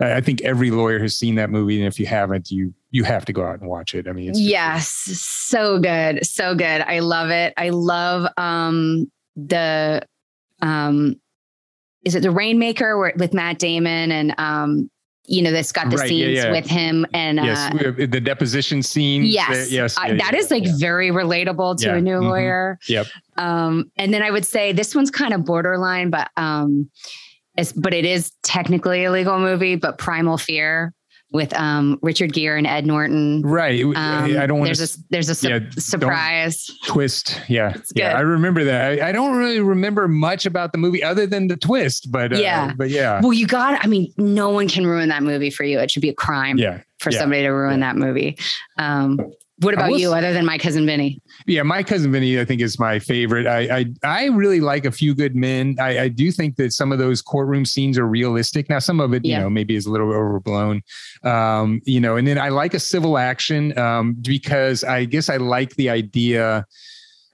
I 0.00 0.20
think 0.20 0.40
every 0.42 0.70
lawyer 0.70 0.98
has 0.98 1.16
seen 1.16 1.34
that 1.34 1.50
movie, 1.50 1.78
and 1.78 1.86
if 1.86 2.00
you 2.00 2.06
haven't, 2.06 2.50
you 2.50 2.72
you 2.90 3.04
have 3.04 3.24
to 3.26 3.32
go 3.32 3.44
out 3.44 3.60
and 3.60 3.68
watch 3.68 3.94
it. 3.94 4.08
I 4.08 4.12
mean, 4.12 4.32
yes, 4.34 4.88
so 4.88 5.78
good, 5.78 6.26
so 6.26 6.54
good. 6.54 6.82
I 6.82 7.00
love 7.00 7.30
it. 7.30 7.52
I 7.56 7.68
love 7.68 8.26
um, 8.36 9.10
the 9.36 10.02
um, 10.62 11.20
is 12.04 12.14
it 12.14 12.22
the 12.22 12.30
Rainmaker 12.30 12.98
where, 12.98 13.12
with 13.16 13.34
Matt 13.34 13.58
Damon 13.58 14.10
and 14.10 14.34
um, 14.38 14.90
you 15.26 15.42
know, 15.42 15.52
that's 15.52 15.70
got 15.70 15.90
the 15.90 15.96
right, 15.96 16.08
scenes 16.08 16.36
yeah, 16.36 16.46
yeah. 16.46 16.50
with 16.50 16.66
him 16.66 17.06
and 17.14 17.38
yes, 17.38 17.72
uh, 17.72 17.92
the 17.96 18.20
deposition 18.20 18.82
scene. 18.82 19.22
Yes, 19.24 19.70
yes, 19.70 19.96
yeah, 20.04 20.16
that 20.16 20.34
is 20.34 20.50
like 20.50 20.64
very 20.78 21.10
relatable 21.10 21.78
to 21.82 21.94
a 21.94 22.00
new 22.00 22.16
mm-hmm. 22.16 22.26
lawyer. 22.26 22.78
Yep. 22.88 23.06
Um, 23.36 23.92
and 23.96 24.12
then 24.12 24.22
I 24.22 24.32
would 24.32 24.44
say 24.44 24.72
this 24.72 24.92
one's 24.92 25.10
kind 25.10 25.32
of 25.32 25.44
borderline, 25.44 26.10
but 26.10 26.30
um, 26.36 26.90
it's, 27.56 27.72
but 27.72 27.92
it 27.94 28.04
is 28.04 28.32
technically 28.42 29.04
a 29.04 29.12
legal 29.12 29.38
movie, 29.38 29.76
but 29.76 29.98
Primal 29.98 30.38
Fear 30.38 30.94
with 31.32 31.54
um, 31.54 31.98
Richard 32.02 32.32
Gere 32.32 32.58
and 32.58 32.66
Ed 32.66 32.86
Norton. 32.86 33.42
Right. 33.42 33.84
Um, 33.84 33.96
I 33.96 34.46
don't 34.46 34.58
want 34.58 34.66
there's 34.66 34.96
a 34.96 34.98
there's 35.10 35.28
a 35.28 35.34
su- 35.34 35.48
yeah, 35.48 35.60
surprise 35.78 36.70
twist. 36.86 37.40
Yeah. 37.48 37.76
Yeah. 37.94 38.16
I 38.16 38.20
remember 38.20 38.64
that. 38.64 39.00
I, 39.00 39.08
I, 39.08 39.12
don't 39.12 39.36
really 39.36 39.60
remember 39.60 40.08
much 40.08 40.44
about 40.44 40.72
the 40.72 40.78
movie 40.78 41.02
other 41.02 41.26
than 41.26 41.46
the 41.46 41.56
twist, 41.56 42.10
but 42.10 42.32
uh, 42.32 42.36
yeah. 42.36 42.72
But 42.76 42.90
yeah. 42.90 43.20
Well, 43.22 43.32
you 43.32 43.46
got. 43.46 43.82
I 43.84 43.86
mean, 43.86 44.12
no 44.16 44.50
one 44.50 44.68
can 44.68 44.86
ruin 44.86 45.08
that 45.10 45.22
movie 45.22 45.50
for 45.50 45.64
you. 45.64 45.78
It 45.78 45.90
should 45.90 46.02
be 46.02 46.08
a 46.08 46.14
crime. 46.14 46.58
Yeah. 46.58 46.82
For 46.98 47.10
yeah. 47.10 47.18
somebody 47.18 47.42
to 47.42 47.48
ruin 47.48 47.80
yeah. 47.80 47.92
that 47.92 47.96
movie. 47.96 48.38
Um, 48.76 49.18
What 49.60 49.74
about 49.74 49.98
you, 49.98 50.12
other 50.12 50.32
than 50.32 50.46
my 50.46 50.56
cousin 50.56 50.86
Vinny? 50.86 51.20
Yeah, 51.46 51.62
my 51.62 51.82
cousin 51.82 52.10
Vinny, 52.10 52.40
I 52.40 52.46
think 52.46 52.62
is 52.62 52.78
my 52.78 52.98
favorite. 52.98 53.46
I 53.46 53.78
I, 53.78 53.84
I 54.02 54.24
really 54.26 54.60
like 54.60 54.86
a 54.86 54.90
few 54.90 55.14
good 55.14 55.36
men. 55.36 55.76
I, 55.78 56.00
I 56.00 56.08
do 56.08 56.32
think 56.32 56.56
that 56.56 56.72
some 56.72 56.92
of 56.92 56.98
those 56.98 57.20
courtroom 57.20 57.66
scenes 57.66 57.98
are 57.98 58.06
realistic. 58.06 58.70
Now, 58.70 58.78
some 58.78 59.00
of 59.00 59.12
it, 59.12 59.24
yeah. 59.24 59.36
you 59.36 59.42
know, 59.42 59.50
maybe 59.50 59.76
is 59.76 59.84
a 59.84 59.90
little 59.90 60.12
overblown. 60.12 60.82
Um, 61.24 61.82
you 61.84 62.00
know, 62.00 62.16
and 62.16 62.26
then 62.26 62.38
I 62.38 62.48
like 62.48 62.72
a 62.72 62.80
civil 62.80 63.18
action 63.18 63.76
um, 63.78 64.14
because 64.14 64.82
I 64.82 65.04
guess 65.04 65.28
I 65.28 65.36
like 65.36 65.74
the 65.76 65.90
idea 65.90 66.64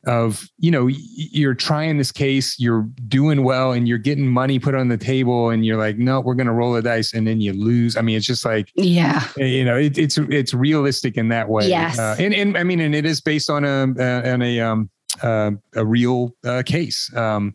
of 0.07 0.49
you 0.59 0.71
know 0.71 0.89
you're 0.89 1.55
trying 1.55 1.99
this 1.99 2.13
case 2.13 2.59
you're 2.59 2.89
doing 3.09 3.43
well 3.43 3.73
and 3.73 3.89
you're 3.89 3.99
getting 3.99 4.27
money 4.27 4.59
put 4.59 4.75
on 4.75 4.89
the 4.89 4.97
table 4.97 5.51
and 5.51 5.67
you're 5.67 5.77
like 5.77 5.99
no 5.99 6.21
we're 6.21 6.35
going 6.35 6.47
to 6.47 6.53
roll 6.53 6.73
the 6.73 6.83
dice 6.83 7.13
and 7.13 7.27
then 7.27 7.41
you 7.41 7.53
lose. 7.53 7.97
I 7.97 8.03
mean 8.03 8.17
it's 8.17 8.27
just 8.27 8.45
like 8.45 8.71
yeah. 8.75 9.27
you 9.37 9.65
know 9.65 9.77
it, 9.77 9.99
it's 9.99 10.19
it's 10.19 10.55
realistic 10.55 11.17
in 11.17 11.29
that 11.29 11.49
way. 11.49 11.69
Yes. 11.69 11.99
uh, 11.99 12.17
and 12.19 12.35
and 12.35 12.57
i 12.57 12.63
mean 12.63 12.81
and 12.81 12.95
it 12.95 13.05
is 13.05 13.21
based 13.21 13.51
on 13.51 13.65
a 13.65 13.95
uh, 13.99 14.33
on 14.33 14.43
a 14.43 14.61
um 14.61 14.91
uh, 15.23 15.53
a 15.75 15.85
real 15.85 16.35
uh, 16.45 16.63
case. 16.65 17.15
Um, 17.17 17.55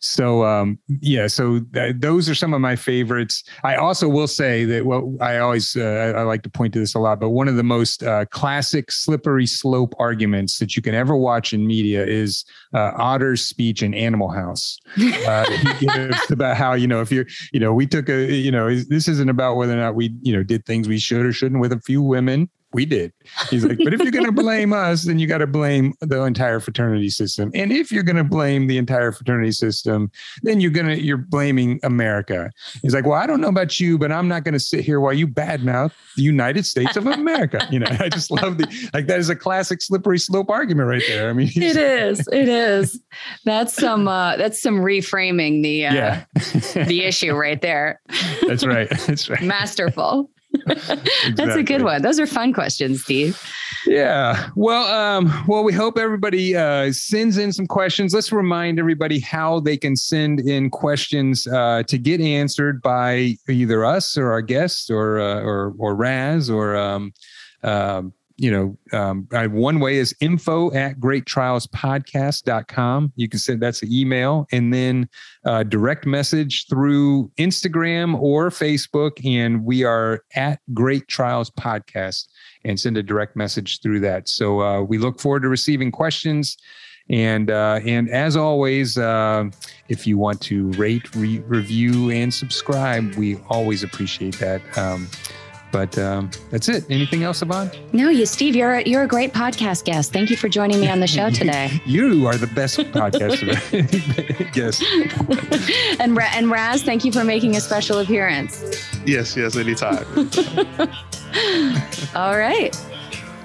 so 0.00 0.44
um, 0.44 0.78
yeah, 1.00 1.26
so 1.26 1.60
th- 1.72 1.96
those 1.98 2.28
are 2.28 2.34
some 2.34 2.54
of 2.54 2.60
my 2.60 2.76
favorites. 2.76 3.44
I 3.64 3.76
also 3.76 4.08
will 4.08 4.26
say 4.26 4.64
that 4.64 4.86
well, 4.86 5.14
I 5.20 5.38
always 5.38 5.76
uh, 5.76 6.14
I 6.16 6.22
like 6.22 6.42
to 6.42 6.50
point 6.50 6.72
to 6.74 6.78
this 6.78 6.94
a 6.94 6.98
lot, 6.98 7.20
but 7.20 7.30
one 7.30 7.48
of 7.48 7.56
the 7.56 7.62
most 7.62 8.02
uh, 8.02 8.24
classic 8.26 8.90
slippery 8.90 9.46
slope 9.46 9.94
arguments 9.98 10.58
that 10.58 10.76
you 10.76 10.82
can 10.82 10.94
ever 10.94 11.16
watch 11.16 11.52
in 11.52 11.66
media 11.66 12.04
is 12.04 12.44
uh, 12.74 12.92
Otter's 12.96 13.44
speech 13.44 13.82
in 13.82 13.94
Animal 13.94 14.30
House. 14.30 14.78
Uh, 15.22 15.44
he 15.78 15.86
gives 15.86 16.30
about 16.30 16.56
how 16.56 16.72
you 16.72 16.86
know 16.86 17.00
if 17.00 17.12
you're 17.12 17.26
you 17.52 17.60
know 17.60 17.72
we 17.72 17.86
took 17.86 18.08
a 18.08 18.32
you 18.32 18.50
know 18.50 18.74
this 18.74 19.06
isn't 19.06 19.28
about 19.28 19.56
whether 19.56 19.72
or 19.72 19.76
not 19.76 19.94
we 19.94 20.12
you 20.20 20.32
know 20.32 20.42
did 20.42 20.64
things 20.64 20.88
we 20.88 20.98
should 20.98 21.24
or 21.24 21.32
shouldn't 21.32 21.60
with 21.60 21.72
a 21.72 21.80
few 21.80 22.02
women 22.02 22.48
we 22.72 22.86
did. 22.86 23.12
He's 23.50 23.64
like, 23.64 23.78
but 23.78 23.92
if 23.92 24.00
you're 24.00 24.10
going 24.10 24.24
to 24.32 24.32
blame 24.32 24.72
us, 24.72 25.02
then 25.04 25.18
you 25.18 25.26
got 25.26 25.38
to 25.38 25.46
blame 25.46 25.94
the 26.00 26.22
entire 26.24 26.60
fraternity 26.60 27.10
system. 27.10 27.50
And 27.54 27.72
if 27.72 27.92
you're 27.92 28.02
going 28.02 28.16
to 28.16 28.24
blame 28.24 28.66
the 28.66 28.78
entire 28.78 29.12
fraternity 29.12 29.52
system, 29.52 30.10
then 30.42 30.60
you're 30.60 30.70
going 30.70 30.86
to, 30.86 31.00
you're 31.00 31.16
blaming 31.16 31.80
America. 31.82 32.50
He's 32.82 32.94
like, 32.94 33.04
well, 33.04 33.20
I 33.20 33.26
don't 33.26 33.40
know 33.40 33.48
about 33.48 33.78
you, 33.78 33.98
but 33.98 34.10
I'm 34.10 34.28
not 34.28 34.44
going 34.44 34.54
to 34.54 34.60
sit 34.60 34.80
here 34.84 35.00
while 35.00 35.12
you 35.12 35.26
badmouth 35.26 35.92
the 36.16 36.22
United 36.22 36.66
States 36.66 36.96
of 36.96 37.06
America. 37.06 37.66
You 37.70 37.80
know, 37.80 37.88
I 38.00 38.08
just 38.08 38.30
love 38.30 38.58
the, 38.58 38.90
like, 38.94 39.06
that 39.06 39.18
is 39.18 39.28
a 39.28 39.36
classic 39.36 39.82
slippery 39.82 40.18
slope 40.18 40.50
argument 40.50 40.88
right 40.88 41.02
there. 41.06 41.28
I 41.28 41.32
mean, 41.32 41.50
it 41.54 41.76
is, 41.76 42.26
it 42.32 42.48
is. 42.48 43.00
That's 43.44 43.74
some, 43.74 44.08
uh, 44.08 44.36
that's 44.36 44.60
some 44.60 44.76
reframing 44.76 45.62
the, 45.62 45.86
uh, 45.86 45.94
yeah. 45.94 46.24
the 46.86 47.04
issue 47.04 47.34
right 47.34 47.60
there. 47.60 48.00
That's 48.46 48.64
right. 48.64 48.88
That's 48.90 49.28
right. 49.28 49.42
Masterful 49.42 50.30
exactly. 50.66 51.32
That's 51.34 51.56
a 51.56 51.62
good 51.62 51.82
one. 51.82 52.02
Those 52.02 52.18
are 52.18 52.26
fun 52.26 52.52
questions, 52.52 53.02
Steve. 53.02 53.40
Yeah. 53.86 54.50
Well, 54.54 54.84
um, 54.84 55.44
well, 55.48 55.64
we 55.64 55.72
hope 55.72 55.98
everybody 55.98 56.56
uh, 56.56 56.92
sends 56.92 57.38
in 57.38 57.52
some 57.52 57.66
questions. 57.66 58.14
Let's 58.14 58.32
remind 58.32 58.78
everybody 58.78 59.20
how 59.20 59.60
they 59.60 59.76
can 59.76 59.96
send 59.96 60.40
in 60.40 60.70
questions 60.70 61.46
uh, 61.46 61.82
to 61.88 61.98
get 61.98 62.20
answered 62.20 62.80
by 62.82 63.36
either 63.48 63.84
us 63.84 64.16
or 64.16 64.30
our 64.30 64.42
guests 64.42 64.90
or 64.90 65.20
uh, 65.20 65.40
or 65.40 65.74
or 65.78 65.94
Raz 65.94 66.48
or 66.48 66.76
um, 66.76 67.12
um 67.62 68.12
you 68.36 68.50
know, 68.50 68.76
um, 68.98 69.28
I, 69.32 69.46
one 69.46 69.80
way 69.80 69.98
is 69.98 70.14
info 70.20 70.72
at 70.72 71.00
greattrialspodcast.com. 71.00 73.12
You 73.16 73.28
can 73.28 73.38
send 73.38 73.62
that's 73.62 73.82
an 73.82 73.92
email 73.92 74.46
and 74.52 74.72
then 74.72 75.08
uh, 75.44 75.64
direct 75.64 76.06
message 76.06 76.66
through 76.68 77.30
Instagram 77.38 78.20
or 78.20 78.50
Facebook. 78.50 79.24
And 79.24 79.64
we 79.64 79.84
are 79.84 80.22
at 80.34 80.60
Great 80.72 81.08
Trials 81.08 81.50
Podcast 81.50 82.26
and 82.64 82.78
send 82.78 82.96
a 82.96 83.02
direct 83.02 83.36
message 83.36 83.80
through 83.80 84.00
that. 84.00 84.28
So 84.28 84.60
uh, 84.60 84.82
we 84.82 84.98
look 84.98 85.20
forward 85.20 85.42
to 85.42 85.48
receiving 85.48 85.90
questions. 85.90 86.56
And 87.10 87.50
uh, 87.50 87.80
and 87.84 88.08
as 88.10 88.36
always, 88.36 88.96
uh, 88.96 89.50
if 89.88 90.06
you 90.06 90.18
want 90.18 90.40
to 90.42 90.70
rate, 90.72 91.12
re- 91.16 91.40
review, 91.40 92.10
and 92.10 92.32
subscribe, 92.32 93.16
we 93.16 93.38
always 93.48 93.82
appreciate 93.82 94.38
that. 94.38 94.62
Um, 94.78 95.08
but 95.72 95.98
um, 95.98 96.30
that's 96.50 96.68
it. 96.68 96.84
Anything 96.90 97.24
else, 97.24 97.42
Yvonne? 97.42 97.70
No, 97.92 98.10
you, 98.10 98.26
Steve. 98.26 98.54
You're 98.54 98.74
a, 98.74 98.82
you're 98.84 99.02
a 99.02 99.08
great 99.08 99.32
podcast 99.32 99.84
guest. 99.84 100.12
Thank 100.12 100.30
you 100.30 100.36
for 100.36 100.48
joining 100.48 100.80
me 100.80 100.88
on 100.88 101.00
the 101.00 101.06
show 101.06 101.30
today. 101.40 101.80
you 101.86 102.26
are 102.26 102.36
the 102.36 102.46
best 102.48 102.78
podcaster. 102.78 103.56
yes. 104.54 104.82
and 106.00 106.18
and 106.18 106.50
Raz, 106.50 106.82
thank 106.82 107.04
you 107.04 107.10
for 107.10 107.24
making 107.24 107.56
a 107.56 107.60
special 107.60 107.98
appearance. 107.98 108.86
Yes, 109.06 109.36
yes, 109.36 109.56
anytime. 109.56 110.06
All 112.14 112.36
right. 112.36 112.76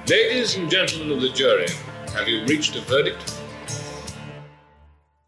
Ladies 0.09 0.57
and 0.57 0.69
gentlemen 0.69 1.11
of 1.11 1.21
the 1.21 1.29
jury, 1.29 1.67
have 2.13 2.27
you 2.27 2.45
reached 2.45 2.75
a 2.75 2.81
verdict? 2.81 3.36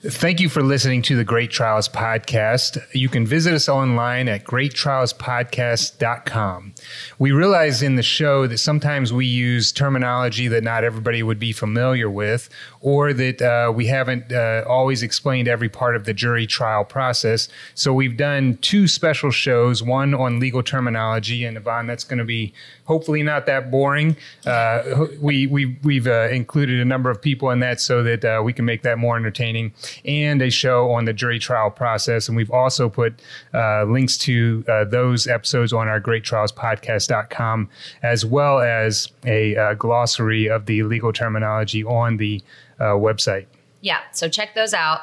Thank 0.02 0.40
you 0.40 0.48
for 0.48 0.64
listening 0.64 1.02
to 1.02 1.18
the 1.18 1.26
Great 1.26 1.52
Trials 1.52 1.90
Podcast. 1.90 2.82
You 2.94 3.10
can 3.10 3.28
visit 3.28 3.54
us 3.54 3.68
online 3.68 4.30
at 4.30 4.46
greattrialspodcast.com. 4.46 6.74
We 7.18 7.34
realize 7.34 7.82
in 7.82 7.98
the 7.98 8.02
show 8.02 8.48
that 8.48 8.60
sometimes 8.60 9.12
we 9.12 9.26
use 9.26 9.74
terminology 9.74 10.48
that 10.48 10.64
not 10.64 10.86
everybody 10.86 11.22
would 11.22 11.38
be 11.38 11.52
familiar 11.52 12.10
with, 12.10 12.50
or 12.80 13.12
that 13.12 13.42
uh, 13.42 13.74
we 13.74 13.88
haven't 13.88 14.32
uh, 14.32 14.64
always 14.66 15.04
explained 15.04 15.50
every 15.50 15.68
part 15.68 15.98
of 15.98 16.06
the 16.06 16.14
jury 16.14 16.48
trial 16.48 16.86
process. 16.86 17.50
So 17.76 17.94
we've 17.94 18.16
done 18.16 18.58
two 18.62 18.88
special 18.88 19.32
shows 19.32 19.84
one 19.84 20.14
on 20.14 20.40
legal 20.40 20.64
terminology, 20.64 21.44
and 21.44 21.58
Yvonne, 21.58 21.88
that's 21.88 22.06
going 22.06 22.20
to 22.20 22.26
be 22.26 22.54
hopefully 22.86 23.22
not 23.22 23.48
that 23.48 23.70
boring. 23.70 24.16
Uh, 24.46 25.08
we, 25.20 25.46
we, 25.46 25.78
we've 25.84 26.08
uh, 26.08 26.30
included 26.30 26.80
a 26.80 26.86
number 26.86 27.10
of 27.10 27.22
people 27.22 27.52
in 27.52 27.60
that 27.60 27.82
so 27.82 28.02
that 28.02 28.24
uh, 28.24 28.42
we 28.42 28.54
can 28.54 28.64
make 28.64 28.84
that 28.84 28.98
more 28.98 29.18
entertaining 29.18 29.74
and 30.06 30.42
a 30.42 30.50
show 30.50 30.92
on 30.92 31.06
the 31.06 31.14
jury 31.14 31.40
trial 31.40 31.70
process. 31.70 32.28
And 32.28 32.38
we've 32.38 32.52
also 32.52 32.90
put 32.90 33.22
uh, 33.54 33.84
links 33.84 34.18
to 34.20 34.64
uh, 34.68 34.86
those 34.86 35.28
episodes 35.28 35.74
on 35.74 35.88
our 35.88 36.00
greattrialspodcast.com, 36.00 37.70
as 38.04 38.26
well 38.26 38.60
as 38.60 39.12
a 39.26 39.56
uh, 39.56 39.74
glossary 39.76 40.48
of 40.48 40.66
the 40.66 40.84
legal 40.84 41.14
terminology 41.14 41.84
on 41.84 42.18
the 42.18 42.42
uh, 42.80 42.86
website. 42.96 43.46
Yeah, 43.82 44.00
so 44.12 44.28
check 44.28 44.56
those 44.56 44.74
out. 44.74 45.02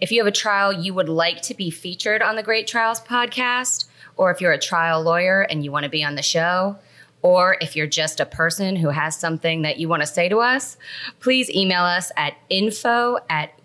If 0.00 0.12
you 0.12 0.20
have 0.20 0.26
a 0.26 0.32
trial 0.32 0.72
you 0.72 0.94
would 0.94 1.08
like 1.08 1.42
to 1.42 1.54
be 1.54 1.70
featured 1.70 2.22
on 2.22 2.36
the 2.36 2.42
Great 2.42 2.66
Trials 2.66 3.00
podcast, 3.00 3.86
or 4.16 4.30
if 4.30 4.40
you're 4.40 4.52
a 4.52 4.58
trial 4.58 5.02
lawyer 5.02 5.42
and 5.42 5.64
you 5.64 5.72
want 5.72 5.84
to 5.84 5.90
be 5.90 6.04
on 6.04 6.14
the 6.14 6.22
show, 6.22 6.76
or 7.22 7.56
if 7.60 7.74
you're 7.74 7.86
just 7.86 8.20
a 8.20 8.26
person 8.26 8.76
who 8.76 8.88
has 8.88 9.16
something 9.16 9.62
that 9.62 9.78
you 9.78 9.88
want 9.88 10.02
to 10.02 10.06
say 10.06 10.28
to 10.28 10.38
us, 10.38 10.76
please 11.20 11.50
email 11.50 11.82
us 11.82 12.12
at 12.16 12.36
info 12.50 13.18
at 13.28 13.55